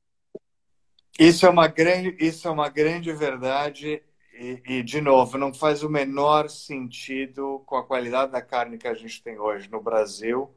Isso 1.19 1.47
é 1.47 1.49
uma 1.49 1.67
grande, 1.67 2.15
isso 2.19 2.47
é 2.47 2.51
uma 2.51 2.69
grande 2.69 3.11
verdade 3.11 4.03
e, 4.33 4.61
e, 4.67 4.83
de 4.83 5.01
novo, 5.01 5.37
não 5.37 5.51
faz 5.51 5.81
o 5.81 5.89
menor 5.89 6.47
sentido 6.47 7.63
com 7.65 7.75
a 7.75 7.83
qualidade 7.83 8.31
da 8.31 8.41
carne 8.41 8.77
que 8.77 8.87
a 8.87 8.93
gente 8.93 9.23
tem 9.23 9.39
hoje 9.39 9.67
no 9.71 9.81
Brasil 9.81 10.53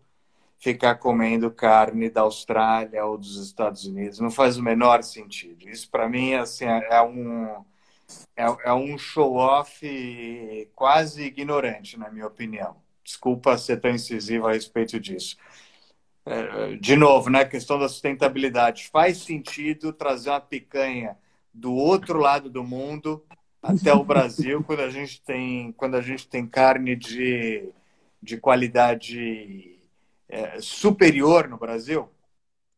ficar 0.59 0.97
comendo 0.97 1.51
carne 1.51 2.11
da 2.11 2.20
Austrália 2.20 3.02
ou 3.07 3.16
dos 3.16 3.36
Estados 3.43 3.86
Unidos. 3.86 4.20
Não 4.20 4.31
faz 4.31 4.59
o 4.59 4.62
menor 4.62 5.02
sentido. 5.02 5.66
Isso 5.66 5.90
para 5.90 6.07
mim 6.07 6.35
assim, 6.35 6.66
é, 6.66 6.89
é 6.90 7.02
um 7.02 7.65
é, 8.36 8.44
é 8.65 8.73
um 8.74 8.98
show-off 8.98 9.81
quase 10.74 11.23
ignorante, 11.23 11.98
na 11.98 12.11
minha 12.11 12.27
opinião. 12.27 12.77
Desculpa 13.05 13.56
ser 13.59 13.81
tão 13.81 13.90
incisivo 13.90 14.47
a 14.47 14.52
respeito 14.52 14.98
disso. 15.01 15.36
É, 16.24 16.77
de 16.77 16.97
novo, 16.97 17.31
né, 17.31 17.44
questão 17.44 17.78
da 17.78 17.89
sustentabilidade. 17.89 18.89
Faz 18.93 19.18
sentido 19.18 19.93
trazer 19.93 20.31
uma 20.31 20.40
picanha 20.40 21.16
do 21.52 21.74
outro 21.74 22.18
lado 22.18 22.48
do 22.48 22.62
mundo 22.62 23.24
até 23.62 23.93
o 23.93 24.05
Brasil 24.05 24.62
quando 24.64 24.81
a 24.81 24.90
gente 24.90 25.22
tem, 25.22 25.72
quando 25.72 25.97
a 25.97 26.02
gente 26.02 26.28
tem 26.28 26.47
carne 26.47 26.94
de, 26.94 27.68
de 28.22 28.36
qualidade 28.36 29.78
é, 30.28 30.60
superior 30.60 31.48
no 31.48 31.59
Brasil? 31.59 32.09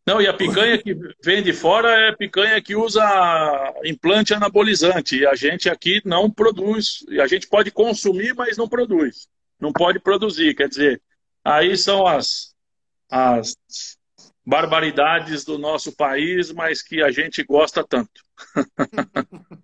Não, 0.07 0.21
e 0.21 0.27
a 0.27 0.35
picanha 0.35 0.83
que 0.83 0.97
vem 1.23 1.43
de 1.43 1.53
fora 1.53 1.89
é 2.09 2.17
picanha 2.17 2.61
que 2.61 2.75
usa 2.75 3.05
implante 3.85 4.35
anabolizante. 4.35 5.19
E 5.19 5.27
a 5.27 5.35
gente 5.37 5.69
aqui 5.69 6.03
não 6.05 6.29
produz. 6.29 7.05
E 7.09 7.21
a 7.21 7.27
gente 7.29 7.47
pode 7.47 7.71
consumir, 7.71 8.35
mas 8.35 8.57
não 8.57 8.69
produz 8.69 9.29
não 9.63 9.73
pode 9.73 10.01
produzir. 10.01 10.57
Quer 10.57 10.69
dizer, 10.69 11.01
aí 11.45 11.77
são 11.77 12.05
as, 12.05 12.53
as 13.09 13.55
barbaridades 14.45 15.45
do 15.45 15.57
nosso 15.57 15.93
país, 15.93 16.51
mas 16.51 16.83
que 16.83 17.01
a 17.01 17.13
gente 17.13 17.45
gosta 17.45 17.85
tanto. 17.85 18.21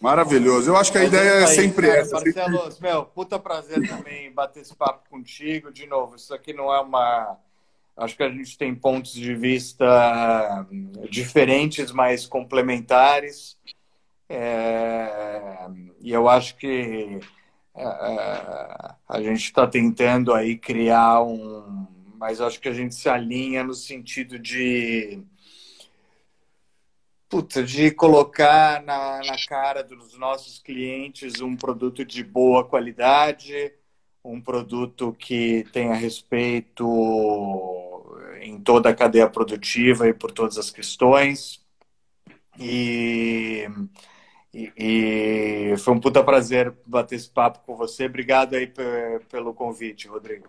Maravilhoso. 0.00 0.70
Eu 0.70 0.76
acho 0.76 0.92
que 0.92 0.98
a 0.98 1.00
Mas 1.00 1.08
ideia 1.08 1.30
é, 1.30 1.42
é 1.42 1.46
sempre 1.48 1.88
cara, 1.88 1.98
essa. 1.98 2.20
Marcelo, 2.20 2.70
sempre... 2.70 2.88
meu, 2.88 3.04
puta 3.06 3.38
prazer 3.38 3.88
também 3.88 4.30
bater 4.30 4.60
esse 4.60 4.76
papo 4.76 5.08
contigo. 5.10 5.72
De 5.72 5.86
novo, 5.86 6.14
isso 6.14 6.32
aqui 6.32 6.52
não 6.52 6.72
é 6.72 6.80
uma. 6.80 7.36
Acho 7.96 8.14
que 8.14 8.22
a 8.22 8.28
gente 8.28 8.56
tem 8.58 8.74
pontos 8.74 9.12
de 9.14 9.34
vista 9.34 10.66
diferentes, 11.10 11.90
mas 11.90 12.26
complementares. 12.26 13.58
É... 14.28 15.66
E 16.00 16.12
eu 16.12 16.28
acho 16.28 16.56
que 16.56 17.18
a 17.76 19.20
gente 19.22 19.42
está 19.42 19.66
tentando 19.66 20.32
aí 20.32 20.56
criar 20.56 21.22
um. 21.22 21.86
Mas 22.18 22.40
acho 22.40 22.60
que 22.60 22.68
a 22.68 22.72
gente 22.72 22.94
se 22.94 23.08
alinha 23.08 23.62
no 23.62 23.74
sentido 23.74 24.38
de 24.38 25.22
Puta, 27.28 27.62
de 27.62 27.90
colocar 27.90 28.80
na, 28.84 29.20
na 29.24 29.36
cara 29.48 29.82
dos 29.82 30.16
nossos 30.16 30.60
clientes 30.60 31.40
um 31.40 31.56
produto 31.56 32.04
de 32.04 32.22
boa 32.22 32.64
qualidade, 32.64 33.72
um 34.22 34.40
produto 34.40 35.12
que 35.12 35.64
tenha 35.72 35.94
respeito 35.94 36.86
em 38.40 38.60
toda 38.60 38.90
a 38.90 38.94
cadeia 38.94 39.28
produtiva 39.28 40.08
e 40.08 40.14
por 40.14 40.30
todas 40.30 40.56
as 40.56 40.70
questões. 40.70 41.60
E, 42.60 43.66
e, 44.54 45.74
foi 45.78 45.94
um 45.94 46.00
puta 46.00 46.22
prazer 46.24 46.72
bater 46.86 47.16
esse 47.16 47.28
papo 47.28 47.60
com 47.66 47.76
você. 47.76 48.06
Obrigado 48.06 48.54
aí 48.54 48.72
pelo 49.30 49.52
convite, 49.52 50.08
Rodrigo. 50.08 50.46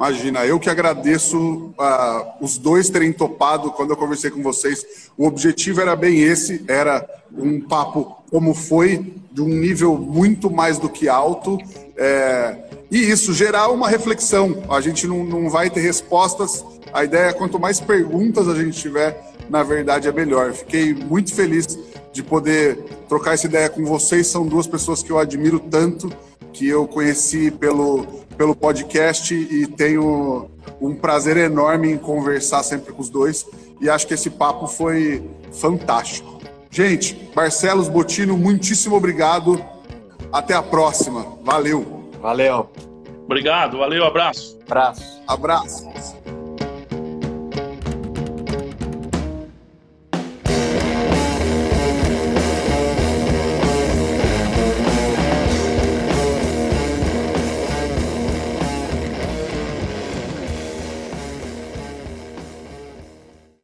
Imagina, 0.00 0.46
eu 0.46 0.58
que 0.58 0.70
agradeço 0.70 1.38
uh, 1.38 2.32
os 2.40 2.56
dois 2.56 2.88
terem 2.88 3.12
topado 3.12 3.70
quando 3.72 3.90
eu 3.90 3.96
conversei 3.98 4.30
com 4.30 4.42
vocês. 4.42 5.10
O 5.14 5.26
objetivo 5.26 5.82
era 5.82 5.94
bem 5.94 6.20
esse, 6.22 6.64
era 6.66 7.06
um 7.30 7.60
papo 7.60 8.24
como 8.30 8.54
foi, 8.54 9.12
de 9.30 9.42
um 9.42 9.48
nível 9.48 9.98
muito 9.98 10.50
mais 10.50 10.78
do 10.78 10.88
que 10.88 11.06
alto. 11.06 11.58
É, 11.98 12.56
e 12.90 12.98
isso, 12.98 13.34
gerar 13.34 13.68
uma 13.68 13.90
reflexão. 13.90 14.62
A 14.70 14.80
gente 14.80 15.06
não, 15.06 15.22
não 15.22 15.50
vai 15.50 15.68
ter 15.68 15.80
respostas. 15.80 16.64
A 16.94 17.04
ideia 17.04 17.26
é 17.26 17.32
quanto 17.34 17.60
mais 17.60 17.78
perguntas 17.78 18.48
a 18.48 18.54
gente 18.54 18.80
tiver, 18.80 19.22
na 19.50 19.62
verdade 19.62 20.08
é 20.08 20.12
melhor. 20.12 20.54
Fiquei 20.54 20.94
muito 20.94 21.34
feliz 21.34 21.78
de 22.12 22.22
poder 22.22 22.76
trocar 23.08 23.34
essa 23.34 23.46
ideia 23.46 23.68
com 23.68 23.84
vocês. 23.84 24.26
São 24.26 24.46
duas 24.46 24.66
pessoas 24.66 25.02
que 25.02 25.10
eu 25.10 25.18
admiro 25.18 25.58
tanto, 25.58 26.10
que 26.52 26.68
eu 26.68 26.86
conheci 26.86 27.50
pelo 27.50 28.20
pelo 28.40 28.56
podcast 28.56 29.34
e 29.34 29.66
tenho 29.66 30.48
um 30.80 30.94
prazer 30.94 31.36
enorme 31.36 31.90
em 31.90 31.98
conversar 31.98 32.62
sempre 32.62 32.90
com 32.90 33.02
os 33.02 33.10
dois 33.10 33.44
e 33.82 33.90
acho 33.90 34.06
que 34.06 34.14
esse 34.14 34.30
papo 34.30 34.66
foi 34.66 35.22
fantástico. 35.52 36.40
Gente, 36.70 37.14
Barcelos 37.34 37.86
Botino, 37.86 38.38
muitíssimo 38.38 38.96
obrigado. 38.96 39.62
Até 40.32 40.54
a 40.54 40.62
próxima. 40.62 41.26
Valeu. 41.42 42.08
Valeu. 42.22 42.70
Obrigado, 43.26 43.76
valeu, 43.76 44.06
abraço. 44.06 44.58
Abraço. 44.66 45.22
Abraço. 45.26 46.19